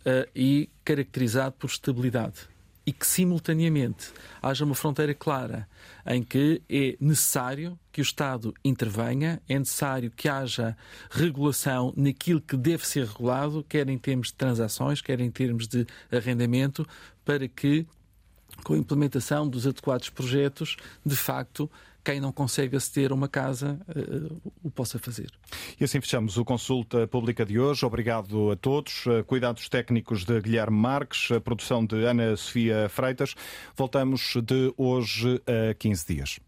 uh, 0.00 0.26
e 0.34 0.68
caracterizado 0.82 1.56
por 1.58 1.68
estabilidade. 1.68 2.48
E 2.86 2.92
que, 2.92 3.06
simultaneamente, 3.06 4.10
haja 4.42 4.64
uma 4.64 4.74
fronteira 4.74 5.14
clara 5.14 5.68
em 6.06 6.22
que 6.22 6.62
é 6.68 6.96
necessário 7.00 7.78
que 7.92 8.00
o 8.00 8.02
Estado 8.02 8.54
intervenha, 8.64 9.40
é 9.48 9.58
necessário 9.58 10.10
que 10.10 10.28
haja 10.28 10.76
regulação 11.10 11.92
naquilo 11.96 12.40
que 12.40 12.56
deve 12.56 12.86
ser 12.86 13.06
regulado, 13.06 13.64
quer 13.68 13.88
em 13.88 13.98
termos 13.98 14.28
de 14.28 14.34
transações, 14.34 15.00
quer 15.00 15.20
em 15.20 15.30
termos 15.30 15.68
de 15.68 15.86
arrendamento, 16.10 16.86
para 17.24 17.46
que, 17.46 17.86
com 18.64 18.74
a 18.74 18.78
implementação 18.78 19.48
dos 19.48 19.66
adequados 19.66 20.08
projetos, 20.08 20.76
de 21.04 21.16
facto, 21.16 21.70
quem 22.04 22.20
não 22.20 22.32
consegue 22.32 22.76
aceder 22.76 23.12
a 23.12 23.14
uma 23.14 23.28
casa 23.28 23.78
uh, 23.88 24.52
o 24.62 24.70
possa 24.70 24.98
fazer. 24.98 25.30
E 25.78 25.84
assim 25.84 26.00
fechamos 26.00 26.36
o 26.36 26.44
Consulta 26.44 27.06
Pública 27.06 27.44
de 27.44 27.58
hoje. 27.58 27.84
Obrigado 27.84 28.50
a 28.50 28.56
todos. 28.56 29.04
Eh, 29.06 29.22
cuidados 29.22 29.68
técnicos 29.68 30.24
de 30.24 30.40
Guilherme 30.40 30.76
Marques, 30.76 31.30
a 31.30 31.40
produção 31.40 31.84
de 31.84 32.04
Ana 32.04 32.36
Sofia 32.36 32.88
Freitas. 32.88 33.34
Voltamos 33.76 34.34
de 34.42 34.72
hoje 34.76 35.40
a 35.70 35.74
15 35.74 36.06
dias. 36.06 36.40